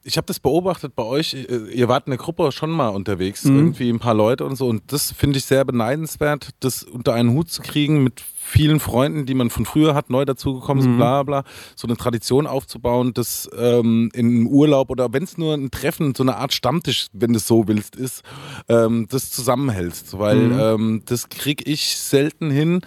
Ich 0.08 0.16
habe 0.16 0.26
das 0.26 0.40
beobachtet 0.40 0.96
bei 0.96 1.04
euch. 1.04 1.36
Ihr 1.74 1.90
wart 1.90 2.08
in 2.08 2.12
der 2.12 2.18
Gruppe 2.18 2.52
schon 2.54 2.72
mal 2.72 2.88
unterwegs, 2.90 3.44
Mhm. 3.44 3.58
irgendwie 3.58 3.90
ein 3.90 4.00
paar 4.00 4.14
Leute 4.14 4.46
und 4.46 4.56
so. 4.56 4.68
Und 4.68 4.84
das 4.94 5.12
finde 5.12 5.38
ich 5.38 5.44
sehr 5.46 5.66
beneidenswert, 5.66 6.52
das 6.62 6.84
unter 6.84 7.14
einen 7.14 7.32
Hut 7.32 7.52
zu 7.52 7.62
kriegen 7.62 8.04
mit 8.04 8.22
vielen 8.22 8.80
Freunden, 8.80 9.26
die 9.26 9.34
man 9.34 9.50
von 9.50 9.66
früher 9.66 9.94
hat, 9.94 10.10
neu 10.10 10.24
dazugekommen 10.24 10.82
sind, 10.82 10.94
Mhm. 10.94 10.98
bla 10.98 11.24
bla. 11.24 11.44
So 11.76 11.88
eine 11.88 11.98
Tradition 11.98 12.48
aufzubauen, 12.48 13.14
das 13.14 13.50
ähm, 13.58 14.10
in 14.14 14.46
Urlaub 14.48 14.90
oder 14.90 15.12
wenn 15.12 15.24
es 15.24 15.38
nur 15.38 15.54
ein 15.54 15.70
Treffen, 15.72 16.16
so 16.16 16.24
eine 16.24 16.38
Art 16.38 16.54
Stammtisch, 16.54 17.08
wenn 17.12 17.34
du 17.34 17.38
es 17.38 17.46
so 17.48 17.68
willst, 17.68 17.98
ist, 17.98 18.24
ähm, 18.70 19.08
das 19.10 19.30
zusammenhältst. 19.32 20.18
Weil 20.18 20.38
Mhm. 20.38 20.60
ähm, 20.60 21.02
das 21.06 21.28
kriege 21.28 21.66
ich 21.70 21.98
selten 21.98 22.50
hin. 22.50 22.80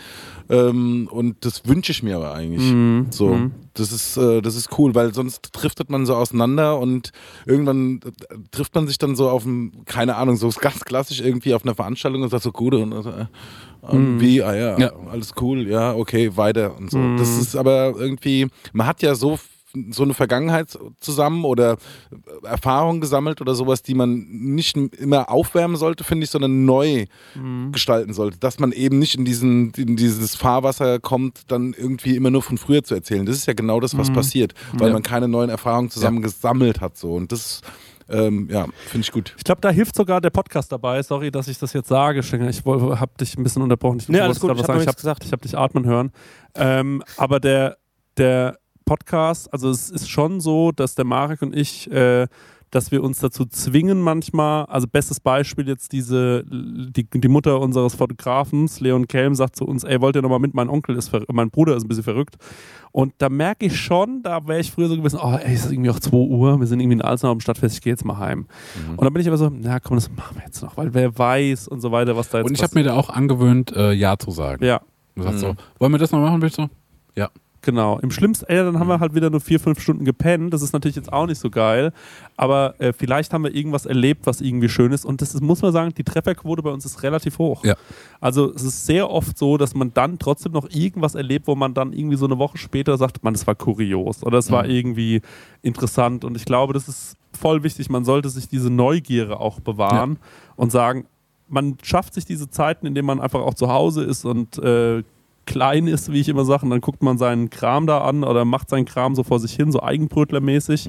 Ähm, 0.51 1.09
und 1.11 1.45
das 1.45 1.67
wünsche 1.67 1.93
ich 1.93 2.03
mir 2.03 2.17
aber 2.17 2.35
eigentlich. 2.35 2.73
Mhm. 2.73 3.07
So, 3.11 3.29
Mhm. 3.35 3.53
das 3.75 3.93
ist, 3.93 4.17
äh, 4.17 4.43
das 4.43 4.57
ist 4.57 4.77
cool, 4.79 4.95
weil 4.95 5.15
sonst 5.15 5.51
driftet 5.53 5.91
man 5.91 6.05
so 6.07 6.15
auseinander 6.17 6.79
und 6.79 7.13
irgendwann 7.47 8.01
äh, 8.05 8.37
trifft 8.51 8.75
man 8.75 8.87
sich 8.89 8.99
dann 8.99 9.15
so 9.17 9.31
auf 9.31 9.45
dem, 9.45 9.85
keine 9.85 10.17
Ahnung, 10.17 10.37
so 10.37 10.51
ganz 10.61 10.85
klassisch 10.85 11.21
irgendwie 11.21 11.55
auf 11.55 11.65
einer 11.65 11.75
Veranstaltung 11.75 12.23
und 12.23 12.29
sagt 12.31 12.43
so, 12.43 12.53
gut, 12.53 12.75
und, 12.75 12.93
äh, 12.93 13.27
Mhm. 13.97 14.21
wie, 14.21 14.43
ah 14.43 14.55
ja, 14.55 14.79
Ja. 14.79 14.93
alles 15.11 15.33
cool, 15.41 15.67
ja, 15.67 15.95
okay, 15.95 16.37
weiter 16.37 16.77
und 16.77 16.91
so. 16.91 16.99
Mhm. 16.99 17.17
Das 17.17 17.39
ist 17.39 17.57
aber 17.57 17.95
irgendwie, 17.97 18.49
man 18.75 18.87
hat 18.87 19.01
ja 19.01 19.15
so 19.15 19.39
so 19.91 20.03
eine 20.03 20.15
Vergangenheit 20.15 20.77
zusammen 21.01 21.45
oder 21.45 21.77
Erfahrungen 22.43 23.01
gesammelt 23.01 23.41
oder 23.41 23.55
sowas, 23.55 23.83
die 23.83 23.95
man 23.95 24.27
nicht 24.29 24.77
immer 24.77 25.31
aufwärmen 25.31 25.77
sollte, 25.77 26.05
finde 26.05 26.25
ich, 26.25 26.31
sondern 26.31 26.65
neu 26.65 27.07
Mhm. 27.35 27.73
gestalten 27.73 28.13
sollte. 28.13 28.39
Dass 28.39 28.59
man 28.59 28.73
eben 28.73 28.99
nicht 28.99 29.15
in, 29.15 29.25
diesen, 29.25 29.71
in 29.77 29.97
dieses 29.97 30.35
Fahrwasser 30.37 30.99
kommt, 30.99 31.43
dann 31.51 31.73
irgendwie 31.77 32.17
immer 32.17 32.31
nur 32.31 32.43
von 32.43 32.59
früher 32.59 32.83
zu 32.83 32.95
erzählen. 32.95 33.25
Das 33.27 33.37
ist 33.37 33.47
ja 33.47 33.53
genau 33.53 33.81
das, 33.81 33.97
was 33.97 34.09
Mhm. 34.11 34.15
passiert, 34.15 34.55
weil 34.75 34.89
Ja. 34.89 34.93
man 34.95 35.03
keine 35.03 35.29
neuen 35.29 35.51
Erfahrungen 35.51 35.91
zusammen 35.91 36.23
gesammelt 36.23 36.81
hat. 36.81 36.97
So. 36.97 37.13
Und 37.15 37.31
das, 37.33 37.61
ähm, 38.09 38.49
ja, 38.51 38.67
finde 38.89 39.05
ich 39.05 39.13
gut. 39.13 39.35
Ich 39.39 39.45
glaube, 39.45 39.61
da 39.61 39.71
hilft 39.71 39.95
sogar 39.95 40.21
der 40.21 40.31
Podcast 40.31 40.73
dabei. 40.73 41.03
Sorry, 41.03 41.31
dass 41.31 41.47
ich 41.49 41.59
das 41.59 41.73
jetzt 41.75 41.89
sage, 41.89 42.23
Stenger. 42.23 42.49
Ich 42.49 42.65
habe 42.65 43.13
dich 43.21 43.37
ein 43.39 43.43
bisschen 43.45 43.63
unterbrochen. 43.63 43.99
Ich, 44.01 44.09
Nee, 44.09 44.21
alles 44.21 44.41
gut. 44.41 44.51
Ich 44.57 44.63
hab 44.63 44.69
habe 44.69 44.95
gesagt. 44.95 45.25
hab 45.33 45.43
dich 45.43 45.57
atmen 45.57 45.85
hören. 45.87 46.11
Ähm, 46.57 47.03
aber 47.17 47.39
der, 47.39 47.77
der 48.17 48.59
Podcast, 48.91 49.53
also 49.53 49.71
es 49.71 49.89
ist 49.89 50.11
schon 50.11 50.41
so, 50.41 50.73
dass 50.73 50.97
der 50.97 51.05
Marek 51.05 51.43
und 51.43 51.55
ich, 51.55 51.89
äh, 51.93 52.27
dass 52.73 52.91
wir 52.91 53.05
uns 53.05 53.21
dazu 53.21 53.45
zwingen 53.45 54.01
manchmal, 54.01 54.65
also 54.65 54.89
bestes 54.89 55.21
Beispiel 55.21 55.69
jetzt 55.69 55.93
diese, 55.93 56.43
die, 56.45 57.07
die 57.09 57.29
Mutter 57.29 57.61
unseres 57.61 57.95
Fotografens, 57.95 58.81
Leon 58.81 59.07
Kelm, 59.07 59.37
sagt 59.37 59.55
zu 59.55 59.65
uns, 59.65 59.85
ey, 59.85 60.01
wollt 60.01 60.17
ihr 60.17 60.23
nochmal 60.23 60.41
mit, 60.41 60.55
mein 60.55 60.69
Onkel 60.69 60.97
ist, 60.97 61.13
mein 61.33 61.51
Bruder 61.51 61.77
ist 61.77 61.85
ein 61.85 61.89
bisschen 61.89 62.03
verrückt. 62.03 62.35
Und 62.91 63.13
da 63.19 63.29
merke 63.29 63.67
ich 63.67 63.79
schon, 63.81 64.25
da 64.25 64.49
wäre 64.49 64.59
ich 64.59 64.73
früher 64.73 64.89
so 64.89 64.97
gewesen, 64.97 65.21
oh, 65.23 65.39
ey, 65.41 65.55
es 65.55 65.67
ist 65.67 65.71
irgendwie 65.71 65.91
auch 65.91 66.01
2 66.01 66.17
Uhr, 66.17 66.59
wir 66.59 66.67
sind 66.67 66.81
irgendwie 66.81 66.95
in 66.97 67.03
Alzenau 67.03 67.31
am 67.31 67.39
Stadtfest, 67.39 67.77
ich 67.77 67.83
gehe 67.83 67.93
jetzt 67.93 68.05
mal 68.05 68.19
heim. 68.19 68.49
Und 68.89 69.05
dann 69.05 69.13
bin 69.13 69.23
ich 69.23 69.29
aber 69.29 69.39
so, 69.39 69.53
na 69.53 69.79
komm, 69.79 69.99
das 69.99 70.11
machen 70.11 70.35
wir 70.37 70.43
jetzt 70.47 70.61
noch, 70.65 70.77
weil 70.77 70.93
wer 70.95 71.17
weiß 71.17 71.69
und 71.69 71.81
so 71.81 71.93
weiter, 71.93 72.17
was 72.17 72.31
da 72.31 72.39
jetzt 72.39 72.49
Und 72.49 72.55
ich 72.57 72.63
habe 72.65 72.75
mir 72.75 72.83
da 72.83 72.95
auch 72.95 73.11
angewöhnt, 73.11 73.71
äh, 73.71 73.93
Ja 73.93 74.19
zu 74.19 74.33
sagen. 74.33 74.65
Ja, 74.65 74.81
Du 75.15 75.23
sagst 75.23 75.39
so, 75.39 75.55
wollen 75.79 75.93
wir 75.93 75.99
das 75.99 76.11
noch 76.11 76.21
machen, 76.21 76.43
willst 76.43 76.59
du? 76.59 76.69
Ja. 77.15 77.31
Genau. 77.63 77.99
Im 77.99 78.11
schlimmsten, 78.11 78.47
ey, 78.47 78.57
dann 78.57 78.79
haben 78.79 78.89
wir 78.89 79.01
halt 79.01 79.15
wieder 79.15 79.31
nur 79.31 79.41
vier, 79.41 79.61
fünf 79.61 79.81
Stunden 79.81 80.05
gepennt. 80.05 80.53
Das 80.53 80.63
ist 80.63 80.73
natürlich 80.73 80.97
jetzt 80.97 81.13
auch 81.13 81.27
nicht 81.27 81.41
so 81.41 81.51
geil. 81.51 81.93
Aber 82.37 82.75
äh, 82.79 82.93
vielleicht 82.93 83.33
haben 83.33 83.45
wir 83.45 83.55
irgendwas 83.55 83.87
erlebt, 83.87 84.27
was 84.27 84.41
irgendwie 84.41 84.69
schön 84.69 84.93
ist. 84.93 85.05
Und 85.05 85.23
das 85.23 85.35
ist, 85.35 85.43
muss 85.43 85.63
man 85.63 85.73
sagen, 85.73 85.95
die 85.95 86.05
Trefferquote 86.05 86.63
bei 86.63 86.71
uns 86.71 86.85
ist 86.85 87.03
relativ 87.03 87.39
hoch. 87.39 87.65
Ja. 87.65 87.75
Also 88.21 88.53
es 88.53 88.63
ist 88.63 88.87
sehr 88.87 89.11
oft 89.11 89.37
so, 89.37 89.57
dass 89.57 89.75
man 89.75 89.93
dann 89.95 90.19
trotzdem 90.19 90.53
noch 90.53 90.69
irgendwas 90.71 91.15
erlebt, 91.15 91.47
wo 91.47 91.55
man 91.55 91.75
dann 91.75 91.93
irgendwie 91.93 92.17
so 92.17 92.27
eine 92.27 92.39
Woche 92.39 92.59
später 92.59 92.97
sagt, 92.97 93.23
man, 93.23 93.35
das 93.35 93.47
war 93.47 93.55
kurios 93.55 94.23
oder 94.23 94.39
es 94.39 94.51
war 94.51 94.67
irgendwie 94.67 95.23
interessant. 95.63 96.25
Und 96.25 96.37
ich 96.37 96.45
glaube, 96.45 96.73
das 96.73 96.89
ist 96.89 97.17
voll 97.33 97.63
wichtig. 97.63 97.91
Man 97.91 98.05
sollte 98.05 98.29
sich 98.29 98.49
diese 98.49 98.71
Neugierde 98.71 99.39
auch 99.39 99.61
bewahren 99.61 100.19
und 100.57 100.73
sagen, 100.73 101.07
man 101.49 101.77
schafft 101.83 102.15
sich 102.15 102.25
diese 102.25 102.49
Zeiten, 102.49 102.87
in 102.87 102.95
denen 102.95 103.07
man 103.07 103.21
einfach 103.21 103.41
auch 103.41 103.55
zu 103.55 103.69
Hause 103.69 104.05
ist 104.05 104.25
und 104.25 104.59
äh, 104.59 105.03
klein 105.51 105.89
ist, 105.89 106.13
wie 106.13 106.21
ich 106.21 106.29
immer 106.29 106.45
sage, 106.45 106.63
und 106.63 106.71
dann 106.71 106.81
guckt 106.81 107.03
man 107.03 107.19
seinen 107.19 107.51
Kram 107.51 107.89
da 107.89 108.03
an 108.03 108.23
oder 108.23 108.45
macht 108.45 108.71
seinen 108.71 108.85
Kram 108.85 109.17
so 109.17 109.25
vor 109.25 109.41
sich 109.41 109.53
hin, 109.53 109.73
so 109.73 109.83
Eigenbrötlermäßig. 109.83 110.89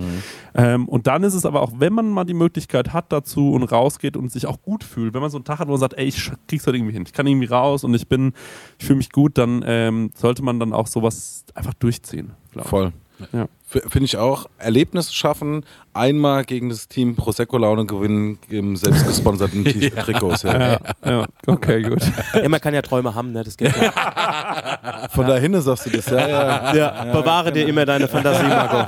Ähm, 0.53 0.87
und 0.87 1.07
dann 1.07 1.23
ist 1.23 1.33
es 1.33 1.47
aber 1.47 1.63
auch, 1.63 1.71
wenn 1.77 1.93
man 1.93 2.09
mal 2.09 2.25
die 2.25 2.35
Möglichkeit 2.35 2.93
hat 2.93 3.11
dazu 3.11 3.53
und 3.53 3.63
rausgeht 3.63 4.15
und 4.15 4.31
sich 4.31 4.45
auch 4.45 4.61
gut 4.61 4.83
fühlt, 4.83 5.15
wenn 5.15 5.21
man 5.21 5.31
so 5.31 5.37
einen 5.37 5.45
Tag 5.45 5.57
hat, 5.57 5.67
wo 5.67 5.71
man 5.71 5.79
sagt, 5.79 5.95
ey, 5.95 6.05
ich 6.05 6.31
krieg's 6.47 6.67
halt 6.67 6.75
irgendwie 6.75 6.93
hin, 6.93 7.03
ich 7.07 7.13
kann 7.13 7.25
irgendwie 7.25 7.47
raus 7.47 7.83
und 7.83 7.95
ich 7.95 8.07
bin, 8.07 8.33
ich 8.77 8.85
fühle 8.85 8.97
mich 8.97 9.11
gut, 9.11 9.39
dann 9.39 9.63
ähm, 9.65 10.11
sollte 10.15 10.43
man 10.43 10.59
dann 10.59 10.73
auch 10.73 10.85
sowas 10.85 11.43
einfach 11.55 11.73
durchziehen. 11.73 12.33
Voll. 12.55 12.93
Ja. 13.33 13.47
Finde 13.63 14.05
ich 14.05 14.17
auch. 14.17 14.47
Erlebnisse 14.57 15.13
schaffen, 15.13 15.63
einmal 15.93 16.43
gegen 16.45 16.69
das 16.69 16.87
Team 16.87 17.15
Prosecco 17.15 17.57
Laune 17.57 17.85
gewinnen 17.85 18.39
im 18.49 18.75
selbstgesponserten 18.75 19.63
T- 19.65 19.89
Trikots. 19.89 20.43
Ja. 20.43 20.59
Ja, 20.59 20.79
ja, 21.05 21.25
okay, 21.47 21.81
gut. 21.81 22.01
Ja, 22.33 22.47
man 22.49 22.59
kann 22.61 22.73
ja 22.73 22.81
Träume 22.81 23.13
haben, 23.13 23.31
ne? 23.31 23.43
Das 23.43 23.57
geht 23.57 23.75
ja. 23.75 25.07
Von 25.11 25.27
da 25.27 25.37
hinten 25.37 25.61
sagst 25.61 25.85
du 25.85 25.89
das, 25.89 26.05
ja, 26.07 26.27
ja. 26.27 26.75
ja 26.75 27.03
bewahre 27.11 27.51
dir 27.51 27.67
immer 27.67 27.85
deine 27.85 28.07
Fantasie, 28.07 28.47
Marco. 28.47 28.85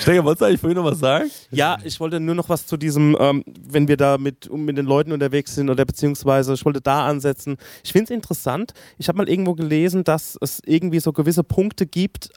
Stecker, 0.00 0.24
wolltest 0.24 0.40
du 0.42 0.44
eigentlich 0.46 0.60
vorhin 0.60 0.76
noch 0.76 0.84
was 0.84 0.98
sagen? 0.98 1.30
Ja, 1.50 1.76
ich 1.84 1.98
wollte 2.00 2.20
nur 2.20 2.34
noch 2.34 2.48
was 2.48 2.66
zu 2.66 2.76
diesem, 2.76 3.16
ähm, 3.20 3.44
wenn 3.68 3.88
wir 3.88 3.96
da 3.96 4.18
mit, 4.18 4.48
um 4.48 4.64
mit 4.64 4.76
den 4.76 4.86
Leuten 4.86 5.12
unterwegs 5.12 5.54
sind 5.54 5.70
oder 5.70 5.84
beziehungsweise 5.84 6.54
ich 6.54 6.64
wollte 6.64 6.80
da 6.80 7.06
ansetzen. 7.06 7.56
Ich 7.82 7.92
finde 7.92 8.04
es 8.04 8.10
interessant. 8.10 8.72
Ich 8.98 9.08
habe 9.08 9.18
mal 9.18 9.28
irgendwo 9.28 9.54
gelesen, 9.54 10.04
dass 10.04 10.36
es 10.40 10.60
irgendwie 10.64 11.00
so 11.00 11.12
gewisse 11.12 11.44
Punkte 11.44 11.86
gibt 11.86 12.30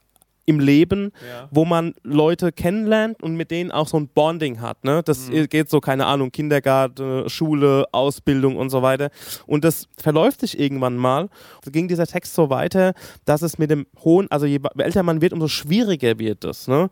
im 0.48 0.60
Leben, 0.62 1.12
wo 1.52 1.66
man 1.66 1.93
Leute 2.04 2.52
kennenlernt 2.52 3.22
und 3.22 3.36
mit 3.36 3.52
denen 3.52 3.70
auch 3.70 3.88
so 3.88 3.98
ein 3.98 4.08
Bonding 4.08 4.62
hat. 4.62 4.84
Ne? 4.86 5.02
Das 5.04 5.30
geht 5.50 5.70
so, 5.70 5.82
keine 5.82 6.06
Ahnung, 6.06 6.32
Kindergarten, 6.32 7.30
Schule, 7.30 7.86
Ausbildung 7.91 8.56
und 8.56 8.70
so 8.70 8.82
weiter. 8.82 9.10
Und 9.45 9.66
das 9.66 9.88
verläuft 9.98 10.39
sich 10.39 10.58
irgendwann 10.58 10.95
mal. 10.95 11.30
Da 11.66 11.72
ging 11.72 11.89
dieser 11.89 12.08
Text 12.08 12.34
so 12.34 12.50
weiter, 12.50 12.93
dass 13.26 13.41
es 13.41 13.58
mit 13.58 13.70
dem 13.70 13.86
hohen, 14.04 14.32
also 14.32 14.45
je 14.45 14.60
älter 14.78 15.04
man 15.04 15.22
wird, 15.22 15.34
umso 15.34 15.50
schwieriger 15.50 16.18
wird 16.18 16.45
es. 16.45 16.70
Ne? 16.70 16.89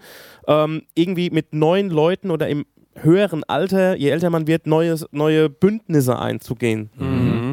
Ähm, 0.48 0.84
irgendwie 0.94 1.30
mit 1.30 1.54
neuen 1.54 1.90
Leuten 1.90 2.32
oder 2.32 2.50
im 2.50 2.66
höheren 3.02 3.44
Alter, 3.46 3.96
je 3.96 4.10
älter 4.10 4.30
man 4.30 4.48
wird, 4.48 4.68
neue, 4.68 4.98
neue 5.12 5.50
Bündnisse 5.50 6.20
einzugehen. 6.20 6.90
Mhm. 6.98 7.45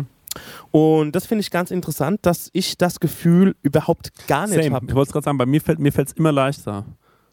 Und 0.72 1.12
das 1.14 1.26
finde 1.26 1.40
ich 1.42 1.50
ganz 1.50 1.70
interessant, 1.70 2.20
dass 2.22 2.48
ich 2.54 2.78
das 2.78 2.98
Gefühl 2.98 3.54
überhaupt 3.62 4.26
gar 4.26 4.46
nicht 4.46 4.70
habe. 4.70 4.86
Ich 4.86 4.94
wollte 4.94 5.08
es 5.08 5.12
gerade 5.12 5.24
sagen, 5.24 5.38
bei 5.38 5.46
mir 5.46 5.60
fällt 5.60 5.78
mir 5.78 5.92
fällt's 5.92 6.12
immer 6.12 6.32
leichter. 6.32 6.86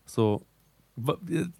So. 0.05 0.41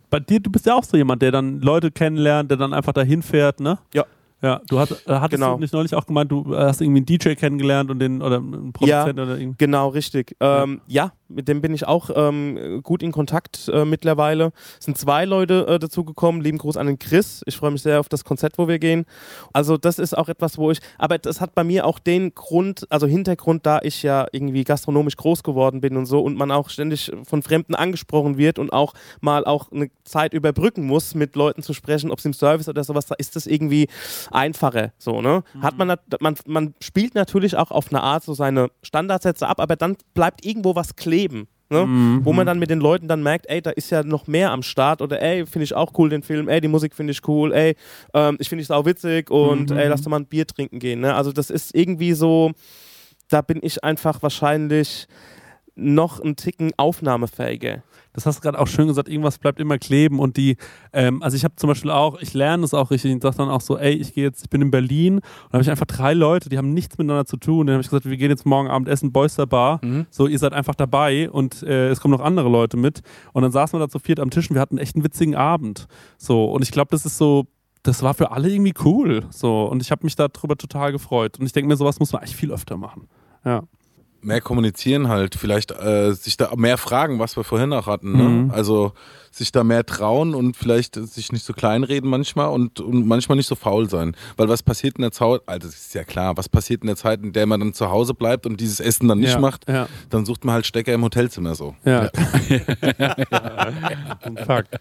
Bei 0.10 0.20
dir, 0.20 0.42
du 0.42 0.52
bist 0.52 0.66
ja 0.66 0.76
auch 0.76 0.84
so 0.84 0.98
jemand, 0.98 1.22
der 1.22 1.32
dann 1.32 1.62
Leute 1.62 1.90
kennenlernt, 1.92 2.52
der 2.52 2.58
dann 2.58 2.74
einfach 2.74 2.92
dahin 2.92 3.22
fährt, 3.22 3.62
ne? 3.62 3.80
Ja. 3.94 4.06
Ja, 4.42 4.62
du 4.70 4.80
hast, 4.80 4.92
äh, 4.92 4.96
hattest 5.08 5.32
Genau. 5.32 5.56
du 5.56 5.60
nicht 5.60 5.74
neulich 5.74 5.94
auch 5.96 6.06
gemeint, 6.06 6.32
du 6.32 6.56
hast 6.56 6.80
irgendwie 6.82 7.00
einen 7.00 7.06
DJ 7.06 7.34
kennengelernt 7.34 7.92
und 7.92 8.00
den 8.00 8.22
oder 8.22 8.38
einen 8.38 8.72
Produzent 8.72 9.20
oder 9.20 9.38
irgendwie. 9.38 9.58
Genau, 9.58 9.90
richtig. 9.90 10.36
Ähm, 10.40 10.82
ja, 10.88 11.12
mit 11.28 11.48
dem 11.48 11.62
bin 11.62 11.74
ich 11.74 11.86
auch 11.86 12.10
ähm, 12.16 12.82
gut 12.82 13.04
in 13.04 13.12
Kontakt 13.12 13.70
äh, 13.72 13.86
mittlerweile. 13.86 14.52
Es 14.80 14.86
sind 14.86 14.98
zwei 14.98 15.26
Leute 15.26 15.68
äh, 15.68 15.78
dazugekommen. 15.80 16.42
Lieben 16.42 16.58
Gruß 16.58 16.78
an 16.78 16.88
den 16.88 16.98
Chris. 16.98 17.42
Ich 17.46 17.58
freue 17.58 17.72
mich 17.72 17.82
sehr 17.84 18.00
auf 18.00 18.08
das 18.10 18.24
Konzert, 18.24 18.58
wo 18.58 18.68
wir 18.68 18.80
gehen. 18.80 19.06
Also 19.54 19.78
das 19.78 20.00
ist 20.00 20.18
auch 20.18 20.30
etwas, 20.30 20.58
wo 20.58 20.72
ich, 20.72 20.80
aber 20.98 21.18
das 21.18 21.42
hat 21.42 21.54
bei 21.54 21.64
mir 21.64 21.86
auch 21.86 22.00
den 22.00 22.34
Grund, 22.34 22.88
also 22.90 23.08
Hintergrund, 23.08 23.66
da 23.66 23.80
ich 23.84 24.04
ja 24.04 24.26
irgendwie 24.32 24.64
gastronomisch 24.64 25.18
groß 25.18 25.44
geworden 25.44 25.82
bin 25.82 25.98
und 25.98 26.06
so 26.06 26.22
und 26.22 26.36
man 26.38 26.50
auch 26.52 26.70
ständig 26.70 27.12
von 27.26 27.44
Fremden 27.44 27.76
angesprochen 27.76 28.38
wird 28.38 28.58
und 28.58 28.72
auch 28.72 28.94
mal 29.22 29.46
auch 29.46 29.72
eine 29.72 29.90
Zeit 30.06 30.34
überbrücken 30.34 30.88
muss, 30.88 31.14
mit 31.14 31.36
Leuten 31.36 31.62
zu 31.62 31.74
sprechen, 31.74 32.10
ob 32.10 32.20
es 32.20 32.26
im 32.26 32.34
Service 32.34 32.70
oder 32.70 32.84
sowas, 32.84 33.06
da 33.06 33.16
ist 33.16 33.36
das 33.36 33.46
irgendwie 33.46 33.88
einfacher. 34.32 34.92
So, 34.98 35.22
ne? 35.22 35.44
Hat 35.62 35.78
man, 35.78 35.88
nat- 35.90 36.22
man, 36.22 36.36
man 36.46 36.74
spielt 36.82 37.16
natürlich 37.16 37.56
auch 37.56 37.72
auf 37.72 37.90
eine 37.90 38.02
Art 38.02 38.24
so 38.24 38.34
seine 38.34 38.70
Standardsätze 38.84 39.48
ab, 39.48 39.60
aber 39.60 39.76
dann 39.76 39.96
bleibt 40.14 40.46
irgendwo 40.46 40.76
was 40.76 40.96
kleben. 40.96 41.48
Ne? 41.72 41.86
Wo 42.24 42.34
man 42.34 42.48
dann 42.48 42.58
mit 42.58 42.72
den 42.72 42.80
Leuten 42.80 43.08
dann 43.08 43.22
merkt, 43.22 43.48
ey, 43.48 43.62
da 43.62 43.70
ist 43.70 43.92
ja 43.92 44.02
noch 44.02 44.26
mehr 44.26 44.50
am 44.50 44.64
Start 44.64 45.04
oder 45.04 45.22
ey, 45.22 45.46
finde 45.46 45.66
ich 45.66 45.76
auch 45.76 45.92
cool 46.00 46.10
den 46.10 46.24
Film, 46.24 46.50
ey, 46.50 46.62
die 46.62 46.68
Musik 46.68 46.96
finde 46.96 47.12
ich 47.12 47.28
cool, 47.28 47.54
ey, 47.54 47.76
ähm, 48.16 48.38
ich 48.40 48.50
finde 48.50 48.64
es 48.64 48.72
auch 48.72 48.86
witzig 48.86 49.30
und 49.30 49.70
ey, 49.78 49.88
lass 49.88 50.02
doch 50.02 50.10
mal 50.10 50.18
ein 50.20 50.26
Bier 50.26 50.48
trinken 50.48 50.80
gehen. 50.80 51.02
Ne? 51.02 51.14
Also 51.14 51.32
das 51.32 51.52
ist 51.52 51.76
irgendwie 51.76 52.14
so, 52.14 52.54
da 53.28 53.42
bin 53.44 53.60
ich 53.62 53.84
einfach 53.84 54.24
wahrscheinlich 54.24 55.06
noch 55.80 56.20
einen 56.20 56.36
Ticken 56.36 56.72
aufnahmefähiger. 56.78 57.84
Das 58.14 58.26
hast 58.26 58.38
du 58.38 58.42
gerade 58.42 58.60
auch 58.60 58.68
schön 58.68 58.88
gesagt, 58.88 59.08
irgendwas 59.08 59.38
bleibt 59.38 59.60
immer 59.60 59.78
kleben 59.78 60.20
und 60.20 60.36
die, 60.36 60.58
ähm, 60.94 61.22
also 61.22 61.38
ich 61.38 61.44
habe 61.44 61.56
zum 61.56 61.68
Beispiel 61.68 61.92
auch, 61.92 62.20
ich 62.20 62.34
lerne 62.34 62.62
das 62.62 62.74
auch 62.74 62.92
richtig 62.92 63.14
und 63.14 63.22
sage 63.22 63.38
dann 63.38 63.50
auch 63.50 63.62
so, 63.62 63.78
ey, 63.78 63.94
ich 63.94 64.14
gehe 64.14 64.24
jetzt, 64.24 64.44
ich 64.44 64.50
bin 64.50 64.62
in 64.62 64.72
Berlin 64.72 65.16
und 65.16 65.24
da 65.50 65.54
habe 65.54 65.62
ich 65.62 65.70
einfach 65.70 65.86
drei 65.86 66.14
Leute, 66.14 66.50
die 66.50 66.58
haben 66.58 66.74
nichts 66.74 66.98
miteinander 66.98 67.26
zu 67.26 67.38
tun. 67.38 67.68
Dann 67.68 67.76
habe 67.76 67.82
ich 67.82 67.90
gesagt, 67.90 68.06
wir 68.10 68.18
gehen 68.18 68.30
jetzt 68.30 68.46
morgen 68.46 68.68
Abend 68.68 68.90
essen, 68.90 69.12
Boyster 69.12 69.46
Bar. 69.46 69.80
So, 70.10 70.28
ihr 70.28 70.40
seid 70.40 70.54
einfach 70.54 70.76
dabei 70.76 71.30
und 71.30 71.64
äh, 71.64 71.90
es 71.90 72.02
kommen 72.02 72.14
noch 72.14 72.22
andere 72.24 72.50
Leute 72.50 72.78
mit. 72.78 73.02
Und 73.34 73.44
dann 73.44 73.52
saßen 73.52 73.80
wir 73.80 73.86
da 73.86 73.90
zu 73.90 74.00
viert 74.00 74.20
am 74.20 74.32
Tisch 74.32 74.50
und 74.50 74.56
wir 74.56 74.62
hatten 74.62 74.78
echt 74.78 74.96
einen 74.96 75.04
witzigen 75.04 75.36
Abend. 75.36 75.88
So, 76.18 76.46
und 76.46 76.64
ich 76.64 76.72
glaube, 76.72 76.90
das 76.92 77.06
ist 77.06 77.18
so, 77.18 77.46
das 77.84 78.04
war 78.04 78.14
für 78.14 78.32
alle 78.32 78.50
irgendwie 78.50 78.74
cool. 78.84 79.26
So, 79.30 79.66
und 79.66 79.82
ich 79.82 79.92
habe 79.92 80.04
mich 80.04 80.16
darüber 80.16 80.58
total 80.58 80.92
gefreut. 80.92 81.40
Und 81.40 81.46
ich 81.46 81.54
denke 81.54 81.68
mir, 81.68 81.78
sowas 81.78 82.00
muss 82.00 82.12
man 82.12 82.22
eigentlich 82.22 82.36
viel 82.36 82.52
öfter 82.52 82.76
machen. 82.78 83.08
Ja. 83.46 83.64
Mehr 84.22 84.42
kommunizieren 84.42 85.08
halt, 85.08 85.36
vielleicht 85.36 85.72
äh, 85.72 86.14
sich 86.14 86.38
da 86.38 86.56
mehr 86.56 86.78
fragen, 86.78 87.20
was 87.20 87.36
wir 87.38 87.44
vorhin 87.44 87.74
auch 87.74 87.88
hatten. 87.88 88.18
Ne? 88.18 88.24
Mhm. 88.24 88.52
Also 88.52 88.94
sich 89.32 89.52
da 89.52 89.64
mehr 89.64 89.86
trauen 89.86 90.36
und 90.36 90.56
vielleicht 90.56 90.96
sich 90.96 91.32
nicht 91.32 91.46
so 91.46 91.54
kleinreden 91.54 92.10
manchmal 92.10 92.50
und, 92.50 92.80
und 92.80 93.08
manchmal 93.08 93.38
nicht 93.38 93.48
so 93.48 93.56
faul 93.56 93.90
sein. 93.90 94.16
Weil 94.38 94.50
was 94.50 94.64
passiert 94.64 94.98
in 94.98 95.02
der 95.02 95.12
Zeit, 95.12 95.42
also 95.46 95.68
das 95.68 95.76
ist 95.76 95.94
ja 95.94 96.04
klar, 96.04 96.38
was 96.38 96.50
passiert 96.50 96.82
in 96.82 96.88
der 96.88 96.96
Zeit, 96.96 97.22
in 97.22 97.34
der 97.34 97.46
man 97.46 97.60
dann 97.60 97.74
zu 97.74 97.90
Hause 97.90 98.14
bleibt 98.14 98.46
und 98.46 98.60
dieses 98.60 98.80
Essen 98.80 99.08
dann 99.08 99.20
nicht 99.20 99.34
Ja, 99.34 99.40
macht, 99.40 99.68
ja. 99.70 99.88
dann 100.10 100.26
sucht 100.26 100.46
man 100.46 100.54
halt 100.56 100.66
Stecker 100.66 100.94
im 100.94 101.04
Hotelzimmer 101.04 101.56
so. 101.56 101.76
Ja. 101.86 102.10
Fakt. 104.46 104.80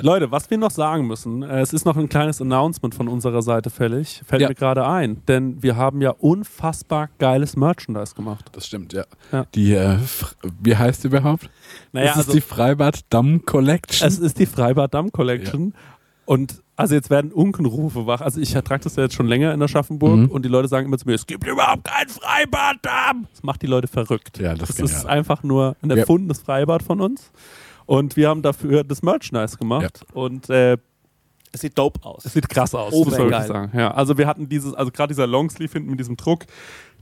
Leute, 0.00 0.30
was 0.30 0.50
wir 0.50 0.58
noch 0.58 0.70
sagen 0.70 1.06
müssen, 1.06 1.42
äh, 1.42 1.60
es 1.60 1.72
ist 1.72 1.84
noch 1.84 1.96
ein 1.96 2.08
kleines 2.08 2.40
Announcement 2.40 2.94
von 2.94 3.08
unserer 3.08 3.42
Seite 3.42 3.70
fällig, 3.70 4.22
fällt 4.26 4.48
mir 4.48 4.54
gerade 4.54 4.86
ein, 4.86 5.24
denn 5.26 5.62
wir 5.62 5.76
haben 5.76 6.00
ja 6.00 6.10
unfassbar 6.10 7.10
geiles 7.18 7.56
Merchandise 7.56 8.14
gemacht. 8.14 8.46
Das 8.52 8.66
stimmt, 8.66 8.92
ja. 8.92 9.04
Die, 9.54 9.74
äh, 9.74 9.98
wie 10.62 10.76
heißt 10.76 11.04
die 11.04 11.08
überhaupt? 11.08 11.50
Naja, 11.92 12.08
das 12.08 12.16
ist 12.16 12.20
also 12.28 12.32
die 12.32 12.40
Freibad 12.40 13.00
Damm 13.10 13.44
Collection. 13.50 14.06
es 14.08 14.18
ist 14.18 14.38
die 14.38 14.46
Freibad 14.46 14.94
Damm 14.94 15.12
Collection 15.12 15.74
und 16.24 16.62
also 16.76 16.94
jetzt 16.94 17.10
werden 17.10 17.30
Unkenrufe 17.32 18.06
wach. 18.06 18.20
Also 18.22 18.40
ich 18.40 18.54
ertrage 18.54 18.84
das 18.84 18.96
ja 18.96 19.02
jetzt 19.02 19.14
schon 19.14 19.26
länger 19.26 19.52
in 19.52 19.60
Aschaffenburg 19.62 20.16
Mhm. 20.16 20.26
und 20.30 20.44
die 20.44 20.48
Leute 20.48 20.68
sagen 20.68 20.86
immer 20.86 20.96
zu 20.96 21.06
mir, 21.06 21.14
es 21.14 21.26
gibt 21.26 21.46
überhaupt 21.46 21.84
kein 21.84 22.08
Freibad 22.08 22.76
Damm. 22.82 23.26
Das 23.32 23.42
macht 23.42 23.60
die 23.62 23.66
Leute 23.66 23.86
verrückt. 23.88 24.38
Ja, 24.38 24.54
das 24.54 24.70
ist 24.70 24.80
ist 24.80 25.06
einfach 25.06 25.42
nur 25.42 25.76
ein 25.82 25.90
Ja. 25.90 25.96
erfundenes 25.96 26.38
Freibad 26.40 26.82
von 26.82 27.00
uns. 27.00 27.30
Und 27.84 28.16
wir 28.16 28.28
haben 28.28 28.40
dafür 28.42 28.84
das 28.84 29.02
Merchandise 29.02 29.56
gemacht. 29.58 30.04
Und 30.14 30.48
äh, 30.48 30.78
Es 31.52 31.62
sieht 31.62 31.76
dope 31.76 31.98
aus. 32.06 32.24
es 32.24 32.32
sieht 32.32 32.48
krass 32.48 32.72
aus, 32.76 32.92
Oh, 32.94 33.04
muss 33.04 33.18
man 33.18 33.28
wirklich 33.28 33.46
sagen. 33.48 33.76
Ja, 33.76 33.90
also 33.92 34.16
wir 34.16 34.26
hatten 34.28 34.48
dieses, 34.48 34.72
also 34.72 34.92
gerade 34.92 35.12
dieser 35.12 35.26
Longsleeve 35.26 35.72
hinten 35.72 35.90
mit 35.90 35.98
diesem 35.98 36.16
Druck, 36.16 36.46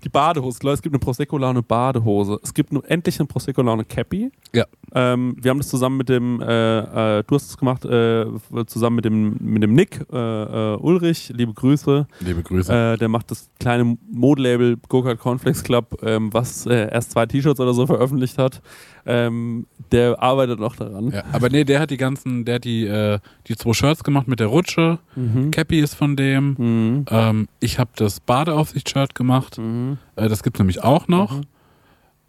die 0.04 0.08
Badehose. 0.08 0.58
Leute, 0.62 0.74
es 0.74 0.82
gibt 0.82 0.94
eine 0.94 1.00
Prosecco-Laune 1.00 1.62
Badehose. 1.62 2.38
Es 2.42 2.54
gibt 2.54 2.72
nur 2.72 2.88
endlich 2.90 3.18
eine 3.18 3.26
Prosecco-Laune 3.26 3.84
Cappy. 3.84 4.30
Ja. 4.54 4.64
Ähm, 4.94 5.36
wir 5.40 5.50
haben 5.50 5.58
das 5.58 5.68
zusammen 5.68 5.96
mit 5.98 6.08
dem, 6.08 6.40
äh, 6.40 7.18
äh, 7.18 7.24
du 7.26 7.34
hast 7.34 7.50
es 7.50 7.56
gemacht, 7.56 7.84
äh, 7.84 8.26
zusammen 8.66 8.96
mit 8.96 9.04
dem, 9.04 9.36
mit 9.40 9.62
dem 9.62 9.74
Nick 9.74 10.04
äh, 10.12 10.16
äh, 10.16 10.76
Ulrich, 10.76 11.32
liebe 11.34 11.52
Grüße. 11.52 12.06
Liebe 12.20 12.42
Grüße. 12.42 12.72
Äh, 12.72 12.96
der 12.98 13.08
macht 13.08 13.30
das 13.30 13.50
kleine 13.58 13.96
Modelabel 14.10 14.76
Go-Kart 14.88 15.18
Cornflakes 15.18 15.62
Club, 15.62 15.98
ähm, 16.02 16.32
was 16.32 16.66
erst 16.66 17.12
zwei 17.12 17.26
T-Shirts 17.26 17.60
oder 17.60 17.74
so 17.74 17.86
veröffentlicht 17.86 18.38
hat. 18.38 18.62
Ähm, 19.06 19.66
der 19.90 20.22
arbeitet 20.22 20.60
noch 20.60 20.76
daran. 20.76 21.10
ja, 21.10 21.24
aber 21.32 21.48
nee, 21.48 21.64
der 21.64 21.80
hat 21.80 21.90
die 21.90 21.96
ganzen, 21.96 22.44
der 22.44 22.56
hat 22.56 22.64
die, 22.64 22.84
äh, 22.84 23.18
die 23.46 23.56
zwei 23.56 23.72
Shirts 23.72 24.04
gemacht 24.04 24.28
mit 24.28 24.38
der 24.38 24.48
Rutsche. 24.48 24.98
Mhm. 25.16 25.50
Cappy 25.50 25.80
ist 25.80 25.94
von 25.94 26.14
dem. 26.14 26.54
Mhm. 26.58 27.04
Ähm, 27.10 27.48
ich 27.60 27.78
habe 27.78 27.90
das 27.96 28.20
Badeaufsicht-Shirt 28.20 29.14
gemacht. 29.14 29.56
Mhm. 29.56 29.87
Äh, 30.16 30.28
das 30.28 30.42
gibt 30.42 30.58
nämlich 30.58 30.82
auch 30.82 31.08
noch. 31.08 31.36
Mhm. 31.36 31.42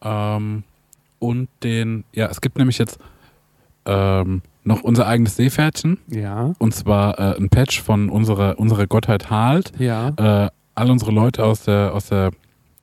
Ähm, 0.02 0.64
und 1.20 1.50
den, 1.64 2.06
ja, 2.14 2.28
es 2.28 2.42
gibt 2.42 2.58
nämlich 2.58 2.78
jetzt 2.78 3.00
ähm, 3.86 4.42
noch 4.64 4.82
unser 4.82 5.08
eigenes 5.08 5.36
Seepferdchen. 5.36 5.98
Ja. 6.08 6.54
Und 6.60 6.74
zwar 6.74 7.20
äh, 7.20 7.38
ein 7.38 7.50
Patch 7.50 7.82
von 7.82 8.10
unserer, 8.10 8.60
unserer 8.60 8.88
Gottheit 8.88 9.30
Halt. 9.30 9.72
Ja. 9.80 10.10
Äh, 10.18 10.50
all 10.76 10.92
unsere 10.92 11.12
Leute 11.12 11.44
aus 11.44 11.64
der, 11.64 11.94
aus 11.94 12.08
der 12.08 12.32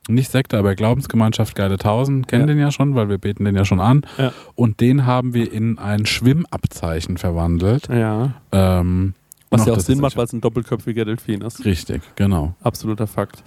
nicht 0.09 0.31
Sekte, 0.31 0.57
aber 0.57 0.75
Glaubensgemeinschaft 0.75 1.55
Geile 1.55 1.77
Tausend 1.77 2.27
kennen 2.27 2.47
Ja. 2.47 2.53
den 2.53 2.59
ja 2.59 2.71
schon, 2.71 2.95
weil 2.95 3.09
wir 3.09 3.17
beten 3.17 3.43
den 3.43 3.55
ja 3.55 3.65
schon 3.65 3.79
an. 3.79 4.03
Ja. 4.17 4.31
Und 4.55 4.79
den 4.79 5.05
haben 5.05 5.33
wir 5.33 5.51
in 5.51 5.79
ein 5.79 6.05
Schwimmabzeichen 6.05 7.17
verwandelt. 7.17 7.89
Ja. 7.89 8.31
Ähm, 8.51 9.15
Was 9.49 9.61
noch 9.61 9.67
ja 9.67 9.73
auch 9.73 9.79
Sinn 9.79 9.99
macht, 9.99 10.17
weil 10.17 10.25
es 10.25 10.33
ein 10.33 10.41
doppelköpfiger 10.41 11.05
Delfin 11.05 11.41
ist. 11.41 11.63
Richtig, 11.63 12.01
genau. 12.15 12.53
Absoluter 12.61 13.07
Fakt. 13.07 13.43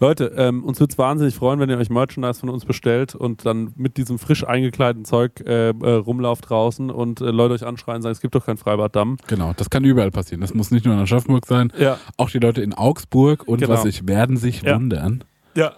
Leute, 0.00 0.32
ähm, 0.36 0.64
uns 0.64 0.80
würde 0.80 0.92
es 0.92 0.98
wahnsinnig 0.98 1.34
freuen, 1.34 1.60
wenn 1.60 1.68
ihr 1.68 1.76
euch 1.78 1.90
Merchandise 1.90 2.40
von 2.40 2.48
uns 2.48 2.64
bestellt 2.64 3.14
und 3.14 3.44
dann 3.44 3.72
mit 3.76 3.96
diesem 3.98 4.18
frisch 4.18 4.46
eingekleideten 4.46 5.04
Zeug 5.04 5.40
äh, 5.46 5.68
äh, 5.70 5.72
rumlauft 5.94 6.48
draußen 6.48 6.90
und 6.90 7.20
äh, 7.20 7.24
Leute 7.30 7.54
euch 7.54 7.66
anschreien 7.66 7.96
und 7.96 8.02
sagen, 8.02 8.12
es 8.12 8.20
gibt 8.20 8.34
doch 8.34 8.46
kein 8.46 8.56
Freibad 8.56 8.96
Damm. 8.96 9.18
Genau, 9.26 9.52
das 9.56 9.68
kann 9.68 9.84
überall 9.84 10.10
passieren. 10.10 10.40
Das 10.40 10.54
muss 10.54 10.70
nicht 10.70 10.86
nur 10.86 10.94
in 10.94 11.00
Aschaffenburg 11.00 11.46
sein. 11.46 11.72
Ja. 11.78 11.98
Auch 12.16 12.30
die 12.30 12.38
Leute 12.38 12.62
in 12.62 12.72
Augsburg 12.72 13.46
und 13.46 13.58
Genau. 13.60 13.72
was 13.72 13.84
ich 13.84 14.06
werden 14.08 14.36
sich 14.38 14.62
Ja. 14.62 14.74
wundern. 14.76 15.24
Ja. 15.54 15.72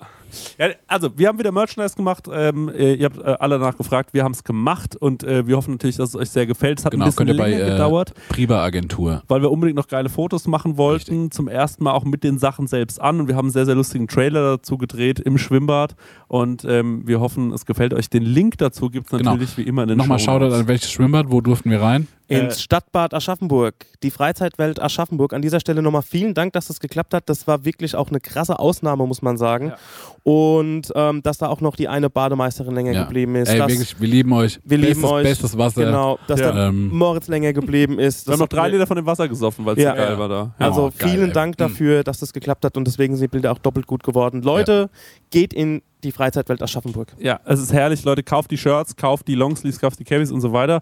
Ja, 0.58 0.68
also 0.86 1.10
wir 1.16 1.28
haben 1.28 1.38
wieder 1.38 1.52
Merchandise 1.52 1.96
gemacht. 1.96 2.28
Ähm, 2.32 2.68
äh, 2.68 2.94
ihr 2.94 3.06
habt 3.06 3.18
äh, 3.18 3.36
alle 3.40 3.58
danach 3.58 3.76
gefragt. 3.76 4.10
Wir 4.12 4.24
haben 4.24 4.32
es 4.32 4.44
gemacht 4.44 4.96
und 4.96 5.22
äh, 5.24 5.46
wir 5.46 5.56
hoffen 5.56 5.72
natürlich, 5.72 5.96
dass 5.96 6.10
es 6.10 6.16
euch 6.16 6.30
sehr 6.30 6.46
gefällt. 6.46 6.78
Es 6.78 6.84
hat 6.84 6.92
Genau, 6.92 7.04
ein 7.04 7.10
bisschen 7.10 7.28
ihr 7.28 7.36
bei, 7.36 7.50
länger 7.50 7.66
äh, 7.66 7.70
gedauert, 7.70 8.14
Priva 8.28 8.62
Agentur. 8.62 9.22
weil 9.28 9.42
wir 9.42 9.50
unbedingt 9.50 9.76
noch 9.76 9.88
geile 9.88 10.08
Fotos 10.08 10.46
machen 10.46 10.76
wollten. 10.76 11.30
Zum 11.30 11.48
ersten 11.48 11.84
Mal 11.84 11.92
auch 11.92 12.04
mit 12.04 12.24
den 12.24 12.38
Sachen 12.38 12.66
selbst 12.66 13.00
an 13.00 13.20
und 13.20 13.28
wir 13.28 13.36
haben 13.36 13.46
einen 13.46 13.52
sehr, 13.52 13.66
sehr 13.66 13.74
lustigen 13.74 14.08
Trailer 14.08 14.56
dazu 14.56 14.78
gedreht 14.78 15.20
im 15.20 15.38
Schwimmbad 15.38 15.96
und 16.28 16.64
ähm, 16.64 17.02
wir 17.06 17.20
hoffen, 17.20 17.52
es 17.52 17.66
gefällt 17.66 17.94
euch. 17.94 18.10
Den 18.10 18.22
Link 18.22 18.58
dazu 18.58 18.90
gibt 18.90 19.06
es 19.12 19.18
Genau. 19.18 19.32
natürlich 19.32 19.56
wie 19.56 19.62
immer 19.62 19.82
in 19.82 19.88
den 19.88 19.98
Nochmal. 19.98 20.18
Shoutout 20.18 20.54
an 20.54 20.66
welches 20.68 20.90
Schwimmbad, 20.90 21.30
wo 21.30 21.40
durften 21.40 21.70
wir 21.70 21.80
rein? 21.80 22.08
Ins 22.26 22.56
Äh, 22.56 22.60
Stadtbad 22.60 23.12
Aschaffenburg, 23.12 23.74
die 24.02 24.10
Freizeitwelt 24.10 24.80
Aschaffenburg. 24.80 25.34
An 25.34 25.42
dieser 25.42 25.60
Stelle 25.60 25.82
nochmal 25.82 26.00
vielen 26.00 26.32
Dank, 26.32 26.54
dass 26.54 26.68
das 26.68 26.80
geklappt 26.80 27.12
hat. 27.12 27.28
Das 27.28 27.46
war 27.46 27.66
wirklich 27.66 27.94
auch 27.96 28.08
eine 28.08 28.18
krasse 28.18 28.58
Ausnahme, 28.58 29.06
muss 29.06 29.20
man 29.20 29.36
sagen. 29.36 29.68
Ja. 29.68 29.76
Und 30.22 30.90
ähm, 30.94 31.22
dass 31.22 31.36
da 31.36 31.48
auch 31.48 31.60
noch 31.60 31.76
die 31.76 31.86
eine 31.86 32.08
Bademeisterin 32.08 32.74
länger 32.74 32.92
Ja. 32.92 33.04
geblieben 33.04 33.34
ist. 33.36 33.50
Ey, 33.50 33.58
dass, 33.58 33.68
wirklich, 33.68 34.00
wir 34.00 34.08
lieben 34.08 34.32
euch. 34.32 34.58
wir 34.64 34.78
lieben 34.78 34.92
bestes, 35.02 35.10
euch. 35.10 35.22
Bestes 35.24 35.58
Wasser. 35.58 35.84
Genau, 35.84 36.18
dass 36.26 36.40
Ja. 36.40 36.52
da 36.52 36.68
Ähm, 36.68 36.88
Moritz 36.96 37.28
länger 37.28 37.52
geblieben 37.52 37.98
ist. 37.98 38.26
Wir 38.26 38.32
haben 38.32 38.40
noch 38.40 38.48
drei 38.48 38.68
Liter 38.68 38.86
von 38.86 38.96
dem 38.96 39.04
Wasser 39.04 39.28
gesoffen, 39.28 39.66
weil 39.66 39.76
es 39.76 39.82
Ja. 39.82 39.90
so 39.90 39.96
geil 39.96 40.18
war 40.18 40.28
da. 40.28 40.54
Ja. 40.58 40.66
Also 40.66 40.86
Oh, 40.86 40.92
geil, 40.96 41.10
vielen 41.10 41.28
ey. 41.28 41.32
Dank 41.34 41.58
dafür, 41.58 42.04
dass 42.04 42.20
das 42.20 42.32
geklappt 42.32 42.64
hat 42.64 42.78
und 42.78 42.86
deswegen 42.86 43.16
sind 43.16 43.24
die 43.24 43.28
Bilder 43.36 43.52
auch 43.52 43.58
doppelt 43.58 43.86
gut 43.86 44.02
geworden. 44.02 44.40
Leute, 44.40 44.88
geht 45.30 45.52
in 45.52 45.82
die 46.02 46.12
Freizeitwelt 46.12 46.62
Aschaffenburg. 46.62 47.08
Ja, 47.18 47.40
es 47.44 47.60
ist 47.60 47.72
herrlich, 47.72 48.02
Leute. 48.04 48.22
Kauft 48.22 48.50
die 48.50 48.58
Shirts, 48.58 48.96
kauft 48.96 49.28
die 49.28 49.34
Longsleeves, 49.34 49.78
kauft 49.78 49.98
die 49.98 50.04
Cabbies 50.04 50.30
und 50.30 50.40
so 50.40 50.52
weiter. 50.52 50.80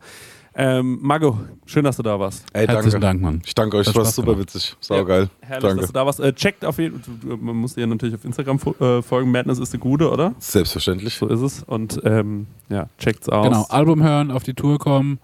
Ähm, 0.54 0.98
Mago, 1.00 1.38
schön, 1.64 1.84
dass 1.84 1.96
du 1.96 2.02
da 2.02 2.18
warst. 2.20 2.44
Ey, 2.52 2.66
Herzlichen 2.66 3.00
danke. 3.00 3.06
Dank, 3.06 3.20
Mann. 3.22 3.42
Ich 3.46 3.54
danke 3.54 3.78
euch, 3.78 3.86
das 3.86 3.94
war 3.94 4.04
super 4.04 4.32
gemacht. 4.32 4.54
witzig. 4.54 4.76
Saugeil. 4.80 5.30
Herrlich, 5.40 5.62
Danke. 5.62 5.80
dass 5.80 5.86
du 5.86 5.92
da 5.94 6.04
warst. 6.06 6.20
Äh, 6.20 6.32
checkt 6.34 6.64
auf 6.64 6.78
jeden 6.78 7.02
Fall, 7.02 7.36
man 7.38 7.56
muss 7.56 7.74
dir 7.74 7.86
natürlich 7.86 8.14
auf 8.14 8.24
Instagram 8.24 8.58
äh, 8.80 9.00
folgen. 9.02 9.30
Madness 9.30 9.58
ist 9.58 9.72
eine 9.72 9.80
gute, 9.80 10.10
oder? 10.10 10.34
Selbstverständlich. 10.38 11.14
So 11.16 11.26
ist 11.28 11.40
es. 11.40 11.62
Und 11.62 12.00
ähm, 12.04 12.46
ja, 12.68 12.86
checkt's 12.98 13.28
aus. 13.30 13.46
Genau, 13.46 13.64
Album 13.70 14.02
hören, 14.02 14.30
auf 14.30 14.42
die 14.42 14.54
Tour 14.54 14.78
kommen. 14.78 15.18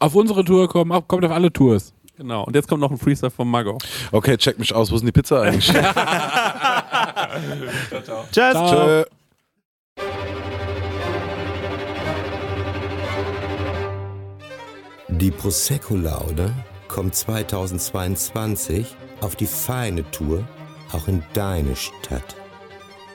Auf 0.00 0.14
unsere 0.16 0.44
Tour 0.44 0.68
kommen, 0.68 0.90
auf, 0.90 1.06
kommt 1.06 1.24
auf 1.24 1.30
alle 1.30 1.52
Tours. 1.52 1.94
Genau. 2.16 2.44
Und 2.44 2.54
jetzt 2.56 2.68
kommt 2.68 2.80
noch 2.80 2.90
ein 2.90 2.98
Freestyle 2.98 3.30
von 3.30 3.48
Mago. 3.48 3.78
Okay, 4.12 4.36
check 4.36 4.58
mich 4.58 4.74
aus. 4.74 4.90
Wo 4.90 4.96
ist 4.96 5.00
denn 5.02 5.06
die 5.06 5.12
Pizza 5.12 5.42
eigentlich? 5.42 5.66
Tschüss. 8.32 8.54
Tschö. 8.54 9.04
Die 15.20 15.30
Prosecco-Laude 15.30 16.52
kommt 16.88 17.14
2022 17.14 18.96
auf 19.20 19.36
die 19.36 19.46
feine 19.46 20.10
Tour 20.10 20.44
auch 20.90 21.06
in 21.06 21.22
deine 21.34 21.76
Stadt. 21.76 22.34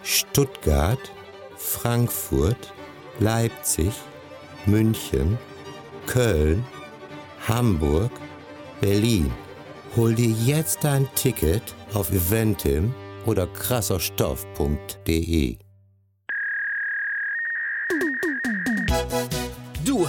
Stuttgart, 0.02 1.12
Frankfurt, 1.58 2.74
Leipzig, 3.20 3.91
München, 4.66 5.38
Köln, 6.08 6.66
Hamburg, 7.45 8.12
Berlin. 8.80 9.30
Hol 9.97 10.16
dir 10.16 10.30
jetzt 10.30 10.86
dein 10.86 11.14
Ticket 11.16 11.76
auf 11.93 12.12
eventim 12.12 12.93
oder 13.26 13.45
krasserstoff.de. 13.45 15.58